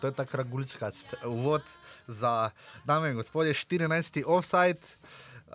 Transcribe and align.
To 0.00 0.06
je 0.06 0.12
ta 0.12 0.24
kragulčkast 0.24 1.14
uvod 1.26 1.62
za 2.06 2.50
dame 2.84 3.10
in 3.10 3.16
gospodje, 3.16 3.54
14. 3.54 4.22
offside. 4.26 4.80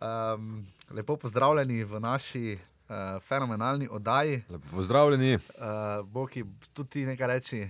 Um, 0.02 0.66
lepo 0.92 1.16
pozdravljeni 1.16 1.84
v 1.84 2.00
naši 2.00 2.58
uh, 2.58 3.22
fenomenalni 3.24 3.88
oddaji. 3.92 4.44
Lepo 4.50 4.68
pozdravljeni. 4.72 5.36
Uh, 5.36 6.06
Boki, 6.06 6.44
tudi 6.74 6.90
ti 6.90 7.06
nekaj 7.06 7.28
reči. 7.28 7.70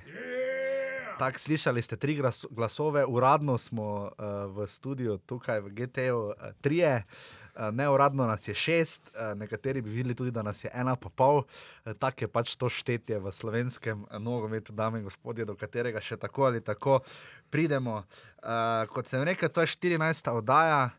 Tako 1.19 1.39
slišali 1.39 1.81
ste 1.81 1.95
tri 1.95 2.15
glas 2.15 2.45
glasove, 2.49 3.05
uradno 3.05 3.57
smo 3.57 3.83
uh, 3.83 4.09
v 4.57 4.67
studiu 4.67 5.17
tukaj 5.17 5.59
v 5.59 5.71
uh, 6.11 6.33
trije. 6.61 6.95
Uh, 6.95 7.42
neuradno 7.71 8.25
nas 8.27 8.47
je 8.47 8.55
šest, 8.55 9.11
uh, 9.13 9.37
nekateri 9.39 9.81
bi 9.81 9.89
videli 9.89 10.15
tudi, 10.15 10.31
da 10.31 10.41
nas 10.41 10.63
je 10.63 10.71
ena 10.73 10.95
pa 10.95 11.09
pol. 11.09 11.43
Uh, 11.43 11.93
tako 11.99 12.25
je 12.25 12.27
pač 12.27 12.55
to 12.55 12.69
štetje 12.69 13.19
v 13.19 13.31
slovenskem 13.31 14.05
nogometu, 14.19 14.73
dame 14.73 14.99
in 14.99 15.03
gospodje, 15.03 15.45
do 15.45 15.55
katerega 15.55 16.01
še 16.01 16.17
tako 16.17 16.49
ali 16.49 16.61
tako 16.61 16.99
pridemo. 17.49 18.03
Kot 18.89 19.07
sem 19.07 19.23
rekel, 19.23 19.49
to 19.49 19.61
je 19.61 19.67
14. 19.67 20.31
oddaja. 20.33 20.89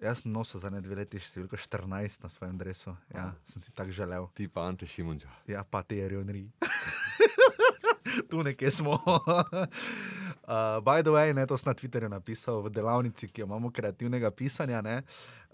Jaz 0.00 0.22
sem 0.22 0.32
nosil 0.32 0.60
za 0.60 0.70
ne 0.72 0.80
dve 0.80 0.96
leti 1.02 1.20
številko 1.20 1.58
14 1.60 2.24
na 2.24 2.30
svojem 2.32 2.56
drevesu. 2.56 2.94
Ja, 3.12 3.34
sem 3.44 3.60
si 3.60 3.68
tako 3.76 3.92
želel. 3.92 4.30
Ti 4.32 4.48
pa 4.48 4.64
Ante 4.64 4.88
Šimunča. 4.88 5.28
Ja, 5.44 5.60
pa 5.60 5.82
ti 5.84 6.00
je 6.00 6.08
rionri. 6.08 6.46
tu 8.30 8.40
nekje 8.42 8.70
smo. 8.70 8.96
uh, 10.50 10.82
by 10.82 10.98
the 11.02 11.14
way, 11.14 11.30
ne, 11.32 11.46
to 11.46 11.54
sem 11.54 11.70
na 11.70 11.74
Twitterju 11.78 12.10
napisal 12.10 12.58
v 12.66 12.74
delavnici, 12.74 13.30
ki 13.30 13.40
jo 13.40 13.46
imamo 13.46 13.70
kreativnega 13.70 14.30
pisanja. 14.34 14.82
Ne, 14.82 15.02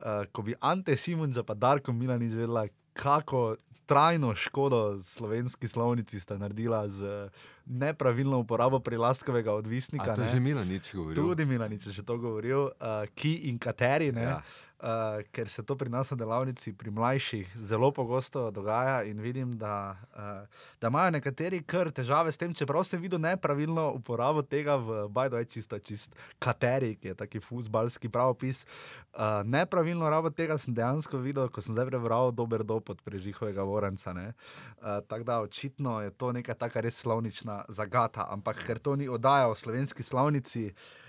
uh, 0.01 0.25
ko 0.33 0.43
bi 0.43 0.57
Ante 0.61 0.97
Šimunča 0.97 1.45
pa 1.45 1.53
Darko 1.55 1.93
Milanič 1.93 2.33
vedela, 2.33 2.65
kako 2.97 3.57
trajno 3.87 4.35
škodo 4.35 4.99
slovenski 4.99 5.69
slovnici 5.69 6.19
sta 6.21 6.35
naredila 6.35 6.89
z 6.89 7.29
nepravilno 7.67 8.39
uporabo 8.39 8.81
prilaskovega 8.81 9.53
odvisnika. 9.53 10.13
A 10.13 10.15
to 10.15 10.21
je 10.21 10.27
ne. 10.27 10.33
že 10.33 10.41
Milanič 10.41 10.95
govoril. 10.95 11.15
Tudi 11.15 11.45
Milanič 11.45 11.87
je 11.87 11.93
že 11.93 12.03
to 12.03 12.19
govoril, 12.19 12.75
uh, 12.83 13.07
ki 13.15 13.47
in 13.47 13.59
kateri. 13.59 14.11
Ne, 14.13 14.23
Ja. 14.23 14.43
Uh, 14.87 15.23
ker 15.33 15.49
se 15.49 15.63
to 15.63 15.77
pri 15.77 15.91
nas 15.91 16.11
na 16.11 16.17
delavnici, 16.17 16.73
pri 16.73 16.91
mlajših, 16.91 17.57
zelo 17.61 17.91
pogosto 17.93 18.51
dogaja 18.51 19.03
in 19.03 19.21
vidim, 19.21 19.53
da, 19.59 19.97
uh, 20.15 20.61
da 20.81 20.89
imajo 20.89 21.11
nekateri 21.11 21.63
kar 21.63 21.91
težave 21.91 22.33
s 22.33 22.39
tem, 22.39 22.55
čeprav 22.55 22.85
sem 22.87 23.03
videl 23.03 23.21
nepravilno 23.21 23.91
uporabo 23.99 24.43
tega 24.43 24.77
v 24.77 25.07
Bajdu, 25.09 25.41
je 25.43 25.51
čisto 25.57 25.79
čist 25.79 26.15
kateri, 26.39 26.95
ki 26.97 27.13
je 27.13 27.15
taki 27.15 27.41
futbalski 27.41 28.09
pravopis. 28.09 28.65
Uh, 29.13 29.43
nepravilno 29.45 30.11
rabo 30.11 30.31
tega 30.31 30.59
sem 30.59 30.75
dejansko 30.75 31.19
videl, 31.19 31.49
ko 31.49 31.65
sem 31.65 31.75
zdaj 31.75 31.91
prebral 31.91 32.31
dober 32.33 32.65
dop 32.65 32.91
od 32.95 33.03
prežihovega 33.03 33.67
Vorenca. 33.67 34.15
Uh, 34.17 35.03
Tako 35.09 35.25
da 35.25 35.41
očitno 35.41 36.01
je 36.01 36.11
to 36.11 36.33
neka 36.33 36.55
taka 36.55 36.81
res 36.81 37.01
slovnična 37.03 37.65
zagata, 37.69 38.29
ampak 38.31 38.63
ker 38.67 38.79
to 38.79 38.97
ni 38.97 39.09
oddaja 39.09 39.49
o 39.49 39.55
slovenski 39.55 40.03
slovnici. 40.03 40.71
Uh, 40.71 41.06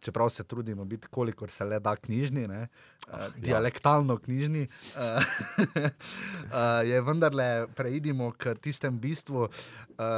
čeprav 0.00 0.28
se 0.28 0.44
trudimo 0.44 0.84
biti, 0.84 1.08
kolikor 1.08 1.50
se 1.50 1.64
le 1.64 1.80
da 1.80 1.96
knjižni, 1.96 2.48
ne, 2.48 2.68
uh, 3.08 3.12
ja. 3.12 3.28
dialektalno 3.36 4.18
knjižni, 4.18 4.66
uh, 4.96 5.22
uh, 5.64 6.88
je 6.90 7.00
vendarle 7.00 7.66
preidimo 7.74 8.32
k 8.32 8.54
tistem 8.54 8.98
bistvu. 9.00 9.42
Uh, 9.42 9.48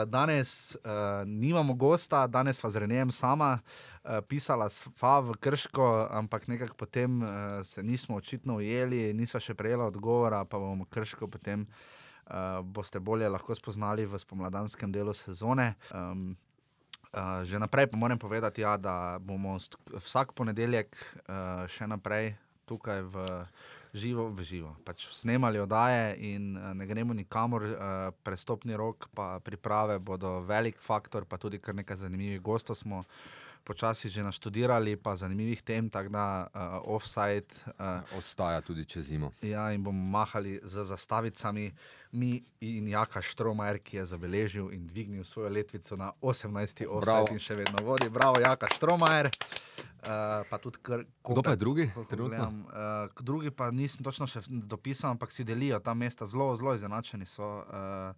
danes 0.07 0.77
uh, 0.77 1.29
nimamo 1.29 1.75
gosta, 1.75 2.27
danes 2.27 2.61
pa 2.61 2.71
z 2.71 2.77
Renejem 2.77 3.11
sama. 3.11 3.59
Uh, 4.05 4.21
pisala 4.29 4.69
sva 4.71 5.21
v 5.21 5.35
Krško, 5.41 6.09
ampak 6.11 6.49
nekako 6.49 6.77
potem 6.77 7.23
uh, 7.23 7.29
se 7.62 7.83
nismo 7.83 8.17
očitno 8.17 8.56
ujeli, 8.56 9.12
nisva 9.12 9.41
še 9.41 9.55
prejela 9.55 9.91
odgovora, 9.91 10.45
pa 10.45 10.59
bomo 10.59 10.87
Krško 10.87 11.29
potem 11.29 11.67
uh, 11.67 12.62
boste 12.62 13.01
bolje 13.01 13.29
lahko 13.29 13.55
spoznali 13.55 14.06
v 14.06 14.19
spomladanskem 14.19 14.93
delu 14.93 15.15
sezone. 15.15 15.75
Um, 15.91 16.37
Uh, 17.16 17.41
že 17.49 17.56
naprej 17.56 17.88
pa 17.88 17.97
moram 17.97 18.21
povedati, 18.21 18.60
ja, 18.60 18.77
da 18.77 19.16
bomo 19.16 19.56
vsak 19.88 20.37
ponedeljek 20.37 20.93
uh, 20.93 21.65
še 21.65 21.88
naprej 21.88 22.37
tukaj 22.69 23.00
v 23.09 23.16
živo, 23.97 24.28
v 24.28 24.44
živo. 24.44 24.77
Pač 24.84 25.09
snemali 25.16 25.56
oddaje 25.56 26.12
in 26.21 26.60
uh, 26.60 26.76
ne 26.76 26.84
gremo 26.84 27.16
nikamor, 27.16 27.65
uh, 27.65 27.76
prestopni 28.21 28.76
rok, 28.76 29.09
pa 29.16 29.41
priprave 29.41 29.97
bodo 29.97 30.44
velik 30.44 30.76
faktor, 30.76 31.25
pa 31.25 31.41
tudi 31.41 31.56
kar 31.56 31.72
nekaj 31.72 32.05
zanimivih 32.05 32.44
gostov 32.44 32.76
smo 32.76 33.09
počasi 33.66 34.06
že 34.06 34.22
naštudirali, 34.22 34.94
pa 34.94 35.19
zanimivih 35.19 35.59
tem, 35.66 35.91
tako 35.91 36.15
da 36.15 36.47
uh, 36.47 36.94
offside. 36.94 37.50
Uh, 37.75 38.19
Ostaja 38.19 38.62
tudi 38.62 38.87
čez 38.87 39.10
zimo. 39.10 39.34
Ja, 39.43 39.75
in 39.75 39.82
bomo 39.82 39.99
mahali 39.99 40.62
z 40.62 40.87
zastavicami, 40.87 41.75
mi 42.15 42.38
in 42.62 42.88
Jaka 42.88 43.19
Štromajer, 43.19 43.82
ki 43.82 43.97
je 43.97 44.05
zabeležil 44.06 44.71
in 44.71 44.87
dvignil 44.87 45.26
svojo 45.26 45.50
letvico 45.50 45.99
na 45.99 46.15
18. 46.22 46.87
Bravo. 46.87 47.26
offset 47.26 47.34
in 47.34 47.43
še 47.43 47.59
vedno 47.59 47.82
vodi. 47.82 48.06
Bravo, 48.06 48.38
Jaka 48.38 48.71
Štromajer. 48.71 49.34
Uh, 50.06 50.47
pa 50.47 50.56
tudi 50.62 50.78
kar. 50.78 51.03
Kdo 51.26 51.43
pa 51.43 51.50
je 51.50 51.59
drugi 51.59 51.91
trenutno? 52.06 52.38
gledam, 52.38 52.62
Uh, 52.71 53.10
drugi 53.19 53.50
pa 53.50 53.71
nisem 53.75 54.06
točno 54.06 54.31
še 54.31 54.47
dopisal, 54.47 55.19
ampak 55.19 55.34
si 55.34 55.43
delijo 55.43 55.81
ta 55.82 55.94
mesta 55.99 56.26
zelo, 56.26 56.55
zelo 56.55 56.76
izenačeni. 56.78 57.26
So, 57.26 57.66
uh, 57.66 58.15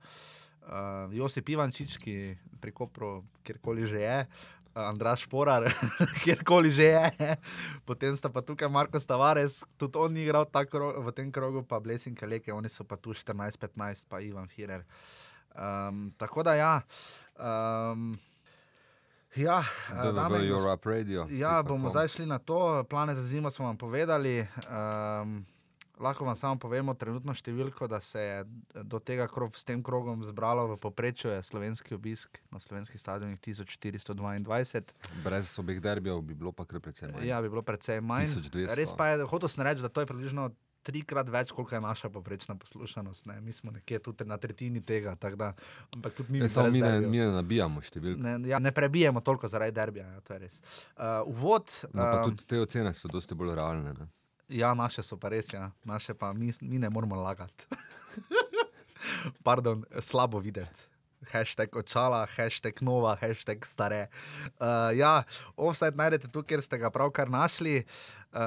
uh, 0.69 1.09
Josip 1.13 1.49
Ivančič, 1.49 1.97
ki 1.97 2.37
pri 2.61 2.73
Kopru, 2.73 3.25
kjerkoli 3.43 3.89
že 3.89 4.01
je. 4.05 4.19
Andraš 4.79 5.27
Porar, 5.27 5.67
kjerkoli 6.23 6.71
že 6.71 6.85
je, 6.85 7.37
potem 7.85 8.17
sta 8.17 8.29
pa 8.29 8.41
tukaj 8.41 8.69
Marko 8.69 9.01
Stavares, 9.01 9.65
tudi 9.77 9.99
on 9.99 10.13
ni 10.13 10.23
igral 10.23 10.47
ta 10.47 10.63
krog, 10.65 11.03
v 11.03 11.13
tem 11.13 11.33
krogu, 11.33 11.63
pa 11.63 11.81
Blesing 11.81 12.15
Kaleke, 12.15 12.53
oni 12.53 12.69
so 12.69 12.85
pa 12.85 12.97
tu 12.97 13.11
14-15, 13.11 14.07
pa 14.07 14.21
Ivan 14.21 14.47
Firer. 14.47 14.85
Um, 15.51 16.13
tako 16.15 16.43
da 16.43 16.55
ja. 16.55 16.81
Um, 17.35 18.19
ja, 19.35 19.65
eh, 19.91 20.13
dame 20.13 20.39
in 20.39 20.43
gosp- 20.45 20.61
Europe 20.61 20.91
Radio. 20.91 21.27
Ja, 21.31 21.63
bomo 21.63 21.91
zdaj 21.91 22.09
šli 22.09 22.27
na 22.27 22.39
to. 22.39 22.85
Plane 22.85 23.15
za 23.15 23.23
zimo 23.23 23.51
smo 23.51 23.67
vam 23.67 23.77
povedali. 23.77 24.47
Um, 24.71 25.47
lahko 26.01 26.25
vam 26.25 26.37
samo 26.37 26.59
povemo 26.61 26.95
trenutno 26.95 27.35
številko, 27.35 27.89
da 27.91 28.01
se 28.01 28.21
je 28.21 28.45
do 28.85 28.99
tega 28.99 29.27
krog, 29.31 29.57
s 29.59 29.67
tem 29.67 29.83
krogom 29.83 30.23
zbralo 30.27 30.67
v 30.73 30.79
povprečju 30.81 31.33
je 31.33 31.43
slovenski 31.43 31.95
obisk 31.95 32.39
na 32.53 32.61
slovenskih 32.63 33.01
stadionih 33.01 33.41
1422. 33.41 34.95
Brez 35.25 35.59
obeh 35.59 35.81
derbijev 35.83 36.23
bi 36.23 36.35
bilo 36.39 36.53
pa 36.53 36.65
kar 36.69 36.81
precej 36.81 37.13
manj. 37.13 37.27
Ja, 37.29 37.43
bi 37.43 37.51
bilo 37.51 37.63
precej 37.63 38.01
manj. 38.01 38.31
1200. 38.31 38.79
Res 38.79 38.95
pa 38.97 39.13
je, 39.13 39.27
hotel 39.29 39.49
sem 39.51 39.67
reči, 39.67 39.85
da 39.85 39.93
to 39.93 40.05
je 40.05 40.11
približno. 40.11 40.51
Trikrat 40.89 41.27
več, 41.29 41.51
koliko 41.53 41.75
je 41.75 41.81
naša 41.85 42.09
povprečna 42.09 42.55
poslušanost. 42.57 43.27
Ne? 43.27 43.41
Mi 43.45 43.53
smo 43.53 43.73
nekje 43.75 43.99
tudi 43.99 44.25
na 44.25 44.39
tretjini 44.41 44.81
tega, 44.81 45.17
da, 45.21 45.51
ampak 45.93 46.15
tudi 46.17 46.33
mi, 46.33 46.39
Ne, 46.41 46.49
samo 46.49 46.71
mi 46.73 46.81
ne, 46.81 47.01
mi 47.03 47.19
ne 47.19 47.27
nabijamo 47.35 47.83
številk. 47.83 48.17
ne, 48.17 48.37
ja, 48.49 48.61
ne 48.63 48.73
prebijemo 48.73 49.21
toliko 49.21 49.51
zaradi 49.51 49.75
derbija, 49.75 50.07
ja, 50.07 50.21
to 50.25 50.33
je 50.33 50.39
res. 50.39 50.61
Uh, 50.97 51.27
uvod. 51.29 51.67
No, 51.93 52.07
um, 52.07 52.31
tudi 52.31 52.47
te 52.47 52.63
ocene 52.63 52.95
so 52.95 53.11
dosti 53.13 53.37
bolj 53.37 53.59
realne. 53.59 53.93
Ne? 53.99 54.09
Ja, 54.49 54.75
naše 54.75 55.03
so 55.03 55.17
pa 55.21 55.29
res, 55.29 55.53
ja. 55.53 55.71
naše 55.85 56.15
pa 56.15 56.33
mi, 56.33 56.53
mi 56.61 56.79
ne 56.79 56.91
moramo 56.91 57.17
lagati. 57.17 57.67
Pardon, 59.47 59.85
slabo 60.01 60.39
videti. 60.39 60.81
Hashtag 61.33 61.77
očala, 61.77 62.27
hashtag 62.37 62.73
nova, 62.81 63.17
hashtag 63.21 63.67
stare. 63.67 64.09
Uh, 64.57 64.97
ja, 64.97 65.23
offside 65.57 65.97
najdete 65.97 66.29
tu, 66.33 66.43
kjer 66.43 66.63
ste 66.63 66.79
ga 66.79 66.91
pravkar 66.91 67.29
našli. 67.31 67.85
Uh, 68.33 68.41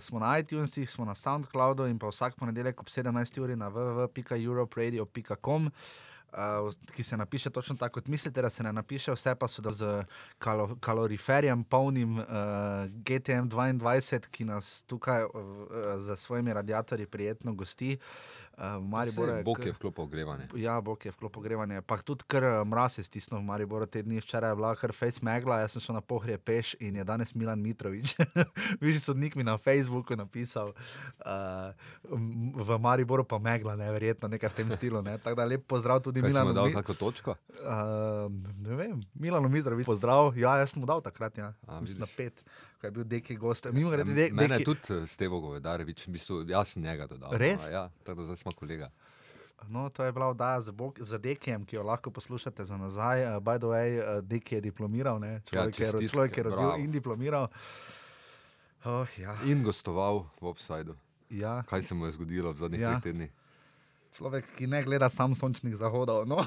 smo 0.00 0.18
na 0.18 0.38
iTunesih, 0.38 0.90
smo 0.90 1.04
na 1.04 1.14
SoundCloudu 1.14 1.86
in 1.86 1.98
pa 1.98 2.06
vsak 2.10 2.34
ponedeljek 2.34 2.80
ob 2.80 2.86
17. 2.88 3.40
uri 3.40 3.56
na 3.56 3.70
www.europradio.com. 3.70 5.66
Uh, 5.66 5.72
ki 6.96 7.02
se 7.02 7.16
napiše 7.16 7.50
točno 7.50 7.76
tako, 7.76 7.94
kot 7.94 8.08
mislite, 8.08 8.42
da 8.42 8.50
se 8.50 8.62
ne 8.62 8.72
napiše, 8.72 9.12
vse 9.12 9.34
pa 9.34 9.48
so 9.48 9.62
z 9.70 10.04
kalo, 10.38 10.76
kaloriferjem, 10.80 11.64
polnim 11.64 12.18
uh, 12.18 12.26
GTM 12.88 13.48
22, 13.48 14.28
ki 14.30 14.44
nas 14.44 14.84
tukaj 14.84 15.24
uh, 15.24 15.30
za 15.96 16.16
svojimi 16.16 16.54
radiatorji 16.54 17.06
prijetno 17.06 17.54
gosti. 17.54 17.98
Uh, 18.54 19.10
Saj 19.10 19.36
je 19.36 19.42
Bog 19.42 19.66
je 19.66 19.72
vklopil 19.72 20.04
ogrevanje. 20.04 20.46
Ja, 20.54 20.80
bog 20.80 21.06
je 21.06 21.10
vklop 21.10 21.36
ogrevanje. 21.36 21.82
Pa 21.82 21.96
tudi 21.98 22.22
kar 22.26 22.44
eh, 22.44 22.64
mraz 22.64 22.98
je 22.98 23.04
stisnil 23.04 23.40
v 23.40 23.44
Mariboru 23.44 23.86
te 23.86 24.02
dni, 24.02 24.20
včeraj 24.22 24.50
je 24.50 24.56
bila 24.56 24.74
kar 24.78 24.92
face 24.94 25.18
megla, 25.22 25.58
jaz 25.60 25.74
sem 25.74 25.82
šel 25.82 25.94
na 25.94 26.00
pohrije 26.00 26.38
peš 26.38 26.74
in 26.78 26.96
je 26.96 27.04
danes 27.04 27.34
Milan 27.34 27.58
Mitrovič. 27.58 28.14
Višji 28.82 29.00
sodnik 29.00 29.34
mi 29.34 29.42
na 29.42 29.58
Facebooku 29.58 30.14
napisal, 30.16 30.70
uh, 31.26 31.74
v 32.54 32.78
Mariboru 32.78 33.24
pa 33.24 33.38
megla, 33.38 33.74
neverjetno, 33.76 34.28
nekaj 34.28 34.48
v 34.48 34.54
tem 34.54 34.70
stilu. 34.70 35.02
Ne? 35.02 35.18
Tako 35.18 35.34
da 35.34 35.44
lep 35.44 35.66
pozdrav 35.66 35.98
tudi 36.00 36.22
Kaj 36.22 36.30
si 36.30 36.38
mu 36.38 36.44
Milanu. 36.44 36.54
dal 36.54 36.72
kako 36.78 36.94
točko? 36.94 37.34
Uh, 37.58 38.30
ne 38.62 38.76
vem, 38.76 39.00
Milano 39.14 39.48
Mitrovič, 39.48 39.86
pozdrav. 39.86 40.30
Ja, 40.38 40.60
jaz 40.62 40.70
sem 40.70 40.80
mu 40.80 40.86
dal 40.86 41.02
takrat, 41.02 41.34
ja. 41.38 41.50
A, 41.66 41.80
Mislim 41.80 42.06
na 42.06 42.10
pet, 42.16 42.38
ko 42.84 42.86
je 42.86 42.92
bil 42.92 43.04
deki 43.06 43.36
gost. 43.36 43.64
Mimo 43.72 43.88
grede, 43.90 44.12
de, 44.12 44.28
Mene 44.30 44.48
deki, 44.50 44.60
je 44.60 44.64
tudi 44.66 44.92
eh, 44.94 45.06
Stevo 45.08 45.40
Govedarevič, 45.40 46.04
v 46.04 46.12
bistvu, 46.12 46.42
jaz 46.44 46.76
njega 46.76 47.06
dodal. 47.06 47.32
Res? 47.34 47.64
A 47.64 47.70
Ja, 47.70 47.84
tako 48.02 48.20
da 48.20 48.24
zdaj 48.26 48.36
smo 48.38 48.52
kolega. 48.52 48.90
No, 49.66 49.88
to 49.88 50.04
je 50.04 50.12
bila 50.12 50.26
oddaja 50.26 50.60
za, 50.60 50.72
bok, 50.74 51.00
za 51.00 51.16
Dekijem, 51.18 51.64
ki 51.64 51.76
jo 51.76 51.82
lahko 51.82 52.10
poslušate 52.10 52.64
za 52.64 52.76
nazaj. 52.76 53.24
Uh, 53.26 53.40
by 53.40 53.56
the 53.56 53.66
way, 53.66 53.88
uh, 53.96 54.20
Deki 54.20 54.54
je 54.54 54.60
diplomiral, 54.62 55.16
ne? 55.18 55.40
človek, 55.42 55.72
ja, 55.72 55.86
je, 55.86 55.90
ro- 55.90 55.98
čestitke, 55.98 56.08
človek 56.10 56.36
je 56.36 56.42
rodil 56.44 56.58
bravo. 56.60 56.76
in 56.78 56.90
diplomiral. 56.90 57.48
Oh, 58.84 59.08
ja, 59.16 59.38
In 59.42 59.62
gostoval 59.62 60.28
v 60.36 60.46
offsajdu. 60.46 60.92
ja. 61.30 61.64
Kaj 61.64 61.82
se 61.82 61.94
mu 61.94 62.04
je 62.06 62.12
zgodilo 62.12 62.52
v 62.52 62.58
zadnjih 62.58 62.80
Ja. 62.82 62.90
ja. 62.90 62.92
treh 62.92 63.02
tednih? 63.06 63.30
Človek, 64.14 64.46
ki 64.54 64.68
ne 64.70 64.78
gleda 64.86 65.08
sam 65.10 65.32
sončnih 65.34 65.74
zahodov. 65.74 66.22
No. 66.30 66.38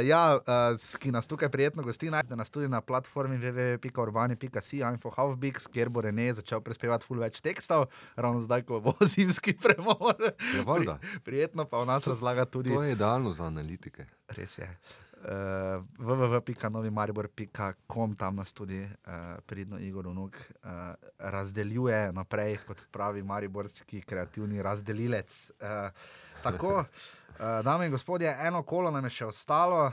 ja, 0.00 0.40
uh, 0.40 0.72
ki 0.96 1.12
nas 1.12 1.28
tukaj 1.28 1.52
prijetno 1.52 1.84
gosti, 1.84 2.08
najdete 2.08 2.36
nas 2.36 2.50
tudi 2.50 2.68
na 2.68 2.80
platformi 2.80 3.36
www.urbani.si, 3.36 4.80
infohalfbix, 4.80 5.68
kjer 5.68 5.88
bo 5.92 6.00
Rene 6.06 6.32
začel 6.38 6.60
prispevati 6.64 7.04
ful 7.04 7.20
več 7.20 7.42
tekstov, 7.44 7.92
ravno 8.16 8.40
zdaj, 8.40 8.64
ko 8.64 8.80
bo 8.80 8.96
zimski 9.12 9.52
premor. 9.52 10.16
Ja, 10.56 10.64
valjda. 10.64 10.96
Prijetno 11.28 11.68
pa 11.68 11.84
v 11.84 11.92
nas 11.92 12.08
razlaga 12.08 12.48
tudi. 12.48 12.72
To 12.72 12.88
je 12.88 12.96
idealno 12.96 13.36
za 13.36 13.44
analitike. 13.52 14.08
Res 14.32 14.56
je. 14.62 14.68
Uh, 15.20 15.84
www.novimaribor.com, 16.00 18.16
tam 18.16 18.40
nas 18.40 18.56
tudi 18.56 18.80
uh, 18.80 18.88
pridno 19.44 19.76
Igor 19.76 20.08
Unuk 20.08 20.40
uh, 20.40 20.96
razdeljuje 21.18 22.12
naprej, 22.16 22.56
kot 22.64 22.88
pravi 22.88 23.20
mariborski 23.22 24.00
kreativni 24.00 24.62
razdelilec. 24.64 25.52
Uh, 25.60 25.92
tako, 26.42 26.74
uh, 26.78 27.64
dame 27.64 27.86
in 27.86 27.92
gospodje, 27.92 28.36
eno 28.40 28.62
kolo 28.62 28.90
nam 28.90 29.04
je 29.04 29.10
še 29.10 29.26
ostalo. 29.26 29.86
Uh, 29.86 29.92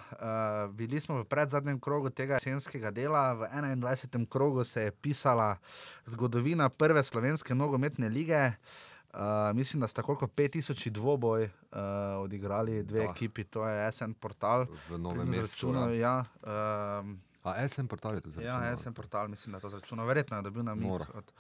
bili 0.72 1.00
smo 1.00 1.22
v 1.22 1.26
predzadnjem 1.26 1.80
krogu 1.80 2.10
tega 2.10 2.40
jesenskega 2.42 2.92
dela, 2.92 3.34
v 3.34 3.50
21. 3.52 4.28
krogu 4.30 4.64
se 4.64 4.88
je 4.88 4.92
pisala 4.92 5.58
zgodovina 6.06 6.70
prve 6.70 7.04
slovenske 7.04 7.56
nogometne 7.56 8.10
lige. 8.10 8.52
Uh, 9.14 9.56
mislim, 9.56 9.82
da 9.82 9.88
sta 9.88 10.04
koliko 10.04 10.28
5000 10.28 10.90
dvoboj 10.90 11.44
uh, 11.44 11.50
odigrali 12.22 12.84
dve 12.84 13.00
Da. 13.00 13.12
ekipi, 13.12 13.44
to 13.44 13.68
je 13.68 13.92
SN 13.92 14.14
portal. 14.20 14.68
V 14.90 14.98
novem 14.98 15.30
mestu. 15.30 15.74
Ja. 15.74 15.90
Ja, 15.94 16.24
um, 17.02 17.18
A 17.44 17.68
SM 17.68 17.88
portal 17.88 18.16
je 18.16 18.22
to 18.22 18.30
ja, 18.30 18.34
zračunal? 18.34 18.78
SN 18.78 18.94
portal, 18.94 19.28
mislim, 19.28 19.52
da 19.52 19.58
je 19.58 19.62
to 19.62 19.70
zračunal. 19.70 20.06
Verjetno 20.06 20.38
je 20.38 20.44
dobil 20.44 20.64
na 20.64 20.76
mig 20.76 20.92
od, 20.92 21.32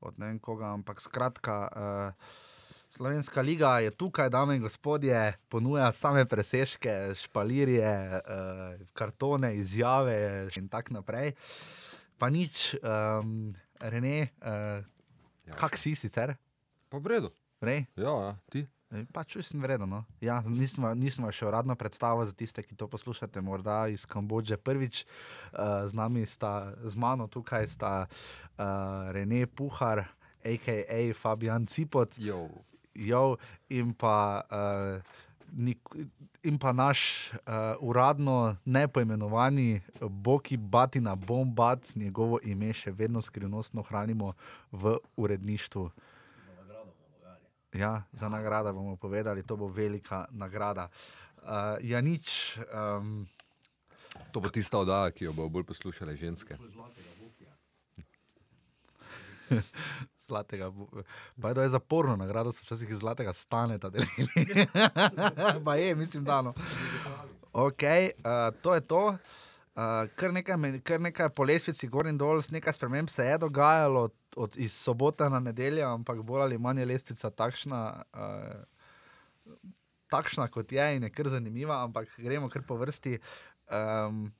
od 0.00 0.18
ne 0.18 0.26
vem 0.26 0.38
koga, 0.38 0.72
ampak 0.74 1.00
skratka. 1.00 1.68
Uh, 1.76 2.45
Slovenska 2.90 3.40
liga 3.40 3.78
je 3.84 3.90
tukaj, 3.90 4.30
dame 4.30 4.56
in 4.56 4.62
gospodje, 4.62 5.34
ponuja 5.48 5.90
same 5.92 6.24
presežke, 6.28 7.14
špalirje, 7.14 7.92
uh, 8.16 8.86
kartone, 8.96 9.56
izjave 9.56 10.48
in 10.56 10.68
tako 10.68 11.00
naprej. 11.00 11.34
Pa 12.18 12.30
nič, 12.30 12.74
um, 12.80 13.52
Rene, 13.80 14.28
uh, 14.40 14.80
kak 15.58 15.76
si 15.76 15.94
sicer? 15.94 16.36
Pa 16.88 16.98
v 16.98 17.12
redu. 17.12 17.30
Rej? 17.60 17.84
Ja, 17.96 18.14
ja, 18.22 18.32
ti. 18.48 18.64
E, 18.92 19.02
Pač 19.12 19.34
sem 19.42 19.60
vreden. 19.60 19.90
No. 19.90 20.04
Ja, 20.22 20.38
nismo, 20.46 20.92
nismo 20.94 21.28
še 21.34 21.48
uradno 21.48 21.74
predstavo 21.74 22.24
za 22.24 22.32
tiste, 22.36 22.62
ki 22.62 22.78
to 22.78 22.86
poslušate, 22.88 23.42
morda 23.42 23.86
iz 23.90 24.06
Kambodže 24.06 24.56
prvič. 24.56 25.02
Uh, 25.50 25.84
z 25.90 25.92
nami 25.98 26.22
sta, 26.24 26.72
z 26.86 26.94
mano 26.94 27.26
tukaj 27.26 27.66
sta 27.66 28.06
uh, 28.06 29.10
Rene 29.10 29.44
Puhar, 29.50 30.06
a.k.a. 30.46 31.00
Fabian 31.18 31.66
Cipot, 31.66 32.14
Jo. 32.22 32.46
Jo, 32.98 33.36
in 33.68 33.94
pa. 33.94 34.42
Uh, 34.50 35.24
Nik, 35.46 35.78
in 36.42 36.58
pa 36.58 36.72
naš 36.74 37.30
uh, 37.32 37.78
uradno 37.80 38.56
nepoimenovani 38.64 39.80
Boki 40.00 40.56
Batina 40.56 41.14
Bombat, 41.14 41.94
njegovo 41.94 42.40
ime 42.42 42.72
še 42.74 42.90
vedno 42.90 43.22
skrivnostno 43.22 43.84
hranimo 43.86 44.32
v 44.72 44.96
uredništvu. 45.16 45.86
Ja, 47.78 48.02
za 48.12 48.28
nagrado 48.28 48.74
bomo 48.74 48.96
povedali, 48.96 49.46
to 49.46 49.56
bo 49.56 49.70
velika 49.70 50.26
nagrada. 50.34 50.90
Uh, 51.46 51.78
ja, 51.80 52.02
nič. 52.02 52.58
Um, 52.74 53.22
To 54.32 54.40
bo 54.40 54.48
tista 54.48 54.78
oddaja, 54.78 55.10
ki 55.10 55.24
jo 55.24 55.32
bo 55.32 55.48
bolj 55.48 55.64
poslušale 55.64 56.16
ženske. 56.16 56.56
Zlatega, 60.28 60.72
pa 61.40 61.48
je 61.48 61.54
to 61.54 61.68
zaporno 61.68 62.16
nagrado, 62.16 62.52
so 62.52 62.64
včasih 62.64 62.90
iz 62.90 62.98
zlatega 62.98 63.32
stane 63.32 63.78
ta 63.78 63.90
delili. 63.90 64.66
pa 65.64 65.74
je, 65.74 65.94
mislim, 65.94 66.24
da 66.24 66.42
no. 66.42 66.54
Ok, 67.52 67.82
uh, 67.82 68.60
to 68.62 68.74
je 68.74 68.80
to. 68.80 69.16
Uh, 69.76 70.08
kar, 70.16 70.32
nekaj, 70.32 70.80
kar 70.82 71.00
nekaj 71.00 71.28
po 71.28 71.44
lesvici 71.44 71.88
gor 71.88 72.08
in 72.08 72.18
dol, 72.18 72.40
nekaj 72.50 72.72
sprememb 72.72 73.08
se 73.12 73.26
je 73.26 73.38
dogajalo 73.38 74.02
od, 74.08 74.14
od 74.36 74.56
iz 74.56 74.72
sobota 74.72 75.28
na 75.28 75.40
nedeljo, 75.40 75.88
ampak 75.88 76.22
bolj 76.22 76.42
ali 76.42 76.58
manj 76.58 76.80
je 76.80 76.86
lestvica 76.86 77.30
takšna, 77.30 78.02
uh, 78.16 79.54
takšna 80.10 80.48
kot 80.48 80.72
je 80.72 80.88
in 80.96 81.02
je 81.02 81.10
kar 81.10 81.28
zanimiva, 81.28 81.82
ampak 81.84 82.08
gremo 82.18 82.48
kar 82.48 82.62
po 82.66 82.76
vrsti. 82.76 83.18
Um, 83.70 84.32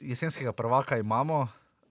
jesenskega 0.00 0.52
prvaka 0.52 0.98
imamo, 0.98 1.40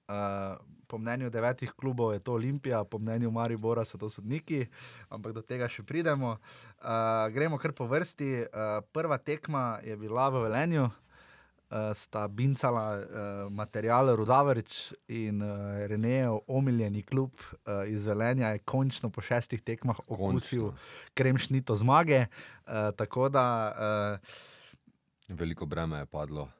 uh, 0.07 0.74
po 0.95 0.99
mnenju 1.03 1.27
devetih 1.29 1.75
klubov 1.75 2.13
je 2.15 2.23
to 2.23 2.39
Olimpija, 2.39 2.85
po 2.87 2.95
mnenju 2.99 3.31
Maribora 3.31 3.83
so 3.83 3.99
to 3.99 4.07
sodniki, 4.07 4.63
ampak 5.11 5.35
do 5.35 5.43
tega 5.43 5.67
še 5.67 5.83
pridemo. 5.83 6.37
Uh, 6.79 7.27
gremo 7.35 7.59
kar 7.59 7.75
po 7.75 7.83
vrsti. 7.83 8.47
Uh, 8.47 8.79
prva 8.95 9.19
tekma 9.19 9.83
je 9.83 9.99
bila 9.99 10.29
v 10.31 10.45
Velenju. 10.47 10.87
Uh, 10.87 11.91
sta 11.91 12.29
bincala 12.31 12.85
uh, 12.95 13.03
material 13.51 14.15
Rudavrič 14.15 14.95
in 15.11 15.43
uh, 15.43 15.83
Renejev 15.91 16.39
omiljeni 16.47 17.03
klub 17.03 17.35
uh, 17.43 17.83
iz 17.91 18.07
Velenja 18.07 18.55
je 18.55 18.63
končno 18.63 19.11
po 19.11 19.19
šestih 19.19 19.59
tekmah 19.59 19.99
okusil 20.07 20.71
kremšnito 21.11 21.75
zmage. 21.75 22.29
Uh, 22.63 22.95
tako 22.95 23.27
da 23.27 23.47
uh, 23.75 25.35
Veliko 25.35 25.65
breme 25.67 26.05
je 26.05 26.05
padlo 26.05 26.54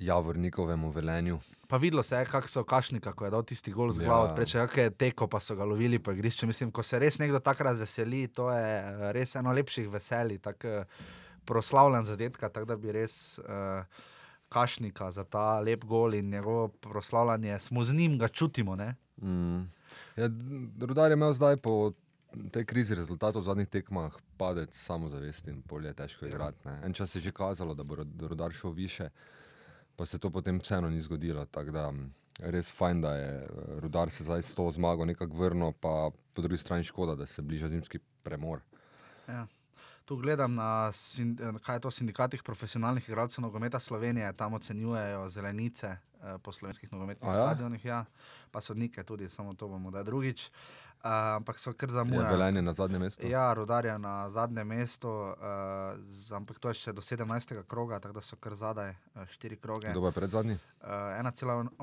Javornikovemu 0.00 0.90
velenju. 0.90 1.38
Pa 1.68 1.76
videlo 1.76 2.02
se 2.02 2.16
je, 2.16 2.24
kako 2.26 2.48
so 2.48 2.64
kašnika, 2.64 3.12
ko 3.12 3.24
je 3.24 3.30
dal 3.30 3.42
tisti 3.44 3.70
gol 3.70 3.90
z 3.90 4.00
Ja. 4.00 4.06
glavo, 4.06 4.34
preče 4.34 4.58
kakšne 4.58 4.90
teko, 4.90 5.26
pa 5.26 5.40
so 5.40 5.54
ga 5.54 5.64
lovili 5.64 5.98
po 5.98 6.12
igrišču. 6.12 6.46
Mislim, 6.46 6.70
ko 6.70 6.82
se 6.82 6.98
res 6.98 7.18
nekdo 7.18 7.38
tako 7.38 7.62
razveseli, 7.64 8.28
to 8.28 8.50
je 8.50 8.64
eh, 8.78 9.12
res 9.12 9.36
eno 9.36 9.52
lepših 9.52 9.88
veselij, 9.88 10.38
tako 10.40 10.68
eh, 10.68 10.84
proslavljen 11.44 12.04
zadetka, 12.04 12.48
tako 12.48 12.66
da 12.66 12.76
bi 12.76 12.92
res 12.92 13.14
uh, 13.38 13.84
kašnika 14.48 15.10
za 15.10 15.24
ta 15.24 15.60
lep 15.60 15.84
gol 15.84 16.14
in 16.14 16.30
njegovo 16.30 16.68
proslavljanje, 16.70 17.58
smo 17.58 17.84
z 17.84 17.94
njim, 17.94 18.18
ga 18.18 18.28
čutimo. 18.28 18.76
Ne? 18.76 18.94
Mm. 19.16 19.62
Ja, 20.16 20.28
Rudar 20.80 21.10
je 21.10 21.14
imel 21.14 21.32
zdaj 21.32 21.56
po 21.56 21.92
tej 22.50 22.64
krizi 22.64 22.94
rezultatov 22.94 23.42
v 23.42 23.46
zadnjih 23.46 23.68
tekmah 23.68 24.12
padec 24.36 24.70
samozavesti 24.72 25.50
in 25.50 25.62
polje 25.62 25.88
je 25.88 25.94
težko 25.94 26.26
igrati. 26.26 26.58
ne. 26.64 26.80
En 26.84 26.92
čas 26.92 27.14
je 27.14 27.20
že 27.20 27.32
kazalo, 27.32 27.74
da 27.74 27.82
bo 27.82 27.96
Ru- 27.96 28.28
Rudar 28.28 28.52
šel 28.52 28.70
više, 28.70 29.08
pa 30.00 30.06
se 30.06 30.18
to 30.18 30.30
potem 30.30 30.58
vseeno 30.58 30.90
ni 30.90 31.00
zgodilo. 31.00 31.44
Tako 31.44 31.70
da 31.70 31.92
res 32.40 32.70
fajn, 32.72 33.00
da 33.00 33.10
je 33.14 33.48
Rudar 33.84 34.10
se 34.10 34.24
zdaj 34.24 34.42
s 34.42 34.54
to 34.56 34.64
zmago 34.72 35.04
nekako 35.04 35.36
vrnil, 35.36 35.72
pa 35.72 36.08
po 36.32 36.42
drugi 36.42 36.56
strani 36.56 36.84
škoda, 36.84 37.14
da 37.14 37.26
se 37.26 37.42
bliža 37.42 37.68
zimski 37.68 37.98
premor. 38.22 38.62
Ja. 39.28 39.46
Tu 40.04 40.16
gledam 40.16 40.54
na 40.54 40.88
kaj 41.66 41.76
je 41.76 41.80
to 41.80 41.90
sindikatih 41.90 42.42
profesionalnih 42.42 43.08
igralcev 43.08 43.42
nogometa 43.42 43.78
Slovenije, 43.78 44.32
tam 44.32 44.54
ocenjujejo 44.54 45.28
zelenice 45.28 45.86
eh, 45.86 46.38
po 46.42 46.52
slovenskih 46.52 46.92
nogometnih 46.92 47.28
A 47.28 47.36
ja? 47.36 47.44
stadionih, 47.44 47.84
ja. 47.84 48.04
pa 48.50 48.60
sodnike 48.60 49.04
tudi, 49.04 49.28
samo 49.28 49.54
to 49.54 49.68
bomo 49.68 49.90
da 49.90 50.02
drugič. 50.02 50.50
Uh, 51.00 51.08
ampak 51.34 51.56
so 51.56 51.72
kar 51.72 51.88
Je 51.88 51.92
zamujajo. 51.94 52.28
velenje 52.28 52.60
na 52.60 52.72
zadnjem 52.72 53.00
mestu. 53.00 53.26
Ja, 53.26 53.54
rodarja 53.54 53.98
na 53.98 54.28
zadnjem 54.28 54.66
mestu, 54.68 55.08
uh, 55.08 55.34
z, 56.10 56.28
ampak 56.30 56.58
to 56.58 56.68
je 56.68 56.74
še 56.76 56.92
do 56.92 57.00
17. 57.00 57.24
kroga, 57.64 57.96
tako 57.98 58.12
da 58.12 58.20
so 58.20 58.36
kar 58.36 58.52
zadaj 58.54 58.90
uh, 58.90 59.24
štiri 59.26 59.56
kroge. 59.56 59.88
Kdo 59.88 60.04
je 60.04 60.12
pred 60.12 60.30
zadnji? 60.30 60.58
Uh, 60.78 60.88
1,88 61.16 61.80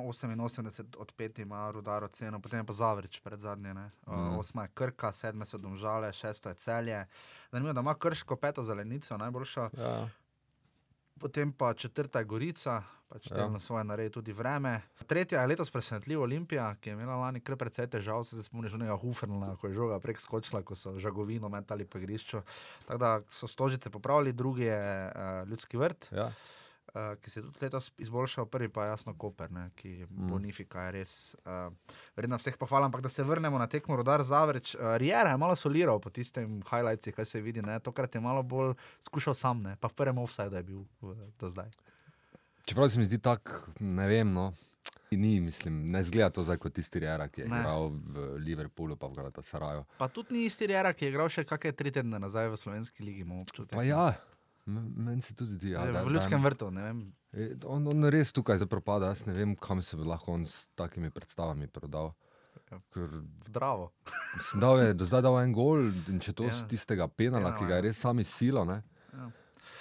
od 0.97 1.13
5 1.13 1.39
ima 1.39 1.71
rudar 1.71 2.03
oceno, 2.03 2.39
potem 2.39 2.59
je 2.59 2.65
pa 2.65 2.73
Zavrič 2.75 3.19
pred 3.19 3.39
zadnje. 3.39 3.71
Uh, 3.71 3.81
Mhm. 4.09 4.37
osma 4.37 4.61
je 4.63 4.69
Krka, 4.69 5.11
sedma 5.11 5.45
so 5.45 5.57
Domžale, 5.57 6.13
šesta 6.13 6.49
je 6.49 6.55
Celje. 6.57 7.05
Zanimivo, 7.51 7.73
da 7.73 7.81
ima 7.81 7.95
Krško 7.95 8.35
peto 8.35 8.63
zelenico, 8.63 9.17
najboljša, 9.17 9.69
Ja. 9.73 10.09
Potem 11.19 11.51
pa 11.51 11.73
četrta 11.73 12.19
je 12.19 12.25
Gorica, 12.25 12.83
pač 13.07 13.31
Ja. 13.31 13.47
na 13.47 13.59
svoje 13.59 13.83
naredi 13.83 14.11
tudi 14.11 14.33
vreme. 14.33 14.81
Tretja 15.07 15.41
je 15.41 15.47
letos 15.47 15.71
presenetljiva 15.71 16.23
Olimpija, 16.23 16.75
ki 16.75 16.89
je 16.89 16.93
imela 16.93 17.15
lani 17.15 17.39
kar 17.39 17.55
precej 17.55 17.87
težav, 17.87 18.23
se 18.23 18.43
spomniš 18.43 18.73
onega 18.73 18.95
Huferna, 18.95 19.55
ko 19.55 19.67
je 19.67 19.73
žoga 19.73 19.99
prek 19.99 20.19
skočila, 20.19 20.61
ko 20.61 20.75
so 20.75 20.99
žagovino 20.99 21.49
metali 21.49 21.85
po 21.85 21.97
igrišču. 21.97 22.41
Tako 22.87 22.97
da 22.97 23.21
so 23.29 23.47
stožice 23.47 23.89
popravili, 23.89 24.33
drugi 24.33 24.63
je 24.63 25.07
uh, 25.07 25.47
ljudski 25.49 25.77
vrt. 25.77 26.09
Ja. 26.11 26.31
Uh, 26.97 27.13
ki 27.21 27.29
se 27.29 27.39
je 27.39 27.43
tudi 27.43 27.59
letos 27.61 27.91
izboljšal, 28.01 28.45
prvi 28.49 28.69
pa 28.73 28.85
je 28.85 28.89
jasno 28.89 29.13
Koper, 29.17 29.51
ne, 29.51 29.67
ki 29.75 30.07
Mm. 30.09 30.29
Bonifika 30.29 30.87
je 30.87 30.91
res 30.91 31.35
uh, 31.45 31.67
vredna 32.15 32.39
vseh 32.39 32.57
pohval. 32.57 32.87
Ampak 32.87 33.01
da 33.05 33.09
se 33.09 33.23
vrnemo 33.23 33.59
na 33.59 33.67
tekmo 33.67 33.95
Rodar 33.95 34.23
Zavreč, 34.23 34.75
uh, 34.75 34.95
Riera 34.97 35.29
je 35.29 35.37
malo 35.37 35.55
soliral 35.55 35.99
po 35.99 36.09
tistem 36.09 36.61
highlightsih, 36.65 37.13
kaj 37.15 37.25
se 37.25 37.41
vidi, 37.41 37.61
ne, 37.61 37.79
tokrat 37.79 38.15
je 38.15 38.21
malo 38.21 38.43
bolj 38.43 38.73
skušal 39.05 39.33
sam, 39.33 39.61
ne, 39.61 39.75
pa 39.79 39.89
prvem 39.89 40.17
offside 40.17 40.57
je 40.57 40.63
bil 40.63 40.85
v, 41.01 41.13
do 41.39 41.49
zdaj. 41.49 41.69
Čeprav 42.65 42.89
se 42.89 42.99
mi 42.99 43.05
zdi 43.05 43.19
tako, 43.19 43.51
ne 43.79 44.07
vem. 44.07 44.31
No. 44.31 44.53
Ni, 45.11 45.39
mislim, 45.39 45.91
ne 45.91 46.03
zgleda 46.03 46.29
to 46.29 46.43
zdaj 46.43 46.57
kot 46.57 46.73
tisti 46.73 46.99
Rera, 46.99 47.27
ki 47.27 47.41
je 47.41 47.47
Ne. 47.47 47.59
igral 47.59 47.89
v 47.89 48.39
Liverpoolu, 48.43 48.97
pa 48.99 49.07
v 49.07 49.15
Galatasaraju. 49.15 49.85
Pa 49.97 50.07
tudi 50.07 50.33
ni 50.33 50.45
isti 50.45 50.67
Riera, 50.67 50.91
ki 50.93 51.05
je 51.05 51.11
igral 51.13 51.29
še 51.29 51.45
kakšne 51.47 51.71
tri 51.71 51.91
tedne 51.91 52.19
nazaj 52.19 52.49
v 52.49 52.57
slovenski 52.57 53.03
ligi. 53.03 53.23
Pa 53.71 53.83
ja, 53.87 54.17
meni 54.67 55.21
se 55.21 55.33
tudi 55.33 55.51
zdi, 55.51 55.69
ja, 55.69 55.85
da, 55.85 56.03
v 56.03 56.11
ljudskem 56.11 56.41
vrtu, 56.41 56.71
je- 57.33 57.57
on, 57.65 57.87
on 57.87 58.03
res 58.05 58.31
tukaj 58.31 58.57
zdaj 58.57 58.67
propada. 58.67 59.07
Jaz 59.07 59.25
ne 59.25 59.33
vem, 59.33 59.55
kam 59.55 59.81
se 59.81 59.95
bi 59.95 60.03
lahko 60.03 60.33
on 60.33 60.45
s 60.45 60.67
takimi 60.69 61.09
predstavami 61.09 61.67
prodal. 61.67 62.13
Ker 62.91 63.07
Zdravo. 63.47 63.91
dal 64.53 64.79
je 64.79 64.93
do 64.93 65.05
zdaj 65.05 65.21
dal 65.21 65.39
en 65.39 65.53
gol 65.53 65.79
in 66.05 66.19
če 66.19 66.33
to 66.33 66.43
Ja. 66.43 66.49
ja. 66.49 66.55
z 66.57 66.67
tistega 66.67 67.07
penala, 67.07 67.15
Penala, 67.45 67.55
ki 67.55 67.63
ga 67.63 67.73
je 67.73 67.77
ja. 67.77 67.81
res 67.81 67.97
sami 67.97 68.23
silo. 68.23 68.65
Ne, 68.65 68.83
Ja. 69.13 69.31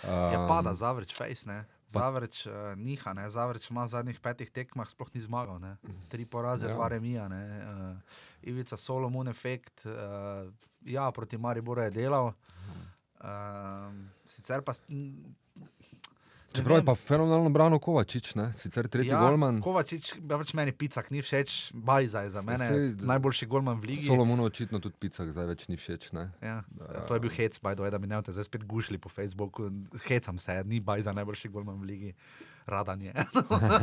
um, 0.05 0.33
Je 0.33 0.39
pada, 0.47 0.71
Zavreč, 0.73 1.11
fejs, 1.13 1.47
ne. 1.47 1.65
Zavreč 1.89 2.47
uh, 2.47 2.53
niha, 2.77 3.13
ne. 3.13 3.27
Zavreč 3.27 3.71
ima 3.71 3.85
v 3.85 3.89
zadnjih 3.89 4.21
petih 4.21 4.51
tekmah 4.51 4.87
sploh 4.87 5.11
ni 5.11 5.21
zmagal, 5.21 5.59
ne. 5.59 5.77
Tri 6.09 6.25
poraze, 6.25 6.67
Ja. 6.67 6.75
dva 6.75 6.89
remija, 6.89 7.27
ne. 7.27 7.43
Uh, 7.59 7.99
Ivica 8.45 8.77
Solomon 8.77 9.27
efekt, 9.27 9.83
uh, 9.85 10.47
ja, 10.83 11.11
proti 11.11 11.37
Mariboru 11.37 11.83
je 11.83 11.91
delal. 11.93 12.35
Uh, 13.21 13.93
sicer 14.29 14.63
pa... 14.63 14.75
Čeprav 16.57 16.79
je 16.79 16.85
pa 16.85 16.95
fenomenalno 16.95 17.51
brano 17.51 17.79
Kovačič, 17.79 18.35
ne? 18.35 18.53
sicer 18.57 18.89
tretji 18.89 19.11
ja, 19.13 19.21
golman. 19.21 19.61
Kovačič, 19.61 20.13
ja, 20.17 20.39
pač 20.39 20.55
meni 20.57 20.73
picak 20.73 21.11
ni 21.13 21.21
všeč, 21.21 21.57
bajza 21.75 22.25
je 22.25 22.31
za 22.33 22.43
mene 22.43 22.69
sej, 22.69 22.95
najboljši 22.97 23.49
golman 23.51 23.81
v 23.81 23.93
ligi. 23.93 24.07
Solomonu 24.09 24.47
očitno 24.49 24.81
tudi 24.81 24.97
picak 25.01 25.33
zdaj 25.35 25.51
več 25.53 25.67
ni 25.69 25.77
všeč. 25.77 26.11
Ne? 26.17 26.31
Ja, 26.41 26.63
to 27.09 27.19
je 27.19 27.25
bil 27.27 27.35
hec, 27.37 27.61
by 27.61 27.77
the 27.77 27.85
way, 27.85 27.93
da 27.93 28.01
bi 28.01 28.09
ne 28.09 28.21
boste 28.21 28.33
zdaj 28.37 28.49
spet 28.49 28.65
gušili 28.65 29.01
po 29.03 29.13
Facebooku. 29.13 29.69
Hecam 30.09 30.41
se, 30.41 30.63
ni 30.65 30.81
bajza 30.81 31.13
najboljši 31.17 31.53
golman 31.53 31.81
v 31.83 31.91
ligi. 31.93 32.15
Radan 32.67 33.03
je. 33.05 33.13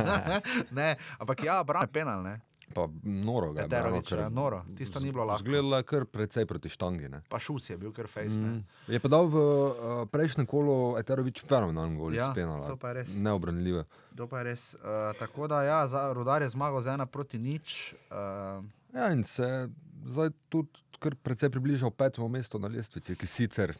ne, 0.79 0.89
ampak 1.19 1.45
ja, 1.45 1.61
brane 1.63 1.87
penal, 1.93 2.25
ne. 2.25 2.41
Pa 2.73 2.87
noro 3.03 3.51
ga 3.53 3.61
je. 3.61 3.67
Eterovič, 3.67 4.09
ker 4.09 4.19
ja, 4.19 4.29
noro. 4.29 4.63
Tisto 4.77 4.99
ni 4.99 5.11
bilo 5.11 5.25
lahko. 5.29 5.43
Zgledalo 5.43 5.77
je 5.77 5.83
kar 5.83 6.05
precej 6.05 6.45
proti 6.49 6.69
štangi. 6.69 7.09
Ne? 7.09 7.21
Pa 7.29 7.39
šus 7.39 7.69
je 7.69 7.77
bil 7.77 7.93
kar 7.93 8.07
fejs. 8.09 8.35
Mm. 8.37 8.63
Je 8.89 8.99
pa 8.99 9.07
dal 9.07 9.29
v 9.29 9.37
uh, 9.37 9.73
prejšnjem 10.09 10.45
kolu 10.45 10.97
Eterovič 10.97 11.43
fenomenalen 11.45 11.97
gol 11.97 12.13
Ja, 12.13 12.31
iz 12.31 12.35
penala. 12.35 12.65
to 12.65 12.75
pa 12.77 12.91
je 12.91 13.03
res. 13.03 13.15
Neobranljive. 13.21 13.85
To 14.17 14.27
pa 14.27 14.41
je 14.41 14.49
res. 14.51 14.73
Uh, 14.75 15.13
tako 15.19 15.47
da, 15.47 15.63
ja, 15.63 15.79
za 15.87 16.09
Rudar 16.13 16.41
je 16.41 16.49
zmagal 16.49 16.81
z 16.81 16.97
ena 16.97 17.05
proti 17.05 17.37
nič. 17.37 17.93
Uh, 18.09 18.65
Ja, 18.93 19.09
in 19.09 19.23
se 19.25 19.69
zdaj 20.05 20.29
tudi 20.53 20.69
kar 21.01 21.15
precej 21.17 21.49
približal 21.49 21.89
petemu 21.89 22.27
mestu 22.29 22.59
na 22.61 22.69
lestvici, 22.69 23.15
ki 23.17 23.25
sicer 23.27 23.73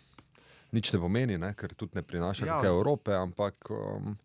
nič 0.74 0.90
ne 0.90 0.98
pomeni, 1.00 1.38
ne? 1.38 1.54
ker 1.54 1.70
tudi 1.78 1.94
ne 1.96 2.02
prinaša 2.02 2.46
Ja. 2.50 2.58
ja. 2.64 2.70
Evrope, 2.74 3.14
ampak 3.14 3.54
um, 3.70 4.18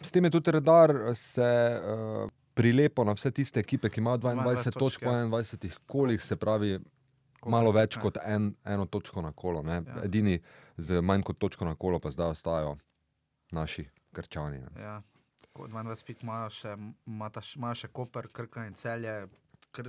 s 0.00 0.12
tem 0.12 0.24
je 0.24 0.30
tudi 0.30 0.52
redar 0.52 0.92
se 1.16 1.40
uh, 1.80 2.28
prilepo 2.54 3.04
na 3.04 3.12
vse 3.12 3.30
tiste 3.30 3.60
ekipe, 3.60 3.88
ki 3.88 4.00
imajo 4.00 4.18
22 4.18 4.44
22 4.64 4.78
točk 4.78 5.00
po 5.00 5.10
ja. 5.10 5.24
21 5.24 5.78
kolih, 5.86 6.22
se 6.22 6.36
pravi 6.36 6.78
Koliko 7.40 7.50
malo 7.50 7.72
več 7.72 7.96
ne. 7.96 8.02
kot 8.02 8.18
en, 8.24 8.54
eno 8.64 8.86
točko 8.86 9.22
na 9.22 9.32
kolo. 9.32 9.62
Ne? 9.62 9.82
Ja. 9.86 10.04
Edini 10.04 10.38
z 10.76 11.00
manj 11.02 11.22
kot 11.22 11.38
točko 11.38 11.64
na 11.64 11.74
kolo 11.74 11.98
pa 11.98 12.10
zdaj 12.10 12.30
ostajajo 12.30 12.76
naši 13.52 13.84
krčani. 14.12 14.58
Ne? 14.58 14.70
ja, 14.78 15.02
tako 15.42 15.68
22 15.68 16.04
pik 16.04 16.22
imajo 16.22 16.50
še, 16.50 16.76
še- 17.06 17.56
imajo 17.56 17.74
še 17.74 17.88
Koper, 17.88 18.28
Krka 18.28 18.66
in 18.66 18.74
celje. 18.74 19.26
Ker 19.74 19.88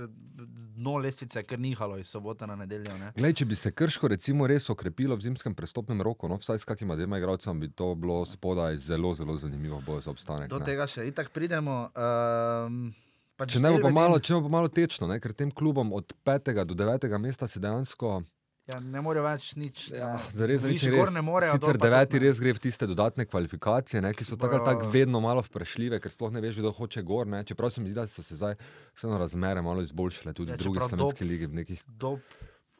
dno 0.74 0.96
lestvice 0.98 1.38
je 1.38 1.44
kar 1.44 1.58
nihalo 1.58 1.96
iz 1.96 2.08
sobote 2.08 2.42
na 2.44 2.56
nedeljo. 2.56 2.96
Ne? 2.98 3.12
Glej, 3.14 3.32
če 3.34 3.44
bi 3.44 3.54
se 3.54 3.70
krško 3.70 4.08
recimo 4.08 4.46
res 4.46 4.66
okrepilo 4.68 5.14
v 5.14 5.22
zimskem 5.22 5.54
prestopnem 5.54 6.02
roku, 6.02 6.26
no, 6.26 6.36
vsaj 6.36 6.58
s 6.58 6.64
kakima 6.64 6.96
dvema 6.96 7.18
igralcema, 7.18 7.54
bi 7.56 7.70
to 7.70 7.94
bilo 7.94 8.24
spodaj 8.26 8.76
zelo, 8.78 9.14
zelo 9.14 9.36
zanimivo 9.36 9.78
boje 9.80 10.02
za 10.02 10.10
obstanek. 10.10 10.50
Do 10.50 10.58
ne. 10.58 10.66
tega 10.66 10.86
še 10.86 11.06
itak 11.06 11.30
pridemo. 11.30 11.76
Um, 11.94 12.90
pač 13.36 13.54
Če 13.54 13.60
ne 13.60 13.70
bo 13.70 13.78
Elvedin- 13.78 13.94
malo, 13.94 14.18
če 14.18 14.34
ne 14.34 14.40
bo 14.40 14.50
malo 14.50 14.68
tečno, 14.68 15.06
ne? 15.06 15.20
ker 15.20 15.32
tem 15.32 15.50
klubom 15.52 15.92
od 15.92 16.12
5. 16.24 16.64
do 16.64 16.74
9. 16.74 17.06
mesta 17.18 17.46
se 17.46 17.60
dejansko 17.60 18.22
Ja, 18.66 18.80
ne 18.82 18.98
morejo 18.98 19.22
več 19.22 19.52
nič. 19.54 19.92
ja, 19.92 20.08
ne. 20.12 20.22
zares 20.32 20.64
več 20.64 20.88
gor 20.90 21.12
ne 21.12 21.22
morejo. 21.22 21.54
Sicer 21.54 21.78
deveti 21.78 22.18
res 22.18 22.40
gre 22.40 22.50
v 22.50 22.58
tiste 22.60 22.82
dodatne 22.84 23.22
kvalifikacije, 23.24 24.02
ne, 24.02 24.10
ki 24.10 24.24
so 24.24 24.34
tako 24.34 24.56
ali 24.56 24.66
tako 24.66 24.88
vedno 24.90 25.20
malo 25.20 25.38
vprašljive, 25.40 26.00
ker 26.00 26.10
sploh 26.10 26.32
ne 26.32 26.40
veš, 26.40 26.58
kdo 26.58 26.72
hoče 26.72 27.02
gor. 27.02 27.26
Ne. 27.26 27.44
Čeprav 27.44 27.70
se 27.70 27.78
mi 27.78 27.86
zdi, 27.86 27.94
da 27.94 28.06
so 28.06 28.22
se 28.22 28.34
zdaj 28.34 28.56
vseeno 28.92 29.18
razmere 29.18 29.62
malo 29.62 29.82
izboljšale 29.82 30.32
tudi 30.32 30.50
Ja, 30.50 30.56
v 30.56 30.58
drugi 30.58 30.78
slovenski 30.80 30.98
Dob- 31.20 31.28
ligi. 31.28 31.46
v 31.46 31.54
Nekih, 31.54 31.84
Dob, 31.86 32.20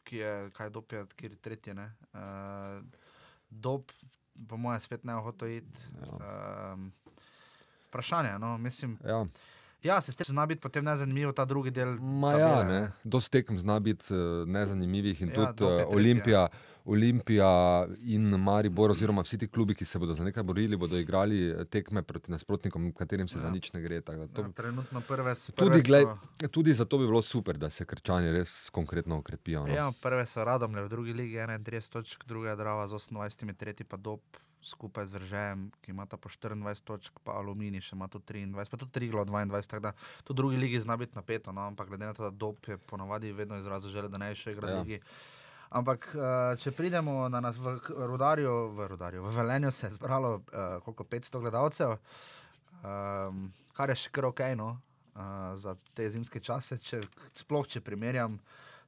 ki 0.02 0.16
je, 0.16 0.32
kaj 0.50 0.70
dob 0.70 0.90
je, 0.90 1.04
kjer 1.14 1.30
je 1.30 1.38
tretje, 1.38 1.74
ne. 1.74 1.86
Uh, 2.12 2.82
dob, 3.48 3.86
po 4.42 4.56
mojem, 4.56 4.80
spet 4.80 5.04
ne 5.04 5.14
hoče 5.14 5.56
iti. 5.56 5.80
ja, 5.96 6.74
Um, 6.74 6.90
vprašanje, 7.86 8.38
no, 8.38 8.58
mislim. 8.58 8.98
ja. 9.04 9.22
Ja, 9.86 10.00
se 10.00 10.12
strinjam, 10.12 10.34
zna 10.34 10.46
biti 10.46 10.60
potem 10.60 10.84
nezanimivo 10.84 11.32
ta 11.32 11.44
drugi 11.44 11.70
del. 11.70 11.96
Ma 12.00 12.32
ja, 12.32 12.62
ne. 12.64 12.80
Dosti 13.04 13.38
tekem 13.38 13.58
zna 13.58 13.80
biti 13.80 14.14
uh, 14.14 14.48
nezanimivih 14.48 15.22
in 15.22 15.28
Ja, 15.28 15.40
ja, 15.40 15.52
tudi 15.52 15.70
je 15.70 15.76
uh, 15.76 15.82
tretji, 15.82 15.96
Olimpija, 15.96 16.48
Olimpija 16.84 17.86
in 18.02 18.28
Maribor, 18.40 18.90
oziroma 18.90 19.22
vsi 19.22 19.38
ti 19.38 19.48
klubi, 19.48 19.74
ki 19.74 19.84
se 19.84 19.98
bodo 19.98 20.14
za 20.14 20.24
nekaj 20.24 20.42
borili, 20.42 20.76
bodo 20.76 20.98
igrali 20.98 21.50
eh, 21.50 21.64
tekme 21.64 22.02
proti 22.02 22.30
nasprotnikom, 22.30 22.92
katerim 22.92 23.28
se 23.28 23.38
Ja. 23.38 23.42
ja. 23.42 23.46
za 23.46 23.50
nič 23.50 23.72
ne 23.72 23.82
gre. 23.82 24.00
da 24.00 24.26
To, 24.26 24.42
Ja, 24.42 24.48
trenutno 24.48 25.00
prve 25.00 25.34
so. 25.34 25.52
tudi, 25.52 25.82
glej, 25.82 26.04
tudi 26.50 26.72
zato 26.72 26.98
bi 26.98 27.06
bilo 27.06 27.22
super, 27.22 27.58
da 27.58 27.70
se 27.70 27.84
krčani 27.84 28.32
res 28.32 28.70
konkretno 28.70 29.18
okrepijo. 29.18 29.66
No. 29.66 29.74
Ja, 29.74 29.92
prve 30.02 30.26
so 30.26 30.44
Radomlje 30.44 30.82
v 30.82 30.88
drugi 30.88 31.12
ligi, 31.12 31.36
31 31.36 31.92
točk, 31.92 32.24
druga 32.26 32.50
je 32.50 32.56
Drava 32.56 32.86
z 32.86 32.92
28, 32.92 33.54
tretji 33.56 33.86
pa 33.86 33.96
Dob 33.96 34.20
skupaj 34.66 35.06
z 35.06 35.12
Vržejem, 35.12 35.70
ki 35.80 35.90
ima 35.90 36.06
po 36.06 36.28
24 36.28 36.82
točk, 36.84 37.20
pa 37.24 37.38
Alumini 37.38 37.80
še 37.80 37.94
ima 37.94 38.08
tu 38.08 38.18
23, 38.18 38.70
pa 38.70 38.76
tudi 38.76 38.92
Triglo 38.92 39.24
22, 39.24 39.70
tako 39.70 39.82
da 39.82 39.92
tu 40.24 40.34
drugi 40.34 40.56
ligi 40.56 40.80
zna 40.80 40.96
biti 40.96 41.14
napeto, 41.14 41.52
no, 41.52 41.68
ampak 41.70 41.88
glede 41.88 42.06
na 42.06 42.14
to, 42.14 42.26
da 42.26 42.30
Dob 42.30 42.56
je 42.66 42.76
ponavadi 42.76 43.32
vedno 43.32 43.58
izrazil 43.58 43.94
željo, 43.94 44.10
da 44.10 44.18
ne 44.18 44.34
še 44.34 44.56
igral 44.56 44.70
v 44.70 44.74
Ja. 44.74 44.82
ligi. 44.82 45.00
Ampak, 45.70 46.08
eh, 46.14 46.56
če 46.62 46.72
pridemo 46.72 47.28
na 47.28 47.40
nas 47.40 47.56
v 47.58 47.78
Rudarju, 47.90 48.54
v 48.74 48.88
Rudarju, 48.88 49.22
v 49.22 49.34
Velenju 49.36 49.70
se 49.70 49.86
je 49.86 49.96
zbralo 49.98 50.36
uh, 50.38 50.78
koliko 50.84 51.04
500 51.04 51.40
gledalcev, 51.40 51.96
um, 52.82 53.48
kar 53.74 53.90
je 53.90 53.96
še 53.98 54.12
kar 54.14 54.30
ok, 54.30 54.40
no, 54.56 54.78
uh, 55.14 55.54
za 55.58 55.74
te 55.94 56.06
zimske 56.10 56.40
čase, 56.40 56.78
če, 56.78 57.02
sploh 57.34 57.66
če 57.66 57.82
primerjam 57.82 58.38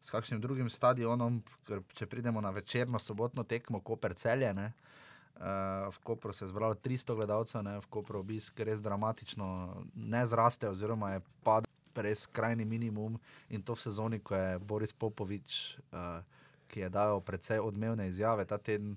s 0.00 0.14
kakšnim 0.14 0.40
drugim 0.40 0.70
stadionom, 0.70 1.42
ker 1.66 1.82
če 1.98 2.06
pridemo 2.06 2.40
na 2.40 2.54
večerno 2.54 2.98
sobotno 3.02 3.42
tekmo, 3.42 3.82
Koper 3.82 4.14
celje, 4.14 4.54
ne, 4.54 4.70
uh, 4.70 4.98
v 5.38 5.98
Kopru 6.02 6.32
se 6.32 6.44
je 6.44 6.48
zbralo 6.48 6.74
300 6.74 7.14
gledalcev, 7.14 7.62
ne, 7.62 7.78
v 7.80 7.86
Kopru 7.86 8.20
obisk 8.20 8.60
res 8.60 8.82
dramatično 8.82 9.46
ne 9.94 10.26
zraste, 10.26 10.68
oziroma 10.68 11.12
je 11.12 11.20
padel 11.46 11.70
res 11.98 12.26
skrajni 12.26 12.64
minimum 12.64 13.18
in 13.50 13.62
to 13.62 13.74
v 13.74 13.82
sezoni, 13.82 14.18
ko 14.22 14.34
je 14.34 14.58
Boris 14.58 14.94
Popovič, 14.94 15.78
uh, 15.90 16.22
ki 16.70 16.86
je 16.86 16.88
dal 16.94 17.18
precej 17.26 17.58
odmevne 17.58 18.06
izjave 18.08 18.46
ta 18.46 18.58
teden. 18.58 18.96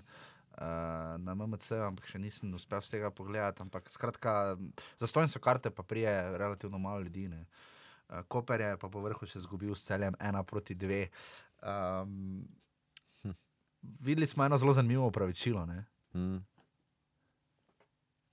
Uh, 0.52 1.16
na 1.16 1.32
MMC, 1.32 1.80
ampak 1.80 2.04
še 2.04 2.18
nisem 2.20 2.52
uspel 2.52 2.82
vsega 2.84 3.08
pogledati. 3.08 3.64
Ampak 3.64 3.88
skratka, 3.88 4.60
zastojne 5.00 5.30
so 5.32 5.40
karte, 5.40 5.72
pa 5.72 5.80
prije 5.80 6.12
relativno 6.36 6.76
malo 6.78 7.00
ljudi. 7.00 7.24
ne. 7.32 7.46
Uh, 8.12 8.20
Koper 8.28 8.60
je 8.60 8.76
pa 8.76 8.90
po 8.92 9.00
vrhu 9.00 9.26
še 9.26 9.40
izgubil 9.40 9.72
s 9.72 9.88
celjem 9.88 10.12
ena 10.20 10.44
proti 10.44 10.76
dve. 10.76 11.08
Um, 11.64 12.44
Hm. 13.22 13.30
Videli 14.00 14.26
smo 14.26 14.44
eno 14.44 14.58
zelo 14.58 14.72
zanimivo 14.72 15.06
upravičilo. 15.06 15.66
Ne? 15.66 15.84
Mm. 16.14 16.38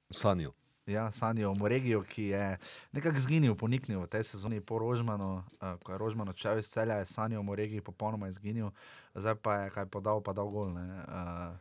Sanjo. 0.09 0.53
Ja, 0.85 1.11
Sanjo 1.11 1.53
Moregiju, 1.53 2.01
ki 2.03 2.23
je 2.23 2.57
nekako 2.91 3.19
zginil, 3.19 3.53
poniknil 3.53 4.01
v 4.01 4.07
tej 4.07 4.23
sezoni 4.23 4.57
po 4.57 4.79
Rožmanu, 4.79 5.43
uh, 5.61 5.77
ko 5.77 5.91
je 5.91 5.97
Rožman 5.97 6.29
odšel 6.29 6.57
iz 6.57 6.65
celja, 6.65 6.95
je 6.95 7.05
Sanjo 7.05 7.43
Moregij 7.43 7.81
popolnoma 7.81 8.25
izginil, 8.27 8.71
zdaj 9.13 9.35
pa 9.35 9.55
je 9.55 9.69
kaj 9.69 9.85
podal, 9.85 10.17
pa 10.17 10.33
dal 10.33 10.49
gol. 10.49 10.73
ne. 10.73 10.81
Uh, 11.05 11.53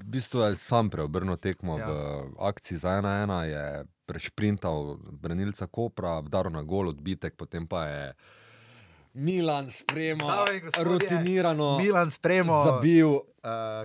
V 0.00 0.04
bistvu 0.06 0.40
je 0.40 0.56
sam 0.56 0.88
preobrnil 0.88 1.36
tekmo 1.36 1.76
Ja. 1.76 1.84
v 1.84 1.92
akciji 2.38 2.78
za 2.78 2.96
1-1, 2.96 3.42
je 3.42 3.64
prešprintal 4.06 4.96
branilca 5.12 5.66
Kopra, 5.66 6.20
vdaril 6.20 6.50
na 6.50 6.62
gol, 6.62 6.88
odbitek, 6.88 7.36
potem 7.36 7.66
pa 7.68 7.84
je 7.84 8.14
Milan 9.16 9.66
gospodje, 9.66 10.84
rutinirano, 10.84 11.78
Milan 11.78 12.10
Spremo, 12.10 12.64
zabil. 12.64 13.08
uh, 13.08 13.22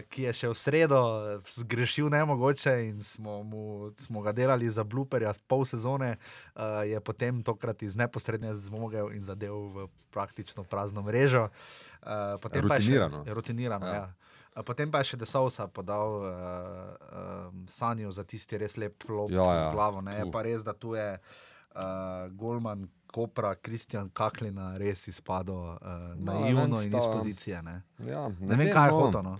ki 0.05 0.23
je 0.23 0.33
še 0.33 0.47
v 0.47 0.55
sredo 0.55 0.99
zgrešil 1.45 2.09
nemogoče 2.09 2.73
in 2.85 2.99
smo, 2.99 3.39
mu, 3.41 3.61
smo 3.97 4.19
ga 4.19 4.31
delali 4.31 4.67
za 4.67 4.83
bluperja 4.83 5.31
pol 5.47 5.63
sezone, 5.63 6.17
uh, 6.51 6.83
je 6.83 6.99
potem 6.99 7.39
tokrat 7.39 7.79
iz 7.79 7.95
neposredne 7.95 8.51
zmogel 8.53 9.09
in 9.09 9.21
zadev 9.21 9.55
v 9.71 9.77
praktično 10.09 10.63
prazno 10.63 10.99
mrežo. 10.99 11.47
Uh, 12.01 12.35
potem 12.37 12.61
pa 12.61 12.75
je 12.75 12.81
še- 12.81 12.99
Rutinirano. 12.99 13.23
rutinirano 13.25 13.85
ja. 13.85 13.93
Ja. 13.93 14.07
Ja. 14.51 14.61
Potem 14.61 14.91
pa 14.91 14.99
je 14.99 15.05
še 15.05 15.17
Desausa 15.17 15.63
podal 15.65 16.09
uh, 16.17 16.27
um, 17.47 17.63
Sanjo 17.65 18.11
za 18.11 18.25
tisti 18.25 18.57
res 18.57 18.75
lep 18.75 18.99
lop 19.07 19.31
Ja, 19.31 19.47
z 19.55 19.63
ja, 19.63 19.71
glavo. 19.71 20.01
Ne? 20.01 20.11
Je 20.13 20.25
tu. 20.25 20.29
pa 20.29 20.41
res, 20.41 20.59
da 20.59 20.73
tu 20.73 20.91
je 20.91 21.07
uh, 21.15 21.81
Golman, 22.31 22.83
Kopra, 23.11 23.55
Kristjan 23.55 24.09
Kaklina 24.09 24.77
res 24.77 25.07
izpadel 25.07 25.55
uh, 25.55 25.77
naivno 26.17 26.77
ven 26.77 26.85
in 26.85 26.97
iz 26.97 27.07
pozicije. 27.07 27.61
Ne, 27.61 27.81
Ja, 28.05 28.29
ne 28.31 28.55
vem, 28.55 28.69
kaj 28.69 28.87
je 28.87 28.91
no. 28.91 28.99
hotel. 28.99 29.23
No. 29.23 29.39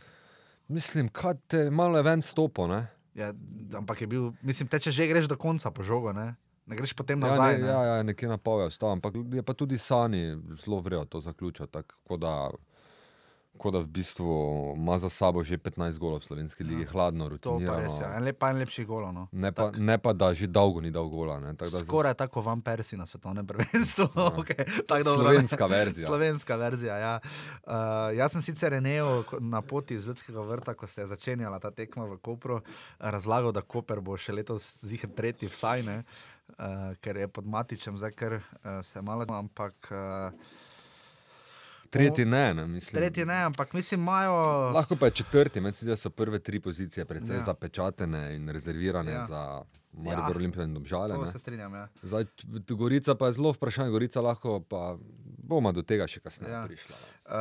Mislim, 0.68 1.10
kaj 1.10 1.34
te 1.48 1.70
malo 1.70 1.98
je 1.98 2.04
ven 2.04 2.22
stopo. 2.22 2.68
Ne? 2.68 2.88
Ja, 3.14 3.34
ampak 3.74 4.02
je 4.02 4.08
bil, 4.08 4.32
mislim, 4.42 4.68
te 4.68 4.80
če 4.80 4.92
že 4.92 5.08
greš 5.08 5.26
do 5.26 5.36
konca 5.36 5.72
po 5.72 5.84
žogo, 5.84 6.14
ne, 6.14 6.36
ne 6.66 6.76
greš 6.76 6.94
potem 6.94 7.20
Ja, 7.20 7.28
nazaj. 7.28 7.54
ne, 7.54 7.62
ne. 7.62 7.68
ja, 7.68 7.82
ja, 7.86 8.04
nekje 8.04 8.30
na 8.30 8.38
pol 8.38 8.62
je 8.62 8.66
ostal, 8.66 8.92
ampak 8.92 9.14
je 9.28 9.44
pa 9.44 9.54
tudi 9.54 9.78
Sani 9.78 10.22
zelo 10.56 10.80
vrejo 10.80 11.06
to 11.06 11.20
zaključil. 11.20 11.68
Tako 11.68 12.18
da 12.18 12.50
kot 13.58 13.74
da 13.74 13.80
v 13.80 13.86
bistvu 13.88 14.26
ima 14.78 14.98
za 14.98 15.10
sabo 15.10 15.44
že 15.44 15.58
15 15.58 16.00
golov 16.00 16.20
v 16.20 16.24
slovenski 16.24 16.64
ligi, 16.64 16.82
ja. 16.82 16.90
hladno, 16.92 17.26
pa 17.26 17.30
res 17.30 17.38
rutinirano. 17.38 18.16
En 18.18 18.24
lep, 18.24 18.44
en 18.44 18.58
lepši 18.58 18.86
golo. 18.86 19.12
No. 19.12 19.28
Ne 19.32 19.52
pa, 19.52 19.72
ne 19.72 19.98
pa, 19.98 20.14
da 20.14 20.34
že 20.34 20.48
dolgo 20.48 20.82
ni 20.82 20.90
dal 20.90 21.06
gola. 21.06 21.40
Ne, 21.40 21.54
zdaj- 21.54 21.86
Skoraj 21.86 22.14
tako 22.16 22.42
vam 22.42 22.62
Persi 22.62 22.98
na 22.98 23.06
svetovnem 23.06 23.46
prvenstvu. 23.48 24.08
okay, 24.40 24.66
tako 24.88 25.04
dobro, 25.04 25.28
ne. 25.30 25.30
Slovenska 25.30 25.66
verzija. 25.66 26.08
Slovenska 26.08 26.56
verzija. 26.56 26.98
Ja. 26.98 27.14
Uh, 27.68 28.18
jaz 28.18 28.32
sem 28.32 28.42
sicer 28.42 28.72
Renejo 28.72 29.24
ko- 29.30 29.40
na 29.40 29.62
poti 29.62 29.94
iz 29.94 30.08
Ljudskega 30.08 30.42
vrta, 30.42 30.74
ko 30.74 30.88
se 30.88 31.02
je 31.02 31.08
začenjala 31.08 31.60
ta 31.60 31.72
tekma 31.72 32.06
v 32.06 32.18
Kopru, 32.18 32.62
razlagal, 33.00 33.52
da 33.52 33.62
Koper 33.62 34.02
bo 34.02 34.18
še 34.18 34.34
letos 34.34 34.80
zihar 34.80 35.12
tretji, 35.12 35.52
vsaj 35.52 35.84
ne, 35.84 36.04
uh, 36.58 36.96
ker 36.98 37.18
je 37.18 37.28
pod 37.28 37.46
Matičem, 37.46 37.98
zdaj 37.98 38.12
ker 38.12 38.34
uh, 38.40 38.82
se 38.82 39.02
malo, 39.02 39.28
ampak. 39.30 39.76
Uh, 39.92 40.34
Tretji 41.92 42.26
ne, 42.26 42.54
ne 42.54 42.68
mislim. 42.68 42.96
Tretji 42.96 43.26
ne, 43.26 43.44
ampak 43.44 43.74
mislim, 43.74 44.00
imajo. 44.00 44.34
Lahko 44.72 44.96
pa 44.96 45.06
je 45.06 45.12
četrti, 45.12 45.62
meni 45.62 45.74
se 45.74 45.86
zdi, 45.86 45.92
da 45.92 45.96
so 45.96 46.10
prve 46.10 46.40
tri 46.40 46.60
pozicije 46.60 47.06
precej 47.06 47.34
Ja. 47.34 47.38
ja. 47.38 47.42
zapečatene 47.42 48.36
in 48.36 48.50
rezervirane 48.50 49.12
Ja. 49.12 49.18
ja. 49.18 49.26
za 49.26 49.62
Maribor, 49.94 50.14
Ja. 50.14 50.30
ja. 50.30 50.36
Olimpijo 50.36 50.64
in 50.64 50.74
Domžale. 50.74 51.16
To 51.16 51.32
se 51.32 51.40
strinjam. 51.40 51.74
Ja. 51.74 51.88
Zdaj, 52.04 52.26
Gorica 52.70 53.16
pa 53.16 53.26
je 53.26 53.34
zelo 53.34 53.52
vprašanje, 53.52 53.92
Gorica 53.92 54.22
lahko 54.22 54.60
pa 54.60 54.96
bomo 55.44 55.72
do 55.72 55.82
tega 55.82 56.08
še 56.08 56.20
kasneje 56.20 56.52
Ja. 56.52 56.60
ja. 56.60 56.68
prišla. 56.68 56.96
Uh, 56.96 57.34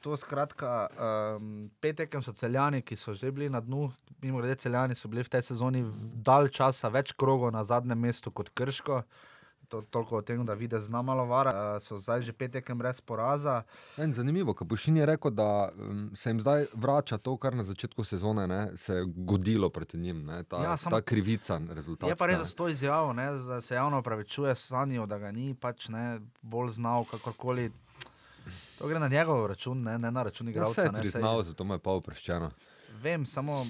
to 0.00 0.16
skratka, 0.16 0.86
um, 1.36 1.70
pet 1.80 1.96
tekem 1.96 2.22
so 2.22 2.32
celjani, 2.32 2.82
ki 2.82 2.96
so 2.96 3.14
že 3.14 3.32
bili 3.32 3.48
na 3.48 3.60
dnu. 3.60 3.88
Mimo 4.20 4.38
grede, 4.38 4.54
celjani 4.56 4.94
so 4.94 5.08
bili 5.08 5.24
v 5.24 5.28
tej 5.28 5.42
sezoni 5.42 5.80
dalj 6.24 6.48
časa 6.50 6.88
več 6.88 7.12
krogov 7.12 7.52
na 7.52 7.64
zadnjem 7.64 7.98
mestu 7.98 8.30
kot 8.30 8.48
Krško. 8.54 9.02
To, 9.74 9.82
toliko 9.90 10.16
o 10.16 10.22
tem, 10.22 10.46
da 10.46 10.54
vidi 10.54 10.78
zna 10.78 11.02
malo 11.02 11.24
vara. 11.26 11.50
Uh, 11.74 11.82
so 11.82 11.98
zdaj 11.98 12.22
že 12.22 12.32
pet 12.32 12.52
tekem 12.52 12.78
brez 12.78 13.00
poraza. 13.00 13.62
En, 13.98 14.12
zanimivo, 14.14 14.54
Kapušin 14.54 14.96
je 14.96 15.06
rekel, 15.06 15.30
da 15.30 15.70
um, 15.74 16.10
se 16.14 16.30
jim 16.30 16.40
zdaj 16.40 16.66
vrača 16.74 17.18
to, 17.18 17.34
kar 17.36 17.56
na 17.56 17.64
začetku 17.64 18.04
sezone 18.04 18.46
ne, 18.46 18.76
se 18.76 18.94
je 18.94 19.04
godilo 19.16 19.70
proti 19.70 19.98
njim, 19.98 20.22
ne, 20.24 20.44
ta, 20.44 20.56
Ja, 20.56 20.62
ja, 20.62 20.76
sam- 20.76 20.90
ta 20.90 21.00
krivica 21.02 21.58
rezultat. 21.70 22.08
Je 22.08 22.16
pa 22.16 22.26
res 22.26 22.38
za 22.38 22.54
to 22.54 22.68
izjavo, 22.68 23.12
ne, 23.12 23.32
da 23.32 23.60
se 23.60 23.74
javno 23.74 23.98
opravičuje 23.98 24.54
Sanjo, 24.54 25.06
da 25.06 25.18
ga 25.18 25.32
ni 25.32 25.54
pač 25.54 25.88
ne, 25.88 26.20
bolj 26.42 26.70
znal, 26.78 27.04
kakorkoli. 27.04 27.72
To 28.78 28.86
gre 28.88 28.98
na 28.98 29.08
njegov 29.08 29.46
račun, 29.46 29.82
ne, 29.82 29.98
ne 29.98 30.10
na 30.10 30.22
račun 30.22 30.46
Ja, 30.46 30.50
igralca. 30.50 30.80
se 30.80 30.86
je 30.86 30.92
priznal, 30.92 31.42
zato 31.42 31.64
mu 31.64 31.74
je 31.74 31.78
pa 31.78 31.90
oproščeno. 31.90 32.50
Vem, 33.02 33.26
samo, 33.26 33.66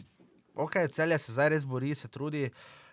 ok, 0.54 0.73
celje 0.92 1.18
se 1.18 1.32
zdaj 1.32 1.49
res 1.49 1.64
bori, 1.64 1.94
se 1.94 2.08
trudi. 2.08 2.44
Uh, 2.44 2.84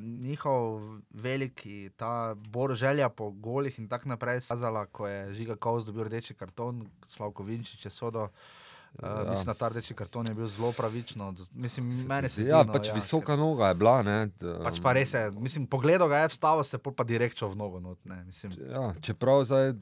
njihov 0.00 0.82
veliki, 1.10 1.90
ta 1.96 2.34
bor 2.34 2.74
želja 2.74 3.08
po 3.08 3.30
golih 3.30 3.78
in 3.78 3.88
tako 3.88 4.08
naprej, 4.08 4.40
se 4.40 4.54
je 4.54 4.56
kazala, 4.56 4.86
ko 4.86 5.08
je 5.08 5.34
Žiga 5.34 5.56
Kaus 5.56 5.84
dobil 5.84 6.04
rdeči 6.04 6.34
karton, 6.34 6.86
Slavko 7.06 7.42
Vinčič 7.42 7.84
je 7.84 7.90
sodo. 7.90 8.22
Uh, 8.22 8.28
ja. 9.02 9.24
Ja. 9.24 9.30
Mislim, 9.30 9.46
da 9.46 9.54
ta 9.54 9.68
rdeči 9.68 9.94
karton 9.94 10.26
je 10.28 10.34
bil 10.34 10.48
zelo 10.48 10.72
pravično. 10.72 11.34
Mislim, 11.52 12.06
meni 12.06 12.28
se 12.28 12.42
zdi, 12.42 12.50
Ja, 12.50 12.62
no, 12.62 12.72
pač 12.72 12.88
ja, 12.88 12.94
visoka 12.94 13.36
noga 13.36 13.68
je 13.68 13.74
bila. 13.74 14.02
Ne, 14.02 14.26
d, 14.26 14.54
Pač 14.64 14.80
pa 14.80 14.92
res 14.92 15.12
je, 15.14 15.30
mislim, 15.36 15.66
pogledal 15.66 16.08
ga 16.08 16.24
je, 16.24 16.28
vstavo 16.28 16.62
se 16.64 16.78
pa 16.78 17.04
direktno 17.04 17.48
v 17.48 17.56
nogo. 17.56 17.80
Not, 17.80 18.04
ne, 18.04 18.24
mislim, 18.24 18.52
Ja, 18.70 18.94
čeprav 19.00 19.44
zdaj, 19.44 19.74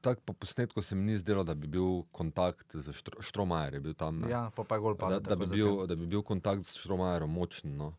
tako 0.00 0.20
po 0.24 0.32
posnetku 0.32 0.82
se 0.82 0.94
mi 0.94 1.02
ni 1.02 1.18
zdelo, 1.18 1.44
da 1.44 1.54
bi 1.54 1.68
bil 1.68 2.02
kontakt 2.12 2.76
z 2.76 2.92
Štro, 2.92 3.22
Štromajer, 3.22 3.74
je 3.74 3.80
bil 3.80 3.94
tam. 3.94 4.20
ne. 4.20 4.30
ja, 4.30 4.50
pa, 4.56 4.64
pa 4.64 4.74
je 4.74 4.80
gol 4.80 4.94
da, 4.94 4.98
padel. 5.04 5.20
da, 5.20 5.36
bi 5.36 5.44
takoj 5.44 5.56
bil, 5.56 5.86
da 5.86 5.96
bi 5.96 6.06
bil 6.06 6.22
kontakt 6.22 6.64
s 6.64 6.80
Štromajerom 6.80 7.30
močen. 7.32 7.76
No. 7.76 7.92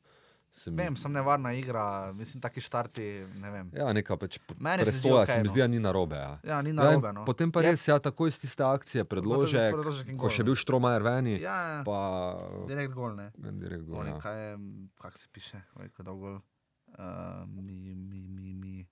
Vem, 0.68 0.96
sem 0.96 1.12
nevarna 1.12 1.54
igra, 1.54 2.14
mislim, 2.14 2.42
taki 2.42 2.62
štarti, 2.62 3.04
ne 3.36 3.52
vem. 3.52 3.72
Ja, 3.74 3.94
neka 3.94 4.18
pač 4.18 4.38
Meni 4.60 4.84
presoja 4.84 5.26
se 5.26 5.38
mi 5.38 5.48
no. 5.48 5.52
zdi, 5.52 5.60
da 5.60 5.68
ni 5.68 5.80
narobe. 5.80 6.16
Ja. 6.16 6.40
Ja, 6.44 6.62
ni 6.62 6.70
Ja, 6.70 6.74
narobe. 6.74 7.14
No. 7.14 7.26
Potem 7.26 7.52
pa 7.52 7.62
Je- 7.62 7.72
res, 7.72 7.88
ja, 7.88 7.98
takoj 8.00 8.30
iz 8.30 8.38
tiste 8.40 8.64
akcije 8.64 9.04
predložek, 9.04 9.74
predložek 9.74 10.14
ko 10.16 10.30
še 10.30 10.44
bil 10.44 10.56
Štromajer 10.56 11.02
veni, 11.02 11.42
Ja, 11.42 11.58
ja. 11.72 11.84
pa 11.84 12.38
direkt 12.68 12.94
gol, 12.94 13.16
ne. 13.16 13.32
ja, 13.36 13.52
direkt 13.52 13.84
gol. 13.84 14.06
Ja. 14.06 14.20
kaj 14.20 14.38
je, 14.40 14.58
kako 15.02 15.18
se 15.18 15.28
piše, 15.32 15.62
kako 15.74 16.04
dolgo. 16.04 16.42
Uh, 16.94 17.02
mi, 17.48 17.96
mi, 17.96 18.22
mi, 18.22 18.54
mi. 18.54 18.88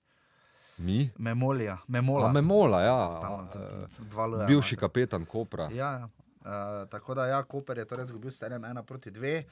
Mi? 0.78 1.10
Memolija, 1.18 1.78
memola. 1.86 2.28
A 2.28 2.32
Memola, 2.32 2.80
ja. 2.82 3.10
Stalno, 3.12 3.48
a, 3.54 4.42
eh, 4.42 4.46
Bivši 4.46 4.76
kapetan 4.76 5.24
Kopra. 5.24 5.70
Ja, 5.70 5.92
ja. 5.92 6.08
Uh, 6.40 6.88
tako 6.90 7.14
da, 7.14 7.26
ja, 7.26 7.42
Koper 7.42 7.78
je 7.78 7.84
torej 7.84 8.04
izgubil 8.04 8.30
s 8.30 8.42
1 8.42 8.82
proti 8.82 9.10
2. 9.10 9.44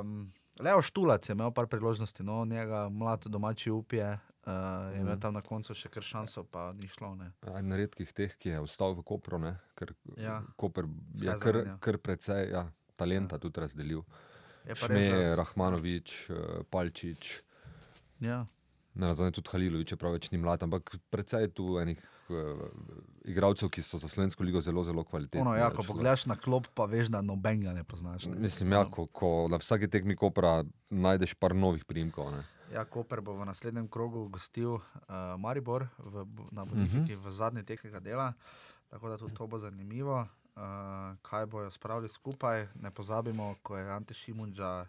Um, 0.00 0.32
Leo 0.56 0.78
Štulac 0.78 1.28
je 1.28 1.32
imel 1.32 1.50
par 1.50 1.66
priložnosti, 1.66 2.22
no, 2.22 2.44
njega 2.44 2.88
mlad 2.88 3.26
domači 3.26 3.70
upije, 3.70 4.12
uh, 4.12 4.52
je 4.88 5.00
imel 5.00 5.12
Mhm. 5.12 5.20
tam 5.20 5.34
na 5.34 5.40
koncu 5.40 5.74
še 5.74 5.88
kar 5.88 6.02
šanso, 6.02 6.44
pa 6.44 6.72
ni 6.72 6.88
šlo. 6.88 7.14
Ne. 7.14 7.32
Ja, 7.42 7.58
En 7.58 7.72
redkih 7.72 8.12
teh, 8.12 8.36
ki 8.36 8.48
je 8.48 8.60
ostal 8.60 8.94
v 8.94 9.02
Kopru, 9.02 9.38
ne? 9.38 9.56
ker 9.74 9.94
Ja. 10.16 10.42
Koper 10.56 10.84
je 11.14 11.30
Vse 11.30 11.40
kar, 11.40 11.78
kar 11.80 11.98
precej 11.98 12.50
ja, 12.50 12.66
talenta 12.96 13.38
tudi 13.38 13.60
razdelil. 13.60 14.04
Je 14.64 14.74
Šme, 14.74 15.34
Rahmanovič, 15.36 16.30
eh, 16.30 16.34
Palčič, 16.64 17.42
Ja. 18.20 18.46
Ne 18.94 19.06
razumem 19.06 19.32
tudi 19.32 19.50
Halilovič, 19.52 19.88
čeprav 19.94 20.14
več 20.14 20.30
ni 20.30 20.38
mlad, 20.38 20.62
ampak 20.62 20.96
precej 21.10 21.46
je 21.46 21.50
tu 21.58 21.66
enih 21.80 21.98
uh, 22.28 22.62
igralcev, 23.24 23.70
ki 23.74 23.82
so 23.82 23.98
za 23.98 24.08
slovensko 24.08 24.46
ligo 24.46 24.62
zelo, 24.62 24.84
zelo 24.84 25.04
kvalitetni. 25.04 25.42
Ono, 25.42 25.56
ja, 25.58 25.68
ne, 25.68 25.76
ko 25.76 25.86
pogledaš 25.86 26.26
na 26.30 26.36
klop, 26.36 26.68
pa 26.74 26.86
veš, 26.90 27.10
da 27.14 27.22
nobenega 27.22 27.74
ne 27.74 27.84
poznaš. 27.84 28.28
Ne. 28.30 28.38
Mislim, 28.46 28.72
ja, 28.72 28.84
ko, 28.90 29.06
ko 29.06 29.46
na 29.50 29.58
vsaki 29.62 29.90
tekmi 29.90 30.16
Kopra 30.16 30.62
najdeš 30.90 31.34
par 31.34 31.56
novih 31.56 31.84
primkov. 31.88 32.30
Ne. 32.34 32.44
Ja, 32.74 32.84
Koper 32.84 33.20
bo 33.22 33.36
v 33.38 33.46
naslednjem 33.46 33.88
krogu 33.92 34.26
gostil 34.32 34.78
uh, 34.78 34.82
Maribor 35.38 35.86
v, 35.98 36.24
na 36.50 36.64
Bonifiki 36.64 37.14
uh 37.14 37.20
-huh. 37.20 37.26
v 37.26 37.32
zadnji 37.32 37.62
tekmega 37.62 38.00
dela, 38.00 38.32
tako 38.90 39.08
da 39.08 39.18
tudi 39.18 39.34
to 39.34 39.46
bo 39.46 39.58
zanimivo. 39.58 40.26
Uh, 40.54 40.62
kaj 41.22 41.46
bojo 41.46 41.70
spravili 41.70 42.08
skupaj, 42.08 42.66
ne 42.74 42.90
pozabimo, 42.90 43.54
ko 43.62 43.76
je 43.76 43.90
Ante 43.90 44.14
Šimunča, 44.14 44.86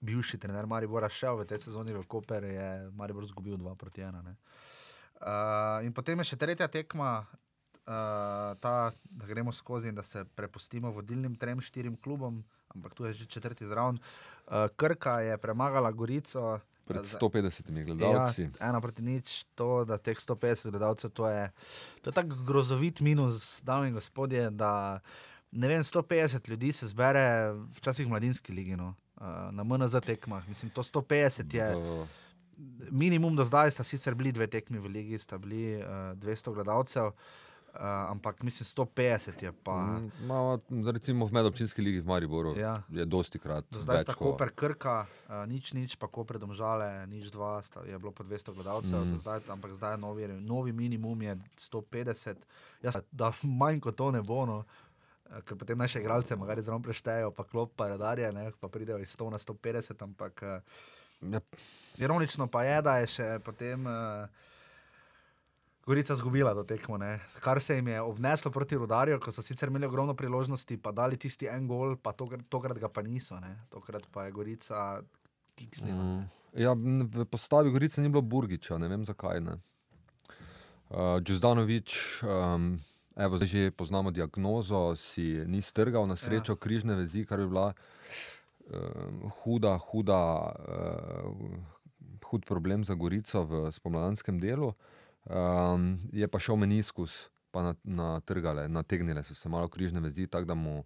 bivši 0.00 0.38
trener 0.38 0.66
Maribora, 0.66 1.08
šel 1.08 1.42
v 1.42 1.48
tej 1.48 1.58
sezoni 1.68 1.94
v 1.94 2.02
Koper, 2.06 2.44
je 2.44 2.68
Maribor 2.96 3.24
izgubil 3.24 3.56
2 3.56 3.74
proti 3.74 4.02
1. 4.02 4.22
ne. 4.24 4.34
Uh, 5.18 5.82
in 5.82 5.92
potem 5.92 6.18
je 6.22 6.30
še 6.30 6.38
tretja 6.38 6.68
tekma, 6.70 7.26
uh, 7.26 8.54
ta, 8.62 8.74
da 8.94 9.26
gremo 9.26 9.50
skozi 9.50 9.90
in 9.90 9.98
da 9.98 10.02
se 10.06 10.22
prepustimo 10.24 10.92
vodilnim 10.94 11.34
trem, 11.34 11.60
štirim 11.60 11.96
klubom, 11.98 12.44
ampak 12.74 12.94
tu 12.94 13.06
je 13.08 13.12
že 13.12 13.26
četrti 13.26 13.66
zraven. 13.66 13.98
Uh, 14.46 14.70
Krka 14.76 15.20
je 15.20 15.38
premagala 15.38 15.90
Gorico. 15.90 16.60
Pred 16.86 17.04
za- 17.04 17.18
150 17.18 17.84
gledalci. 17.84 18.42
Ja, 18.42 18.70
ena 18.70 18.80
proti 18.80 19.02
nič, 19.02 19.44
to, 19.54 19.84
da 19.84 19.98
teh 19.98 20.16
150 20.16 20.70
gledalcev, 20.70 21.10
to 21.10 21.28
je, 21.28 21.50
to 22.00 22.10
je 22.10 22.14
tako 22.14 22.38
grozovit 22.46 23.02
minus, 23.04 23.60
dame 23.60 23.90
in 23.90 23.98
gospodje, 23.98 24.48
da 24.50 25.00
ne 25.52 25.68
vem, 25.68 25.82
150 25.82 26.48
ljudi 26.48 26.72
se 26.72 26.86
zbere 26.86 27.52
včasih 27.76 28.06
v 28.06 28.10
mladinski 28.10 28.52
ligi, 28.52 28.76
no, 28.76 28.94
uh, 29.18 29.26
na 29.50 29.62
MNZ 29.62 30.00
tekmah. 30.00 30.46
Mislim, 30.46 30.70
to 30.70 30.82
150 30.82 31.46
je 31.50 31.66
V- 31.74 32.06
minimum 32.90 33.36
do 33.36 33.44
zdaj, 33.44 33.70
sta 33.70 33.84
sicer 33.84 34.14
bili 34.14 34.32
dve 34.32 34.46
tekmi 34.46 34.78
v 34.78 34.86
ligi, 34.88 35.14
sta 35.16 35.38
bili 35.38 35.76
uh, 35.76 35.84
200 36.14 36.50
gledalcev, 36.52 37.06
uh, 37.06 37.14
ampak 38.08 38.42
mislim, 38.42 38.64
150 38.66 39.38
je 39.40 39.52
pa. 39.54 39.76
Mm, 39.76 40.10
Ma, 40.22 40.58
recimo 40.84 41.22
v 41.22 41.32
medobčinski 41.32 41.78
ligi 41.78 42.00
v 42.00 42.06
Mariboru 42.06 42.56
Ja. 42.56 42.74
je 42.88 43.04
dosti 43.04 43.38
krat. 43.38 43.62
Do 43.70 43.78
zdaj 43.78 43.98
sta 44.00 44.10
ko- 44.12 44.32
Koper 44.32 44.50
Krka, 44.50 44.96
uh, 45.28 45.46
nič, 45.46 45.70
nič, 45.70 45.94
pa 45.94 46.06
Koper 46.06 46.38
domžale, 46.38 47.06
nič 47.06 47.30
dva, 47.30 47.62
sta, 47.62 47.80
je 47.82 47.94
bilo 47.94 48.10
po 48.10 48.24
200 48.24 48.50
gledalcev, 48.52 48.98
mm. 48.98 49.16
zdaj, 49.16 49.38
ampak 49.48 49.70
zdaj 49.72 49.92
je 49.92 49.98
novi, 49.98 50.22
novi 50.40 50.72
minimum 50.72 51.22
je 51.22 51.38
150. 51.56 52.34
Jaz, 52.80 52.98
da 53.12 53.30
manj 53.44 53.78
kot 53.80 53.94
to 53.94 54.10
ne 54.10 54.18
bo, 54.20 54.42
no, 54.44 54.58
eh, 54.60 54.87
ker 55.44 55.58
potem 55.58 55.78
naše 55.78 56.00
igralce 56.00 56.36
magari 56.36 56.62
zelo 56.62 56.80
preštejejo, 56.80 57.30
pa 57.36 57.44
klop, 57.44 57.72
pa 57.76 57.88
radarje, 57.88 58.32
ne, 58.32 58.50
pa 58.60 58.68
pridejo 58.68 58.98
iz 58.98 59.16
100 59.16 59.30
na 59.30 59.38
150, 59.38 60.04
ampak 60.04 60.42
uh, 60.42 60.78
Ja, 61.22 61.40
ironično 61.96 62.46
pa 62.46 62.62
je, 62.62 62.82
da 62.82 62.98
je 63.02 63.06
še 63.06 63.26
potem. 63.44 63.86
Uh, 63.86 64.46
Gorica 65.88 66.12
zgubila 66.16 66.52
to 66.52 66.66
tekmo, 66.68 66.98
ne. 67.00 67.14
kar 67.40 67.62
se 67.64 67.78
jim 67.78 67.86
je 67.88 68.00
obneslo 68.00 68.50
proti 68.52 68.76
rudarju, 68.76 69.16
ko 69.24 69.32
so 69.32 69.42
sicer 69.42 69.70
imeli 69.72 69.86
ogromno 69.88 70.14
priložnosti, 70.14 70.76
pa 70.76 70.92
dali 70.92 71.16
tisti 71.16 71.48
en 71.48 71.64
gol, 71.66 71.96
pa 71.96 72.12
tokrat, 72.12 72.42
tokrat 72.52 72.78
ga 72.78 72.90
pa 72.92 73.02
niso, 73.02 73.38
ne. 73.40 73.54
tokrat 73.72 74.04
pa 74.12 74.26
je 74.26 74.34
Gorica 74.36 74.82
kiksnila. 75.56 76.02
mm. 76.04 76.26
ja, 76.60 76.74
v 76.76 77.24
postavi 77.24 77.72
Gorice 77.72 78.04
ni 78.04 78.12
bilo 78.12 78.22
Burgiča, 78.22 78.76
ne 78.78 78.88
vem 78.88 79.08
zakaj. 79.08 79.40
Ne. 79.40 79.56
Uh, 80.92 81.16
Džuzdanovič, 81.24 81.96
um, 82.28 82.74
evo, 83.18 83.36
zdaj 83.36 83.48
že 83.48 83.70
poznamo 83.74 84.14
diagnozo, 84.14 84.94
si 84.94 85.42
ni 85.46 85.58
strgal 85.62 86.06
na 86.06 86.14
srečo 86.14 86.54
ja. 86.54 86.60
križne 86.60 86.94
vezi, 86.94 87.26
kar 87.26 87.42
bi 87.42 87.50
bila 87.50 87.74
um, 88.70 89.26
huda, 89.42 89.74
huda, 89.78 90.22
uh, 90.54 91.34
hud 92.30 92.46
problem 92.46 92.84
za 92.84 92.94
Gorico 92.94 93.42
v 93.44 93.72
spomladanskem 93.72 94.38
delu. 94.38 94.72
Um, 95.26 95.98
je 96.12 96.28
pa 96.28 96.38
šel 96.38 96.56
meniskus, 96.56 97.28
pa 97.50 97.62
na, 97.62 97.74
natrgale, 97.84 98.68
nategnile 98.68 99.22
so 99.26 99.34
se 99.34 99.48
malo 99.48 99.68
križne 99.68 100.00
vezi, 100.00 100.26
tako 100.26 100.44
da 100.44 100.54
mu 100.54 100.84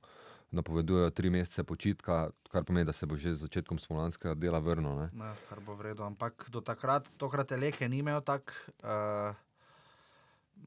napovedujejo 0.53 1.11
tri 1.11 1.31
mesece 1.31 1.65
počitka, 1.65 2.31
kar 2.53 2.65
pomeni, 2.65 2.85
da 2.85 2.93
se 2.93 3.07
bo 3.07 3.17
že 3.17 3.35
z 3.35 3.49
začetkom 3.49 3.79
spomladanskega 3.79 4.35
dela 4.35 4.59
vrnil. 4.59 4.97
ne. 4.97 5.09
Ne, 5.13 5.33
kar 5.49 5.61
bo 5.61 5.75
vredno. 5.75 6.07
Ampak 6.07 6.49
do 6.53 6.61
takrat, 6.61 7.09
tokrat 7.17 7.53
Eleke 7.53 7.89
ni 7.89 7.99
imel 8.05 8.21
tak, 8.21 8.53
uh, 8.85 9.33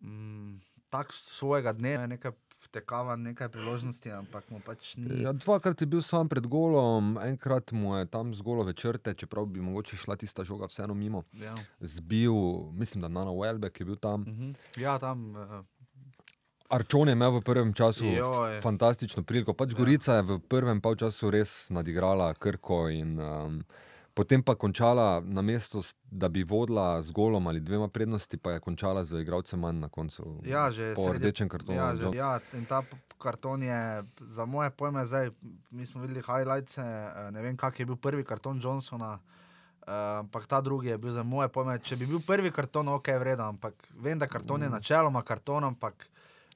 mm, 0.01 0.61
tak 0.95 1.13
svojega 1.13 1.73
dne, 1.75 2.07
nekaj 2.15 2.31
vtekava, 2.65 3.15
nekaj 3.15 3.49
priložnosti, 3.53 4.11
ampak 4.11 4.47
mu 4.51 4.59
pač 4.59 4.95
ni. 4.99 5.21
Ja, 5.23 5.33
dvakrat 5.35 5.81
je 5.81 5.87
bil 5.87 6.01
sam 6.01 6.29
pred 6.31 6.47
golom, 6.47 7.15
enkrat 7.23 7.71
mu 7.71 7.95
je 7.99 8.07
tam 8.11 8.33
z 8.35 8.41
golove 8.41 8.73
črte, 8.73 9.13
čeprav 9.13 9.45
bi 9.45 9.63
mogoče 9.63 9.99
šla 9.99 10.15
tista 10.19 10.43
žoga 10.43 10.67
vseeno 10.71 10.93
mimo. 10.93 11.23
Ja. 11.39 11.55
Zbil, 11.79 12.35
mislim, 12.73 13.05
da 13.05 13.11
Nana 13.11 13.31
Welbeck 13.31 13.79
je 13.79 13.85
bil 13.85 13.95
tam. 13.95 14.25
Mhm. 14.27 14.51
ja, 14.81 14.99
tam. 14.99 15.35
Uh, 15.35 15.63
Arčon 16.69 17.07
je 17.07 17.13
imel 17.13 17.31
v 17.37 17.41
prvem 17.45 17.73
času 17.77 18.09
Joj. 18.09 18.57
fantastično 18.61 19.23
priliko. 19.23 19.53
Pač 19.53 19.71
Ja. 19.71 19.77
Gorica 19.77 20.15
je 20.17 20.23
v 20.23 20.39
prvem 20.39 20.81
polčasu 20.81 21.29
res 21.29 21.69
nadigrala 21.69 22.33
Krko 22.33 22.89
in 22.89 23.19
um, 23.21 23.61
potem 24.15 24.39
pa 24.39 24.55
končala 24.55 25.19
na 25.21 25.41
mestu, 25.41 25.83
da 26.01 26.27
bi 26.27 26.41
vodila 26.41 26.97
z 26.99 27.11
golom 27.11 27.43
ali 27.43 27.59
dvema 27.59 27.87
prednosti, 27.87 28.33
pa 28.35 28.51
je 28.51 28.59
končala 28.61 29.03
z 29.03 29.19
igralcem 29.19 29.59
manj 29.59 29.77
na 29.77 29.89
koncu. 29.89 30.39
ja, 30.41 30.71
že 30.71 30.95
po 30.95 31.01
sredi- 31.03 31.19
rdečem 31.19 31.47
kartonu. 31.47 31.75
Ja, 31.75 31.91
že, 31.93 32.09
ja, 32.13 32.31
in 32.51 32.63
ta 32.63 32.79
karton 33.17 33.61
je 33.61 33.79
za 34.21 34.45
moje 34.45 34.69
pojme 34.69 35.03
zdaj. 35.03 35.29
Mi 35.69 35.85
smo 35.85 36.01
videli 36.01 36.21
highlights, 36.21 36.77
ne 37.29 37.41
vem, 37.41 37.53
kak 37.55 37.75
je 37.75 37.85
bil 37.85 37.95
prvi 37.97 38.23
karton 38.23 38.57
Johnsona. 38.57 39.19
eh, 39.81 39.91
Ampak 40.17 40.47
ta 40.47 40.57
drugi 40.59 40.87
je 40.87 40.97
bil 40.97 41.11
za 41.11 41.21
moje 41.21 41.45
pojme. 41.47 41.77
Če 41.77 41.95
bi 41.95 42.05
bil 42.05 42.19
prvi 42.19 42.49
karton, 42.49 42.87
ok, 42.89 43.07
vreden, 43.19 43.45
ampak 43.47 43.73
vem, 43.93 44.15
da 44.15 44.25
karton 44.25 44.57
Mm. 44.57 44.63
je 44.63 44.69
načeloma 44.71 45.21
karton, 45.21 45.63
ampak 45.65 46.07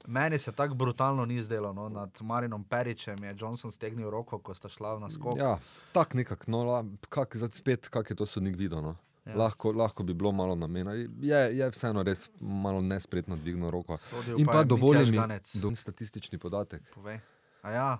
meni 0.08 0.40
se 0.40 0.52
tako 0.52 0.74
brutalno 0.74 1.26
ni 1.26 1.42
zdelo. 1.44 1.74
No. 1.74 1.90
Nad 1.90 2.18
Marinom 2.22 2.64
Peričem 2.64 3.24
je 3.24 3.36
Johnson 3.40 3.72
stegnil 3.72 4.10
roko, 4.10 4.40
ko 4.40 4.54
sta 4.54 4.70
šla 4.70 5.00
na 5.00 5.10
skok. 5.10 5.38
Ja, 5.38 5.58
tako 5.94 6.18
nekako, 6.18 6.52
no, 6.52 6.86
kak, 7.10 7.36
spet, 7.52 7.88
kak 7.88 8.10
je 8.10 8.16
to 8.16 8.26
sodnik 8.26 8.58
videl. 8.58 8.82
No. 8.82 8.96
Ja. 9.26 9.36
Lahko, 9.36 9.72
lahko 9.72 10.04
bi 10.04 10.14
bilo 10.14 10.32
malo 10.32 10.56
namena. 10.56 10.94
Je, 10.94 11.58
je 11.58 11.70
vseeno 11.70 12.04
res 12.04 12.30
malo 12.40 12.82
nespretno 12.82 13.36
dvignil 13.36 13.70
roko. 13.70 13.98
Sodil 13.98 14.40
In 14.40 14.46
pa 14.46 14.52
pa 14.52 14.60
je 14.60 14.66
Mitja 14.66 15.00
mi 15.00 15.06
Žganec. 15.06 15.56
do 15.56 15.76
statistični 15.76 16.38
podatek. 16.38 16.82
Povej. 16.96 17.20
A 17.62 17.72
ja. 17.72 17.98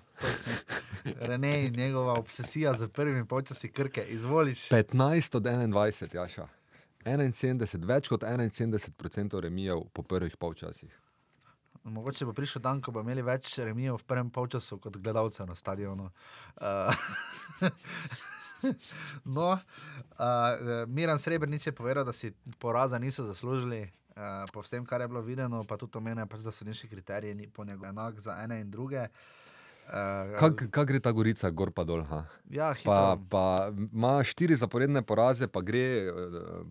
Rene 1.28 1.66
in 1.66 1.74
njegova 1.76 2.12
obsesija 2.12 2.74
za 2.74 2.88
prvimi 2.88 3.26
počasi 3.26 3.72
krke. 3.72 4.06
Izvoliš. 4.08 4.70
15 4.70 5.36
od 5.36 5.42
21, 5.42 6.16
Jaša. 6.16 6.48
71, 7.04 7.86
več 7.86 8.08
kot 8.08 8.22
71% 8.22 9.40
remijev 9.40 9.84
po 9.92 10.02
prvih 10.02 10.36
polčasih. 10.36 11.00
Mogoče 11.84 12.26
bo 12.28 12.32
prišel 12.36 12.62
dan, 12.62 12.80
ko 12.84 12.92
bo 12.92 13.00
imeli 13.00 13.22
več 13.24 13.54
remijev 13.58 13.96
v 14.00 14.06
prvem 14.08 14.30
polčasu 14.30 14.78
kot 14.78 14.98
gledalcev 15.00 15.48
na 15.48 15.56
stadionu. 15.56 16.10
Uh, 16.60 16.92
no, 19.36 19.54
uh, 19.54 20.84
Miran 20.86 21.18
Srebrenic 21.18 21.66
je 21.66 21.72
povedal, 21.72 22.04
da 22.04 22.12
si 22.12 22.34
poraza 22.58 22.98
niso 22.98 23.24
zaslužili. 23.24 23.86
Uh, 24.10 24.44
po 24.52 24.60
vsem, 24.60 24.84
kar 24.84 25.00
je 25.00 25.08
bilo 25.08 25.22
videno, 25.24 25.64
pa 25.64 25.78
tudi 25.80 25.96
omenja, 25.96 26.26
pač, 26.28 26.44
da 26.44 26.52
so 26.52 26.66
nižji 26.68 26.90
kriteriji 26.90 27.34
ni 27.34 27.48
po 27.48 27.64
njegu 27.64 27.86
enak 27.88 28.20
za 28.20 28.36
ene 28.42 28.60
in 28.60 28.70
druge. 28.70 29.06
Uh, 29.08 29.39
Kako 30.36 30.70
kak 30.70 30.86
gre 30.86 30.98
ta 30.98 31.10
gorica, 31.10 31.50
gor 31.50 31.70
pa 31.70 31.82
dol? 31.82 32.02
Ha? 32.02 32.24
Ja, 32.48 32.68
Pa, 32.68 32.74
hitro. 32.74 33.26
pa 33.28 33.44
ima 33.92 34.22
štiri 34.22 34.54
zaporedne 34.54 35.02
poraze, 35.02 35.46
pa 35.46 35.60
gre 35.60 35.82
uh, 36.04 36.62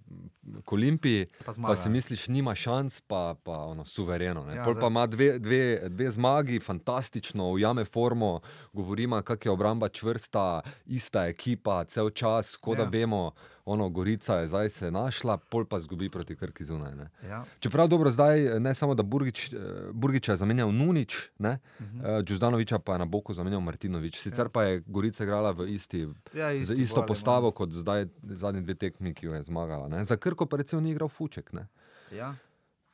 k 0.60 0.70
Olimpiji, 0.70 1.26
Pa 1.38 1.46
pa 1.46 1.54
zmaga. 1.54 1.76
si 1.76 1.90
misliš, 1.90 2.28
nima 2.28 2.54
šans, 2.54 3.02
pa, 3.02 3.36
pa 3.36 3.58
ono, 3.66 3.86
suvereno. 3.86 4.46
Ja, 4.46 4.56
Ja, 4.56 4.64
Pol 4.64 4.76
pa 4.76 4.88
ima 4.88 5.06
dve, 5.06 5.40
dve, 5.40 5.62
dve 5.86 6.12
zmagi, 6.12 6.60
fantastično, 6.60 7.50
ujame 7.50 7.86
formo, 7.86 8.40
govorimo, 8.72 9.22
kako 9.22 9.44
je 9.44 9.52
obramba 9.52 9.90
čvrsta, 9.90 10.62
ista 10.88 11.28
ekipa, 11.28 11.84
cel 11.86 12.10
čas, 12.10 12.56
kot 12.56 12.78
da 12.78 12.84
Ja. 12.84 12.90
vemo, 12.90 13.32
ono, 13.70 13.90
Gorica 13.90 14.36
je 14.36 14.48
zdaj 14.48 14.70
se 14.70 14.92
našla, 14.92 15.38
pol 15.40 15.66
pa 15.66 15.80
zgubi 15.80 16.10
proti 16.10 16.36
Krki 16.36 16.64
zunaj. 16.64 16.96
Ne. 16.96 17.10
Ja. 17.24 17.46
Čeprav 17.60 17.88
dobro, 17.88 18.10
zdaj 18.10 18.60
ne 18.60 18.74
samo, 18.74 18.96
da 18.96 19.04
Burgič, 19.04 19.44
eh, 19.48 19.58
Burgiča 19.94 20.32
je 20.32 20.38
zamenjal 20.38 20.72
Nunič, 20.72 21.30
ne, 21.38 21.60
Mhm. 21.80 22.00
uh, 22.00 22.06
Džuzdanoviča 22.22 22.80
pa 22.80 22.94
je 22.94 23.00
na 23.00 23.06
boku 23.08 23.34
zamenjal 23.34 23.62
Martinovič. 23.62 24.18
Sicer 24.18 24.50
pa 24.50 24.64
je 24.64 24.80
Gorica 24.82 25.24
igrala 25.24 25.52
v 25.52 25.70
isti, 25.70 26.08
Ja, 26.34 26.52
isti 26.52 26.76
isto 26.76 26.96
bolj 26.96 27.00
ali 27.00 27.08
postavo 27.08 27.46
manj. 27.46 27.54
kot 27.54 27.70
zdaj 27.72 28.06
zadnji 28.24 28.62
dve 28.62 28.76
tekmi, 28.76 29.14
ki 29.14 29.26
jo 29.26 29.34
je 29.34 29.44
zmagala. 29.44 29.88
Ne. 29.88 30.04
Za 30.04 30.18
Krko 30.18 30.46
pa 30.46 30.58
recimo 30.58 30.82
ni 30.82 30.92
igral 30.92 31.10
Fuček. 31.10 31.54
Ne. 31.54 31.68
Ja. 32.12 32.36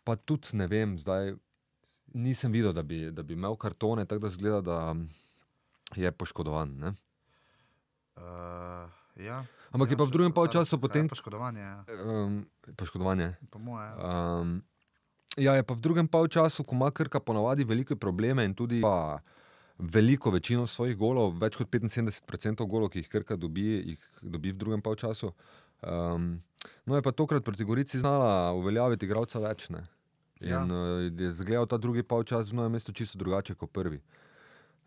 Pa 0.04 0.16
tudi 0.18 0.48
ne 0.54 0.68
vem, 0.68 0.98
zdaj 0.98 1.34
nisem 2.14 2.52
videl, 2.52 2.72
da 2.72 2.84
bi, 2.84 3.12
da 3.12 3.24
bi 3.24 3.34
imel 3.34 3.56
kartone, 3.56 4.06
tako 4.06 4.20
da 4.20 4.30
zgleda, 4.30 4.62
da 4.62 4.96
je 5.96 6.12
poškodovan. 6.12 6.78
Ne. 6.78 6.92
Uh, 8.18 8.90
ja. 9.15 9.45
Ampak 9.71 9.91
je 9.91 9.97
pa 9.97 10.06
v 10.08 10.12
drugem 10.12 10.32
polčasu 10.32 10.75
ja, 10.75 10.80
potem- 10.80 11.08
Poškodovanje, 11.10 11.62
ja. 11.62 11.84
Um, 12.06 12.45
poškodovanje. 12.75 13.36
po 13.51 13.60
mojem. 13.60 13.93
Um, 13.99 14.63
ja, 15.38 15.56
je 15.56 15.63
pa 15.63 15.73
v 15.73 15.82
drugem 15.82 16.08
polčasu, 16.08 16.63
ko 16.63 16.75
ima 16.75 16.91
Krka 16.91 17.19
ponavadi 17.19 17.63
velike 17.63 17.95
probleme 17.95 18.45
in 18.45 18.54
tudi 18.54 18.82
pa 18.82 19.19
veliko 19.78 20.32
večino 20.32 20.67
svojih 20.67 20.95
golov, 20.97 21.36
več 21.39 21.58
kot 21.60 21.67
75% 21.67 22.65
golov, 22.67 22.89
ki 22.89 23.04
jih 23.04 23.10
Krka 23.10 23.36
dobi, 23.36 23.95
jih 23.95 23.99
dobi 24.21 24.51
v 24.51 24.58
drugem 24.58 24.82
polčasu. 24.82 25.34
Um, 25.84 26.39
no, 26.86 26.95
je 26.95 27.01
pa 27.01 27.12
tokrat 27.12 27.43
proti 27.43 27.63
Gorici 27.63 27.99
znala 27.99 28.54
uveljaviti 28.56 29.06
igralca 29.06 29.39
več. 29.39 29.69
Ne? 29.69 29.84
Ja. 30.39 30.63
In 30.63 30.71
ja. 30.71 31.25
je 31.25 31.32
zgledal 31.32 31.67
ta 31.67 31.78
drugi 31.78 32.04
polčas 32.04 32.51
v 32.51 32.56
novem 32.56 32.71
mestu 32.71 32.93
čisto 32.93 33.19
drugače 33.19 33.56
kot 33.56 33.71
prvi. 33.71 34.01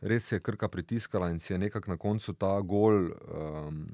Res 0.01 0.33
je 0.33 0.39
Krka 0.41 0.69
pritiskala 0.69 1.31
in 1.31 1.39
si 1.43 1.53
je 1.53 1.59
nekako 1.59 1.91
na 1.91 1.97
koncu 1.97 2.33
ta 2.39 2.61
gol 2.61 3.11
um, 3.11 3.87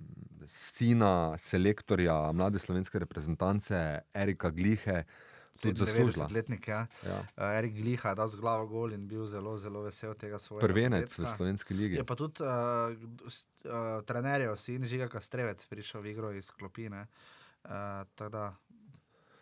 sina 0.46 1.38
selektorja 1.38 2.32
mlade 2.32 2.58
slovenske 2.58 2.98
reprezentance 2.98 3.76
Erika 4.12 4.50
Glihe 4.50 5.04
tudi 5.62 5.78
zaslužila. 5.78 6.26
90-letnik, 6.26 6.68
ja. 6.68 6.86
Ja. 7.06 7.18
Uh, 7.36 7.58
Erik 7.58 7.74
Gliha 7.74 8.08
je 8.08 8.14
dal 8.14 8.28
z 8.28 8.36
glavo 8.36 8.66
gol 8.66 8.92
in 8.92 9.06
bil 9.08 9.26
zelo, 9.26 9.56
zelo 9.56 9.84
vesel 9.86 10.14
tega 10.18 10.38
svojega. 10.38 10.66
Prvenec 10.66 11.08
v 11.08 11.14
zadetka. 11.14 11.36
slovenski 11.36 11.74
ligi. 11.74 11.96
Je 11.96 12.04
pa 12.04 12.16
tudi 12.18 12.42
uh, 12.42 12.50
uh, 12.90 14.02
trenerjev, 14.06 14.56
sin 14.56 14.84
Žiga 14.84 15.08
Kastrevec, 15.08 15.64
prišel 15.70 16.02
v 16.02 16.10
igro 16.10 16.32
iz 16.34 16.50
klopine. 16.50 17.06
Uh, 17.64 18.02
tako 18.14 18.30
da, 18.30 18.44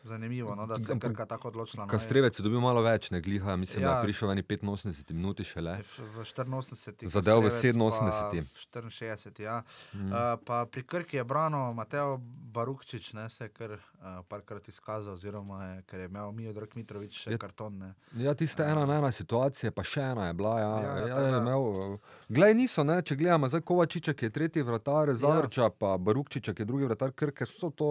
zanimivo, 0.05 0.55
no, 0.55 0.67
da 0.67 0.77
se 0.77 0.93
je 0.93 0.99
Krka 0.99 1.27
tako 1.27 1.49
odločila. 1.49 1.85
no, 1.85 1.91
Kastrevec 1.91 2.35
je 2.35 2.43
dobil 2.43 2.61
malo 2.61 2.83
več, 2.83 3.11
ne 3.11 3.21
gliha, 3.21 3.57
mislim, 3.57 3.83
ja. 3.83 3.87
da 3.87 3.93
Ja. 3.93 3.99
je 3.99 4.05
prišel 4.05 4.29
v 4.29 4.33
eni 4.33 4.43
85 4.43 5.12
minuti 5.12 5.45
šele. 5.45 5.79
v- 5.79 6.03
V 6.12 6.25
84. 6.25 7.09
Zadev 7.09 7.38
v 7.38 7.43
Kastrevec 7.45 7.77
87.. 7.77 8.45
pa 8.65 8.81
v 8.81 8.91
64. 8.91 9.41
Ja. 9.41 9.62
Mm. 9.93 10.07
Uh, 10.07 10.12
pa 10.38 10.67
pri 10.67 10.83
Krki 10.85 11.17
je 11.17 11.25
branil 11.25 11.73
Mateo 11.73 12.19
Barukčič, 12.53 13.12
ne, 13.12 13.29
se 13.29 13.45
je 13.45 13.49
kar 13.51 13.71
uh, 13.73 13.79
parkrat 14.25 14.69
izkazal, 14.69 15.15
oziroma 15.15 15.65
je, 15.67 15.83
ker 15.83 16.01
je 16.01 16.07
imel 16.07 16.33
Mijodrog 16.33 16.69
Mitrovič 16.73 17.12
še 17.17 17.31
Je- 17.31 17.38
karton. 17.38 17.73
Ne. 17.75 17.95
Ja, 18.15 18.35
tiste 18.35 18.62
ena 18.62 18.85
na 18.85 18.97
ena 18.97 19.11
situacije, 19.11 19.71
pa 19.71 19.83
še 19.83 20.01
ena 20.03 20.27
je 20.27 20.35
bila. 20.35 20.55
Ja, 20.55 20.73
Ja, 20.73 20.97
ja, 20.99 21.19
ja, 21.21 21.38
imel, 21.38 21.62
eh, 21.95 21.99
glej, 22.29 22.55
niso, 22.55 22.83
ne, 22.83 23.01
če 23.01 23.15
gledamo, 23.15 23.47
zdaj 23.47 23.61
Kovačiček 23.62 24.19
je 24.19 24.31
tretji 24.31 24.62
vratar, 24.62 25.12
Zavrča, 25.15 25.71
pa 25.71 25.97
Barukčiček 25.97 26.55
je 26.55 26.65
drugi 26.65 26.85
vratar, 26.85 27.12
Krke, 27.12 27.45
vso 27.45 27.71
to 27.71 27.88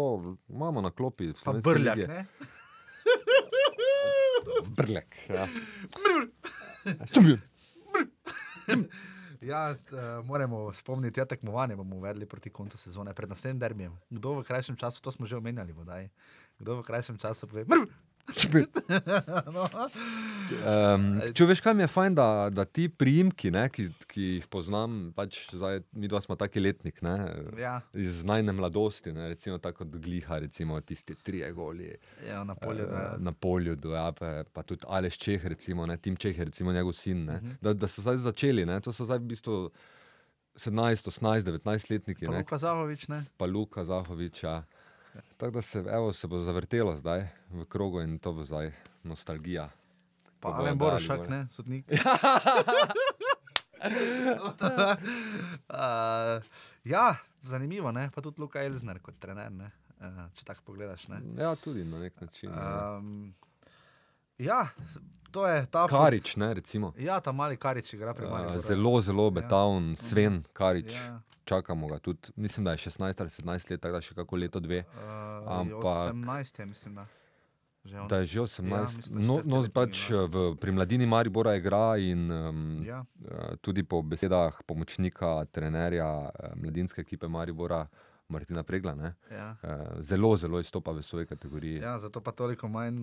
imamo 0.48 0.80
na 0.80 0.92
klopi. 0.92 1.34
Pa 1.36 1.54
Brljak, 1.54 2.01
ligi. 2.02 2.14
ne? 2.14 2.26
Brljak. 4.78 5.16
Ja. 5.30 5.48
Ja, 9.42 9.74
uh, 9.74 10.26
moramo 10.26 10.74
spomniti, 10.74 11.20
da 11.20 11.26
tekmovanje 11.26 11.76
bomo 11.76 11.96
uvedli 11.96 12.28
proti 12.30 12.50
koncu 12.50 12.78
sezone, 12.78 13.14
pred 13.14 13.30
naslednjim 13.30 13.60
derbijem. 13.60 13.96
Kdo 14.10 14.36
v 14.38 14.44
krajšem 14.46 14.76
času, 14.78 15.02
to 15.02 15.12
smo 15.12 15.26
že 15.26 15.38
omenjali, 15.38 15.74
vodaj. 15.74 16.10
Kdo 16.60 16.76
v 16.78 16.84
krajšem 16.86 17.18
času 17.18 17.48
pove, 17.50 17.66
mrv! 17.66 17.90
Ščumbir. 18.30 18.68
no. 19.56 19.66
Um, 20.62 21.06
če 21.32 21.46
veš, 21.46 21.62
kaj 21.62 21.74
mi 21.74 21.84
je 21.84 21.90
fajn, 21.90 22.16
da, 22.16 22.26
da 22.50 22.66
ti 22.66 22.88
priimki, 22.88 23.50
ne, 23.50 23.66
ki, 23.68 23.86
ki 24.06 24.26
jih 24.30 24.48
poznam, 24.48 25.12
pač 25.12 25.50
zdaj, 25.52 25.82
mi 25.94 26.08
dva 26.08 26.20
smo 26.20 26.36
taki 26.36 26.60
letnik, 26.60 27.02
ne, 27.02 27.16
ja, 27.58 27.78
iz 27.94 28.22
najne 28.24 28.52
mladosti, 28.52 29.12
ne, 29.12 29.30
recimo 29.30 29.58
tako 29.58 29.82
kot 29.82 29.96
gliha, 29.98 30.40
recimo 30.40 30.80
tisti 30.82 31.16
trije 31.18 31.52
goli. 31.52 31.92
ja, 32.24 32.44
na 32.44 32.56
polju. 32.56 32.84
eh, 32.84 32.92
Da, 32.92 33.16
na 33.22 33.32
polju, 33.34 33.76
do, 33.78 33.92
ja, 33.92 34.12
pa, 34.12 34.44
pa 34.46 34.64
tudi 34.64 34.86
Aleš 34.88 35.18
Čeh, 35.18 35.46
recimo, 35.48 35.86
ne, 35.86 35.98
Tim 35.98 36.16
Čeh 36.16 36.38
recimo 36.42 36.72
njegov 36.72 36.94
sin. 36.94 37.26
Ne, 37.26 37.34
Mhm. 37.34 37.58
da, 37.62 37.74
da 37.76 37.88
so 37.88 38.02
zdaj 38.02 38.18
začeli, 38.20 38.66
ne, 38.66 38.80
to 38.80 38.92
so 38.92 39.06
zdaj 39.06 39.18
v 39.18 39.28
bistvu 39.28 39.56
17, 40.56 40.72
18, 41.10 41.48
19 41.48 41.64
letniki, 41.90 42.26
pa 42.26 42.32
ne, 42.32 42.38
Luka 42.40 42.58
Zahovič, 42.58 43.08
ne? 43.08 43.26
pa 43.38 43.46
Luka 43.48 43.86
Zahovič. 43.86 44.44
Ja. 44.44 44.64
Tako 45.38 45.52
da 45.52 45.62
se, 45.62 45.80
evo, 45.82 46.14
se 46.14 46.28
bo 46.28 46.40
zavrtelo 46.40 46.96
zdaj 46.96 47.28
v 47.50 47.66
krogu 47.66 48.02
in 48.02 48.20
to 48.20 48.34
bo 48.34 48.44
zdaj 48.44 48.72
nostalgija. 49.04 49.70
Pa 50.40 50.50
bojo 50.50 50.60
Alen 50.60 50.68
dali 50.70 50.78
Borošak, 50.92 51.18
gole. 51.18 51.30
ne, 51.30 51.48
sodnik. 51.50 51.86
uh, 51.90 51.98
ja, 56.86 57.16
zanimivo, 57.44 57.92
ne? 57.92 58.10
pa 58.10 58.22
tudi 58.22 58.42
Luka 58.42 58.62
Elzner 58.62 59.00
kot 59.00 59.20
trener, 59.20 59.52
ne? 59.52 59.72
Uh, 60.00 60.08
če 60.34 60.46
tako 60.46 60.62
pogledaš. 60.66 61.08
Ne? 61.08 61.22
Ja, 61.38 61.56
tudi 61.56 61.84
na 61.84 62.00
nek 62.00 62.22
način. 62.22 62.50
ja. 62.50 62.98
Um, 62.98 63.34
ja, 64.38 64.68
s- 64.84 64.98
to 65.32 65.46
je 65.46 65.66
ta. 65.66 65.88
Karič, 65.88 66.36
ne, 66.36 66.54
recimo. 66.54 66.94
Ja, 66.98 67.20
ta 67.20 67.32
mali 67.32 67.58
Karič 67.58 67.94
igra 67.94 68.14
pri 68.14 68.26
Uh, 68.26 68.32
Mariboru. 68.32 68.60
zelo, 68.60 69.02
zelo 69.02 69.24
obetaven, 69.26 69.96
Sven 69.96 70.44
Karič. 70.52 70.94
Ja, 70.94 71.20
Čakamo 71.44 71.88
ga 71.88 71.98
tudi, 71.98 72.20
mislim, 72.36 72.64
da 72.64 72.72
je 72.72 72.78
16 72.80 73.02
ali 73.18 73.30
17 73.30 73.42
let, 73.68 73.82
tako 73.82 73.94
da 73.94 74.02
še 74.02 74.14
kako 74.14 74.36
leto, 74.38 74.60
dve. 74.60 74.80
uh, 74.80 75.02
Ampak- 75.50 76.14
18 76.14 76.60
je, 76.60 76.66
mislim, 76.68 76.96
da. 76.96 77.06
Že 77.84 77.98
on- 77.98 78.08
Da 78.08 78.18
je 78.18 78.26
že 78.28 78.38
Ja, 78.38 78.44
18. 78.44 78.98
mislim, 78.98 79.18
da 79.18 79.22
no, 79.24 79.42
no, 79.44 79.66
pač 79.70 80.10
ima. 80.10 80.20
v, 80.24 80.56
pri 80.56 80.72
mladini 80.72 81.06
Maribora 81.06 81.56
igra 81.56 81.98
in 81.98 82.32
um, 82.32 82.84
Ja. 82.84 83.04
eh, 83.22 83.56
tudi 83.58 83.82
po 83.84 84.02
besedah 84.02 84.54
pomočnika 84.64 85.46
trenerja 85.48 86.06
eh, 86.30 86.54
mladinske 86.56 87.02
ekipe 87.02 87.28
Maribora 87.28 87.88
Martina 88.32 88.64
Pregla, 88.64 88.96
ne, 88.96 89.14
Ja. 89.32 89.56
eh, 89.62 89.70
zelo, 90.02 90.38
zelo 90.38 90.60
izstopa 90.60 90.92
v 90.92 91.04
svoji 91.04 91.26
kategoriji. 91.26 91.76
Ja, 91.78 92.00
zato 92.00 92.22
pa 92.22 92.32
toliko 92.32 92.68
manj 92.68 92.98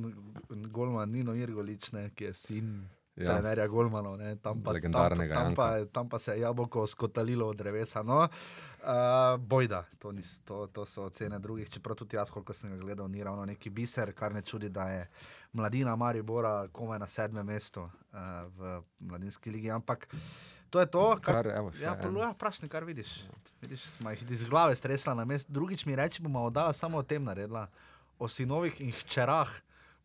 Golman 0.69 1.11
Nino 1.11 1.35
Irgolič, 1.35 1.93
ne, 1.93 2.11
ki 2.11 2.25
je 2.25 2.33
sin 2.35 2.89
ja. 3.19 3.25
Ja. 3.25 3.37
trenerja 3.37 3.67
Golmanov. 3.67 4.17
Ne, 4.19 4.37
tam, 4.37 4.63
pa, 4.63 4.73
tam, 4.73 5.19
tam, 5.29 5.55
pa, 5.55 5.85
tam 5.93 6.09
pa 6.09 6.19
se 6.19 6.33
je 6.33 6.41
jabolko 6.41 6.87
skotalilo 6.87 7.49
od 7.49 7.57
drevesa. 7.57 8.03
No, 8.03 8.19
uh, 8.19 9.41
bojda, 9.41 9.85
to, 9.99 10.13
nis, 10.13 10.39
to, 10.45 10.67
to 10.67 10.87
so 10.87 11.05
ocene 11.05 11.39
drugih, 11.39 11.71
čeprav 11.71 11.97
tudi 11.97 12.17
jaz, 12.17 12.31
koliko 12.31 12.53
sem 12.53 12.71
ga 12.71 12.77
gledal, 12.77 13.09
ni 13.09 13.25
ravno 13.25 13.45
neki 13.45 13.71
biser, 13.71 14.13
kar 14.13 14.35
ne 14.35 14.43
čudi, 14.43 14.69
da 14.69 14.89
je 14.91 15.09
mladina 15.53 15.97
Maribora 15.97 16.69
komaj 16.73 16.99
na 16.99 17.07
sedmem 17.07 17.47
mestu 17.47 17.81
uh, 17.81 17.91
v 18.57 18.83
mladinski 19.01 19.51
ligi. 19.51 19.71
Ampak 19.71 20.09
to 20.71 20.81
je 20.81 20.87
to, 20.87 21.17
kar. 21.23 21.35
Kar, 21.35 21.53
evo, 21.57 21.73
Ja, 21.81 21.97
ja, 22.21 22.31
vprašaj, 22.31 22.69
kar 22.69 22.85
vidiš. 22.85 23.25
vidiš 23.61 23.83
smo 23.83 24.11
jih 24.11 24.31
iz 24.31 24.45
glave 24.45 24.77
stresla 24.77 25.15
na 25.15 25.25
mest. 25.25 25.51
Drugič 25.51 25.87
mi 25.87 25.97
reči, 25.97 26.23
bomo 26.23 26.45
oddajo 26.45 26.73
samo 26.73 26.99
o 26.99 27.03
tem 27.03 27.25
naredila, 27.25 27.69
o 28.19 28.29
sinovih 28.29 28.81
in 28.81 28.93
hčerah. 28.93 29.49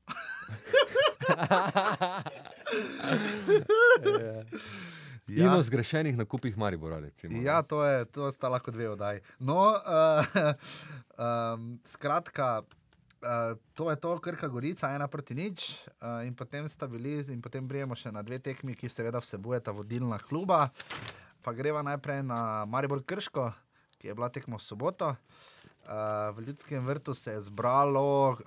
In 5.28 5.50
o 5.50 5.62
zgrešenih 5.62 6.18
nakupih 6.18 6.58
Maribora. 6.58 7.00
Recimo, 7.00 7.38
ne. 7.38 7.44
Ja, 7.44 7.64
to, 7.64 7.86
je, 7.86 8.06
to 8.06 8.32
sta 8.32 8.50
lahko 8.50 8.72
dve 8.72 8.90
oddaji. 8.90 9.20
No, 9.40 9.74
uh, 9.74 10.26
um, 11.18 11.80
skratka, 11.88 12.62
uh, 12.62 12.68
to 13.74 13.90
je 13.90 13.96
to, 13.96 14.20
Krka 14.20 14.48
Gorica, 14.48 14.96
ena 14.96 15.08
proti 15.08 15.34
nič. 15.34 15.80
Uh, 16.02 16.28
in 16.28 16.36
potem 16.36 16.70
sta 16.70 16.88
bili, 16.88 17.24
in 17.32 17.42
potem 17.42 17.68
brijemo 17.68 17.96
še 17.96 18.12
na 18.12 18.22
dve 18.22 18.40
tekmi, 18.40 18.76
ki 18.76 18.90
seveda 18.92 19.20
vsebujeta 19.24 19.72
vodilna 19.72 20.20
kluba. 20.20 20.70
Pa 21.44 21.54
greva 21.56 21.84
najprej 21.84 22.24
na 22.28 22.66
Maribor 22.68 23.04
Krško, 23.04 23.52
ki 23.98 24.08
je 24.12 24.16
bila 24.16 24.30
tekmo 24.30 24.58
v 24.60 24.64
soboto. 24.68 25.16
Uh, 25.16 25.53
v 26.34 26.40
ljudskem 26.40 26.86
vrtu 26.86 27.14
se 27.14 27.32
je 27.32 27.42
zbralo, 27.42 28.30
uh, 28.30 28.38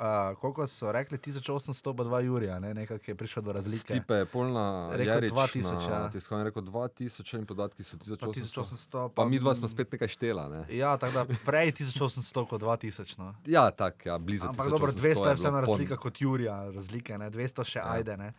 koliko 0.41 0.67
so 0.67 0.93
rekli, 0.93 1.19
1800 1.19 1.97
pa 1.97 2.05
2 2.05 2.21
Jurija, 2.21 2.59
ne? 2.59 2.75
nekaj 2.75 2.99
je 3.07 3.15
prišlo 3.15 3.43
do 3.43 3.53
razlike. 3.53 3.93
Stipe 3.93 4.15
je 4.15 4.27
polna, 4.27 4.91
Rekel 4.93 5.15
Jerič 5.15 5.33
2000, 5.33 5.89
na 5.89 5.95
ja. 5.95 6.11
tiskovni 6.11 6.45
rekel 6.45 6.63
2000 6.63 7.39
in 7.39 7.47
podatki 7.47 7.83
so 7.83 7.97
Pa 7.97 8.05
1800, 8.05 8.63
1800. 8.63 9.09
Pa 9.09 9.25
mi 9.25 9.39
dva 9.39 9.55
smo 9.55 9.69
spet 9.69 9.93
nekaj 9.93 10.09
štela. 10.09 10.49
Ne? 10.49 10.77
Ja, 10.77 10.97
tako 10.97 11.13
da 11.13 11.27
prej 11.45 11.73
1800 11.73 12.49
kot 12.49 12.61
2000. 12.63 13.19
No. 13.19 13.35
Ja, 13.47 13.71
tako, 13.71 14.09
ja, 14.09 14.19
blizu. 14.19 14.47
Ampak 14.47 14.67
1800 14.67 14.71
dobro, 14.71 14.93
200 14.93 15.29
je 15.29 15.35
vseeno 15.35 15.59
pon- 15.59 15.61
razlika 15.61 15.97
kot 15.97 16.21
Jurija, 16.21 16.71
razlike, 16.71 17.19
ne? 17.19 17.31
200 17.31 17.65
še 17.65 17.79
Ja. 17.79 17.93
ajde. 17.93 18.17
Ne? 18.17 18.33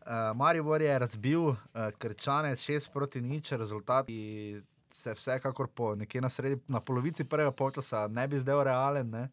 Uh, 0.00 0.12
Maribor 0.34 0.82
je 0.82 0.98
razbil 0.98 1.40
uh, 1.40 1.56
Krčane 1.98 2.52
6 2.52 2.92
proti 2.92 3.20
nič, 3.20 3.52
rezultat 3.52 4.06
ki 4.06 4.62
se 4.90 5.14
vsekakor 5.14 5.68
po 5.68 5.94
nekje 5.94 6.20
na, 6.20 6.28
sredi, 6.28 6.60
na 6.68 6.80
polovici 6.80 7.24
prvega 7.24 7.50
polčasa 7.50 8.06
ne 8.08 8.28
bi 8.28 8.38
zdel 8.38 8.62
realen, 8.64 9.10
ne? 9.10 9.28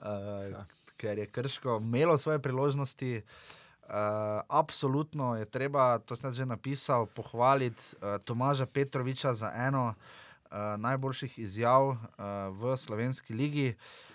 Uh, 0.00 0.52
Ja. 0.52 0.66
ker 0.96 1.18
je 1.18 1.26
Krško 1.26 1.78
imelo 1.82 2.18
svoje 2.18 2.38
priložnosti. 2.38 3.22
Uh, 3.90 3.94
absolutno 4.48 5.36
je 5.36 5.44
treba, 5.44 5.98
to 5.98 6.16
sem 6.16 6.32
že 6.32 6.46
napisal, 6.46 7.06
pohvaliti 7.06 7.96
uh, 7.96 8.20
Tomaža 8.24 8.66
Petroviča 8.66 9.34
za 9.34 9.52
eno 9.56 9.94
uh, 9.94 10.76
najboljših 10.78 11.38
izjav 11.38 11.88
uh, 11.88 11.96
v 12.50 12.76
slovenski 12.76 13.34
ligi. 13.34 13.68
Uh, 13.68 14.09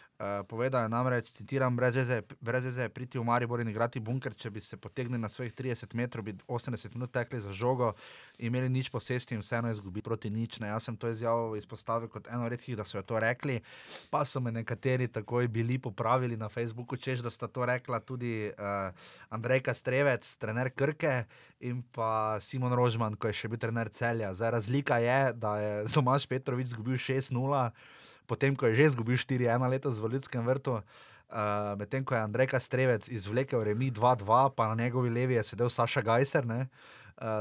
povedal 0.47 0.83
je 0.83 0.89
namreč, 0.89 1.29
citiram, 1.29 1.75
brez 1.75 1.95
veze, 1.95 2.21
brez 2.39 2.63
veze 2.63 2.87
je 2.87 2.89
priti 2.89 3.19
v 3.19 3.23
Maribor 3.27 3.59
in 3.59 3.67
igrati 3.67 3.99
bunker, 3.99 4.31
če 4.31 4.49
bi 4.49 4.61
se 4.63 4.77
potegnili 4.77 5.19
na 5.19 5.27
svojih 5.29 5.51
30 5.53 5.91
metrov, 5.95 6.23
bi 6.23 6.35
80 6.47 6.95
minut 6.95 7.11
tekli 7.11 7.41
za 7.43 7.51
žogo, 7.51 7.91
imeli 8.39 8.69
nič 8.71 8.89
posesti 8.89 9.35
in 9.35 9.43
vseeno 9.43 9.71
izgubili 9.71 10.03
proti 10.03 10.31
nič. 10.31 10.59
Ne. 10.63 10.71
Jaz 10.71 10.87
sem 10.87 10.95
to 10.95 11.11
izjavo 11.11 11.55
izpostavil 11.59 12.07
kot 12.07 12.29
eno 12.31 12.47
redkih, 12.47 12.77
da 12.79 12.85
so 12.87 12.97
jo 12.97 13.03
to 13.03 13.19
rekli, 13.19 13.59
pa 14.09 14.23
so 14.25 14.39
me 14.39 14.55
nekateri 14.55 15.07
takoj 15.11 15.47
bili 15.51 15.77
popravili 15.79 16.37
na 16.37 16.47
Facebooku, 16.49 16.95
češ 16.95 17.19
da 17.19 17.29
sta 17.29 17.51
to 17.51 17.65
rekla 17.67 17.99
tudi 17.99 18.47
uh, 18.55 18.95
Andrejka 19.29 19.73
Strevec, 19.73 20.23
trener 20.39 20.71
Krke 20.71 21.25
in 21.59 21.83
pa 21.91 22.39
Simon 22.39 22.71
Rožman, 22.71 23.19
ko 23.19 23.27
je 23.27 23.35
še 23.35 23.51
bil 23.51 23.59
trener 23.59 23.91
celja. 23.91 24.31
Zdaj 24.31 24.55
razlika 24.61 25.03
je, 25.03 25.19
da 25.35 25.59
je 25.59 25.75
Tomaš 25.91 26.23
Petrovič 26.31 26.71
izgubil 26.71 26.95
6-0 26.95 27.71
potem 28.27 28.55
ko 28.55 28.67
je 28.67 28.75
že 28.75 28.93
izgubil 28.93 29.17
4-1 29.17 29.69
letos 29.69 29.97
v 30.01 30.11
Ljudskem 30.11 30.45
vrtu. 30.45 30.81
Uh, 31.25 31.73
Medtem 31.77 32.05
ko 32.05 32.13
je 32.13 32.21
Andrej 32.21 32.53
Strevec 32.61 33.09
izvlekel 33.09 33.63
Remi 33.63 33.91
2-2, 33.91 34.53
pa 34.53 34.67
na 34.69 34.75
njegovi 34.75 35.09
levi 35.09 35.33
je 35.33 35.43
sedel 35.43 35.69
Saša 35.69 36.01
Gajser. 36.01 36.45
Uh, 36.45 36.67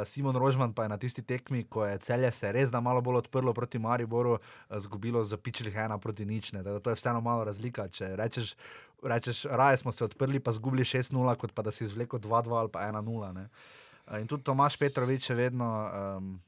Simon 0.07 0.37
Rožman 0.37 0.73
pa 0.73 0.83
je 0.83 0.89
na 0.89 0.97
tisti 0.97 1.23
tekmi, 1.23 1.65
ko 1.69 1.85
je 1.85 1.99
celje 1.99 2.31
se 2.31 2.53
res 2.53 2.71
da 2.71 2.81
malo 2.81 3.01
bolj 3.03 3.27
odprlo 3.27 3.53
proti 3.53 3.79
Mariboru, 3.79 4.39
uh, 4.39 4.79
zgubilo 4.79 5.25
za 5.25 5.37
pičlih 5.37 5.75
ena 5.75 5.99
proti 5.99 6.25
nič. 6.25 6.53
ne. 6.53 6.63
Tako 6.63 6.79
da 6.79 6.81
To 6.81 6.91
je 6.91 6.97
vseeno 6.97 7.21
malo 7.21 7.45
razlika. 7.45 7.89
Če 7.89 8.17
rečeš, 8.17 8.55
rečeš 9.03 9.45
raje 9.45 9.77
smo 9.77 9.93
se 9.93 10.05
odprli, 10.05 10.41
pa 10.41 10.53
zgubili 10.53 10.85
6-0, 10.85 11.37
kot 11.37 11.53
pa 11.53 11.63
da 11.63 11.71
si 11.71 11.85
izvlekel 11.85 12.19
2-2 12.19 12.57
ali 12.57 12.71
pa 12.71 12.81
1-0. 12.89 13.33
ne. 13.35 13.43
Uh, 13.43 14.21
In 14.21 14.27
tudi 14.27 14.45
Tomaš 14.45 14.77
Petrovič 14.77 15.31
je 15.31 15.37
vedno. 15.37 15.91
Um, 16.17 16.41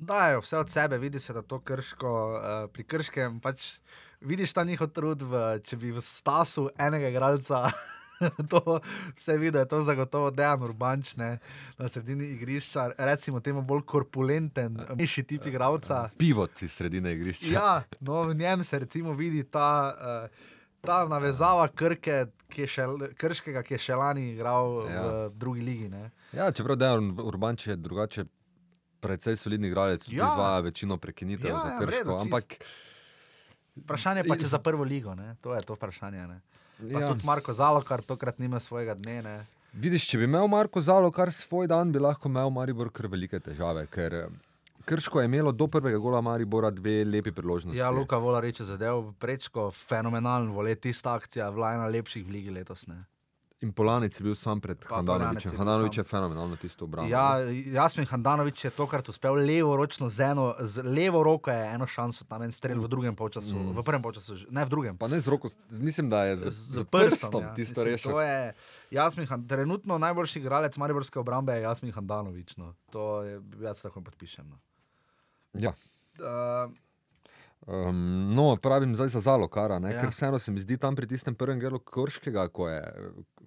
dajo 0.00 0.40
vse 0.40 0.58
od 0.58 0.70
sebe, 0.70 0.98
vidi 0.98 1.20
se, 1.20 1.32
da 1.32 1.42
to 1.42 1.60
krško, 1.60 2.12
uh, 2.32 2.70
pri 2.72 2.84
krškem 2.84 3.40
pač 3.40 3.78
vidiš 4.20 4.52
ta 4.52 4.64
njihov 4.64 4.90
trud, 4.96 5.22
v, 5.22 5.40
če 5.64 5.76
bi 5.76 5.92
v 5.92 6.02
stasu 6.04 6.68
enega 6.78 7.12
igralca. 7.12 7.68
To 8.20 8.60
vse 9.16 9.38
vidi, 9.40 9.54
da 9.54 9.62
je 9.62 9.68
to 9.68 9.78
zagotovo 9.80 10.28
dejan 10.30 10.60
urbanč, 10.62 11.14
ne, 11.16 11.38
na 11.78 11.88
sredini 11.88 12.26
igrišča, 12.34 12.90
recimo 12.98 13.40
temu 13.40 13.62
bolj 13.64 13.80
korpulenten, 13.88 14.76
mišji 14.98 15.24
tip 15.24 15.46
igralca. 15.48 16.02
Pivot 16.20 16.60
iz 16.62 16.74
sredine 16.76 17.14
igrišča. 17.16 17.52
Ja, 17.54 17.70
no, 18.00 18.18
v 18.28 18.34
njem 18.36 18.64
se 18.64 18.78
recimo 18.78 19.14
vidi 19.16 19.40
ta, 19.48 19.70
uh, 19.96 20.50
ta 20.84 20.98
navezava 21.08 21.64
krke, 21.72 22.26
ki 22.52 22.66
je 22.66 22.68
še, 22.74 22.86
krškega, 23.16 23.62
ki 23.64 23.78
je 23.78 23.80
še 23.86 23.96
lani 23.96 24.26
igral 24.34 24.76
ja. 24.84 25.06
V 25.06 25.32
drugi 25.40 25.64
ligi. 25.64 25.88
Ne. 25.88 26.10
Ja, 26.36 26.50
čeprav 26.52 26.76
Dejan 26.76 27.14
Urbanč 27.24 27.70
je 27.70 27.76
drugače 27.80 28.26
precej 29.00 29.36
solidni 29.36 29.68
igralec, 29.68 30.04
tudi 30.04 30.16
Ja. 30.16 30.24
ja. 30.24 30.30
izvaja 30.30 30.60
večino 30.60 30.96
prekinitev 30.96 31.48
Ja, 31.48 31.58
za 31.58 31.68
ja, 31.68 31.78
krško. 31.78 32.10
Ja, 32.10 32.20
ampak 32.20 32.44
Vprašanje 33.76 34.24
pa, 34.24 34.36
Iz- 34.36 34.46
za 34.46 34.58
prvo 34.58 34.84
ligo, 34.84 35.14
ne? 35.14 35.36
to 35.40 35.54
je 35.54 35.60
to 35.60 35.74
vprašanje. 35.74 36.26
Ne. 36.26 36.40
Pa 36.92 37.00
ja, 37.00 37.08
tudi 37.08 37.26
Marko 37.26 37.54
Zalokar 37.54 38.02
tokrat 38.02 38.38
nima 38.38 38.60
svojega 38.60 38.94
dne. 38.94 39.22
Ne. 39.22 39.46
vidiš, 39.72 40.08
če 40.08 40.18
bi 40.18 40.24
imel 40.24 40.48
Marko 40.48 40.80
Zalo 40.80 41.10
kar 41.10 41.30
svoj 41.30 41.66
dan, 41.66 41.92
bi 41.92 41.98
lahko 41.98 42.28
imel 42.28 42.50
Maribor 42.50 42.90
kar 42.90 43.06
velike 43.06 43.40
težave. 43.40 43.86
Ker 43.86 44.14
eh, 44.14 44.26
Krško 44.84 45.20
je 45.20 45.24
imelo 45.24 45.52
do 45.52 45.66
prvega 45.66 45.98
gola 45.98 46.20
Maribora 46.20 46.70
dve 46.70 47.04
lepi 47.04 47.32
priložnosti. 47.32 47.78
Ja, 47.78 47.90
Luka 47.90 48.16
Vola 48.16 48.40
reče 48.40 48.64
zadev, 48.64 49.12
prečko, 49.14 49.70
fenomenalen, 49.70 50.50
vole, 50.50 50.74
tista 50.74 51.14
akcija, 51.14 51.50
bila 51.50 51.74
ena 51.74 51.86
lepših 51.86 52.26
v 52.26 52.30
ligi 52.30 52.50
letos. 52.50 52.86
Ne. 52.86 53.04
In 53.60 53.72
Polanic 53.76 54.16
je 54.16 54.24
bil 54.24 54.32
sam 54.34 54.56
pred 54.60 54.80
Pa 54.88 54.96
Handanovičem. 54.96 55.52
Handanovič 55.52 55.98
je 56.00 56.04
fenomenalno 56.04 56.56
tisto 56.56 56.84
obrambo. 56.88 57.10
Ja, 57.12 57.44
Jasmin 57.50 58.06
Handanovič 58.08 58.64
je 58.64 58.70
tokrat 58.72 59.08
uspel 59.12 59.36
levo 59.36 59.76
ročno 59.76 60.08
z 60.08 60.32
eno, 60.32 60.54
z 60.60 60.80
levo 60.80 61.20
roko 61.22 61.52
je 61.52 61.66
eno 61.74 61.84
šanso, 61.84 62.24
tam 62.24 62.42
en 62.42 62.52
strel 62.56 62.80
v 62.80 62.88
drugem 62.88 63.12
polčasu, 63.12 63.52
mm. 63.52 63.76
v 63.76 63.84
prvem 63.84 64.00
polčasu, 64.00 64.38
ne 64.48 64.64
v 64.64 64.68
drugem. 64.72 64.96
Pa 64.96 65.12
ne 65.12 65.20
z 65.20 65.28
roko, 65.28 65.52
mislim, 65.76 66.08
da 66.08 66.24
je 66.32 66.36
z, 66.36 66.42
Z, 66.48 66.56
z, 66.56 66.74
z 66.80 66.84
prstom 66.88 67.42
ja. 67.42 67.52
tisto 67.52 67.84
rešil. 67.84 68.16
To 68.16 68.24
je 68.24 68.54
Jasmin, 68.96 69.28
trenutno 69.44 70.00
najboljši 70.00 70.40
igralec 70.40 70.76
Mariborske 70.80 71.20
obrambe 71.20 71.52
je 71.52 71.68
Jasmin 71.68 71.92
Handanovič. 71.92 72.56
No. 72.56 72.72
To 72.96 73.20
je, 73.28 73.42
jaz 73.60 73.84
lahko 73.84 74.00
podpišem. 74.00 74.48
No. 74.48 74.56
Ja. 75.52 75.76
Uh, 76.16 76.72
Um, 77.66 78.30
no, 78.32 78.56
pravim 78.56 78.94
zdaj 78.96 79.08
za 79.08 79.20
Zalokara, 79.20 79.78
ne, 79.78 79.92
Ja. 79.92 80.00
ker 80.00 80.08
vseeno 80.08 80.38
se 80.38 80.50
mi 80.50 80.60
zdi 80.60 80.78
tam 80.80 80.96
pri 80.96 81.06
tistem 81.06 81.34
prvem 81.34 81.60
gelu 81.60 81.78
Krškega, 81.78 82.48
ko 82.48 82.68
je 82.68 82.80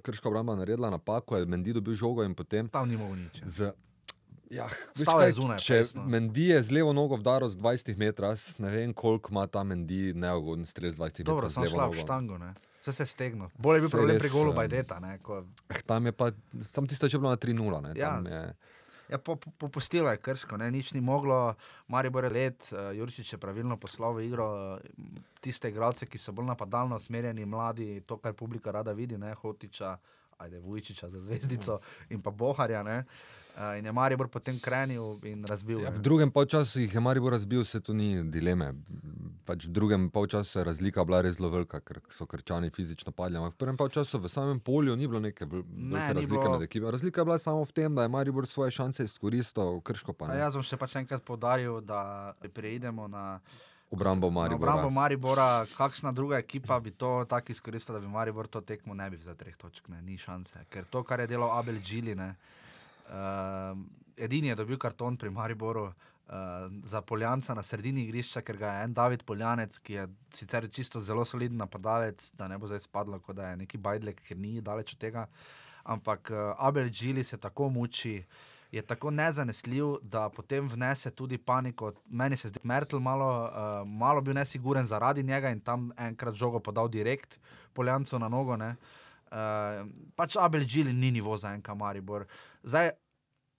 Krška 0.04 0.28
obramba 0.28 0.56
naredila 0.56 0.90
napako, 0.90 1.38
je 1.38 1.46
Mendi 1.46 1.72
dobil 1.72 1.96
žogo 1.96 2.22
in 2.22 2.34
potem 2.34 2.68
tam 2.68 2.86
ni 2.86 2.98
mogel 2.98 3.16
nič. 3.18 3.40
ja. 3.40 3.48
z. 3.48 3.60
Ja, 4.52 4.68
Stal 4.94 5.18
je 5.18 5.26
kaj, 5.26 5.32
zunaj, 5.34 5.58
Če 5.58 5.78
no. 5.96 6.04
Mendi 6.06 6.44
je 6.46 6.60
z 6.62 6.70
levo 6.72 6.92
nogo 6.92 7.16
vdaril 7.16 7.50
z 7.50 7.58
20 7.58 7.98
metrov, 7.98 8.38
ne 8.60 8.70
vem, 8.70 8.94
koliko 8.94 9.32
ima 9.32 9.48
ta 9.48 9.64
Mendi 9.64 10.14
neugoden 10.14 10.62
strel 10.64 10.92
z 10.92 11.00
20 11.00 11.24
Dobro, 11.24 11.34
metrov 11.40 11.50
z 11.50 11.54
sem 11.56 11.64
levo 11.64 11.74
šla 11.74 11.86
v 11.88 11.96
štango. 11.98 12.38
Ne. 12.38 12.52
Vse 12.78 12.92
se 12.92 13.02
je 13.02 13.08
stegnil. 13.08 13.48
Bolje 13.56 13.78
je 13.78 13.82
bil 13.82 13.90
Saj 13.90 13.96
problem 13.96 14.14
res, 14.14 14.22
pri 14.22 14.30
golu 14.30 14.54
Bajdeta. 14.54 15.00
Ne, 15.00 15.18
ko, 15.18 15.42
Eh, 15.70 15.82
Tam 15.82 16.04
je 16.04 16.12
pa, 16.12 16.30
sam 16.62 16.86
tisto 16.86 17.08
je 17.08 17.10
že 17.10 17.18
bilo 17.18 17.32
na 17.32 17.40
3-0. 17.40 17.56
Ne, 17.82 17.92
Ja. 17.96 18.20
je, 18.20 18.44
Ja, 19.10 19.18
po- 19.18 19.36
po- 19.36 19.52
popustilo 19.58 20.10
je 20.12 20.18
krško, 20.18 20.58
ne, 20.58 20.72
nič 20.72 20.94
ni 20.94 21.02
moglo, 21.02 21.56
Maribor 21.88 22.24
je 22.24 22.30
let, 22.30 22.70
uh, 22.72 22.96
Jurčič 22.96 23.34
je 23.34 23.38
pravilno 23.38 23.78
poslal 23.78 24.14
v 24.14 24.26
igro 24.26 24.78
eh, 24.78 24.90
tiste 25.42 25.70
igralce, 25.70 26.06
ki 26.06 26.18
so 26.18 26.32
bolj 26.32 26.48
napadalno 26.48 26.96
usmerjeni, 26.96 27.46
mladi, 27.46 28.02
to, 28.08 28.18
kar 28.18 28.34
publika 28.34 28.72
rada 28.72 28.92
vidi, 28.92 29.18
ne, 29.18 29.34
Hotiča, 29.34 29.98
ajde 30.38 30.60
Vujčiča 30.60 31.10
za 31.10 31.20
zvezdico 31.20 31.80
in 32.10 32.22
pa 32.22 32.32
Boharja. 32.32 32.84
Ne. 32.84 33.04
Uh, 33.54 33.78
in 33.78 33.86
je 33.86 33.92
Maribor 33.92 34.28
potem 34.28 34.58
krenil 34.60 35.20
in 35.24 35.46
razbil. 35.46 35.80
Ja, 35.80 35.92
ne. 35.92 35.98
v 35.98 36.02
drugem 36.02 36.32
polčasu 36.32 36.80
jih 36.80 36.94
je 36.94 37.00
Maribor 37.00 37.32
razbil, 37.32 37.62
se 37.64 37.80
tu 37.80 37.94
ni 37.94 38.24
dileme. 38.26 38.74
Pač 39.46 39.66
v 39.66 39.70
drugem 39.70 40.10
polčasu 40.10 40.60
je 40.60 40.64
razlika 40.66 41.04
bila 41.04 41.22
res 41.22 41.38
zelo 41.38 41.50
velika, 41.50 41.78
ker 41.80 42.02
so 42.10 42.26
krčani 42.26 42.70
fizično 42.70 43.12
padli. 43.12 43.38
Ampak 43.38 43.54
v 43.54 43.58
prvem 43.58 43.78
polčasu 43.78 44.18
v 44.18 44.26
samem 44.26 44.60
polju 44.60 44.96
ni 44.96 45.06
bilo 45.06 45.20
neke 45.20 45.46
vel- 45.46 45.62
Ne, 45.68 46.00
velike 46.00 46.08
ni 46.08 46.14
razlike 46.16 46.42
bilo. 46.42 46.52
med 46.52 46.62
ekipami. 46.64 46.92
Razlika 46.92 47.22
je 47.22 47.26
bila 47.26 47.38
samo 47.38 47.62
v 47.62 47.72
tem, 47.72 47.96
da 47.96 48.02
je 48.02 48.08
Maribor 48.10 48.48
svoje 48.48 48.72
šanse 48.72 49.04
izkoristil, 49.04 49.82
krško 49.82 50.14
pa 50.14 50.26
A 50.26 50.28
ne. 50.30 50.40
jaz 50.40 50.54
bom 50.54 50.64
še 50.64 50.78
pač 50.78 50.96
enkrat 50.96 51.22
povdaril, 51.22 51.78
da 51.80 52.34
preidemo 52.48 53.08
na 53.08 53.38
Obrambo 53.92 54.28
na 54.28 54.34
Maribora. 54.34 54.74
obrambo 54.74 54.90
Maribora. 54.90 55.66
Kakšna 55.78 56.10
druga 56.12 56.38
ekipa 56.38 56.80
bi 56.80 56.90
to 56.92 57.26
tako 57.26 57.52
izkoristila, 57.52 58.00
da 58.00 58.06
bi 58.08 58.10
Maribor 58.10 58.48
to 58.48 58.62
tekmo 58.62 58.94
ne 58.94 59.10
bi 59.10 59.18
za 59.18 59.36
treh 59.36 59.54
točk, 59.56 59.90
ne, 59.90 60.02
ni 60.02 60.18
šanse. 60.18 60.66
Ker 60.70 60.86
to, 60.86 61.04
kar 61.04 61.20
je 61.20 61.28
delal 61.28 61.52
Abel 61.52 61.78
Džili, 61.78 62.16
ne, 62.16 62.30
uh, 62.30 62.63
edini 64.18 64.48
je 64.48 64.56
dobil 64.56 64.78
karton 64.78 65.18
pri 65.18 65.30
Mariboru. 65.30 65.94
Uh, 66.24 66.72
za 66.84 67.02
Poljanca 67.02 67.54
na 67.54 67.64
sredini 67.64 68.06
igrišča, 68.08 68.42
ker 68.42 68.58
ga 68.58 68.70
je 68.72 68.84
en 68.84 68.94
David 68.94 69.26
Poljanec, 69.28 69.76
ki 69.84 69.94
je 69.94 70.06
sicer 70.32 70.70
čisto 70.72 71.00
zelo 71.00 71.26
soliden 71.26 71.58
napadalec, 71.60 72.32
da 72.40 72.48
ne 72.48 72.58
bo 72.58 72.68
zdaj 72.68 72.80
spadlo, 72.80 73.20
kot 73.20 73.36
da 73.36 73.50
je 73.50 73.58
neki 73.58 73.78
Bajdlek, 73.78 74.22
ker 74.24 74.40
ni 74.40 74.62
daleč 74.62 74.94
od 74.96 75.02
tega. 75.04 75.26
Ampak 75.84 76.32
uh, 76.32 76.56
Abel 76.58 76.88
Džili 76.90 77.24
se 77.24 77.38
tako 77.38 77.68
muči, 77.70 78.24
je 78.72 78.82
tako 78.82 79.12
nezanesljiv, 79.12 79.98
da 80.02 80.30
potem 80.30 80.68
vnese 80.68 81.12
tudi 81.12 81.38
paniko. 81.38 81.92
Meni 82.10 82.38
se 82.38 82.48
zdi, 82.48 82.60
da 82.60 82.64
je 82.64 82.68
Mertel 82.68 83.00
malo, 83.00 83.30
uh, 83.44 83.88
malo 83.88 84.22
bil 84.22 84.34
nesiguren 84.34 84.86
zaradi 84.86 85.24
njega 85.24 85.52
in 85.52 85.60
tam 85.60 85.92
enkrat 85.98 86.34
žogo 86.34 86.60
podal 86.60 86.88
direkt 86.88 87.40
Poljancu 87.74 88.20
na 88.20 88.30
nogo. 88.30 88.58
ne. 88.58 88.76
Uh, 89.34 89.84
pač 90.16 90.38
Abel 90.40 90.66
Džili 90.66 90.94
ni 90.94 91.12
nivo 91.12 91.38
za 91.38 91.54
enka 91.54 91.74
Maribor. 91.74 92.26
Zdaj, 92.64 92.92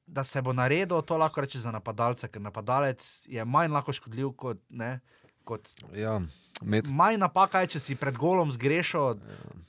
da 0.07 0.25
se 0.25 0.43
bo 0.43 0.53
naredil, 0.53 1.03
to 1.03 1.17
lahko 1.17 1.40
reče 1.40 1.59
za 1.59 1.73
napadalca, 1.73 2.29
ker 2.29 2.43
napadalec 2.43 3.05
je 3.29 3.45
manj 3.45 3.73
lahko 3.73 3.93
škodljiv 3.93 4.33
kot. 4.37 4.61
Ne, 4.69 4.99
kot 5.45 5.69
Ja, 5.97 6.21
med, 6.62 6.88
Manj 6.93 7.19
napaka 7.21 7.64
je, 7.64 7.75
če 7.77 7.81
si 7.81 7.97
pred 8.01 8.17
golom 8.17 8.53
zgrešil, 8.53 9.21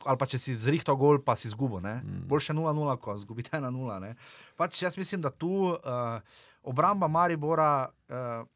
ali 0.06 0.20
pa 0.20 0.28
če 0.30 0.40
si 0.40 0.56
zrihtal 0.60 0.98
gol, 1.00 1.20
pa 1.24 1.36
si 1.40 1.50
izgubil. 1.50 1.84
Mm. 1.84 2.26
Boljše 2.30 2.56
0-0, 2.56 2.98
kot 3.04 3.22
zgubite 3.24 3.60
na 3.62 3.72
0. 3.72 4.14
Pač 4.60 4.82
jaz 4.84 4.98
mislim, 5.00 5.24
da 5.24 5.32
tu 5.32 5.72
uh, 5.72 6.20
obramba 6.64 7.08
Maribora 7.12 7.88
uh, 7.88 8.48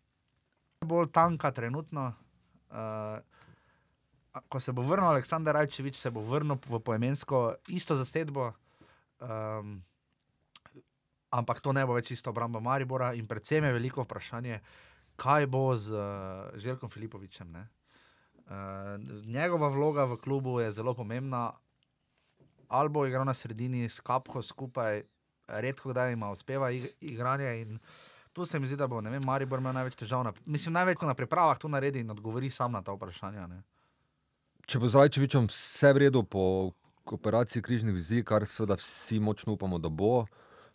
je 0.79 0.87
bolj 0.87 1.11
tanka 1.15 1.51
trenutno. 1.51 2.13
Uh, 2.69 3.19
ko 4.47 4.59
se 4.59 4.71
bo 4.71 4.83
vrnil 4.85 5.09
Aleksandr 5.09 5.51
Rajčevič, 5.57 5.97
se 5.97 6.11
bo 6.13 6.21
vrnil 6.23 6.59
v 6.69 6.79
poemensko 6.79 7.55
isto 7.67 7.97
zasedbo. 7.99 8.53
Um, 9.19 9.79
ampak 11.29 11.61
to 11.61 11.73
ne 11.73 11.85
bo 11.85 11.97
več 11.97 12.11
isto 12.11 12.33
obramba 12.33 12.59
Maribora 12.59 13.13
in 13.13 13.27
predvsem 13.27 13.63
je 13.63 13.73
veliko 13.73 14.05
vprašanje, 14.05 14.59
kaj 15.19 15.47
bo 15.47 15.75
z 15.77 15.93
uh, 15.93 16.59
Željkom 16.59 16.89
Filipovičem. 16.89 17.51
Ne? 17.51 17.67
Uh, 18.49 18.97
njegova 19.25 19.67
vloga 19.69 20.05
v 20.09 20.17
klubu 20.17 20.59
je 20.59 20.71
zelo 20.71 20.93
pomembna. 20.93 21.51
Ali 22.69 22.89
bo 22.89 23.05
igral 23.05 23.25
na 23.25 23.33
sredini 23.33 23.89
s 23.89 23.99
Kapko 23.99 24.41
skupaj, 24.45 25.01
redko 25.47 25.89
kdaj 25.89 26.13
ima 26.13 26.29
uspeva 26.29 26.69
ig 26.71 26.85
igranje. 27.01 27.61
In 27.61 27.79
tu 28.33 28.45
se 28.45 28.59
mi 28.59 28.67
zdi, 28.67 28.77
da 28.77 28.87
bo 28.87 29.01
vem, 29.01 29.21
Maribor 29.25 29.59
imel 29.59 29.73
največ 29.73 29.97
težav. 29.97 30.23
Na, 30.23 30.33
mislim, 30.45 30.73
največ 30.77 31.01
na 31.01 31.17
pripravah 31.17 31.57
tu 31.57 31.69
naredi 31.69 32.05
in 32.05 32.11
odgovori 32.13 32.49
sam 32.49 32.71
na 32.71 32.83
ta 32.85 32.93
vprašanja. 32.93 33.47
Ne? 33.47 33.63
če 34.69 34.77
bo 34.77 34.85
z 34.85 35.01
Rajčevičem 35.01 35.47
vse 35.49 35.89
v 35.97 36.05
redu 36.05 36.21
po 36.21 36.71
operaciji 37.09 37.63
križnih 37.65 37.95
vizij, 37.95 38.21
kar 38.21 38.45
seveda 38.45 38.77
vsi 38.77 39.17
močno 39.17 39.55
upamo, 39.57 39.79
da 39.81 39.89
bo, 39.89 40.27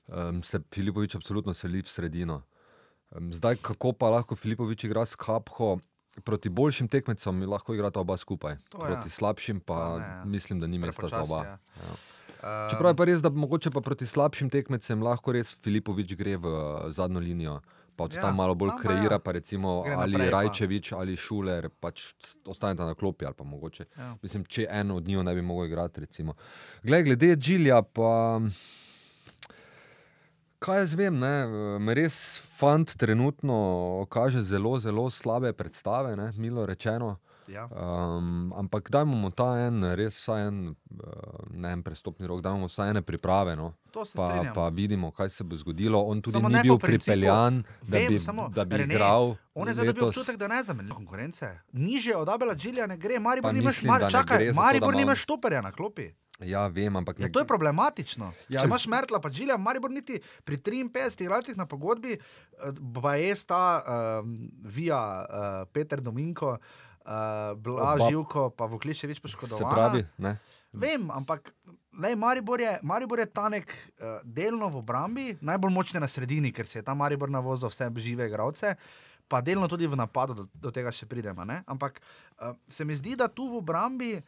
um, 0.06 0.42
se 0.42 0.60
Filipovič 0.74 1.14
absolutno 1.14 1.54
seli 1.54 1.82
v 1.82 1.88
sredino. 1.88 2.42
Um, 3.10 3.32
zdaj, 3.32 3.56
kako 3.62 3.92
pa 3.92 4.10
lahko 4.10 4.36
Filipovič 4.36 4.84
igra 4.84 5.06
s 5.06 5.16
Kapho? 5.16 5.78
Proti 6.24 6.48
boljšim 6.48 6.86
tekmecem 6.88 7.42
lahko 7.42 7.74
igrata 7.74 7.98
oba 8.00 8.14
skupaj, 8.16 8.54
To 8.70 8.78
proti 8.78 9.10
ja. 9.10 9.10
slabšim 9.10 9.60
pa 9.60 9.74
To 9.74 9.98
ne, 9.98 10.04
ja. 10.04 10.24
mislim, 10.24 10.60
da 10.60 10.66
ni 10.66 10.78
mesta 10.78 11.08
za 11.08 11.22
oba. 11.22 11.44
ja. 11.44 11.58
Ja. 11.82 11.96
Um, 12.44 12.70
Čeprav 12.70 12.92
je 12.92 12.96
pa 12.96 13.04
res, 13.08 13.22
da 13.24 13.30
mogoče 13.32 13.70
pa 13.72 13.80
proti 13.80 14.06
slabšim 14.06 14.50
tekmecem 14.52 15.02
lahko 15.02 15.32
res 15.32 15.54
Filipovič 15.64 16.12
gre 16.14 16.36
v 16.36 16.50
eh, 16.52 16.90
zadnjo 16.92 17.22
linijo, 17.24 17.54
pa 17.96 18.04
od 18.04 18.12
Ja, 18.14 18.20
ja, 18.20 18.22
tam 18.26 18.36
malo 18.36 18.54
bolj 18.54 18.74
tam 18.74 18.76
pa 18.76 18.82
kreira, 18.82 19.16
ja. 19.16 19.18
pa 19.18 19.32
recimo 19.32 19.82
Gre 19.82 19.94
ali 19.94 20.12
naprej 20.12 20.30
pa. 20.30 20.36
Rajčevič 20.36 20.92
ali 20.92 21.16
Šuler, 21.16 21.68
pač 21.80 22.12
ostaneta 22.44 22.84
na 22.84 22.94
klopi 22.94 23.24
ali 23.24 23.34
pa 23.34 23.44
mogoče. 23.44 23.86
Ja. 23.96 24.12
Mislim, 24.22 24.44
če 24.44 24.66
en 24.70 24.90
od 24.90 25.08
njiju 25.08 25.22
ne 25.24 25.34
bi 25.34 25.42
mogel 25.42 25.72
igrati. 25.72 26.04
Recimo. 26.04 26.34
Glej, 26.82 27.02
glede 27.08 27.36
Džilja, 27.36 27.82
pa 27.82 28.40
kaj 30.64 30.80
jaz 30.80 30.94
vem, 30.96 31.18
ne, 31.20 31.34
res 31.96 32.16
fant 32.56 32.96
trenutno 32.96 34.06
kaže 34.12 34.40
zelo, 34.40 34.78
zelo 34.80 35.10
slabe 35.12 35.52
predstave, 35.52 36.16
ne, 36.16 36.30
milo 36.40 36.64
rečeno. 36.66 37.18
Ja. 37.44 37.68
Um, 37.68 38.52
ampak 38.56 38.88
dajmo 38.88 39.12
mu 39.12 39.28
ta 39.28 39.68
en, 39.68 39.84
res 39.92 40.16
vsaj 40.16 40.46
en, 40.48 40.60
ne 41.52 41.72
en 41.76 41.82
prestopni 41.84 42.24
rok, 42.24 42.40
dajmo 42.40 42.70
vsaj 42.70 42.94
ene 42.94 43.02
priprave. 43.04 43.52
No. 43.56 43.74
Pa, 43.92 44.04
strinjam. 44.08 44.54
pa 44.56 44.68
vidimo, 44.72 45.10
kaj 45.12 45.28
se 45.30 45.44
bo 45.44 45.56
zgodilo. 45.56 46.00
On 46.00 46.22
tudi 46.24 46.38
Samo 46.38 46.48
ni 46.48 46.62
bil 46.64 46.78
principu, 46.80 47.12
pripeljan, 47.12 47.60
da 47.82 47.98
vem, 47.98 48.08
bi, 48.08 48.18
samo, 48.18 48.48
da 48.48 48.64
bi 48.64 48.80
Rene, 48.80 48.96
igral. 48.96 49.36
On 49.54 49.68
je 49.68 49.74
zdaj 49.76 49.92
dobil 49.92 50.08
občutek, 50.08 50.40
da 50.40 50.48
ne 50.48 50.64
zamenja 50.64 50.96
konkurence. 50.96 51.52
Niže 51.72 52.16
od 52.16 52.28
Abela 52.28 52.56
Džilja 52.56 52.88
ne 52.88 52.96
gre, 52.96 53.20
Maribor 53.20 53.54
nimaš, 53.54 53.82
mar, 53.84 54.08
čakaj, 54.10 54.52
Maribor 54.56 54.96
nimaš 54.96 55.28
štoperja 55.28 55.60
na 55.60 55.72
klopi. 55.72 56.14
Ja, 56.40 56.66
vem, 56.66 56.90
ampak 56.92 57.18
Ja, 57.18 57.28
to 57.28 57.38
je 57.38 57.46
problematično. 57.46 58.32
Ja, 58.48 58.58
Ja, 58.58 58.60
Če 58.60 58.66
imaš 58.66 58.86
Mertla, 58.86 59.20
pa 59.20 59.30
Džilja, 59.30 59.54
Maribor 59.54 59.90
niti 59.90 60.16
pri 60.42 60.58
53 60.58 61.22
igralcih 61.22 61.54
na 61.54 61.62
pogodbi, 61.64 62.18
pa 62.92 63.14
je 63.14 63.30
sta 63.32 63.60
um, 63.78 64.34
Vija, 64.60 64.98
uh, 64.98 65.26
Peter 65.68 66.00
Dominko, 66.00 66.56
uh, 66.56 67.10
Blaž 67.54 67.94
Oba- 67.96 68.08
Živko, 68.08 68.50
pa 68.50 68.66
Vukliševič 68.66 69.20
poškodovan. 69.20 69.58
se 69.58 69.64
pravi, 69.64 70.02
ne. 70.18 70.34
Vem, 70.72 71.06
ampak 71.08 71.54
lej, 71.94 72.16
Maribor, 72.16 72.58
je, 72.58 72.78
Maribor 72.82 73.18
je 73.18 73.26
tanek 73.26 73.70
uh, 73.70 74.18
delno 74.24 74.66
v 74.68 74.76
obrambi, 74.76 75.38
najbolj 75.40 75.70
močne 75.70 76.02
na 76.02 76.08
sredini, 76.08 76.50
ker 76.50 76.66
se 76.66 76.78
je 76.78 76.82
ta 76.82 76.94
Maribor 76.94 77.30
navozil 77.30 77.70
vse 77.70 77.86
žive 77.94 78.26
igralce. 78.26 78.74
Pa 79.24 79.38
delno 79.40 79.68
tudi 79.68 79.86
v 79.86 79.94
napadu, 79.94 80.34
do, 80.34 80.44
do 80.52 80.68
tega 80.68 80.90
še 80.90 81.06
pridemo. 81.06 81.44
Ne? 81.44 81.62
Ampak 81.64 82.02
uh, 82.34 82.58
se 82.66 82.82
mi 82.82 82.92
zdi, 82.92 83.14
da 83.14 83.24
tu 83.24 83.46
v 83.46 83.56
obrambi, 83.56 84.18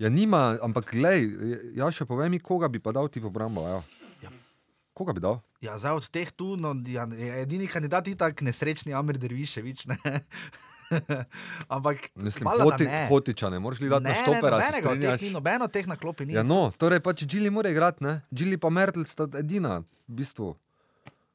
Ja, 0.00 0.08
nima, 0.08 0.56
ampak 0.64 0.94
glej, 0.94 1.28
ja, 1.76 1.90
še 1.92 2.08
povej 2.08 2.32
mi, 2.32 2.40
koga 2.40 2.70
bi 2.72 2.80
pa 2.80 2.94
dal 2.96 3.10
ti 3.12 3.20
v 3.20 3.28
obrambo. 3.28 3.64
Ja. 3.68 3.80
Ja. 4.24 4.30
Koga 4.96 5.16
bi 5.16 5.24
dal? 5.24 5.40
ja, 5.62 5.78
zdaj 5.78 5.94
od 5.94 6.06
teh 6.10 6.30
tu, 6.34 6.56
no, 6.58 6.74
ja, 6.90 7.06
edini 7.38 7.70
kandidat 7.70 8.06
je 8.10 8.18
tak 8.18 8.42
nesrečni 8.42 8.94
Amir 8.94 9.18
Derviševič. 9.22 9.86
Ne? 9.86 9.98
ampak 11.74 12.10
Mislim, 12.18 12.50
hoti, 12.60 12.84
ne. 12.84 13.06
hotiča, 13.08 13.50
ne 13.50 13.58
moreš 13.62 13.78
gledati 13.80 14.04
na 14.04 14.14
štopera, 14.14 14.58
se 14.62 14.82
nobenega 14.82 15.16
teh 15.16 15.22
ni, 15.28 15.30
nobeno 15.32 15.68
teh 15.68 15.86
na 15.86 15.96
klopi 15.96 16.26
ni. 16.26 16.34
Ja, 16.36 16.42
no, 16.42 16.66
torej 16.76 17.00
pač 17.00 17.24
Džili 17.24 17.50
mora 17.50 17.70
igrati, 17.70 18.04
ne? 18.04 18.18
Džili 18.34 18.58
pa 18.60 18.68
Mertl 18.74 19.06
sta 19.08 19.28
edina, 19.38 19.80
v 20.10 20.18
bistvu. 20.20 20.52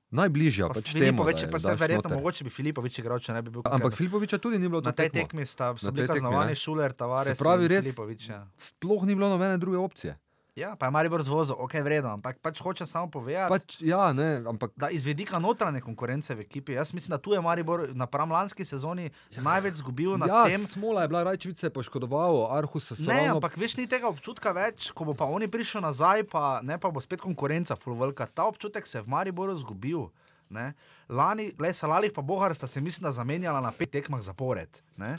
Najbližja, 0.10 0.68
Pa 0.68 0.74
pač 0.74 0.88
temu. 0.88 1.04
Filipovič 1.20 1.36
da 1.36 1.42
je 1.42 1.52
pa 1.52 1.60
se 1.60 1.74
verjetno, 1.74 2.04
noter. 2.06 2.18
mogoče 2.18 2.44
bi 2.44 2.50
Filipovič 2.50 2.96
igral, 2.98 3.20
če 3.20 3.34
ne 3.34 3.42
bi 3.42 3.50
bil 3.50 3.62
Ampak 3.62 3.82
kakšen- 3.84 3.98
Filipoviča 3.98 4.38
tudi 4.38 4.58
ni 4.58 4.66
bilo 4.66 4.80
Na 4.80 4.92
tej 4.94 5.10
tekmi 5.12 5.44
sta 5.44 5.74
bili 5.74 6.08
kaznovani. 6.08 6.56
Šuler, 6.56 6.94
Tavares 6.94 7.28
Se 7.30 7.36
pravi, 7.38 7.68
res- 7.68 7.84
Filipovič. 7.84 8.30
Ja. 8.30 8.48
Sploh 8.58 9.04
ni 9.04 9.14
bilo 9.14 9.28
nobene 9.28 9.58
druge 9.58 9.78
opcije. 9.78 10.16
Ja, 10.58 10.76
pa 10.76 10.90
je 10.90 10.92
Maribor 10.92 11.22
zvozil, 11.24 11.56
ok, 11.60 11.74
vredno, 11.86 12.10
ampak 12.18 12.40
pač 12.42 12.60
hoče 12.62 12.86
samo 12.86 13.12
povedati, 13.14 13.50
Pač, 13.54 13.78
ja, 13.86 14.10
ne, 14.14 14.42
ampak 14.50 14.74
da 14.76 14.90
iz 14.90 15.06
vidika 15.06 15.40
notranje 15.40 15.84
konkurence 15.86 16.36
v 16.36 16.42
ekipi, 16.48 16.74
jaz 16.74 16.94
mislim, 16.98 17.14
da 17.14 17.22
tu 17.22 17.34
je 17.34 17.42
Maribor 17.42 17.86
napram 17.94 18.32
lanski 18.34 18.66
sezoni 18.66 19.12
največ 19.38 19.84
zgubil 19.84 20.18
na 20.18 20.26
ja, 20.26 20.44
tem. 20.50 20.66
smola 20.66 21.06
je 21.06 21.14
bila, 21.14 21.24
Rajčevič 21.30 21.62
se 21.62 21.70
je 21.70 21.74
poškodoval, 21.74 22.48
Arhus 22.58 22.90
se 22.90 22.98
Ne, 23.06 23.30
ravno 23.30 23.38
ampak 23.38 23.58
veš, 23.58 23.78
ni 23.78 23.86
tega 23.88 24.10
občutka 24.10 24.52
več, 24.52 24.90
ko 24.92 25.06
bo 25.06 25.14
pa 25.14 25.30
oni 25.30 25.46
prišel 25.48 25.86
nazaj, 25.86 26.26
pa 26.32 26.60
ne 26.66 26.80
pa 26.82 26.90
bo 26.90 27.04
spet 27.04 27.22
konkurenca, 27.22 27.78
fulvelka. 27.78 28.26
Ta 28.26 28.50
občutek 28.50 28.88
se 28.90 28.98
je 28.98 29.06
v 29.06 29.14
Mariboru 29.14 29.54
zgubil. 29.56 30.10
Ne? 30.50 30.74
Lani, 31.10 31.52
le 31.60 31.74
Salalih 31.74 32.12
pa 32.16 32.24
Bohar 32.24 32.56
sta 32.56 32.68
se, 32.68 32.82
mislim, 32.82 33.04
da 33.04 33.12
zamenjala 33.12 33.62
na 33.62 33.72
pet 33.72 33.92
tekmah 33.92 34.22
zapored. 34.24 34.80
Ne? 34.98 35.18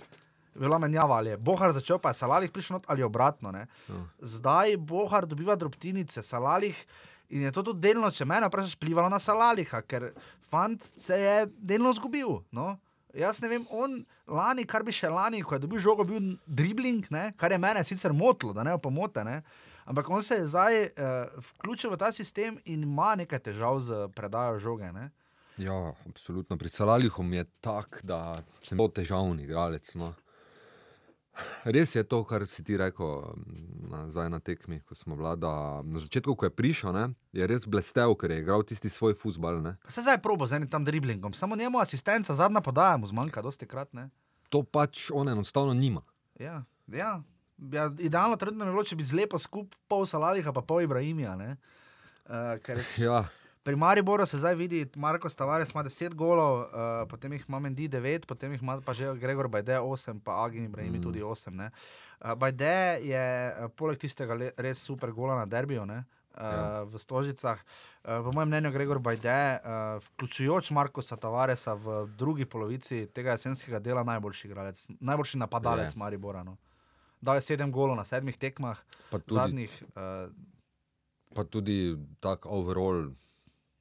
Bila 0.58 0.78
menjava 0.78 1.20
ali 1.22 1.30
je 1.30 1.36
Bohar 1.36 1.72
začel, 1.72 2.00
pa 2.02 2.10
je 2.10 2.20
Salalih 2.20 2.50
prišel 2.50 2.78
not 2.78 2.88
ali 2.90 3.02
obratno. 3.06 3.52
Ne? 3.54 3.66
Ja. 3.88 4.02
Zdaj 4.36 4.76
Bohar 4.76 5.26
dobiva 5.26 5.56
drobtinice, 5.56 6.22
Salalih. 6.22 6.76
In 7.28 7.42
je 7.44 7.52
to 7.52 7.62
tudi 7.62 7.84
delno, 7.84 8.08
če 8.10 8.24
me 8.24 8.40
vprašaš, 8.40 8.76
vplivalo 8.78 9.08
na 9.12 9.18
Salaliha, 9.20 9.82
ker 9.84 10.12
fant 10.48 10.84
se 10.96 11.18
je 11.20 11.34
delno 11.60 11.92
zgubil. 11.92 12.38
No? 12.56 12.78
Jaz 13.16 13.42
ne 13.44 13.50
vem, 13.52 13.66
on 13.70 13.98
lani, 14.28 14.64
kar 14.68 14.84
bi 14.84 14.94
še 14.96 15.10
lani, 15.12 15.42
ko 15.44 15.56
je 15.56 15.64
dobil 15.64 15.80
žogo, 15.82 16.06
bil 16.08 16.36
dribling, 16.46 17.08
ne? 17.12 17.30
kar 17.36 17.52
je 17.52 17.60
mene 17.60 17.84
sicer 17.84 18.16
motilo, 18.16 18.54
da 18.56 18.64
ne 18.64 18.72
bo 18.76 18.88
pomote. 18.88 19.24
Ne? 19.28 19.42
Ampak 19.88 20.08
on 20.12 20.24
se 20.24 20.40
je 20.40 20.48
zdaj 20.52 20.82
uh, 20.84 21.44
vključil 21.52 21.92
v 21.92 22.00
ta 22.00 22.12
sistem 22.12 22.58
in 22.64 22.84
ima 22.84 23.14
nekaj 23.16 23.40
težav 23.48 23.80
z 23.84 24.08
predajo 24.16 24.58
žoge. 24.60 24.92
Ne? 24.92 25.10
Ja, 25.58 25.92
absolutno. 26.06 26.56
Pri 26.56 26.68
Salalihom 26.68 27.32
je 27.32 27.44
tak, 27.60 28.00
da 28.06 28.38
sem 28.60 28.76
zelo 28.76 28.88
težavni 28.94 29.44
igralec. 29.48 29.88
No. 29.98 30.12
Res 31.64 31.94
je 31.94 32.02
to, 32.04 32.22
kar 32.24 32.46
si 32.46 32.64
ti 32.64 32.76
rekel 32.76 33.06
mm, 33.36 33.88
na, 33.90 34.02
zdaj 34.10 34.30
na 34.30 34.40
tekmi, 34.40 34.80
ko 34.86 34.94
smo 34.94 35.16
vlada. 35.18 35.82
Na 35.84 36.02
začetku, 36.02 36.34
ko 36.34 36.48
je 36.48 36.54
prišel, 36.54 36.92
ne, 36.94 37.04
je 37.32 37.46
res 37.46 37.66
blestev, 37.66 38.14
ker 38.18 38.34
je 38.34 38.42
igral 38.42 38.62
tisti 38.66 38.90
svoj 38.92 39.16
futbal. 39.18 39.62
Ne. 39.62 39.76
Se 39.88 40.04
zdaj 40.04 40.20
probo 40.24 40.46
z 40.46 40.58
enim 40.58 40.70
tam 40.70 40.84
driblingom, 40.84 41.32
samo 41.32 41.56
njemu 41.56 41.80
asistenca, 41.80 42.34
zadnja 42.34 42.60
podaja 42.60 42.96
mu 42.96 43.06
zmanjka, 43.06 43.42
dosti 43.42 43.66
krat. 43.66 43.92
Ne? 43.92 44.08
To 44.48 44.62
pač 44.62 45.10
on 45.14 45.28
enostavno 45.28 45.74
nima. 45.74 46.04
Ja, 46.40 46.62
ja. 46.86 47.18
Ja, 47.58 47.90
idealno 47.98 48.36
trenutno 48.38 48.68
bi 48.68 48.70
bilo, 48.70 48.84
če 48.86 48.96
bi 48.96 49.02
zlepo 49.02 49.38
skupaj 49.38 49.80
pol 49.90 50.04
Salaliha, 50.06 50.52
pa 50.54 50.62
pol 50.62 50.84
Ibrahimija. 50.86 51.34
Uh, 51.34 52.54
ker 52.62 52.78
Ja, 53.02 53.24
pri 53.68 53.76
Mariboru 53.76 54.26
se 54.26 54.38
zdaj 54.38 54.54
vidi, 54.54 54.86
Marko 54.96 55.28
Stavares 55.28 55.74
ima 55.74 55.82
10 55.84 56.14
golov, 56.14 56.60
uh, 56.60 56.68
potem 57.08 57.32
jih 57.32 57.44
ima 57.48 57.58
Mendy 57.60 57.88
9, 57.88 58.24
potem 58.26 58.52
jih 58.52 58.62
ima 58.62 58.80
pa 58.80 58.94
že 58.96 59.12
Gregor 59.14 59.48
Bajde 59.48 59.76
8, 59.76 60.20
pa 60.24 60.44
Agin 60.44 60.64
Ibrahimi 60.64 60.98
Mm. 60.98 61.02
tudi 61.02 61.20
8. 61.22 61.50
ne. 61.52 61.70
Uh, 62.20 62.32
Bajde 62.32 62.98
je 63.04 63.24
uh, 63.52 63.68
poleg 63.76 63.98
tistega 64.00 64.34
le, 64.34 64.52
res 64.56 64.80
super 64.80 65.12
gola 65.12 65.36
na 65.36 65.44
derbiju. 65.46 65.84
Ne? 65.86 65.98
Uh, 66.32 66.42
Ja. 66.42 66.82
V 66.84 66.96
Stožicah, 66.98 67.60
uh, 67.60 68.24
po 68.24 68.32
mojem 68.32 68.48
mnenju, 68.48 68.72
Gregor 68.72 68.98
Bajde, 68.98 69.36
uh, 69.60 70.00
vključujoč 70.00 70.70
Markoša 70.70 71.16
Tavaresa 71.16 71.74
v 71.74 72.06
drugi 72.16 72.44
polovici 72.48 73.06
tega 73.12 73.36
jesenskega 73.36 73.78
dela, 73.78 74.00
najboljši 74.04 74.48
igralec, 74.48 74.86
najboljši 75.00 75.38
napadalec 75.38 75.92
Je. 75.92 75.98
Maribora. 75.98 76.40
No. 76.42 76.56
Dal 77.20 77.36
je 77.36 77.42
sedem 77.42 77.72
golov 77.72 77.96
na 77.96 78.04
sedmih 78.04 78.38
tekmah, 78.38 78.80
pa 79.10 79.18
tudi, 79.18 79.34
zadnjih. 79.34 79.82
Uh, 79.92 80.32
pa 81.36 81.44
tudi 81.44 81.98
tak 82.20 82.46
overall 82.46 83.12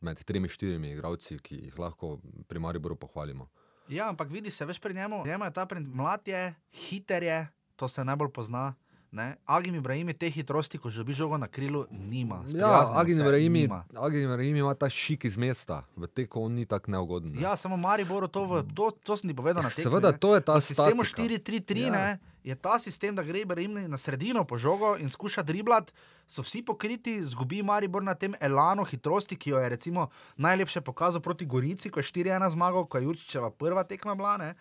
med 0.01 0.23
tremi, 0.23 0.49
štirimi 0.49 0.91
igralci, 0.91 1.39
ki 1.39 1.55
jih 1.67 1.79
lahko 1.79 2.19
pri 2.47 2.59
Mariboru 2.59 2.95
pohvalimo. 2.95 3.47
Ja, 3.89 4.09
ampak 4.09 4.29
vidi 4.29 4.51
se 4.51 4.65
več 4.65 4.79
pri 4.79 4.93
njemu. 4.93 5.23
Njemu 5.25 5.45
je 5.45 5.53
ta 5.53 5.65
print 5.65 5.87
mlad, 5.95 6.27
je, 6.27 6.53
hiter 6.89 7.23
je, 7.23 7.47
to 7.75 7.87
se 7.87 8.03
najbolj 8.03 8.29
pozna. 8.31 8.73
Ne? 9.11 9.37
Agim 9.45 9.75
Ibrahim 9.75 10.11
te 10.13 10.27
hitrosti, 10.29 10.77
ko 10.77 10.89
že 10.89 11.03
bi 11.03 11.13
žogo 11.15 11.37
na 11.37 11.47
krilu, 11.47 11.85
nima. 11.89 12.35
Ja, 12.35 12.47
Sprijaznimo 12.47 12.99
Agin 12.99 13.15
se, 13.15 13.21
Ibrahimi, 13.21 13.61
nima. 13.61 13.85
Agin 13.95 14.23
Ibrahimi 14.23 14.59
ima 14.59 14.73
ta 14.75 14.89
šik 14.89 15.25
iz 15.25 15.37
mesta, 15.37 15.85
v 15.95 16.07
teku 16.07 16.43
on 16.43 16.53
ni 16.53 16.65
tako 16.65 16.91
neugoden. 16.91 17.31
ne. 17.31 17.41
Ja, 17.41 17.55
samo 17.55 17.77
Mariboru 17.77 18.27
to, 18.27 18.45
v, 18.45 18.63
to, 18.75 18.91
to 18.91 19.17
sem 19.17 19.29
ti 19.31 19.35
povedal 19.35 19.63
na 19.63 19.69
tekmi. 19.69 19.83
Seveda, 19.83 20.11
ne. 20.11 20.19
to 20.19 20.35
je 20.35 20.41
ta 20.41 20.59
V 20.59 20.61
sistemu 20.61 21.03
statika. 21.07 21.23
4-3-3 21.23 21.77
Ja. 21.79 21.87
ja. 21.87 22.17
Je 22.47 22.55
ta 22.55 22.79
sistem, 22.79 23.15
da 23.15 23.23
gre 23.23 23.41
Ibrahim 23.41 23.89
na 23.91 23.97
sredino 23.97 24.45
po 24.47 24.57
žogo 24.57 24.95
in 24.99 25.09
skuša 25.09 25.43
driblati. 25.43 25.93
So 26.27 26.41
vsi 26.41 26.63
pokriti, 26.65 27.19
zgubi 27.23 27.63
Maribor 27.63 28.03
na 28.03 28.15
tem 28.15 28.35
elanu 28.39 28.85
hitrosti, 28.87 29.35
ki 29.35 29.49
jo 29.49 29.59
je 29.59 29.69
recimo 29.69 30.09
najlepše 30.37 30.81
pokazal 30.81 31.21
proti 31.21 31.45
Gorici, 31.45 31.91
ko 31.91 31.99
je 31.99 32.07
4-1 32.07 32.49
zmagal, 32.55 32.85
ko 32.87 32.97
je 32.97 33.03
Jurčičeva 33.03 33.51
prva 33.51 33.83
tekma 33.83 34.15
bila. 34.15 34.37
Ne? 34.37 34.53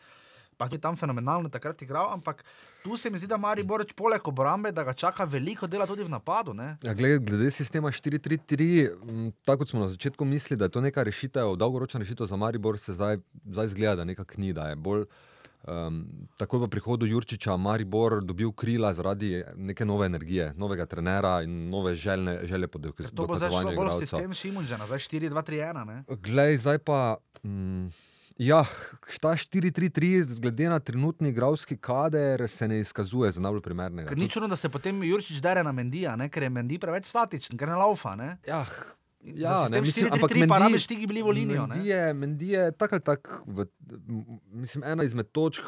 Pa 0.56 0.66
je 0.72 0.80
tam 0.80 0.96
fenomenalno 0.96 1.48
takrat 1.52 1.82
igral, 1.82 2.08
ampak 2.12 2.42
tu 2.82 2.96
se 2.96 3.10
mi 3.10 3.18
zdi, 3.18 3.26
da 3.26 3.36
Maribor 3.36 3.84
poleg 3.96 4.28
obrambe, 4.28 4.72
da 4.72 4.84
ga 4.84 4.94
čaka 4.94 5.24
veliko 5.24 5.66
dela 5.66 5.86
tudi 5.86 6.02
v 6.02 6.10
napadu. 6.10 6.54
Ja, 6.82 6.94
glede, 6.94 7.18
glede 7.18 7.50
sistema 7.50 7.92
4-3-3, 7.92 8.90
m, 9.04 9.30
tako 9.44 9.66
smo 9.66 9.80
na 9.80 9.88
začetku 9.88 10.24
mislili, 10.24 10.58
da 10.58 10.64
je 10.64 10.74
to 10.74 10.80
neka 10.80 11.02
rešitev, 11.02 11.54
dolgoročna 11.56 12.00
rešitev 12.00 12.26
za 12.26 12.36
Maribor, 12.36 12.78
se 12.78 12.94
zdaj, 12.94 13.18
zdaj 13.44 13.66
zgleda, 13.66 13.96
da 13.96 14.04
nekako 14.04 14.40
ni, 14.40 14.52
da 14.52 14.68
je 14.68 14.76
bolj. 14.76 15.06
Um, 15.66 16.28
takoj 16.38 16.60
po 16.60 16.68
prihodu 16.68 17.06
Jurčiča 17.06 17.56
Maribor 17.56 18.20
dobil 18.24 18.52
krila 18.52 18.92
zaradi 18.94 19.42
neke 19.56 19.84
nove 19.84 20.06
energije, 20.06 20.52
novega 20.56 20.86
trenera 20.86 21.42
in 21.42 21.70
nove 21.70 21.94
željne, 21.94 22.40
želje 22.46 22.66
po 22.66 22.78
Ker 22.78 23.10
To 23.10 23.26
bo 23.26 23.36
zdaj 23.36 23.50
šlo 23.50 23.62
bolj 23.62 23.72
igralca. 23.72 23.98
sistem 23.98 24.34
Šimunžana, 24.34 24.86
zdaj 24.86 24.98
4-2-3-1. 24.98 25.86
ne. 25.86 26.04
Glej, 26.08 26.56
zdaj 26.56 26.78
pa. 26.78 27.16
Mm, 27.42 27.86
ja, 28.38 28.64
šta 29.08 29.28
4-3-3, 29.28 30.40
glede 30.40 30.68
na 30.68 30.78
trenutni 30.78 31.28
igralski 31.28 31.76
kader, 31.76 32.48
se 32.48 32.68
ne 32.68 32.80
izkazuje 32.80 33.32
za 33.32 33.40
najbolj 33.40 33.60
primernega. 33.60 34.08
Ker 34.08 34.18
ni 34.18 34.30
čudno, 34.30 34.48
da 34.48 34.56
se 34.56 34.68
potem 34.68 35.02
Jurčič 35.02 35.40
dere 35.40 35.64
na 35.64 35.72
Mendija, 35.72 36.16
ne? 36.16 36.28
ker 36.28 36.42
je 36.42 36.50
Mendi 36.50 36.78
preveč 36.78 37.06
statičen, 37.06 37.58
ker 37.58 37.68
ne 37.68 37.76
laufa. 37.76 38.14
Ne? 38.16 38.38
Ja, 38.46 38.62
In 38.62 39.05
Ja, 39.28 39.68
ne, 39.68 39.80
mislim, 39.80 40.06
4-3-3 40.06 40.12
ampak 40.12 40.30
pa 40.30 40.36
Mendy- 40.36 40.58
rabiš 40.60 40.86
ti 40.86 40.96
gibljivo 40.96 41.30
linijo. 41.30 41.66
ne. 41.66 41.74
Mendy 41.74 41.86
je, 41.86 42.14
Mendy 42.14 42.44
je 42.46 42.72
tako 42.72 42.94
ali 42.94 43.02
tako, 43.02 43.30
v- 43.46 43.66
mislim, 44.52 44.84
ena 44.84 45.04
izmed 45.04 45.26
točk, 45.28 45.62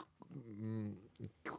m, 0.58 0.94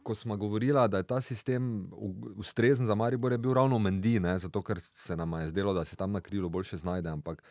ko 0.02 0.14
smo 0.14 0.36
govorili, 0.36 0.88
da 0.88 0.96
je 0.96 1.02
ta 1.04 1.20
sistem 1.20 1.90
ustrezen 2.36 2.86
za 2.86 2.94
Maribor, 2.94 3.32
je 3.32 3.38
bil 3.38 3.52
ravno 3.52 3.78
Mendy, 3.78 4.18
ne, 4.18 4.38
zato 4.38 4.62
ker 4.62 4.80
se 4.80 5.16
nam 5.16 5.32
je 5.34 5.48
zdelo, 5.48 5.72
da 5.72 5.84
se 5.84 5.96
tam 5.96 6.12
na 6.12 6.20
krilu 6.20 6.48
boljše 6.48 6.76
znajde. 6.78 7.08
Ampak 7.10 7.42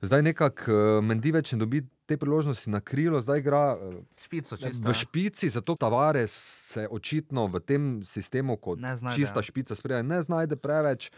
zdaj 0.00 0.22
nekako 0.22 0.62
uh, 0.64 0.76
Mendy 1.00 1.32
več 1.32 1.52
ne 1.52 1.58
dobi 1.58 1.78
te 2.04 2.16
priložnosti 2.16 2.66
na 2.68 2.80
krilo, 2.80 3.20
zdaj 3.20 3.38
igra. 3.38 3.78
eh, 3.80 4.02
Špico, 4.18 4.56
čisto. 4.56 4.82
V 4.84 4.94
špici, 4.94 5.48
zato 5.48 5.74
Tavares 5.76 6.32
se 6.66 6.88
očitno 6.90 7.46
v 7.46 7.60
tem 7.60 7.82
sistemu 8.04 8.56
kot 8.56 8.78
znajde, 8.78 9.14
čista 9.14 9.38
ja. 9.38 9.42
špica 9.42 9.74
spredaj 9.74 10.02
ne 10.02 10.18
znajde 10.18 10.56
preveč. 10.56 11.10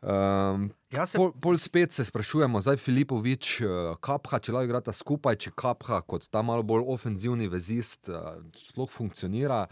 Um, 0.00 0.70
Jaz 0.90 1.12
se 1.12 1.18
pol, 1.20 1.28
pol 1.36 1.58
spet 1.60 1.92
se 1.92 2.04
sprašujemo, 2.08 2.62
zdaj 2.64 2.78
Filipovič, 2.80 3.50
uh, 3.60 3.72
Kapha, 4.00 4.38
če 4.40 4.54
lahko 4.54 4.68
igrata 4.70 4.94
skupaj, 4.96 5.36
če 5.44 5.52
Kapha 5.52 6.00
kot 6.08 6.24
ta 6.32 6.40
malo 6.46 6.64
bolj 6.64 6.86
ofenzivni 6.88 7.50
vezist 7.52 8.08
uh, 8.08 8.40
sploh 8.56 8.88
funkcionira. 8.88 9.66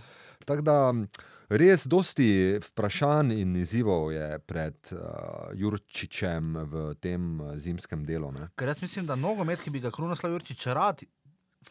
Tako 0.44 0.66
da 0.68 0.76
m, 0.92 1.06
res 1.48 1.86
dosti 1.88 2.28
vprašanj 2.60 3.32
in 3.40 3.56
izzivov 3.56 4.12
je 4.12 4.28
pred 4.44 4.92
uh, 4.92 5.48
Jurčičem 5.56 6.58
v 6.68 6.84
tem 7.00 7.40
zimskem 7.56 8.04
delu. 8.04 8.28
Ne? 8.36 8.50
Ker 8.60 8.68
jaz 8.68 8.84
mislim, 8.84 9.08
da 9.08 9.16
nogomet, 9.16 9.64
ki 9.64 9.72
bi 9.72 9.80
ga 9.80 9.92
Krunoslav 9.94 10.36
Jurčič 10.36 10.68
rad 10.76 11.06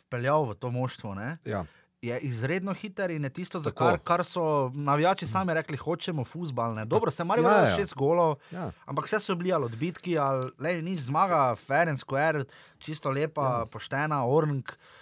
vpeljal 0.01 0.49
v 0.49 0.57
to 0.57 0.73
moštvo, 0.73 1.13
ne, 1.17 1.35
Ja. 1.45 1.61
Je 2.01 2.19
izredno 2.19 2.73
hiter 2.73 3.09
in 3.11 3.23
je 3.23 3.29
tisto, 3.29 3.59
za 3.59 3.71
kar, 3.71 3.99
kar 3.99 4.25
so 4.25 4.69
navijači 4.69 5.27
sami 5.27 5.53
rekli, 5.53 5.77
hočemo 5.77 6.25
futbal. 6.25 6.73
ne. 6.73 6.85
Dobro, 6.85 7.11
se 7.11 7.23
Ja, 7.23 7.51
ja, 7.51 7.69
ja. 7.69 7.75
šest 7.75 7.95
golov, 7.95 8.35
Ja. 8.51 8.71
ampak 8.85 9.05
vse 9.05 9.19
so 9.19 9.35
bili 9.35 9.53
ali 9.53 9.65
odbitki, 9.65 10.17
ali 10.17 10.49
le, 10.59 10.81
nič 10.81 11.01
zmaga, 11.01 11.55
fair 11.55 11.89
and 11.89 11.99
square, 11.99 12.45
čisto 12.79 13.09
lepa, 13.09 13.41
ja. 13.59 13.65
poštena, 13.65 14.25
ornk. 14.25 14.69
Uh, 14.69 14.96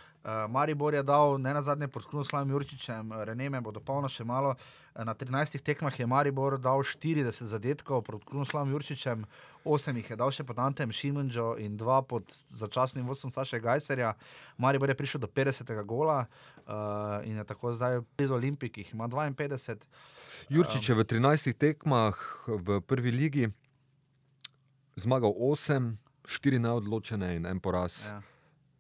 Maribor 0.49 0.93
je 0.93 1.03
dal 1.03 1.37
ne 1.37 1.53
na 1.53 1.61
zadnje 1.61 1.87
pod 1.87 2.05
Krunoslavim 2.05 2.49
Jurčičem, 2.49 3.11
Reneme 3.13 3.61
bo 3.61 3.71
dopolno 3.71 4.09
še 4.09 4.23
malo. 4.25 4.55
Eh, 4.95 5.05
Na 5.05 5.13
13 5.13 5.61
tekmah 5.61 5.99
je 5.99 6.07
Maribor 6.07 6.57
dal 6.57 6.81
40 6.81 7.45
zadetkov 7.45 8.01
pod 8.01 8.25
Krunoslavim 8.25 8.73
Jurčičem, 8.73 9.25
8 9.65 9.97
jih 10.01 10.09
je 10.09 10.17
dal 10.17 10.33
še 10.33 10.43
pod 10.43 10.57
Antem 10.59 10.89
Šimunžo 10.89 11.55
in 11.61 11.77
2 11.77 12.01
pod 12.09 12.25
začasnim 12.49 13.05
vodstvom 13.05 13.29
Saša 13.29 13.59
Gajserja. 13.59 14.15
Maribor 14.57 14.89
je 14.89 14.97
prišel 14.97 15.21
do 15.21 15.27
50. 15.27 15.69
gola 15.85 16.25
uh, 16.25 17.21
in 17.21 17.37
je 17.37 17.45
tako 17.45 17.73
zdaj 17.73 18.01
blizu 18.17 18.33
Olimpikih, 18.33 18.93
ima 18.93 19.05
52. 19.07 19.77
Jurčič 20.49 20.89
je 20.89 20.95
v 20.95 21.05
13 21.05 21.53
tekmah 21.53 22.17
v 22.47 22.81
prvi 22.81 23.11
ligi 23.11 23.45
zmagal 24.95 25.33
8, 25.37 25.97
4 26.25 26.59
neodločene 26.59 27.35
in 27.35 27.45
en 27.45 27.59
poraz. 27.59 28.05
Ja. 28.09 28.21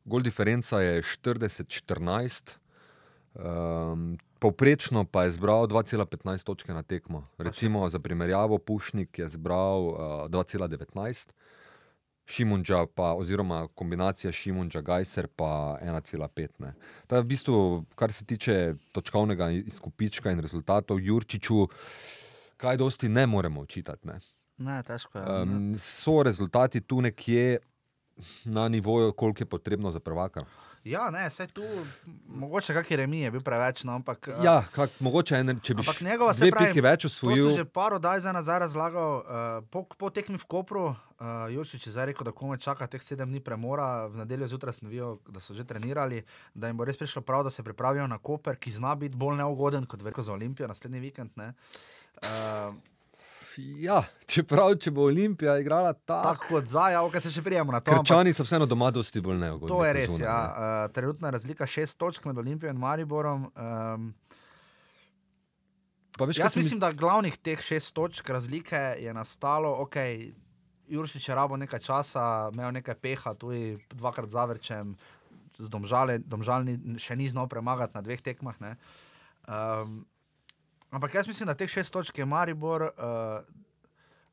Gol 0.05 0.21
differenca 0.21 0.79
je 0.81 1.01
40-14, 1.01 2.57
um, 3.33 4.17
povprečno 4.39 5.05
pa 5.05 5.23
je 5.25 5.31
zbral 5.31 5.67
2,15 5.67 6.45
točke 6.45 6.73
na 6.73 6.83
tekmo. 6.83 7.27
Recimo 7.37 7.89
za 7.89 7.99
primerjavo, 7.99 8.57
Pušnik 8.57 9.19
je 9.19 9.29
zbral 9.29 9.81
uh, 9.81 9.97
2,19. 10.29 11.33
Šimunča, 12.25 12.85
pa, 12.95 13.13
oziroma 13.13 13.67
kombinacija 13.75 14.31
Šimunča, 14.31 14.81
Gajser 14.81 15.27
pa 15.27 15.77
1,5. 15.81 16.47
ne. 16.59 16.73
Ta 17.07 17.19
v 17.19 17.23
bistvu, 17.23 17.85
kar 17.95 18.13
se 18.13 18.25
tiče 18.25 18.75
točkovnega 18.91 19.49
izkupička 19.51 20.31
in 20.31 20.39
rezultatov, 20.39 20.99
Jurčiču, 20.99 21.67
kaj 22.57 22.77
dosti 22.77 23.09
ne 23.09 23.27
moremo 23.27 23.61
očitati. 23.61 24.07
Ne. 24.07 24.19
Ne, 24.57 24.83
težko 24.83 25.19
je. 25.19 25.41
Um, 25.41 25.75
so 25.77 26.23
rezultati 26.23 26.81
tu 26.81 27.01
nekje 27.01 27.59
na 28.45 28.67
nivoju, 28.67 29.13
koliko 29.13 29.41
je 29.41 29.45
potrebno 29.47 29.91
za 29.91 29.99
prvaka. 29.99 30.45
Ja, 30.85 31.09
ne, 31.09 31.25
vse 31.25 31.47
tu, 31.47 31.63
mogoče 32.27 32.73
kakšen 32.73 32.97
remi 32.99 33.19
je 33.19 33.31
bil 33.31 33.41
preveč, 33.41 33.83
no, 33.83 33.93
ampak. 33.93 34.27
eh, 34.27 34.37
Ja, 34.39 34.61
kak, 34.69 34.89
mogoče 34.99 35.35
ene, 35.35 35.55
če 35.57 35.73
bi 35.73 35.81
Ampak 35.81 35.95
š- 35.95 36.05
njegova, 36.05 36.29
pravim, 36.31 36.53
piki 36.67 36.81
več 36.81 37.05
osvojil. 37.05 37.55
že 37.55 37.65
par 37.65 37.93
oddaj 37.93 38.19
za 38.19 38.31
nazaj 38.31 38.59
razlagal. 38.59 39.15
Uh, 39.17 39.23
po, 39.65 39.81
po 39.83 40.09
tekmi 40.09 40.37
v 40.37 40.45
Kopru, 40.45 40.85
uh, 40.85 40.95
Jurčič 41.49 41.87
je 41.87 41.91
zdaj 41.91 42.05
rekel, 42.05 42.23
da 42.23 42.31
kome 42.31 42.57
čaka 42.59 42.85
teh 42.85 43.01
sedem 43.01 43.25
dni 43.27 43.41
premora, 43.41 44.05
v 44.05 44.17
nedeljo 44.17 44.47
zjutraj 44.47 44.73
sem 44.75 44.85
videl, 44.87 45.17
da 45.27 45.39
so 45.39 45.53
že 45.53 45.63
trenirali, 45.63 46.21
da 46.53 46.67
jim 46.67 46.77
bo 46.77 46.85
res 46.85 46.95
prišlo 46.95 47.21
prav, 47.23 47.41
da 47.41 47.49
se 47.49 47.63
pripravijo 47.63 48.05
na 48.05 48.17
Koper, 48.19 48.53
ki 48.55 48.71
zna 48.71 48.93
biti 48.95 49.17
bolj 49.17 49.37
neugoden 49.37 49.85
kot 49.85 49.99
veliko 49.99 50.21
za 50.21 50.33
Olimpijo 50.33 50.67
naslednji 50.67 50.99
vikend. 51.01 51.31
ne. 51.35 51.53
Uh, 52.17 52.77
Ja, 53.57 53.97
čeprav, 54.25 54.75
če 54.75 54.91
bo 54.91 55.03
Olimpija 55.03 55.57
igrala 55.57 55.93
tako. 55.95 56.23
tako 56.25 56.45
kot 56.49 56.65
zdaj, 56.65 56.93
ja, 56.93 57.01
ok, 57.01 57.19
se 57.19 57.29
še 57.29 57.41
prijemo 57.41 57.71
na 57.71 57.79
to. 57.79 57.89
ampak 57.89 58.03
Krčani 58.03 58.31
so 58.31 58.43
vseeno 58.43 58.65
doma 58.65 58.91
dosti 58.91 59.21
bolj 59.21 59.37
neugodni. 59.37 59.69
To 59.69 59.79
je 59.81 59.93
res. 59.93 60.09
zunaj, 60.09 60.23
Ja. 60.23 60.35
ne. 60.35 60.49
Uh, 60.81 60.91
trenutna 60.91 61.29
razlika 61.29 61.65
šest 61.65 61.97
točk 61.97 62.25
med 62.25 62.37
Olimpijo 62.37 62.69
in 62.69 62.77
Mariborom. 62.77 63.47
Um, 63.49 64.13
Pa 66.13 66.23
veš, 66.23 66.35
kaj 66.35 66.43
Jaz 66.43 66.53
se 66.53 66.59
mi- 66.59 66.63
mislim, 66.63 66.79
da 66.79 66.91
glavnih 66.93 67.37
teh 67.37 67.59
šest 67.59 67.93
točk 67.93 68.29
razlike 68.29 68.75
je 68.97 69.13
nastalo, 69.13 69.73
ok, 69.79 69.95
Juršič 70.87 71.29
je 71.29 71.35
rabo 71.35 71.57
nekaj 71.57 71.79
časa, 71.81 72.23
imel 72.53 72.71
nekaj 72.71 72.95
peha, 72.95 73.33
tudi 73.33 73.61
dvakrat 73.89 74.29
zavrčem, 74.29 74.95
z 75.51 75.67
domžale, 75.67 76.19
domžalni 76.19 76.75
še 76.97 77.15
ni 77.15 77.27
znal 77.27 77.47
premagati 77.47 77.91
na 77.93 78.01
dveh 78.01 78.21
tekmah. 78.21 78.55
ne. 78.59 78.75
Um, 79.45 80.05
Ampak 80.95 81.13
jaz 81.13 81.27
mislim, 81.27 81.47
da 81.47 81.53
teh 81.53 81.69
šest 81.69 81.93
točk 81.93 82.17
je 82.17 82.25
Maribor. 82.25 82.81
Uh, 82.81 83.43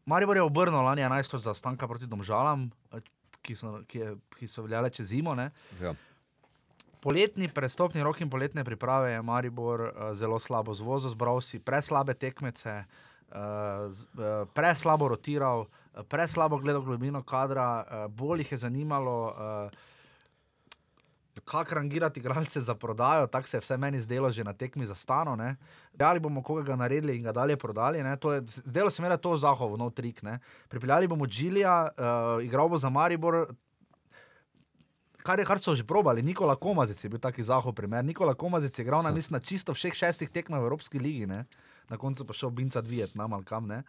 Maribor 0.07 0.37
je 0.37 0.43
obrnil 0.43 0.83
lani 0.83 1.03
11 1.03 1.31
točk 1.31 1.45
zaostanka 1.45 1.89
proti 1.89 2.07
Domžalam, 2.07 2.71
eh, 2.93 3.01
ki 3.43 3.57
so, 3.59 3.81
ki 3.91 3.99
je, 3.99 4.15
ki 4.39 4.47
so 4.47 4.63
veljale 4.63 4.91
čez 4.91 5.09
zimo. 5.11 5.35
Ne. 5.35 5.51
Ja. 5.81 5.95
Poletni 7.03 7.49
prestopni 7.49 8.03
rok 8.03 8.21
in 8.21 8.31
poletne 8.31 8.63
priprave 8.65 9.11
je 9.11 9.23
Maribor 9.23 9.81
uh, 9.81 10.13
zelo 10.15 10.39
slabo 10.39 10.75
zvozil, 10.75 11.11
zbral 11.11 11.41
si 11.43 11.59
preslabe 11.59 12.15
tekmece, 12.15 12.85
uh, 12.85 13.91
z, 13.91 14.07
uh, 14.15 14.47
preslabo 14.55 15.09
rotiral, 15.11 15.67
uh, 15.67 16.07
preslabo 16.07 16.63
gledal 16.63 16.87
globino 16.87 17.25
kadra, 17.27 17.83
uh, 17.83 18.07
bolj 18.07 18.47
jih 18.47 18.53
je 18.53 18.63
zanimalo. 18.69 19.19
Uh, 19.27 19.91
Kako 21.45 21.75
rangirati 21.75 22.21
igralce 22.21 22.61
za 22.61 22.75
prodajo, 22.75 23.27
tako 23.27 23.49
se 23.49 23.57
je 23.57 23.61
vse 23.61 23.77
meni 23.77 24.01
zdelo, 24.01 24.31
že 24.31 24.45
na 24.45 24.53
tekmi 24.53 24.87
za 24.87 24.95
stano. 24.95 25.55
Ali 25.99 26.21
bomo 26.21 26.43
koga 26.43 26.77
naredili 26.77 27.17
in 27.17 27.23
ga 27.23 27.33
dalje 27.33 27.57
prodali. 27.57 27.99
Je, 27.99 28.43
zdelo 28.45 28.91
se 28.91 29.03
mi, 29.03 29.09
da 29.09 29.15
je 29.15 29.21
to 29.21 29.37
zahovo, 29.37 29.77
nov 29.77 29.91
trik. 29.91 30.23
Ne? 30.23 30.39
Pripeljali 30.69 31.07
bomo 31.07 31.27
Džilija, 31.27 31.89
uh, 31.89 32.45
igral 32.45 32.69
bo 32.69 32.77
za 32.77 32.91
Maribor, 32.91 33.47
kar, 35.23 35.39
je, 35.39 35.45
kar 35.45 35.59
so 35.59 35.75
že 35.75 35.85
probali. 35.85 36.23
Nikola 36.23 36.57
Komazic 36.57 37.05
je 37.05 37.11
bil 37.11 37.21
taki 37.21 37.43
zahov 37.43 37.73
primer. 37.73 38.05
Nikola 38.05 38.35
Komazic 38.35 38.79
je 38.79 38.83
igral 38.83 39.03
na, 39.03 39.11
mislim, 39.11 39.39
na 39.39 39.41
čisto 39.41 39.73
vseh 39.73 39.95
šestih 39.95 40.31
tekmah 40.31 40.61
v 40.61 40.69
Evropski 40.69 40.99
ligi. 40.99 41.27
Ne? 41.27 41.45
Na 41.93 41.99
koncu 42.01 42.25
pa 42.25 42.33
šel 42.33 42.51
Binca 42.51 42.81
dvijet, 42.81 43.15
nam 43.15 43.33
ali 43.37 43.45
kam. 43.45 43.69
Uh, 43.71 43.83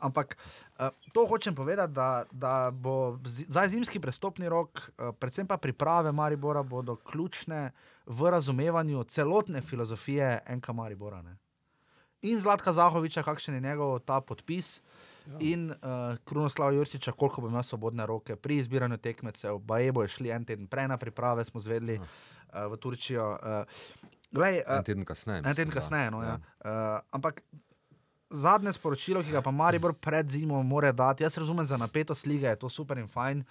ampak 0.00 0.36
uh, 0.80 0.88
to 1.12 1.26
hočem 1.28 1.54
povedati, 1.54 1.92
da, 1.92 2.24
da 2.32 2.70
bo 2.72 3.18
zdaj 3.24 3.68
zimski 3.68 4.00
prestopni 4.00 4.48
rok, 4.48 4.80
uh, 4.80 5.12
predvsem 5.20 5.46
pa 5.46 5.58
priprave 5.60 6.12
Maribora, 6.12 6.62
bodo 6.62 6.96
ključne 6.96 7.70
v 8.06 8.30
razumevanju 8.30 9.04
celotne 9.04 9.60
filozofije 9.60 10.40
NK 10.56 10.68
Maribora. 10.72 11.22
Ne? 11.22 11.36
In 12.22 12.40
Zlatka 12.40 12.72
Zahoviča, 12.72 13.22
kakšen 13.22 13.54
je 13.54 13.60
njegov 13.60 13.98
ta 14.08 14.20
podpis. 14.20 14.80
Ja. 15.26 15.36
In 15.40 15.70
uh, 15.70 16.16
Krunoslav 16.24 16.72
Jurčiča, 16.74 17.12
koliko 17.12 17.40
bo 17.40 17.48
imel 17.48 17.62
svobodne 17.62 18.06
roke 18.06 18.36
pri 18.36 18.56
izbiranju 18.62 18.96
tekmecev, 18.96 19.58
baje 19.58 19.92
bo 19.92 20.06
šli 20.08 20.30
en 20.30 20.44
teden 20.44 20.66
prej 20.66 20.88
na 20.88 20.96
priprave, 20.96 21.44
smo 21.44 21.60
zvedeli 21.60 21.98
uh, 21.98 22.06
v 22.72 22.76
Turčijo. 22.80 23.32
Uh, 23.36 23.82
glej, 24.30 24.62
uh, 24.66 24.76
en 24.76 24.84
teden 24.84 25.04
kasneje. 25.04 25.42
En 25.44 25.54
teden 25.54 25.72
kasneje, 25.72 26.10
no, 26.10 26.22
ja. 26.22 26.38
Ja. 26.64 26.70
Uh, 26.70 27.00
ampak 27.10 27.42
zadnje 28.30 28.72
sporočilo, 28.72 29.22
ki 29.22 29.30
ga 29.30 29.42
pa 29.42 29.50
Maribor 29.50 29.94
pred 29.94 30.30
zimo 30.30 30.62
mora 30.62 30.92
dati, 30.92 31.24
jaz 31.24 31.38
razumem 31.38 31.66
za 31.66 31.76
napetost 31.76 32.26
lige, 32.26 32.46
je 32.46 32.56
to 32.56 32.68
super 32.68 32.98
in 32.98 33.08
fajn. 33.08 33.44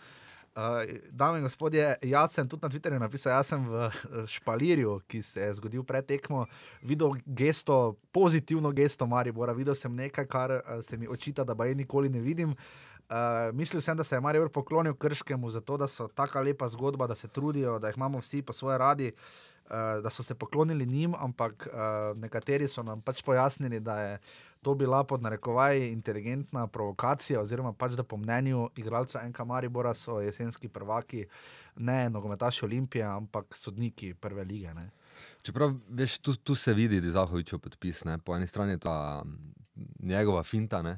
Uh, 0.55 0.83
dame 1.11 1.41
in 1.41 1.43
gospodje, 1.43 1.83
jaz 2.01 2.31
sem 2.31 2.47
tudi 2.47 2.63
na 2.63 2.69
Twitterju 2.71 2.99
napisal, 2.99 3.35
da 3.35 3.43
sem 3.43 3.65
v 3.67 3.89
Špalirju, 4.27 5.01
ki 5.07 5.19
se 5.21 5.41
je 5.41 5.53
zgodil 5.59 5.83
pred 5.83 6.05
tekmo, 6.07 6.45
videl 6.81 7.17
gesto, 7.25 7.97
pozitivno 8.15 8.71
gesto 8.71 9.07
Maribora, 9.07 9.53
videl 9.53 9.75
sem 9.75 9.91
nekaj, 9.95 10.27
kar 10.31 10.61
se 10.81 10.97
mi 10.97 11.07
očita, 11.07 11.43
da 11.43 11.55
pa 11.55 11.67
je 11.67 11.75
nikoli 11.75 12.09
ne 12.09 12.23
vidim. 12.23 12.55
Uh, 12.55 12.94
mislil 13.53 13.81
sem, 13.81 13.97
da 13.97 14.03
se 14.03 14.15
je 14.15 14.21
Maribor 14.21 14.49
poklonil 14.49 14.93
Krškemu, 14.93 15.49
zato 15.49 15.77
da 15.77 15.87
so 15.87 16.07
tako 16.07 16.41
lepa 16.41 16.67
zgodba, 16.67 17.07
da 17.07 17.15
se 17.15 17.27
trudijo, 17.27 17.79
da 17.79 17.87
jih 17.87 17.97
imamo 17.97 18.19
vsi 18.19 18.41
po 18.41 18.53
svoje 18.53 18.77
radi, 18.77 19.11
uh, 19.65 19.71
da 20.03 20.09
so 20.09 20.23
se 20.23 20.35
poklonili 20.35 20.85
njim, 20.85 21.15
ampak 21.17 21.67
uh, 21.67 22.17
nekateri 22.17 22.67
so 22.67 22.83
nam 22.83 23.01
pač 23.01 23.21
pojasnili, 23.21 23.79
da 23.79 23.99
je 23.99 24.19
to 24.61 24.73
bila 24.73 25.03
pod 25.03 25.21
narekovaj 25.21 25.87
inteligentna 25.91 26.67
provokacija, 26.67 27.41
oziroma 27.41 27.73
pač 27.73 27.93
da 27.93 28.03
po 28.03 28.17
mnenju 28.17 28.69
igralcev 28.75 29.21
NK 29.29 29.39
Maribora 29.45 29.93
so 29.93 30.19
jesenski 30.21 30.67
prvaki, 30.67 31.25
ne 31.75 32.09
nogometaši 32.09 32.65
Olimpije, 32.65 33.03
ampak 33.03 33.55
sodniki 33.55 34.13
prve 34.13 34.43
lige. 34.43 34.73
Ne. 34.73 34.89
Čeprav 35.41 35.73
veš, 35.89 36.17
tu, 36.17 36.35
tu 36.35 36.55
se 36.55 36.73
vidi, 36.73 37.01
da 37.01 37.07
je 37.07 37.11
Zahovičev 37.11 37.59
podpis. 37.59 38.03
Ne? 38.03 38.17
Po 38.17 38.35
eni 38.35 38.47
strani 38.47 38.71
je 38.71 38.77
ta 38.77 39.23
njegova 39.99 40.43
finta. 40.43 40.81
Ne? 40.81 40.97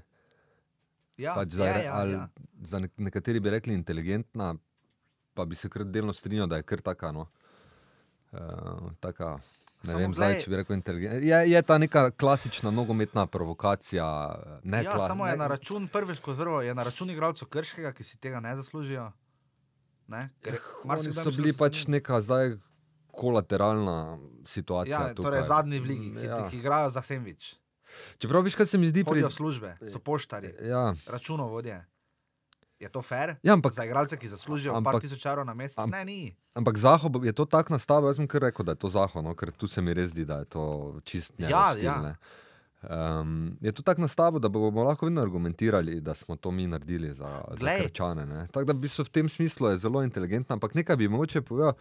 Ja, 1.17 1.33
pač 1.33 1.49
za, 1.51 1.65
je, 1.65 1.83
ja, 1.83 1.93
ali, 1.93 2.13
ja. 2.13 2.27
za 2.63 2.79
nekateri 2.97 3.39
bi 3.39 3.49
rekli 3.49 3.73
inteligentna, 3.73 4.55
pa 5.33 5.45
bi 5.45 5.55
se 5.55 5.69
kar 5.69 5.83
delno 5.83 6.13
strinjal, 6.13 6.47
da 6.47 6.55
je 6.55 6.63
kar 6.63 6.81
taka. 6.81 7.11
No? 7.11 7.27
Uh, 8.31 8.39
taka 8.99 9.39
Ne 9.77 9.91
Samo 9.91 9.99
vem, 9.99 10.13
zdaj, 10.13 10.39
če 10.41 10.49
bi 10.49 10.55
rekel 10.55 10.73
inteligentna. 10.73 11.19
Je, 11.21 11.51
je 11.51 11.61
ta 11.61 11.77
neka 11.77 12.09
klasična 12.11 12.71
nogometna 12.71 13.27
provokacija. 13.27 14.05
Ne, 14.63 14.79
Ja, 14.79 14.91
kla- 14.91 15.07
samo 15.07 15.27
je 15.27 15.31
ne- 15.31 15.37
na 15.37 15.47
račun, 15.47 15.87
prvič 15.87 16.19
kot 16.19 16.33
prvo, 16.35 16.61
je 16.61 16.73
na 16.73 16.83
račun 16.83 17.09
igralcev 17.09 17.47
Krškega, 17.47 17.91
ki 17.91 18.03
si 18.03 18.17
tega 18.17 18.39
ne 18.39 18.55
zaslužijo. 18.55 19.11
Ne? 20.07 20.29
Ker 20.41 20.57
marsikdaj 20.83 21.23
so 21.23 21.31
bili 21.31 21.51
da 21.51 21.57
pač 21.59 21.85
neka 21.87 22.21
zdaj 22.21 22.57
kolateralna 23.11 24.17
situacija. 24.45 24.97
Ja, 24.99 25.13
tukaj. 25.13 25.23
torej 25.23 25.43
zadnji 25.43 25.79
v 25.79 25.85
ligi, 25.85 26.09
ki, 26.11 26.25
Ja. 26.25 26.35
ja. 26.35 26.49
ki 26.49 26.57
igrajo 26.57 26.89
za 26.89 27.01
Semvič. 27.01 27.55
Čeprav 28.17 28.41
viš, 28.41 28.55
kaj 28.55 28.65
se 28.67 28.77
mi 28.77 28.87
zdi 28.87 29.03
pri. 29.03 29.21
V 29.21 29.29
službe, 29.29 29.77
so 29.83 29.99
poštari, 29.99 30.53
Ja, 30.63 30.93
računovodje. 31.05 31.85
Je 32.77 32.87
to 32.87 33.01
fair? 33.01 33.35
ja 33.41 33.53
ampak, 33.53 33.73
Za 33.73 33.83
igralce, 33.83 34.13
ki 34.13 34.27
zaslužijo 34.27 34.69
ampak, 34.71 34.93
par 34.93 35.01
tisoč 35.01 35.25
evrov 35.25 35.41
na 35.43 35.53
mesec? 35.53 35.79
am- 35.79 35.89
Ne, 35.89 36.05
ni. 36.05 36.35
ampak 36.53 36.77
Zaho 36.77 37.09
je 37.19 37.33
to 37.33 37.43
tako 37.43 37.73
nastavil, 37.73 38.05
jaz 38.05 38.15
sem 38.15 38.27
kar 38.27 38.41
rekel, 38.43 38.61
da 38.61 38.71
je 38.71 38.75
to 38.77 38.89
Zaho, 38.89 39.17
no, 39.19 39.33
ker 39.33 39.49
tu 39.51 39.65
se 39.65 39.81
mi 39.81 39.93
res 39.93 40.11
zdi, 40.11 40.23
da 40.23 40.37
je 40.37 40.45
to 40.47 40.63
čist 41.03 41.33
njegov 41.35 41.51
Ja, 41.51 41.71
stil. 41.71 41.83
ja. 41.83 41.97
ne. 41.99 42.13
Um, 42.79 43.57
je 43.59 43.71
to 43.71 43.81
tako 43.81 44.01
nastavil, 44.01 44.39
da 44.39 44.47
bomo 44.47 44.83
lahko 44.83 45.05
vedno 45.05 45.17
argumentirali, 45.19 45.97
da 45.99 46.13
smo 46.13 46.35
to 46.35 46.51
mi 46.51 46.67
naredili 46.67 47.09
za, 47.09 47.25
za 47.49 47.55
Glej. 47.57 47.79
krčane. 47.81 48.25
ne. 48.27 48.47
Tako 48.47 48.63
da 48.63 48.73
v, 48.73 48.79
bistvu 48.79 49.03
v 49.03 49.09
tem 49.11 49.27
smislu 49.27 49.69
je 49.69 49.77
zelo 49.79 50.03
inteligentna, 50.03 50.53
ampak 50.53 50.75
nekaj 50.75 50.95
bi 50.95 51.07
mogoče 51.07 51.41
povedal. 51.41 51.73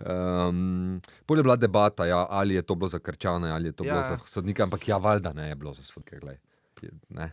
Um, 0.00 1.00
Pol 1.26 1.36
je 1.36 1.42
bila 1.42 1.56
debata, 1.56 2.04
ja, 2.04 2.26
ali 2.28 2.54
je 2.54 2.62
to 2.62 2.74
bilo 2.74 2.88
za 2.88 2.98
krčane, 2.98 3.50
ali 3.50 3.68
je 3.68 3.72
to 3.72 3.84
Ja, 3.84 3.92
bilo 3.92 4.00
ja. 4.00 4.08
za 4.08 4.18
sodnike, 4.26 4.62
ampak 4.62 4.88
ja, 4.88 4.96
valjda 4.96 5.32
ne 5.32 5.48
je 5.48 5.54
bilo 5.54 5.74
za 5.74 5.82
sodnike. 5.82 6.18
glej. 6.18 6.36
Je, 6.82 6.90
ne. 7.08 7.32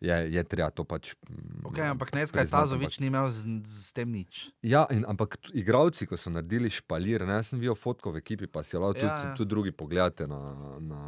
je, 0.00 0.32
je 0.32 0.44
treba 0.44 0.70
to 0.70 0.84
pač. 0.84 1.14
mm, 1.20 1.64
Okay, 1.64 1.84
ampak 1.84 2.12
Necka 2.12 2.40
priznati, 2.40 2.62
Tazovič 2.62 2.98
ni 2.98 3.06
imel 3.06 3.28
z, 3.28 3.44
z 3.64 3.92
tem 3.92 4.08
nič. 4.08 4.48
Ja, 4.62 4.86
in, 4.88 5.04
ampak 5.04 5.36
igravci, 5.52 6.06
ko 6.06 6.16
so 6.16 6.30
naredili 6.30 6.70
špalir, 6.70 7.26
ne, 7.26 7.32
jaz 7.34 7.50
sem 7.50 7.58
videl 7.58 7.74
fotko 7.74 8.10
v 8.10 8.22
ekipi, 8.22 8.46
pa 8.46 8.62
si 8.62 8.72
jo 8.72 8.80
lahko 8.80 8.94
tudi, 8.94 9.06
Ja, 9.06 9.18
ja. 9.24 9.34
tudi 9.34 9.48
drugi 9.48 9.72
pogledate 9.72 10.26
na, 10.26 10.40
na 10.80 11.00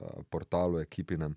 eh, 0.00 0.22
portalu 0.30 0.80
ekipinem. 0.80 1.34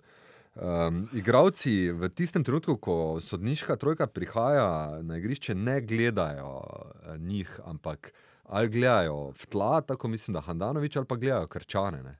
Um, 0.54 1.08
igravci 1.14 1.92
v 1.92 2.10
tistem 2.10 2.44
trenutku, 2.44 2.76
ko 2.78 2.96
sodniška 3.20 3.76
trojka 3.76 4.04
prihaja 4.08 5.00
na 5.02 5.16
igrišče, 5.18 5.56
ne 5.56 5.80
gledajo 5.82 6.60
eh, 6.60 7.18
njih, 7.18 7.60
ampak 7.66 8.12
ali 8.52 8.70
gledajo 8.70 9.32
v 9.32 9.46
tla, 9.48 9.82
tako 9.82 10.08
mislim, 10.12 10.34
da 10.36 10.42
Handanovič, 10.42 10.96
ali 10.96 11.08
pa 11.08 11.16
gledajo 11.16 11.48
krčane. 11.48 12.04
Ne. 12.04 12.18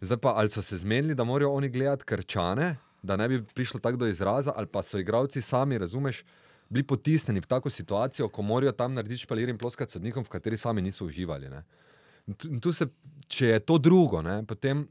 Zdaj 0.00 0.18
pa 0.18 0.32
ali 0.36 0.50
so 0.50 0.62
se 0.62 0.78
zmenili, 0.78 1.14
da 1.14 1.24
morajo 1.24 1.52
oni 1.52 1.68
gledati 1.68 2.04
krčane, 2.04 2.76
da 3.02 3.16
ne 3.16 3.28
bi 3.28 3.44
prišlo 3.54 3.80
tako 3.80 3.96
do 3.96 4.06
izraza, 4.06 4.52
ali 4.56 4.66
pa 4.66 4.82
so 4.82 4.98
igravci 4.98 5.42
sami, 5.42 5.78
razumeš, 5.78 6.24
bili 6.68 6.86
potisnjeni 6.86 7.40
v 7.40 7.46
tako 7.46 7.70
situacijo, 7.70 8.28
ko 8.28 8.42
morajo 8.42 8.72
tam 8.72 8.94
narediti 8.94 9.22
špalir 9.22 9.48
in 9.48 9.58
ploskati 9.58 9.92
sodnikom, 9.92 10.24
v 10.24 10.34
kateri 10.34 10.56
sami 10.56 10.82
niso 10.82 11.06
uživali. 11.06 11.48
Ne. 11.48 11.62
Tu 12.60 12.72
se, 12.72 12.86
če 13.26 13.46
je 13.46 13.60
to 13.60 13.78
drugo, 13.78 14.22
ne, 14.22 14.42
potem, 14.46 14.88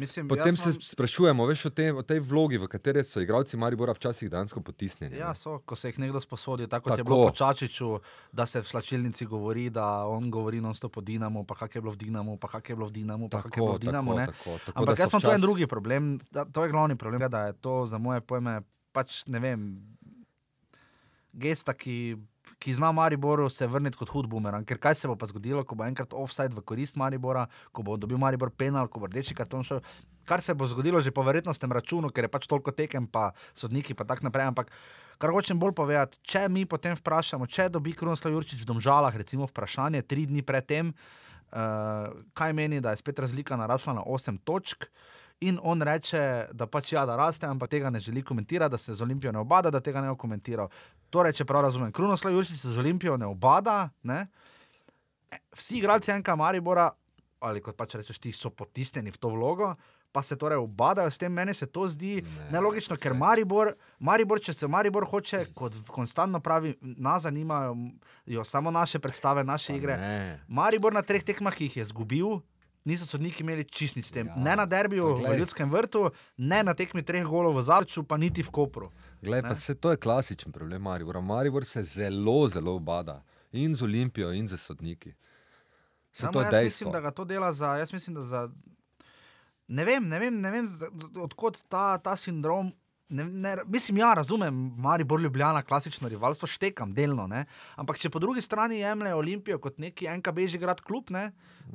Mislim, 0.00 0.28
potem 0.28 0.56
se 0.56 0.70
imam- 0.70 0.82
sprašujemo 0.82 1.46
veš, 1.46 1.64
o, 1.68 1.70
tej, 1.70 1.90
o 1.92 2.02
tej 2.02 2.20
vlogi, 2.24 2.58
v 2.58 2.68
kateri 2.72 3.04
so 3.04 3.20
igravci 3.20 3.56
Maribora 3.60 3.92
včasih 3.92 4.30
dejansko 4.32 4.62
potisnjeni. 4.64 5.18
Ja, 5.20 5.34
so, 5.36 5.58
ko 5.60 5.76
se 5.76 5.92
jih 5.92 5.98
nekdo 6.00 6.20
sposodi, 6.20 6.68
tako 6.68 6.88
kot 6.88 6.98
je 6.98 7.04
Tako. 7.04 7.14
bilo 7.14 7.28
po 7.28 7.36
Čačiču, 7.36 7.90
da 8.32 8.46
se 8.46 8.62
v 8.64 8.68
slačilnici 8.68 9.26
govori, 9.26 9.68
da 9.70 10.06
on 10.08 10.30
govori 10.30 10.60
non-stop 10.60 10.96
o 10.96 11.04
Dinamu, 11.04 11.44
pa 11.44 11.54
kak 11.54 11.74
je 11.74 11.80
bilo 11.84 11.92
v 11.92 12.00
Dinamu, 12.00 12.38
pa 12.40 12.48
kak 12.48 12.68
je 12.68 12.76
bilo 12.76 12.88
v 12.88 12.92
Dinamu, 12.92 13.28
pa 13.28 13.42
kak 13.42 13.56
je 13.56 13.60
bilo 13.60 13.76
v 13.76 13.84
Dinamu. 13.84 14.14
ne. 14.16 14.26
tako, 14.26 14.56
tako, 14.66 14.78
Ampak 14.80 14.98
jaz 14.98 15.10
so 15.10 15.20
imam 15.20 15.28
to 15.28 15.34
en 15.34 15.40
drugi 15.40 15.66
problem, 15.66 16.20
da, 16.30 16.44
to 16.44 16.64
je 16.64 16.72
glavni 16.72 16.96
problem, 16.96 17.30
da 17.30 17.46
je 17.46 17.52
to 17.60 17.84
za 17.86 17.98
moje 17.98 18.20
pojme 18.24 18.62
pač 18.92 19.22
ne 19.26 19.38
vem. 19.38 19.68
Gesta, 21.32 21.76
ki, 21.78 22.16
ki 22.60 22.74
zna 22.76 22.92
Mariboru 22.92 23.48
se 23.50 23.66
vrniti 23.66 23.96
kot 23.96 24.12
hud 24.12 24.28
bumerang. 24.28 24.66
Ker 24.68 24.78
kaj 24.78 24.98
se 25.00 25.08
bo 25.08 25.16
pa 25.16 25.26
zgodilo, 25.26 25.64
ko 25.64 25.78
bo 25.78 25.86
enkrat 25.88 26.12
offside 26.12 26.52
v 26.52 26.60
korist 26.60 26.98
Maribora, 27.00 27.46
ko 27.72 27.82
bo 27.82 27.96
dobil 27.96 28.20
Maribor 28.20 28.52
penal, 28.52 28.90
ko 28.92 29.00
bo 29.00 29.08
rdeči 29.08 29.34
karton 29.34 29.64
šel. 29.64 29.80
Kar 30.28 30.44
se 30.44 30.54
bo 30.54 30.68
zgodilo 30.68 31.00
že 31.00 31.10
po 31.10 31.24
verjetnostnem 31.24 31.72
računu, 31.72 32.12
ker 32.12 32.28
je 32.28 32.32
pač 32.32 32.44
toliko 32.46 32.74
tekem, 32.76 33.08
pa 33.08 33.32
sodniki 33.56 33.96
pa 33.96 34.04
tako 34.04 34.28
naprej. 34.28 34.52
Ampak 34.52 34.68
kar 35.16 35.32
hočem 35.32 35.56
bolj 35.58 35.72
povedati, 35.80 36.20
če 36.20 36.46
mi 36.52 36.66
potem 36.68 36.92
vprašamo, 37.00 37.48
če 37.48 37.70
dobi 37.72 37.96
Krunoslav 37.96 38.36
Jurčič 38.36 38.60
v 38.60 38.68
Domžalah, 38.68 39.16
recimo 39.16 39.48
vprašanje 39.48 40.04
tri 40.04 40.28
dni 40.28 40.44
predtem, 40.44 40.92
uh, 40.92 42.12
kaj 42.36 42.52
meni, 42.52 42.84
da 42.84 42.92
je 42.92 43.00
spet 43.00 43.24
razlika 43.24 43.56
narasla 43.56 43.96
na 43.96 44.04
8 44.04 44.36
točk. 44.44 44.84
In 45.40 45.58
on 45.62 45.80
reče, 45.82 46.20
da 46.52 46.66
pač 46.68 46.92
ja, 46.92 47.06
da 47.08 47.14
raste, 47.16 47.46
ampak 47.48 47.70
tega 47.72 47.90
ne 47.90 48.00
želi 48.00 48.20
komentirati, 48.22 48.70
da 48.70 48.78
se 48.78 48.94
z 48.94 49.02
Olimpijo 49.02 49.32
ne 49.32 49.38
obada, 49.40 49.70
da 49.70 49.80
tega 49.80 50.02
ne 50.04 50.10
bo 50.12 50.16
komentiral. 50.20 50.68
Torej, 51.10 51.32
če 51.32 51.46
prav 51.48 51.64
razumem, 51.64 51.92
Krunoslav 51.92 52.34
Jurčič 52.34 52.60
se 52.60 52.68
z 52.74 52.78
Olimpijo 52.78 53.16
ne 53.16 53.26
obada, 53.26 53.88
ne? 54.02 54.26
E, 55.32 55.38
vsi 55.56 55.78
igralci 55.78 56.12
NK 56.12 56.28
Maribora, 56.36 56.90
ali 57.40 57.62
kot 57.64 57.76
pač 57.78 57.96
rečeš, 57.96 58.18
ti 58.20 58.34
so 58.36 58.50
potisnjeni 58.52 59.10
v 59.10 59.16
to 59.16 59.32
vlogo, 59.32 59.70
pa 60.12 60.20
se 60.22 60.36
torej 60.36 60.60
obadajo 60.60 61.08
s 61.10 61.16
tem. 61.18 61.32
Meni 61.32 61.54
se 61.54 61.66
to 61.66 61.86
zdi 61.88 62.20
Ne, 62.20 62.50
nelogično, 62.52 62.98
ker 63.00 63.14
Maribor, 63.14 63.72
Maribor, 63.98 64.40
če 64.44 64.52
se 64.52 64.68
Maribor 64.68 65.06
hoče, 65.08 65.54
kot 65.54 65.72
konstantno 65.88 66.40
pravi, 66.44 66.74
nas 66.82 67.22
zanimajo 67.22 67.76
jo 68.26 68.44
samo 68.44 68.70
naše 68.70 68.98
predstave, 68.98 69.44
naše 69.44 69.72
Pa 69.72 69.76
igre. 69.78 69.96
ne. 69.96 70.40
Maribor 70.48 70.92
na 70.92 71.00
treh 71.02 71.24
tekmah, 71.24 71.54
jih 71.60 71.76
je 71.76 71.88
izgubil, 71.88 72.42
niso 72.84 73.06
sodniki 73.06 73.42
imeli 73.42 73.64
čist 73.64 73.96
nič 73.96 74.06
s 74.06 74.12
tem. 74.12 74.26
Ja, 74.26 74.36
Ne 74.36 74.56
na 74.56 74.66
derbiju 74.66 75.16
v. 75.16 75.36
Ljudskem 75.38 75.70
vrtu, 75.70 76.10
ne 76.36 76.62
na 76.62 76.74
tekmi 76.74 77.02
treh 77.02 77.24
golov 77.24 77.56
v 77.58 77.62
Zavrču, 77.62 78.02
pa 78.02 78.16
niti 78.16 78.42
v 78.42 78.50
Kopru. 78.50 78.90
Glej, 79.22 79.42
pa 79.42 79.54
se 79.54 79.74
to 79.74 79.90
je 79.90 79.96
klasičen 79.96 80.52
problem 80.52 80.82
Maribora. 80.82 81.20
Maribor 81.20 81.64
se 81.64 81.82
zelo, 81.82 82.48
zelo 82.48 82.78
bada 82.78 83.22
in 83.52 83.74
z 83.74 83.82
Olimpijo, 83.82 84.32
in 84.32 84.48
z 84.48 84.56
sodniki. 84.56 85.12
Se 86.12 86.22
Samo 86.22 86.32
to 86.32 86.40
je 86.40 86.50
dejstvo. 86.50 86.64
mislim, 86.64 86.92
da 86.92 87.00
ga 87.00 87.10
to 87.10 87.24
dela 87.24 87.52
za. 87.52 87.76
Jaz 87.76 87.92
mislim, 87.92 88.14
da 88.14 88.22
za. 88.22 88.48
Ne 89.68 89.84
vem, 89.84 90.08
ne 90.08 90.18
vem, 90.18 90.40
ne 90.40 90.50
vem 90.50 90.66
odkot 91.22 91.58
ta, 91.68 91.98
ta 91.98 92.16
sindrom. 92.16 92.72
Ne, 93.10 93.24
ne, 93.24 93.56
mislim, 93.66 93.96
ja, 93.98 94.12
razumem, 94.14 94.54
Maribor 94.76 95.20
Ljubljana, 95.20 95.62
klasično 95.62 96.08
rivalstvo, 96.08 96.46
štekam 96.46 96.92
delno. 96.94 97.26
Ne? 97.26 97.44
Ampak 97.76 97.98
če 97.98 98.10
po 98.10 98.22
drugi 98.22 98.42
strani 98.42 98.78
jemlje 98.78 99.14
Olimpijo 99.14 99.58
kot 99.58 99.80
neki 99.82 100.06
NKB 100.20 100.46
že 100.46 100.60
grad 100.62 100.80
klub, 100.80 101.10
ne? 101.10 101.32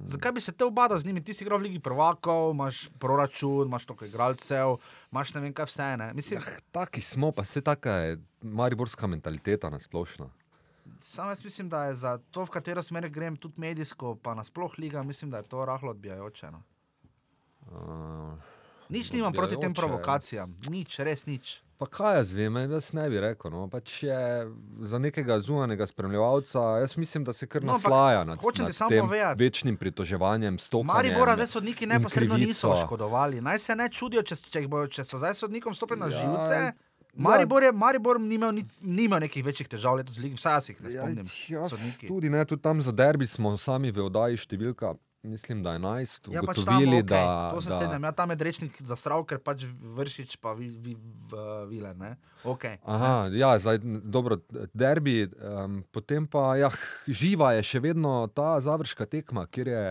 zakaj 0.08 0.32
bi 0.32 0.42
se 0.42 0.52
te 0.52 0.66
obadal 0.66 0.98
z 0.98 1.06
njimi? 1.06 1.24
Ti 1.24 1.34
si 1.34 1.44
igral 1.44 1.60
v 1.60 1.68
Ligi 1.68 1.80
prvakov, 1.84 2.54
imaš 2.56 2.86
proračun, 3.00 3.68
imaš 3.68 3.86
toliko 3.86 4.08
igralcev, 4.08 4.78
imaš 5.12 5.34
ne 5.36 5.44
vem 5.44 5.54
kaj 5.54 5.68
vse. 5.68 5.92
Ne? 6.00 6.10
Mislim, 6.14 6.40
Ah, 6.40 6.56
taki 6.72 7.02
smo, 7.02 7.32
pa 7.32 7.44
se 7.44 7.62
taka 7.62 7.92
je 7.92 8.18
mariborska 8.42 9.08
mentaliteta 9.08 9.70
nasplošno. 9.70 10.32
Samo 11.02 11.30
jaz 11.30 11.44
mislim, 11.44 11.70
da 11.70 11.86
je 11.86 11.96
za 11.96 12.18
to, 12.32 12.46
v 12.46 12.50
katero 12.50 12.84
smer 12.84 13.10
grem, 13.10 13.36
tudi 13.36 13.60
medijsko, 13.62 14.16
pa 14.16 14.34
nasploh 14.36 14.80
liga, 14.80 15.04
mislim, 15.04 15.32
da 15.32 15.38
je 15.38 15.50
to 15.52 15.66
rahlo 15.66 15.92
odbijajoče. 15.92 16.52
No. 16.52 16.64
Uh, 17.66 18.55
Nič 18.88 19.12
nimam 19.12 19.34
proti 19.34 19.52
tem 19.52 19.58
Odbijajoče. 19.66 19.76
provokacijam, 19.78 20.56
nič, 20.68 21.00
res 21.00 21.26
nič. 21.26 21.62
pa 21.78 21.86
kaj 21.88 22.16
jaz 22.16 22.34
vem, 22.34 22.56
jaz 22.56 22.94
ne 22.94 23.10
bi 23.10 23.20
rekel. 23.20 23.52
No. 23.52 23.68
Pač 23.68 24.04
je 24.04 24.48
za 24.82 24.98
nekega 24.98 25.40
zunanjega 25.40 25.86
spremljevalca, 25.86 26.60
jaz 26.80 26.96
mislim, 26.96 27.24
da 27.24 27.34
se 27.34 27.46
kar 27.46 27.62
No, 27.62 27.74
naslaja 27.74 28.24
nad, 28.24 28.38
hočem 28.38 28.64
ti 28.64 28.70
nad 28.70 28.76
samo 28.76 28.90
tem 28.90 29.02
povedati. 29.02 29.40
večnim 29.40 29.76
pritoževanjem, 29.76 30.58
stopanjem. 30.58 30.88
Maribora 31.12 31.36
zdaj 31.36 31.48
sodniki 31.50 31.86
neposredno 31.86 32.38
niso 32.38 32.70
oškodovali. 32.70 33.42
Naj 33.42 33.60
se 33.60 33.76
ne 33.76 33.90
čudijo, 33.90 34.24
če, 34.24 34.36
če, 34.38 34.60
bojo- 34.62 34.88
če 34.90 35.04
so 35.04 35.18
zdaj 35.18 35.34
sodnikom 35.36 35.74
stopili 35.74 36.00
na 36.00 36.06
Ja, 36.06 36.12
živce. 36.14 36.56
ja. 36.56 36.74
Maribor, 37.16 37.64
je, 37.64 37.72
Maribor 37.74 38.20
ni 38.20 38.36
imel, 38.36 38.52
ni, 38.52 38.64
ni 38.82 39.04
imel 39.04 39.20
nekih 39.20 39.40
večjih 39.42 39.68
težav 39.70 39.96
letos, 39.96 40.18
v 40.18 40.22
ligi, 40.22 40.36
vsaj 40.36 40.54
jaz 40.54 40.70
jih 40.70 40.82
ne 40.82 40.90
Ja, 40.90 41.02
spomnim. 41.02 41.26
sodniki. 41.66 42.08
tudi 42.08 42.30
ne, 42.30 42.46
tudi 42.46 42.62
tam 42.62 42.82
za 42.82 42.92
derbi 42.94 43.26
smo 43.26 43.58
sami 43.58 43.90
v 43.90 44.00
oddaji 44.02 44.36
številka, 44.38 44.96
mislim, 45.26 45.64
da 45.64 45.76
11, 45.78 46.30
Ja, 46.34 46.44
pač 46.46 46.62
tam, 46.66 46.82
okay, 46.82 47.02
da, 47.04 47.52
to 47.54 47.62
se 47.62 47.70
da 47.70 47.80
strinjam. 47.80 48.04
Ja, 48.04 48.12
tam 48.12 48.30
je 48.30 48.38
rečnik 48.40 48.78
zasral, 48.82 49.26
ker 49.26 49.40
pač 49.44 49.66
vršič 49.98 50.38
pa 50.42 50.54
vi, 50.54 50.70
vi, 50.70 50.96
vile. 51.70 51.94
Ne? 51.94 52.16
Okay. 52.44 52.78
Aha, 52.84 53.30
ja, 53.34 53.56
zdaj, 53.60 53.82
dobro, 54.04 54.40
derbi, 54.74 55.26
um, 55.42 55.82
potem 55.92 56.26
pa 56.30 56.54
ja, 56.60 56.70
živa 57.08 57.56
je 57.58 57.66
še 57.66 57.84
vedno 57.90 58.26
ta 58.34 58.56
završka 58.62 59.10
tekma, 59.10 59.48
kjer 59.50 59.74
je 59.74 59.84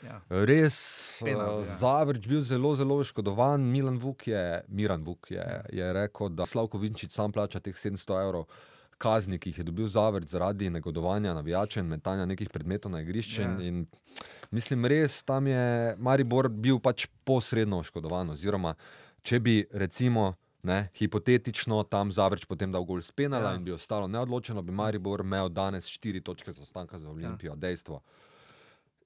Ja. 0.00 0.16
res 0.48 0.76
Penal, 1.20 1.60
uh, 1.60 1.66
ja. 1.66 1.76
Zavrč 1.76 2.24
bil 2.28 2.40
zelo, 2.40 2.72
zelo 2.72 2.96
oškodovan. 3.04 3.60
Milan 3.60 3.98
Vuk 4.00 4.26
je, 4.28 4.62
Miran 4.68 5.04
Vuk 5.04 5.30
je, 5.30 5.44
je 5.72 5.92
rekel, 5.92 6.32
da 6.32 6.46
Slavko 6.48 6.80
Vinčič 6.80 7.12
sam 7.12 7.32
plača 7.32 7.60
teh 7.60 7.76
700 7.76 8.22
evrov. 8.24 8.48
Kazni, 9.00 9.38
ki 9.40 9.52
jih 9.52 9.62
je 9.62 9.64
dobil 9.64 9.88
Zavrč 9.88 10.28
zaradi 10.28 10.70
negodovanja 10.70 11.32
navijačev 11.34 11.84
in 11.84 11.88
metanja 11.88 12.26
nekih 12.28 12.50
predmetov 12.52 12.92
na 12.92 13.00
igrišče. 13.00 13.42
Ja. 13.42 13.52
In, 13.60 13.60
in 13.60 13.86
mislim, 14.50 14.86
res 14.86 15.22
tam 15.22 15.46
je 15.46 15.94
Maribor 15.98 16.48
bil 16.48 16.78
pač 16.78 17.06
posredno 17.24 17.78
oškodovan. 17.78 18.30
Oziroma, 18.30 18.74
če 19.22 19.40
bi 19.40 19.66
recimo. 19.72 20.34
Ne, 20.62 20.90
hipotetično 20.92 21.82
tam 21.88 22.10
Zavrč 22.12 22.44
potem 22.44 22.68
dal 22.68 22.84
gol 22.84 23.00
spenala 23.00 23.42
Ja. 23.42 23.50
ja. 23.50 23.56
in 23.56 23.64
bi 23.64 23.72
ostalo 23.72 24.04
neodločeno, 24.04 24.60
bi 24.60 24.72
Maribor 24.72 25.20
imel 25.20 25.48
danes 25.48 25.86
štiri 25.88 26.20
točke 26.20 26.52
zaostanka 26.52 26.98
za 26.98 27.08
Olimpijo, 27.08 27.52
ja. 27.52 27.56
dejstvo. 27.56 28.02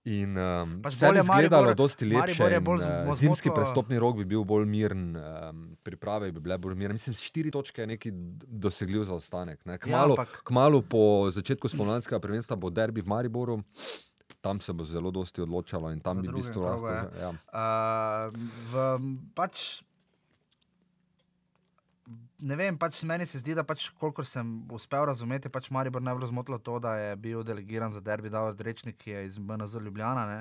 In 0.05 0.35
um, 0.37 0.83
Pač 0.83 0.95
vse 0.95 1.07
je 1.07 1.21
izgledalo 1.21 1.71
dosti 1.73 2.05
lepše. 2.05 2.43
In, 2.51 2.65
bo 3.07 3.15
Zimski 3.15 3.49
prestopni 3.49 3.97
rok 3.97 4.17
bi 4.17 4.25
bil 4.27 4.43
bolj 4.45 4.67
miren, 4.67 5.15
um, 5.15 5.63
priprave 5.81 6.33
bi 6.33 6.41
bile 6.41 6.59
bolj 6.59 6.75
mirne. 6.75 6.93
Mislim, 6.93 7.15
štiri 7.15 7.51
točke 7.51 7.83
je 7.83 7.87
neki 7.87 8.11
dosegljiv 8.59 9.05
zaostanek. 9.05 9.63
Ne. 9.65 9.79
Kmalu, 9.79 10.13
Ja, 10.13 10.19
ampak- 10.19 10.43
kmalu 10.45 10.83
po 10.83 11.31
začetku 11.31 11.71
spomladanskega 11.71 12.19
prvenstva 12.19 12.57
bo 12.57 12.69
derbi 12.69 13.01
v 13.01 13.07
Mariboru. 13.07 13.63
Tam 14.41 14.61
se 14.61 14.73
bo 14.73 14.85
zelo 14.85 15.11
dosti 15.11 15.41
odločalo 15.41 15.93
in 15.93 16.01
tam 16.01 16.19
V 16.19 16.23
bi 16.23 16.29
v 16.29 16.37
bistvu 16.37 16.63
lahko. 16.63 16.89
ja. 16.89 17.05
Ja. 17.21 17.31
Uh, 17.49 18.33
v, 18.73 18.73
pač, 19.35 19.81
ne 22.41 22.57
vem, 22.57 22.77
pač 22.79 23.01
meni 23.09 23.27
se 23.27 23.41
zdi, 23.41 23.55
da 23.57 23.65
pač, 23.65 23.89
kolikor 24.01 24.29
sem 24.29 24.65
uspel 24.73 25.07
razumeti, 25.09 25.49
pač 25.49 25.71
Maribor 25.73 26.05
najbolj 26.05 26.29
zmotilo 26.29 26.59
to, 26.61 26.77
da 26.79 26.97
je 27.01 27.17
bil 27.17 27.45
delegiran 27.45 27.93
za 27.93 28.05
derbi 28.05 28.33
Davor 28.33 28.57
Rečnik, 28.59 28.99
ki 29.01 29.17
je 29.17 29.25
iz 29.31 29.39
MNZ 29.41 29.81
Ljubljana. 29.81 30.27
Ne? 30.29 30.41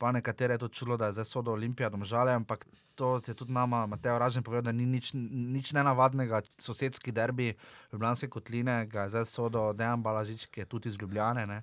Pa 0.00 0.12
nekatere 0.16 0.56
je 0.56 0.64
to 0.64 0.68
čulo, 0.72 0.96
da 0.96 1.10
je 1.10 1.18
zdaj 1.18 1.28
sodo 1.28 1.52
Olimpija, 1.52 1.90
domžale, 1.92 2.32
ampak 2.32 2.64
to 2.96 3.18
je 3.26 3.34
tudi 3.36 3.52
nama, 3.52 3.84
Mateo 3.86 4.16
Ražen 4.18 4.42
povedal, 4.42 4.70
da 4.70 4.72
ni 4.72 4.86
nič, 4.88 5.12
nič 5.12 5.74
nenavadnega. 5.76 6.40
Sosedski 6.56 7.12
derbi 7.12 7.52
Ljubljanske 7.92 8.30
kotline, 8.32 8.86
ga 8.88 9.04
je 9.04 9.16
zdaj 9.16 9.28
sodo 9.28 9.72
Dejan 9.76 10.00
Balažič, 10.02 10.48
ki 10.48 10.64
je 10.64 10.70
tudi 10.72 10.88
iz 10.88 10.96
Ljubljane. 10.96 11.44
Ne? 11.46 11.60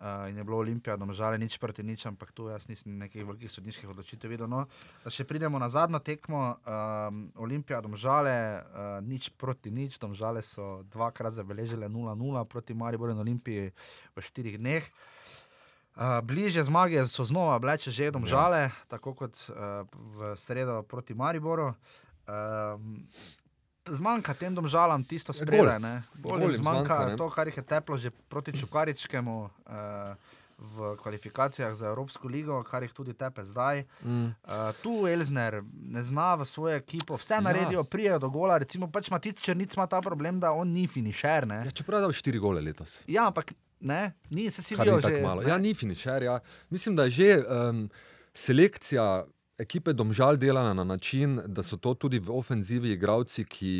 Uh, 0.00 0.30
in 0.30 0.36
je 0.36 0.44
bilo 0.44 0.56
Olimpija, 0.56 0.96
domžale 0.96 1.36
nič 1.36 1.58
proti 1.60 1.84
nič, 1.84 2.06
ampak 2.08 2.32
tu 2.32 2.48
jaz 2.48 2.64
nisem 2.72 2.96
nekih 2.96 3.20
velikih 3.20 3.52
sodniških 3.52 3.84
odločitev 3.92 4.32
videl. 4.32 4.48
No, 4.48 4.62
da 5.04 5.12
še 5.12 5.26
pridemo 5.28 5.60
na 5.60 5.68
zadnjo 5.68 6.00
tekmo, 6.00 6.56
um, 6.64 7.18
Olimpija, 7.36 7.82
domžale, 7.84 8.32
uh, 8.64 9.04
nič 9.04 9.28
proti 9.36 9.68
nič, 9.68 10.00
domžale 10.00 10.40
so 10.40 10.80
dvakrat 10.88 11.36
zabeležile 11.36 11.84
0-0 11.92 12.16
proti 12.48 12.72
Mariboru 12.72 13.12
in 13.12 13.20
Olimpiji 13.20 13.76
v 14.16 14.24
štirih 14.24 14.56
dneh. 14.56 14.88
Uh, 16.00 16.24
bliže 16.24 16.64
zmage 16.64 17.04
so 17.04 17.28
znova 17.28 17.60
bleče 17.60 17.92
že 17.92 18.08
domžale, 18.08 18.72
ja. 18.72 18.76
tako 18.88 19.12
kot 19.12 19.36
uh, 19.52 19.84
v 20.16 20.32
sredo 20.40 20.80
proti 20.88 21.12
Mariboru. 21.12 21.76
Um, 22.24 23.04
Zmanjka 23.88 24.34
tem 24.34 24.54
domžalam 24.54 25.04
tisto 25.04 25.32
Ja, 25.32 25.40
spredaj. 25.40 25.78
Bolj 26.14 26.42
jim 26.42 26.54
zmanjka 26.54 26.94
zmanjka, 26.94 27.16
to, 27.16 27.30
kar 27.30 27.48
jih 27.48 27.56
je 27.56 27.62
teplo 27.62 27.96
že 27.96 28.10
proti 28.28 28.52
Čukaričkemu 28.52 29.36
uh, 29.40 30.14
v 30.60 30.96
kvalifikacijah 31.00 31.72
za 31.74 31.88
Evropsko 31.88 32.28
ligo, 32.28 32.62
kar 32.62 32.82
jih 32.84 32.92
tudi 32.92 33.14
tepe 33.16 33.40
zdaj. 33.44 33.84
Mm. 34.04 34.26
Uh, 34.44 34.72
tu 34.82 35.06
Elzner 35.08 35.62
ne 35.72 36.04
zna 36.04 36.34
v 36.34 36.44
svojo 36.44 36.76
ekipo, 36.76 37.16
vse 37.16 37.34
Ja. 37.34 37.40
naredijo, 37.40 37.84
prijejo 37.84 38.18
do 38.18 38.28
gola. 38.30 38.58
Recimo, 38.58 38.90
pač 38.92 39.08
Matic 39.10 39.40
Črnic 39.40 39.72
ima 39.76 39.86
ta 39.86 40.00
problem, 40.00 40.40
da 40.40 40.52
on 40.52 40.68
ni 40.68 40.86
finišer. 40.86 41.46
Ne? 41.48 41.62
Ja, 41.64 41.70
čeprav 41.72 42.00
je 42.00 42.02
dal 42.02 42.12
štiri 42.12 42.38
gole 42.38 42.60
letos. 42.60 43.00
Ja, 43.08 43.26
ampak 43.26 43.52
ne, 43.80 44.12
ni 44.30 44.50
se 44.50 44.62
si 44.62 44.76
videl 44.76 45.00
že. 45.00 45.22
malo. 45.24 45.40
ne. 45.42 45.48
Ja, 45.48 45.56
ni 45.58 45.72
finišer. 45.74 46.22
Ja. 46.22 46.38
Mislim, 46.68 46.96
da 46.96 47.04
je 47.04 47.10
že 47.10 47.30
um, 47.48 47.88
selekcija 48.34 49.24
ekipe 49.60 49.92
Domžal 49.92 50.36
delana 50.40 50.74
na 50.74 50.84
način, 50.84 51.40
da 51.46 51.62
so 51.62 51.76
to 51.76 51.94
tudi 51.94 52.18
v 52.18 52.32
ofenzivi 52.32 52.92
igravci, 52.96 53.44
ki 53.44 53.72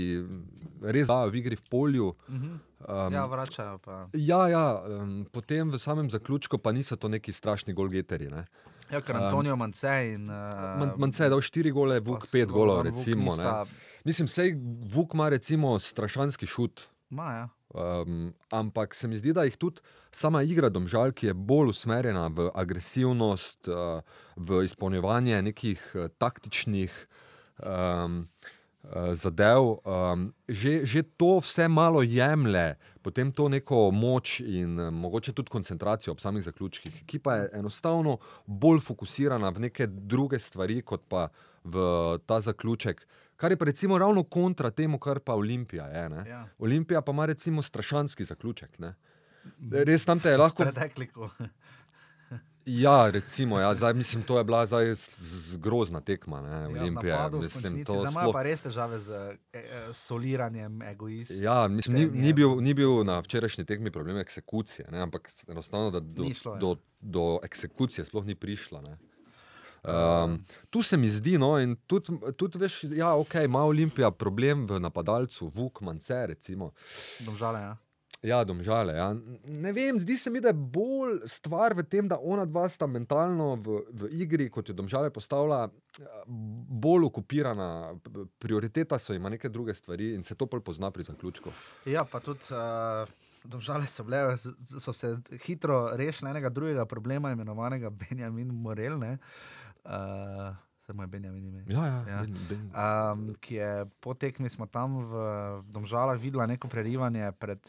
res 0.83 1.09
dajo 1.09 1.31
v 1.31 1.41
igri 1.41 1.57
v 1.57 1.64
polju. 1.70 2.12
Um, 2.28 3.12
Ja, 3.12 3.26
vračajo 3.26 3.78
pa. 3.78 4.09
Ja, 4.12 4.49
ja 4.49 4.64
um, 4.81 5.24
potem 5.33 5.70
v 5.70 5.78
samem 5.78 6.11
zaključku 6.11 6.59
pa 6.59 6.72
niso 6.72 6.97
to 6.97 7.09
neki 7.09 7.33
strašni 7.33 7.74
golgeteri. 7.74 8.28
Ne. 8.31 8.45
Ja, 8.91 9.01
ker 9.01 9.16
Um, 9.16 9.22
Antonijo 9.22 9.57
Mance 9.57 10.14
in. 10.14 10.31
Uh, 10.31 10.78
Man, 10.81 10.93
Mance 10.99 11.24
je 11.24 11.31
dal 11.31 11.41
štiri 11.41 11.70
gole, 11.70 12.01
Vuk 12.01 12.26
pet 12.33 12.49
golov, 12.49 12.83
recimo. 12.83 13.31
Nista, 13.31 13.64
Mislim, 14.05 14.28
sej 14.28 14.57
Vuk 14.95 15.14
ima 15.14 15.28
recimo 15.28 15.78
strašanski 15.78 16.47
šut. 16.47 16.89
ma, 17.11 17.33
ja. 17.33 17.49
Um, 17.75 18.33
ampak 18.51 18.95
se 18.95 19.09
mi 19.09 19.16
zdi, 19.16 19.33
da 19.33 19.45
jih 19.47 19.57
tudi 19.57 19.79
sama 20.11 20.43
igra 20.43 20.68
domžal, 20.68 21.12
ki 21.14 21.31
je 21.31 21.35
bolj 21.35 21.71
usmerjena 21.71 22.27
v 22.27 22.49
agresivnost, 22.55 23.71
uh, 23.71 24.03
v 24.35 24.64
izpolnjevanje 24.66 25.39
nekih 25.43 25.85
uh, 25.95 26.09
taktičnih 26.18 26.91
um, 27.62 28.25
uh, 28.83 29.12
zadev, 29.14 29.77
um, 29.87 30.33
že, 30.49 30.83
že 30.83 31.05
to 31.14 31.39
vse 31.39 31.68
malo 31.71 32.03
jemlje, 32.03 32.75
potem 33.07 33.31
to 33.31 33.47
neko 33.49 33.93
moč 33.95 34.41
in 34.43 34.75
uh, 34.75 34.91
mogoče 34.91 35.31
tudi 35.31 35.55
koncentracijo 35.55 36.18
ob 36.18 36.21
samih 36.21 36.43
zaključkih. 36.43 37.03
Ekipa 37.05 37.39
je 37.39 37.51
enostavno 37.62 38.18
bolj 38.47 38.83
fokusirana 38.83 39.55
v 39.55 39.71
neke 39.71 39.87
druge 39.87 40.43
stvari, 40.43 40.83
kot 40.83 41.07
pa 41.07 41.29
v 41.62 42.18
ta 42.27 42.41
zaključek. 42.43 43.07
Kar 43.41 43.51
je 43.51 43.57
pa 43.57 43.64
recimo 43.64 43.97
ravno 43.97 44.22
kontra 44.24 44.70
temu, 44.70 44.99
kar 44.99 45.18
pa 45.20 45.34
Olimpija 45.34 45.86
je. 45.86 46.09
ne. 46.09 46.24
ja. 46.28 46.43
Olimpija 46.59 47.01
pa 47.01 47.12
ima 47.12 47.26
recimo 47.26 47.62
strašanski 47.62 48.24
zaključek. 48.24 48.78
Ne? 48.78 48.95
Res 49.72 50.05
tam 50.05 50.20
te 50.20 50.28
je 50.28 50.36
lahko. 50.38 50.62
Pretekliku. 50.62 51.28
Ja, 52.66 53.11
recimo, 53.11 53.59
ja, 53.59 53.74
zdaj, 53.74 53.95
mislim, 53.95 54.22
to 54.22 54.38
je 54.38 54.45
bila 54.45 54.66
zdaj 54.66 54.95
z- 54.95 55.14
z- 55.18 55.57
grozna 55.57 56.01
tekma. 56.01 56.43
Ne, 56.43 56.51
Ja, 56.51 56.82
Olimpije. 56.82 57.12
napadu 57.12 57.38
v 57.38 57.43
mislim, 57.43 57.84
to 57.84 57.93
Zdaj 57.95 58.11
imajo 58.12 58.24
sploh. 58.24 58.32
pa 58.32 58.43
res 58.43 58.61
težave 58.61 58.99
z 58.99 59.11
e, 59.11 59.36
e, 59.55 59.62
soliranjem, 59.95 60.82
egoistom. 60.84 61.36
Ja, 61.38 61.68
mislim, 61.68 61.97
ni, 61.97 62.20
ni, 62.20 62.32
bil, 62.32 62.61
ni 62.61 62.74
bil 62.74 63.05
na 63.05 63.18
včerajšnji 63.18 63.64
tekmi 63.64 63.91
problem 63.91 64.18
eksekucije, 64.18 64.91
ne, 64.91 65.01
ampak 65.01 65.30
enostavno, 65.49 65.91
da 65.91 66.01
do, 66.01 66.28
šlo, 66.34 66.53
ja. 66.53 66.59
do, 66.59 66.76
do 67.01 67.24
eksekucije 67.43 68.05
sploh 68.05 68.26
ni 68.26 68.34
prišla. 68.36 68.82
Ne. 68.82 68.99
Um, 69.83 70.45
tu 70.70 70.83
se 70.83 70.97
mi 70.97 71.09
zdi, 71.09 71.39
no, 71.39 71.55
in 71.59 71.76
tudi, 71.87 72.12
tudi 72.37 72.59
veš, 72.61 72.83
ja, 72.93 73.14
ok, 73.16 73.35
ima 73.45 73.64
Olimpija 73.64 74.11
problem 74.11 74.66
v 74.68 74.81
napadalcu, 74.81 75.49
Vuk, 75.55 75.81
Mance, 75.81 76.26
recimo. 76.26 76.72
Domžale, 77.24 77.61
ja. 77.61 77.76
Ja, 78.20 78.43
domžale. 78.45 78.93
Ja. 78.93 79.14
Ne 79.45 79.72
vem, 79.72 79.97
zdi 80.01 80.18
se 80.20 80.31
mi, 80.31 80.43
da 80.45 80.53
je 80.53 80.59
bolj 80.59 81.22
stvar 81.24 81.72
v 81.72 81.87
tem, 81.89 82.09
da 82.09 82.18
ona 82.20 82.45
dva 82.45 82.66
sta 82.68 82.85
mentalno 82.85 83.55
v, 83.57 83.78
v 83.97 84.11
igri, 84.20 84.51
kot 84.53 84.68
je 84.68 84.76
domžale 84.76 85.09
postavlja, 85.11 85.70
bolj 86.26 87.09
okupirana. 87.09 87.95
Prioriteta 88.39 88.99
so 89.01 89.16
ima 89.16 89.33
neke 89.33 89.49
druge 89.49 89.74
stvari 89.74 90.12
in 90.18 90.22
se 90.22 90.37
to 90.37 90.47
pol 90.47 90.61
pozna 90.61 90.91
pri 90.93 91.09
zaključku. 91.09 91.53
Ja, 91.89 92.05
pa 92.05 92.20
tudi. 92.20 92.53
Uh... 92.53 93.09
Domžale 93.41 93.87
so, 93.89 94.05
bile, 94.05 94.35
so 94.68 94.93
se 94.93 95.14
hitro 95.47 95.95
rešili 95.97 96.28
enega 96.28 96.51
drugega 96.53 96.85
problema, 96.85 97.31
imenovanega 97.33 97.89
Benjamin 97.89 98.51
Morel. 98.53 98.99
Uh, 99.01 99.14
se 100.91 100.95
mu 100.97 101.03
je 101.03 101.07
Benjamin 101.07 101.47
imel. 101.47 101.62
Ja, 101.68 101.87
ja, 101.87 102.05
ja. 102.09 102.20
Ben, 102.20 102.37
ben. 102.49 102.70
Um, 102.74 103.35
ki 103.41 103.55
je 103.55 103.87
po 104.01 104.14
tekmi 104.14 104.49
smo 104.49 104.66
tam 104.66 104.99
v, 104.99 105.14
v 105.62 105.70
Domžalah 105.70 106.18
videla 106.18 106.47
neko 106.47 106.68
prerivanje. 106.68 107.33
Pred, 107.39 107.62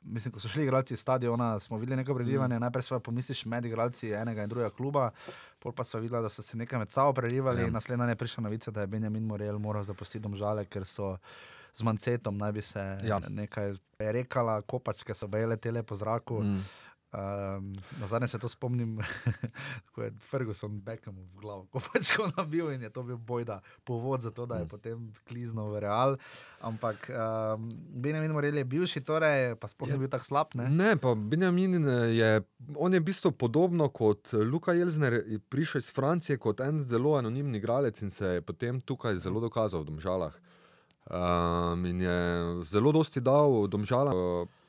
mislim, 0.00 0.32
ko 0.32 0.40
so 0.40 0.48
šli 0.48 0.62
igralci 0.62 0.94
iz 0.94 1.00
stadiona, 1.00 1.58
smo 1.58 1.78
videli 1.78 1.96
neko 1.96 2.14
prerivanje. 2.14 2.56
Mm. 2.56 2.60
Najprej 2.60 2.82
smo 2.82 3.00
pomislili 3.00 3.50
med 3.50 3.64
igralci 3.64 4.12
enega 4.14 4.46
in 4.46 4.48
drugega 4.48 4.70
kluba, 4.70 5.10
pol 5.58 5.72
pa 5.72 5.84
smo 5.84 6.00
videli, 6.00 6.22
da 6.22 6.28
so 6.28 6.42
se 6.42 6.56
nekaj 6.56 6.78
med 6.78 6.90
sabo 6.90 7.12
prerivali. 7.12 7.62
Ja. 7.62 7.70
Naslednja 7.70 8.08
je 8.08 8.16
prišla 8.16 8.42
novica, 8.42 8.70
da 8.70 8.80
je 8.80 8.86
Benjamin 8.86 9.26
Morel 9.26 9.58
moral 9.58 9.82
zapustiti 9.82 10.22
Domžale, 10.22 10.64
ker 10.64 10.86
so. 10.86 11.16
Z 11.78 11.84
mancetom 11.86 12.34
naj 12.34 12.52
bi 12.52 12.62
se 12.62 12.80
ja. 13.06 13.20
nekaj 13.28 13.76
rekala, 13.98 14.56
kopačke 14.66 15.14
so 15.14 15.28
bile 15.30 15.56
tele 15.56 15.82
po 15.86 15.94
zraku. 15.94 16.40
Mm. 16.42 16.64
Um, 17.08 17.72
na 18.00 18.06
zadnje 18.06 18.28
se 18.28 18.38
to 18.38 18.48
spomnim, 18.48 18.98
ko 19.94 20.02
je 20.02 20.12
Ferguson 20.30 20.80
Beckham 20.80 21.16
v 21.16 21.40
glavu, 21.40 21.64
ko 21.72 21.80
pač 21.80 22.10
ko 22.12 22.28
nabil 22.36 22.68
in 22.74 22.84
je 22.84 22.90
to 22.92 23.00
bil 23.00 23.16
boj, 23.16 23.46
da 23.48 23.62
povod 23.88 24.20
za 24.20 24.28
to, 24.28 24.44
da 24.44 24.60
je 24.60 24.66
mm. 24.66 24.68
potem 24.68 25.06
kliznil 25.24 25.72
v 25.72 25.80
real. 25.88 26.18
Ampak 26.60 27.08
um, 27.08 27.64
Benjamin 27.96 28.36
Morel 28.36 28.60
je 28.60 28.64
bivši, 28.64 29.00
torej 29.08 29.56
pa 29.56 29.72
sploh 29.72 29.88
ni 29.88 29.96
bil 30.04 30.12
tako 30.12 30.28
slab. 30.28 30.52
Ne, 30.52 30.68
ne 30.68 30.90
pa 31.00 31.14
Benjamin 31.16 31.80
je, 32.12 32.44
on 32.76 32.92
je 32.92 33.00
v 33.00 33.08
bistvu 33.08 33.32
podobno 33.32 33.88
kot 33.88 34.36
Luka 34.36 34.76
Jelzner, 34.76 35.16
prišel 35.48 35.80
iz 35.80 35.88
Francije 35.88 36.36
kot 36.36 36.60
en 36.60 36.76
zelo 36.76 37.16
anonimni 37.16 37.56
igralec 37.56 38.04
in 38.04 38.12
se 38.12 38.36
je 38.36 38.44
potem 38.44 38.84
tukaj 38.84 39.16
zelo 39.16 39.40
dokazal 39.40 39.80
v 39.80 39.96
domžalah. 39.96 40.36
Um, 41.08 41.88
in 41.88 42.04
je 42.04 42.20
zelo 42.68 42.92
dosti 42.92 43.24
dal 43.24 43.64
v 43.64 43.72
domžalah. 43.72 44.12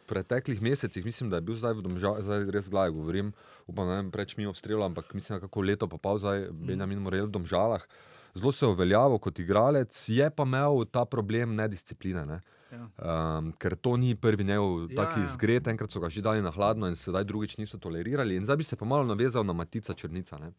Preteklih 0.09 0.61
mesecih, 0.61 1.05
mislim, 1.05 1.29
da 1.29 1.37
je 1.37 1.45
bil 1.45 1.57
zdaj 1.59 1.77
v 1.77 1.85
Domžalu, 1.85 2.25
zdaj 2.25 2.47
res 2.53 2.69
glavno 2.69 2.97
govorim, 2.97 3.33
upam, 3.69 3.87
da 3.87 4.01
ne 4.01 4.11
preveč 4.11 4.35
mi 4.37 4.47
obstrelil, 4.49 4.83
ampak 4.83 5.13
mislim, 5.13 5.37
da 5.37 5.45
kako 5.45 5.61
leto 5.61 5.87
pa 5.87 5.99
pa 6.01 6.17
zdaj 6.17 6.47
Benjamin 6.51 6.99
Morel 7.05 7.29
v 7.29 7.35
Domžalah. 7.37 7.85
Zelo 8.33 8.51
se 8.51 8.65
je 8.65 8.69
uveljavil 8.69 9.21
kot 9.21 9.39
igralec, 9.39 9.93
je 10.09 10.29
pa 10.29 10.45
imel 10.45 10.85
ta 10.85 11.05
problem 11.05 11.55
nediscipline. 11.57 12.25
Ne? 12.25 12.41
Um, 12.69 13.51
ker 13.57 13.73
to 13.75 13.95
ni 13.97 14.15
prvi 14.15 14.43
njegov 14.43 14.91
ja, 14.91 14.95
taki 14.95 15.19
ja. 15.19 15.27
zgred, 15.33 15.67
enkrat 15.67 15.91
so 15.91 15.99
ga 15.99 16.09
že 16.09 16.21
dali 16.21 16.41
na 16.41 16.51
hladno 16.53 16.87
in 16.87 16.95
sedaj 16.95 17.23
drugič 17.25 17.57
niso 17.57 17.77
tolerirali. 17.81 18.37
In 18.37 18.45
zdaj 18.45 18.57
bi 18.57 18.63
se 18.63 18.77
pa 18.77 18.85
malo 18.85 19.07
navezal 19.09 19.45
na 19.45 19.53
Matica 19.53 19.93
Črnica. 19.93 20.37
Ne? 20.37 20.51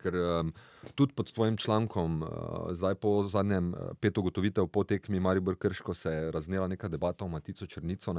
Ker 0.00 0.16
um, 0.16 0.52
tudi 0.94 1.12
pod 1.12 1.32
tvojim 1.32 1.56
člankom, 1.56 2.22
uh, 2.22 2.72
zdaj 2.72 2.94
po 2.94 3.24
zadnjem 3.28 3.74
uh, 3.74 3.92
petu 4.00 4.20
ugotovitev 4.20 4.66
po 4.66 4.84
tekmi 4.84 5.20
Maribor 5.20 5.56
Krško 5.56 5.94
se 5.94 6.12
je 6.12 6.30
raznela 6.32 6.68
neka 6.68 6.88
debata 6.88 7.24
o 7.24 7.28
Matico 7.28 7.66
Črnico. 7.66 8.14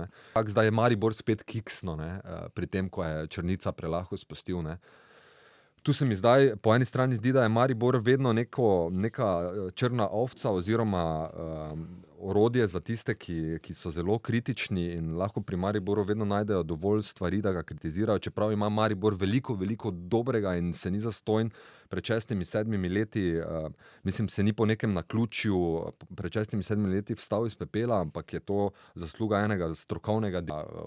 Zdaj 0.46 0.66
je 0.66 0.72
Maribor 0.72 1.16
spet 1.16 1.44
kiksno 1.44 1.96
ne? 1.96 2.22
uh, 2.24 2.50
pri 2.54 2.68
tem, 2.68 2.90
ko 2.90 3.04
je 3.04 3.28
Črnica 3.28 3.72
prelahko 3.72 4.18
spustil. 4.18 4.62
Ne? 4.62 4.78
Tu 5.84 5.94
se 5.94 6.06
mi 6.06 6.16
zdaj 6.16 6.56
po 6.62 6.76
eni 6.76 6.86
strani 6.86 7.16
zdi, 7.16 7.32
da 7.32 7.44
je 7.44 7.50
Maribor 7.50 7.98
vedno 8.04 8.34
neko, 8.34 8.90
neka 8.92 9.52
črna 9.76 10.08
ovca 10.12 10.52
oziroma 10.52 11.30
um, 11.30 11.88
orodje 12.20 12.68
za 12.68 12.80
tiste, 12.80 13.16
ki, 13.16 13.60
ki 13.62 13.74
so 13.74 13.92
zelo 13.92 14.18
kritični 14.20 14.84
in 14.98 15.16
lahko 15.18 15.42
pri 15.42 15.58
Mariboru 15.58 16.04
vedno 16.04 16.26
najdejo 16.26 16.64
dovolj 16.64 17.04
stvari, 17.04 17.42
da 17.42 17.52
ga 17.52 17.64
kritizirajo. 17.64 18.20
Čeprav 18.20 18.52
ima 18.52 18.70
Maribor 18.70 19.16
veliko, 19.16 19.56
veliko 19.56 19.92
dobrega 19.92 20.56
in 20.60 20.74
se 20.74 20.92
ni 20.92 21.00
zastojen. 21.00 21.52
Pred 21.90 22.06
šestimi, 22.06 22.46
sedmimi 22.46 22.90
leti, 22.90 23.38
uh, 23.38 23.72
mislim, 24.04 24.30
se 24.30 24.44
ni 24.44 24.54
po 24.54 24.66
nekem 24.66 24.94
naključju, 24.94 25.92
pred 26.16 26.34
šestimi, 26.34 26.64
sedmimi 26.64 26.96
leti 26.96 27.16
vstal 27.16 27.48
iz 27.48 27.56
pepela, 27.56 28.02
ampak 28.02 28.34
je 28.34 28.40
to 28.40 28.70
zasluga 28.96 29.40
enega 29.46 29.74
strokovnega, 29.76 30.44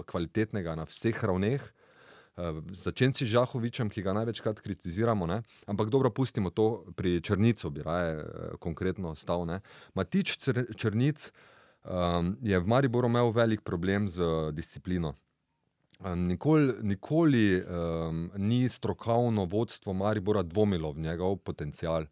kvalitetnega 0.07 0.77
na 0.77 0.85
vseh 0.85 1.25
ravneh. 1.25 1.73
Uh, 2.33 2.65
Začenci 2.73 3.27
z 3.29 3.37
Žahovičem, 3.37 3.91
ki 3.93 4.01
ga 4.01 4.15
največkrat 4.17 4.61
kritiziramo, 4.65 5.27
ne? 5.29 5.43
ampak 5.69 5.93
dobro, 5.93 6.09
pustimo 6.09 6.49
to 6.49 6.89
pri 6.97 7.21
Črnicu, 7.21 7.69
bi 7.71 7.85
raje 7.85 8.25
uh, 8.25 8.25
konkretno 8.57 9.13
stal. 9.13 9.45
Ne? 9.45 9.61
Matič 9.93 10.41
Črnic 10.77 11.29
um, 11.85 12.37
je 12.41 12.57
v 12.57 12.67
Mariboru 12.67 13.13
imel 13.13 13.37
velik 13.37 13.61
problem 13.61 14.09
z 14.09 14.49
disciplino. 14.57 15.13
Nikoli, 16.03 16.73
nikoli 16.83 17.63
um, 17.63 18.31
ni 18.37 18.69
strokovno 18.69 19.45
vodstvo 19.45 19.93
Maribora 19.93 20.43
dvomilo 20.43 20.93
v 20.93 21.05
njegov 21.05 21.37
potencial. 21.37 22.09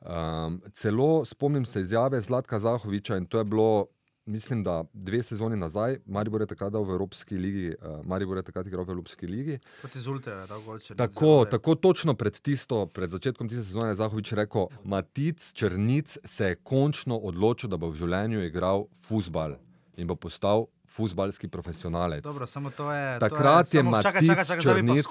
Um, 0.00 0.62
celo 0.72 1.24
spomnim 1.24 1.64
se 1.64 1.80
izjave 1.80 2.20
Zlatka 2.20 2.60
Zahoviča 2.60 3.16
in 3.16 3.26
to 3.26 3.38
je 3.38 3.44
bilo 3.44 3.86
mislim, 4.26 4.64
da 4.64 4.84
dve 4.92 5.22
sezoni 5.22 5.56
nazaj, 5.56 5.98
Maribor 6.06 6.40
je 6.40 6.46
takrat 6.46 6.72
v 6.72 6.90
Evropski 6.90 7.38
ligi, 7.38 7.74
uh, 7.82 8.06
Maribor 8.06 8.36
je 8.36 8.42
takrat 8.42 8.66
igral 8.66 8.84
v 8.84 8.90
Evropski 8.90 9.26
ligi. 9.26 9.58
Zulte, 9.94 10.30
da, 10.30 10.94
tako, 10.96 11.44
tako 11.50 11.74
točno 11.74 12.14
pred, 12.14 12.40
tisto, 12.40 12.86
pred 12.86 13.10
začetkom 13.10 13.48
tiste 13.48 13.64
sezone 13.64 13.88
je 13.90 13.94
Zahovič 13.94 14.32
rekel, 14.32 14.66
Matic 14.84 15.52
Črnic 15.52 16.18
se 16.24 16.46
je 16.46 16.56
končno 16.56 17.18
odločil, 17.18 17.70
da 17.70 17.76
bo 17.76 17.90
v 17.90 17.98
življenju 18.02 18.42
igral 18.46 18.86
futbal 19.06 19.56
in 19.96 20.06
bo 20.06 20.16
postal. 20.16 20.66
Fusbalski 20.96 21.48
profesionalec. 21.48 22.22
Dobro, 22.24 22.46
je, 22.92 23.18
Takrat 23.20 23.74
je, 23.74 23.78
je 23.78 23.82
Matic. 23.82 25.04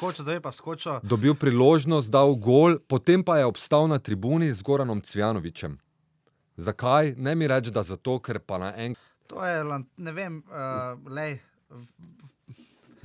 Dobil 1.04 1.36
priložnost, 1.36 2.10
dal 2.10 2.34
gol, 2.36 2.80
potem 2.88 3.22
pa 3.22 3.38
je 3.38 3.46
obstal 3.46 3.86
na 3.88 4.00
tribuni 4.00 4.50
z 4.54 4.66
Goranom 4.66 5.02
Cvjanovičem. 5.02 5.78
Zakaj? 6.58 7.14
Ne 7.18 7.36
mi 7.36 7.48
reči, 7.48 7.72
da 7.72 7.84
zato, 7.84 8.20
ker 8.20 8.40
pa 8.40 8.58
na 8.58 8.72
enem. 8.76 8.96
To 9.28 9.42
je, 9.46 9.64
ne 9.98 10.12
vem, 10.14 10.44
uh, 10.48 10.96
lej. 11.10 11.40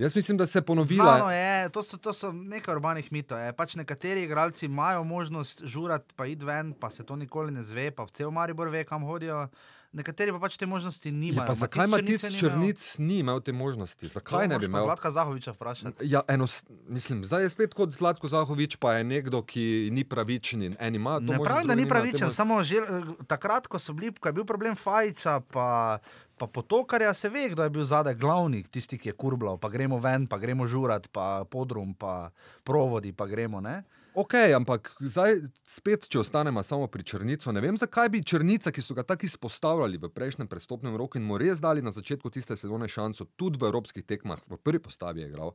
Jaz 0.01 0.16
mislim, 0.16 0.36
da 0.36 0.46
se 0.46 0.59
je 0.59 0.62
ponovilo. 0.62 1.30
To, 1.72 1.82
to 1.82 2.12
so 2.12 2.32
nekaj 2.32 2.74
urbanih 2.74 3.12
mitov. 3.12 3.38
Pač 3.57 3.74
nekateri 3.74 4.22
igralci 4.22 4.66
imajo 4.66 5.05
možnost 5.05 5.61
žurati, 5.64 6.14
pa 6.16 6.26
id 6.26 6.42
ven, 6.42 6.72
pa 6.72 6.90
se 6.90 7.05
to 7.05 7.16
nikoli 7.16 7.53
ne 7.53 7.62
zve, 7.62 7.90
pa 7.90 8.09
v 8.09 8.11
cel 8.16 8.30
Maribor 8.30 8.68
ve, 8.68 8.84
kam 8.84 9.05
hodijo. 9.05 9.48
Nekateri 9.92 10.30
pa 10.30 10.38
pač 10.38 10.55
te 10.57 10.66
možnosti 10.70 11.11
nimajo. 11.11 11.51
Ja, 11.51 11.55
zakaj 11.55 11.88
ima 11.88 11.98
ti 11.98 12.14
črnic, 12.38 12.82
ni 13.03 13.18
imel 13.24 13.40
te 13.42 13.53
možnosti? 13.53 14.09
Zakaj 14.09 14.48
ne 14.48 14.59
bi 14.59 14.70
imel? 14.70 14.86
Zlatka 14.86 15.11
Zahoviča 15.11 15.53
vprašati. 15.53 16.07
Ja, 16.07 16.22
eno, 16.28 16.46
mislim, 16.86 17.24
zdaj 17.24 17.42
je 17.42 17.51
spet 17.51 17.74
kot 17.74 17.90
Zlatko 17.90 18.30
Zahovič, 18.30 18.78
pa 18.78 18.94
je 18.94 19.05
nekdo, 19.05 19.42
ki 19.42 19.90
ni 19.92 20.07
pravičen 20.07 20.62
in 20.62 20.76
en 20.78 20.94
ima 20.94 21.18
to. 21.18 21.34
Ne 21.34 21.42
pravim, 21.44 21.66
da 21.68 21.74
ni 21.74 21.88
pravičen, 21.88 22.30
samo 22.30 22.62
že, 22.62 22.76
eh, 22.76 23.11
takrat, 23.26 23.66
ko, 23.66 23.82
bili, 23.92 24.14
ko 24.14 24.30
je 24.30 24.32
bil 24.32 24.46
problem 24.46 24.78
Fajča, 24.78 25.40
pa, 25.51 25.98
pa 26.41 26.49
potokarja, 26.49 27.12
se 27.14 27.28
ve, 27.28 27.49
kdo 27.53 27.62
je 27.66 27.70
bil 27.70 27.84
zadaj 27.84 28.14
glavni, 28.16 28.62
tisti, 28.64 28.97
ki 28.99 29.12
je 29.12 29.16
kurbljal, 29.20 29.59
pa 29.61 29.68
gremo 29.68 29.99
ven, 30.01 30.24
pa 30.26 30.38
gremo 30.41 30.64
žurat, 30.66 31.11
pa 31.12 31.45
podrum, 31.45 31.93
pa 31.95 32.30
provodi, 32.64 33.12
pa 33.12 33.26
gremo. 33.28 33.61
Ne? 33.61 33.82
Ok, 34.16 34.34
ampak 34.57 34.88
zdaj 35.05 35.36
spet, 35.68 36.09
če 36.11 36.22
ostanemo 36.24 36.62
samo 36.66 36.88
pri 36.91 37.05
črnici, 37.07 37.53
ne 37.53 37.61
vem, 37.62 37.76
zakaj 37.78 38.09
bi 38.11 38.22
črnica, 38.24 38.72
ki 38.72 38.82
so 38.82 38.97
ga 38.97 39.05
tako 39.07 39.28
izpostavljali 39.28 40.01
v 40.01 40.11
prejšnjem 40.11 40.49
prestopnem 40.51 40.97
roku 40.99 41.20
in 41.20 41.28
mu 41.28 41.38
res 41.38 41.61
dali 41.61 41.84
na 41.84 41.93
začetku 41.93 42.32
tiste 42.32 42.57
sezone 42.57 42.88
šanso, 42.88 43.28
tudi 43.36 43.61
v 43.61 43.68
evropskih 43.68 44.07
tekmah, 44.09 44.41
v 44.49 44.59
prvi 44.59 44.80
postavi 44.82 45.22
je 45.22 45.28
igral 45.28 45.55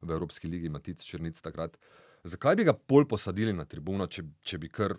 v 0.00 0.14
Evropski 0.16 0.48
ligi 0.48 0.70
Matic 0.72 1.02
Črnic 1.04 1.42
takrat. 1.44 1.76
Zakaj 2.24 2.56
bi 2.56 2.64
ga 2.70 2.72
pol 2.72 3.04
posadili 3.04 3.52
na 3.52 3.66
tribuno, 3.68 4.06
če, 4.06 4.24
če 4.46 4.62
bi 4.62 4.70
kar, 4.72 4.94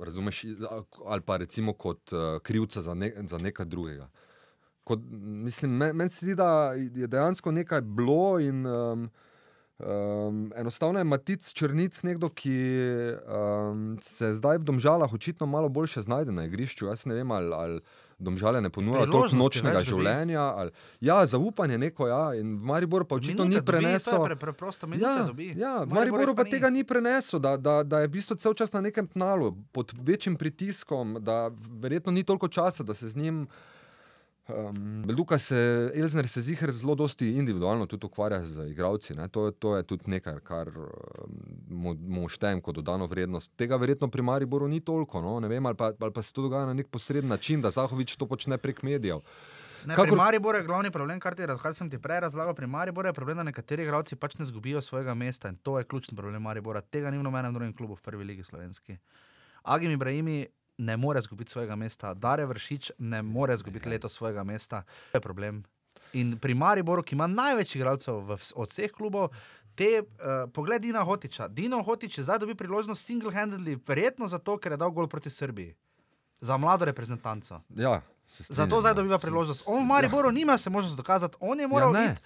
razumeš, 0.00 0.46
ali 1.04 1.26
pa 1.26 1.36
recimo 1.42 1.74
kot 1.76 2.14
uh, 2.14 2.38
krivca 2.40 2.80
za, 2.80 2.94
ne, 2.94 3.12
za 3.28 3.36
nekaj 3.36 3.68
drugega. 3.68 4.08
Kot, 4.90 5.02
mislim, 5.46 5.78
meni 5.78 5.98
men 6.02 6.10
se 6.10 6.26
zdi, 6.26 6.34
da 6.34 6.72
je 6.74 7.06
dejansko 7.06 7.54
nekaj 7.54 7.84
bilo 7.86 8.38
in. 8.42 8.66
Um, 8.66 9.10
Um, 9.80 10.52
enostavno 10.56 11.00
je 11.00 11.04
Matic 11.04 11.52
Črnic, 11.52 12.02
nekdo, 12.02 12.28
ki 12.28 12.52
um, 13.24 13.96
se 14.02 14.34
zdaj 14.34 14.58
v 14.58 14.64
Domžalah 14.68 15.12
očitno 15.12 15.46
malo 15.46 15.68
bolje 15.68 16.02
znajde 16.02 16.32
na 16.32 16.44
igrišču. 16.44 16.86
Jaz 16.86 17.06
ne 17.06 17.14
vem, 17.14 17.30
ali, 17.30 17.54
ali 17.54 17.80
Domžale 18.18 18.60
ne 18.60 18.70
ponujajo 18.70 19.06
toliko 19.06 19.36
nočnega 19.36 19.80
življenja. 19.80 20.42
Ali, 20.42 20.70
ja, 21.00 21.24
zaupanje 21.26 21.78
neko, 21.78 22.10
ja, 22.12 22.34
in 22.36 22.58
v 22.60 22.68
Mariboru 22.68 23.08
pa 23.08 23.16
očitno 23.16 23.48
ni 23.48 23.56
prenesel. 23.64 24.20
Pre, 24.26 24.36
preprosto, 24.36 24.88
ja, 25.00 25.16
ja, 25.56 25.74
v 25.88 25.96
Mariboru 25.96 26.36
pa, 26.36 26.44
pa 26.44 26.50
tega 26.50 26.68
ni 26.68 26.84
prenesel, 26.84 27.40
da, 27.40 27.56
da, 27.56 27.80
da 27.80 28.04
je 28.04 28.12
v 28.12 28.16
bistvu 28.20 28.36
cel 28.36 28.52
čas 28.54 28.76
na 28.76 28.84
nekem 28.84 29.08
tnalu, 29.08 29.54
pod 29.72 29.96
večjim 29.96 30.36
pritiskom, 30.36 31.16
da 31.24 31.48
verjetno 31.80 32.12
ni 32.12 32.20
toliko 32.20 32.52
časa, 32.52 32.84
da 32.84 32.94
se 32.94 33.08
z 33.08 33.16
njim. 33.16 33.46
Um, 34.50 35.04
Lukas 35.18 35.50
Elzner 35.52 36.28
se 36.28 36.42
zihar 36.42 36.72
zelo 36.72 36.94
dosti 36.94 37.28
individualno 37.38 37.86
tudi 37.86 38.06
ukvarja 38.06 38.44
z 38.44 38.66
igravci. 38.70 39.14
To, 39.30 39.50
to 39.50 39.76
je 39.76 39.82
tudi 39.82 40.10
nekaj, 40.10 40.40
kar 40.44 40.70
mu, 41.68 41.94
mu 41.94 42.28
štejem 42.28 42.60
kot 42.60 42.74
dodano 42.74 43.06
vrednost. 43.06 43.52
Tega 43.56 43.76
verjetno 43.76 44.08
pri 44.10 44.22
Mariboru 44.22 44.68
ni 44.68 44.80
toliko, 44.80 45.20
no? 45.20 45.38
vem, 45.48 45.66
ali, 45.66 45.76
pa, 45.76 45.92
ali 46.00 46.12
pa 46.12 46.22
se 46.22 46.32
to 46.32 46.42
dogaja 46.42 46.66
na 46.66 46.74
nek 46.74 46.88
posreden 46.88 47.28
način, 47.28 47.62
da 47.62 47.70
Zahovič 47.70 48.16
to 48.16 48.26
počne 48.26 48.58
prek 48.58 48.82
medijev. 48.82 49.20
Ne, 49.86 49.94
Kakor- 49.96 50.06
Pri 50.06 50.16
Mariboru 50.16 50.58
je 50.58 50.64
glavni 50.64 50.90
problem, 50.90 51.20
kar, 51.20 51.34
ti, 51.34 51.42
kar 51.62 51.74
sem 51.74 51.90
ti 51.90 51.98
prej 51.98 52.20
razlagal. 52.20 52.54
Pri 52.54 52.66
Mariboru 52.66 53.08
je 53.08 53.12
problem, 53.12 53.36
da 53.36 53.42
nekateri 53.42 53.82
igralci 53.82 54.16
pač 54.16 54.36
ne 54.38 54.44
zgubijo 54.44 54.80
svojega 54.80 55.14
mesta 55.14 55.48
in 55.48 55.56
to 55.56 55.78
je 55.78 55.84
ključni 55.84 56.16
problem 56.16 56.42
Maribora. 56.42 56.80
Tega 56.80 57.10
ni 57.10 57.18
v 57.18 57.22
nobenem 57.22 57.54
drugem 57.54 57.72
klubu 57.72 57.94
v 57.96 58.02
prvi 58.02 58.24
ligi 58.24 58.44
slovenski. 58.44 58.98
Agim 59.62 59.90
Ibrahimi 59.90 60.46
ne 60.80 60.96
more 60.96 61.20
zgubiti 61.20 61.52
svojega 61.52 61.76
mesta, 61.76 62.14
Dare 62.14 62.46
Vršič 62.46 62.90
ne 62.98 63.22
more 63.22 63.56
zgubiti 63.56 63.88
letos 63.88 64.16
svojega 64.16 64.44
mesta. 64.44 64.82
To 65.12 65.18
je 65.18 65.20
problem. 65.20 65.62
In 66.12 66.38
pri 66.38 66.54
Mariboru, 66.54 67.02
ki 67.02 67.14
ima 67.14 67.26
največ 67.26 67.76
igralcev 67.76 68.24
v 68.26 68.38
od 68.54 68.68
vseh 68.68 68.90
klubov, 68.90 69.30
te, 69.74 70.02
uh, 70.02 70.48
pogled 70.52 70.82
Dina 70.82 71.04
Hotiča. 71.04 71.48
Dino 71.48 71.82
Hotič 71.82 72.18
je 72.18 72.24
zdaj 72.24 72.40
dobil 72.42 72.56
priložnost 72.56 73.04
single-handedly, 73.06 73.78
verjetno 73.86 74.26
zato, 74.26 74.56
ker 74.58 74.72
je 74.72 74.80
dal 74.80 74.90
gol 74.90 75.06
proti 75.06 75.30
Srbiji. 75.30 75.76
Za 76.40 76.56
mlado 76.56 76.84
reprezentanco. 76.88 77.60
Ja, 77.76 78.00
Zato 78.30 78.80
zdaj 78.80 78.90
ja. 78.90 78.94
dobiva 78.94 79.18
priložnost. 79.18 79.64
On 79.66 79.82
v 79.82 79.86
Mariboru 79.86 80.30
nima 80.30 80.58
se 80.58 80.70
možnosti 80.70 80.96
dokazati, 80.96 81.36
on 81.40 81.60
je 81.60 81.66
moral 81.68 81.94
Ja, 81.94 82.00
ja, 82.00 82.06
ne. 82.06 82.12
iti. 82.12 82.22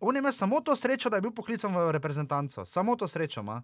On 0.00 0.16
ima 0.16 0.32
samo 0.32 0.60
to 0.60 0.76
srečo, 0.76 1.10
da 1.10 1.16
je 1.16 1.20
bil 1.22 1.30
poklican 1.30 1.76
v 1.76 1.92
reprezentanco. 1.92 2.64
Samo 2.64 2.96
to 2.96 3.08
srečo 3.08 3.40
ima. 3.40 3.62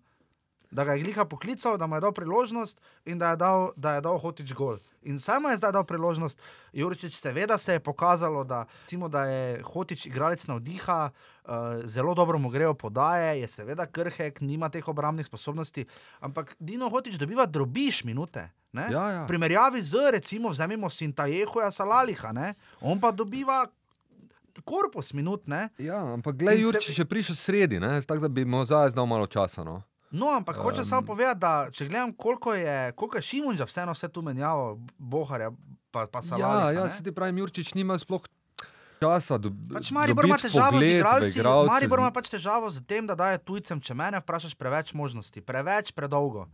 Da 0.70 0.84
ga 0.84 0.92
je 0.92 1.00
Glika 1.00 1.24
poklical, 1.24 1.78
da 1.78 1.86
mu 1.86 1.96
je 1.96 2.00
dal 2.00 2.12
priložnost 2.12 2.80
in 3.04 3.18
da 3.18 3.30
je 3.30 3.36
dal, 3.36 3.70
da 3.76 3.94
je 3.94 4.00
dal 4.00 4.18
hotič 4.18 4.52
gol. 4.52 4.76
In 5.02 5.18
samo 5.18 5.48
je 5.48 5.56
zdaj 5.56 5.72
dal 5.72 5.84
priložnost. 5.84 6.40
Jurčič, 6.72 7.16
seveda 7.16 7.58
se 7.58 7.72
je 7.72 7.80
pokazalo, 7.80 8.44
da, 8.44 8.66
recimo, 8.82 9.08
da 9.08 9.24
je 9.24 9.62
hotič 9.62 10.06
igralec 10.06 10.46
navdiha, 10.46 11.10
uh, 11.10 11.50
zelo 11.84 12.14
dobro 12.14 12.38
mu 12.38 12.50
grejo 12.50 12.74
podaje, 12.74 13.40
je 13.40 13.48
seveda 13.48 13.86
krhek, 13.86 14.40
nima 14.40 14.68
teh 14.68 14.88
obrambnih 14.88 15.26
sposobnosti, 15.26 15.86
ampak 16.20 16.56
Dino 16.58 16.90
hotič 16.90 17.16
dobiva 17.16 17.46
drobiš 17.46 18.04
minute. 18.04 18.50
Ne? 18.72 18.88
Ja, 18.92 19.10
ja. 19.10 19.24
V 19.24 19.26
primerjavi 19.26 19.82
z, 19.82 20.10
recimo, 20.12 20.48
vzemimo 20.48 20.90
Sintajehoja 20.90 21.70
Salaliha, 21.70 22.32
ne? 22.32 22.54
on 22.80 23.00
pa 23.00 23.08
dobiva 23.10 23.64
korpus 24.64 25.12
minut. 25.12 25.46
Ne? 25.46 25.68
Ja, 25.78 26.12
ampak 26.12 26.36
gledaj, 26.36 26.54
In 26.54 26.60
se- 26.60 26.66
Jurčič 26.66 26.98
je 26.98 27.04
prišel 27.04 27.36
sredi, 27.36 27.80
ne, 27.80 28.02
tako 28.02 28.20
da 28.20 28.28
bi 28.28 28.44
mu 28.44 28.64
zdaj 28.64 28.88
znal 28.90 29.06
malo 29.06 29.26
časa. 29.26 29.64
No. 29.64 29.82
No, 30.10 30.30
ampak 30.30 30.56
um, 30.56 30.62
hočem 30.62 30.84
samo 30.84 31.02
povedati, 31.04 31.38
da 31.38 31.68
če 31.70 31.84
gledam, 31.84 32.12
koliko 32.14 32.54
je, 32.54 32.92
koliko 32.92 33.16
je 33.16 33.22
Šimunža 33.24 33.64
vseeno 33.64 33.92
vse 33.92 34.08
tu 34.08 34.22
menjavo, 34.22 34.70
Boharja, 34.96 35.50
pa, 35.90 36.06
pa 36.06 36.18
Ja, 36.18 36.22
Salaliha. 36.24 36.70
ja, 36.72 36.84
ne? 36.84 36.90
se 36.90 37.02
ti 37.02 37.12
pravi, 37.12 37.36
Jurčič 37.36 37.74
nima 37.74 37.94
sploh 37.94 38.24
časa. 38.98 39.36
Do, 39.38 39.52
Pač 39.70 39.90
Maribor 39.90 40.24
ima 40.24 40.36
težavo 40.36 40.72
z 40.72 40.80
vpogled 40.80 40.82
v 40.82 40.96
igralci. 40.96 41.34
igralce, 41.34 41.68
Maribor 41.68 41.98
z- 41.98 42.02
ima 42.02 42.10
pač 42.10 42.26
težavo 42.28 42.66
z 42.68 42.80
tem, 42.82 43.04
da 43.04 43.14
daje 43.14 43.38
tujcem, 43.40 43.78
če 43.78 43.92
mene 43.94 44.18
vprašaš, 44.18 44.54
preveč 44.54 44.90
možnosti, 44.92 45.40
preveč, 45.40 45.92
predolgo. 45.92 46.48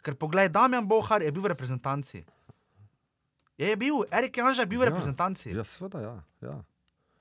Ker 0.00 0.14
poglej, 0.14 0.48
Damjan 0.48 0.82
Bohar 0.84 1.18
je 1.18 1.30
bil 1.30 1.40
v 1.40 1.48
reprezentanci. 1.48 2.26
Je, 3.56 3.66
je 3.66 3.76
bil, 3.76 4.04
Erik 4.08 4.32
Janža 4.32 4.62
je 4.62 4.66
bil 4.66 4.78
v 4.78 4.84
Ja, 4.84 4.88
reprezentanci. 4.88 5.50
Ja, 5.50 5.64
seveda, 5.64 5.98
ja. 6.00 6.14
ja. 6.40 6.56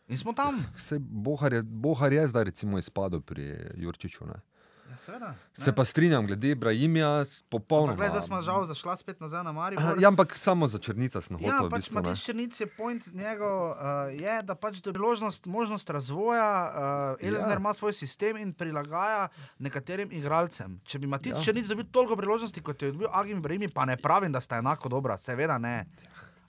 In 0.08 0.16
smo 0.16 0.32
tam. 0.32 0.58
Sej 0.76 0.98
Bohar, 1.00 1.52
je, 1.52 1.62
Bohar 1.62 2.10
je 2.10 2.28
zdaj 2.28 2.44
recimo 2.46 2.78
izpadel 2.78 3.20
pri 3.20 3.46
Jurčiču. 3.76 4.26
Ne. 4.26 4.38
Ja, 4.98 5.02
seveda. 5.04 5.36
Se 5.54 5.70
pa 5.72 5.84
strinjam, 5.84 6.26
glede 6.26 6.50
Ibrahimija, 6.50 7.22
s- 7.22 7.44
popolnoma. 7.44 8.02
Zdaj 8.04 8.22
smo 8.24 8.42
žal 8.42 8.66
zašla 8.66 8.96
spet 8.96 9.20
nazaj 9.20 9.44
na 9.44 9.52
Maribor. 9.52 9.94
Ja, 9.96 10.08
ampak 10.08 10.34
samo 10.36 10.66
za 10.68 10.80
črnica 10.80 11.22
sem 11.22 11.38
Ja, 11.38 11.52
hotel. 11.54 11.68
v 11.68 11.70
pač 11.70 11.80
bistvu, 11.80 11.96
ne. 11.96 12.02
Matiš 12.04 12.24
Črnic 12.24 12.54
je 12.56 12.68
point 12.68 13.04
njegov, 13.08 13.70
uh, 13.70 13.78
je, 14.12 14.42
da 14.42 14.56
pač 14.56 14.82
priložnost, 14.82 15.46
možnost 15.46 15.86
razvoja. 15.88 16.50
Uh, 17.14 17.22
Elizner 17.22 17.52
Ja. 17.52 17.60
ima 17.60 17.70
svoj 17.72 17.94
sistem 17.94 18.38
in 18.38 18.52
prilagaja 18.52 19.28
nekaterim 19.60 20.10
igralcem. 20.12 20.82
Če 20.84 20.98
bi 20.98 21.08
Matiš 21.08 21.32
Ja. 21.32 21.38
ja. 21.38 21.44
Črnic 21.44 21.68
dobil 21.68 21.86
toliko 21.86 22.16
priložnosti, 22.16 22.58
kot 22.60 22.82
je 22.82 22.92
dobil 22.92 23.08
Agim 23.12 23.38
Brimi, 23.40 23.70
pa 23.70 23.86
ne 23.86 23.98
pravim, 23.98 24.32
da 24.32 24.40
sta 24.40 24.58
enako 24.58 24.90
dobra, 24.90 25.14
seveda 25.16 25.58
ne. 25.58 25.86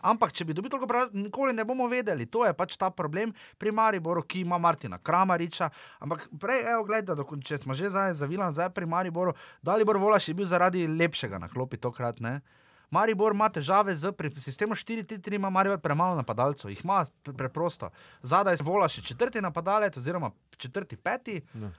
Ampak, 0.00 0.30
če 0.30 0.44
bi 0.44 0.52
dobil 0.52 0.68
toliko 0.68 0.86
priložnosti, 0.86 1.18
nikoli 1.18 1.52
ne 1.52 1.64
bomo 1.64 1.86
vedeli. 1.86 2.26
To 2.26 2.44
je 2.44 2.52
pač 2.52 2.74
ta 2.74 2.88
problem 2.88 3.30
pri 3.54 3.72
Mariboru, 3.72 4.22
ki 4.22 4.40
ima 4.40 4.56
Martina 4.56 4.98
Kramariča. 4.98 5.70
Ampak 5.98 6.28
prej, 6.32 6.62
evo, 6.66 6.84
gledaj, 6.84 7.16
dokon- 7.16 7.40
če 7.40 7.58
smo 7.58 7.72
že 7.72 7.88
zdaj 7.88 8.14
zavili 8.14 8.38
nazaj 8.38 8.70
pri 8.70 8.84
Mariboru, 8.84 9.32
Dalibor 9.60 9.96
Volaš 9.96 10.28
je 10.28 10.34
bil 10.34 10.44
zaradi 10.44 10.86
lepšega 10.86 11.36
na 11.36 11.48
klopi 11.48 11.76
tokrat. 11.76 12.20
Ne? 12.20 12.40
Maribor 12.88 13.32
ima 13.32 13.48
težave 13.48 13.92
z 13.92 14.12
pri 14.12 14.30
sistemu 14.32 14.72
4-3-3, 14.72 15.34
ima 15.34 15.50
Maribor 15.50 15.78
premalo 15.78 16.14
napadalcev, 16.14 16.70
jih 16.70 16.80
ima 16.80 17.02
pre- 17.18 17.34
preprosto. 17.34 17.90
Zadaj 18.22 18.54
je 18.54 18.64
Volaš 18.64 18.96
je 18.96 19.04
četrti 19.04 19.40
napadalec, 19.40 19.92
oziroma 19.94 20.30
četrti, 20.56 20.96
peti, 20.96 21.42
Ja. 21.52 21.68
uh, 21.68 21.72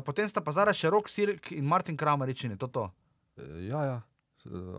potem 0.00 0.28
sta 0.28 0.40
pa 0.40 0.50
zdaj 0.50 0.74
še 0.74 0.90
Rok 0.90 1.08
Sirk 1.08 1.52
in 1.52 1.64
Martin 1.64 1.96
Kramarič 1.96 2.44
in 2.44 2.50
je 2.50 2.58
to 2.58 2.66
to. 2.68 2.90
Ja, 3.62 3.80
ja, 3.84 3.98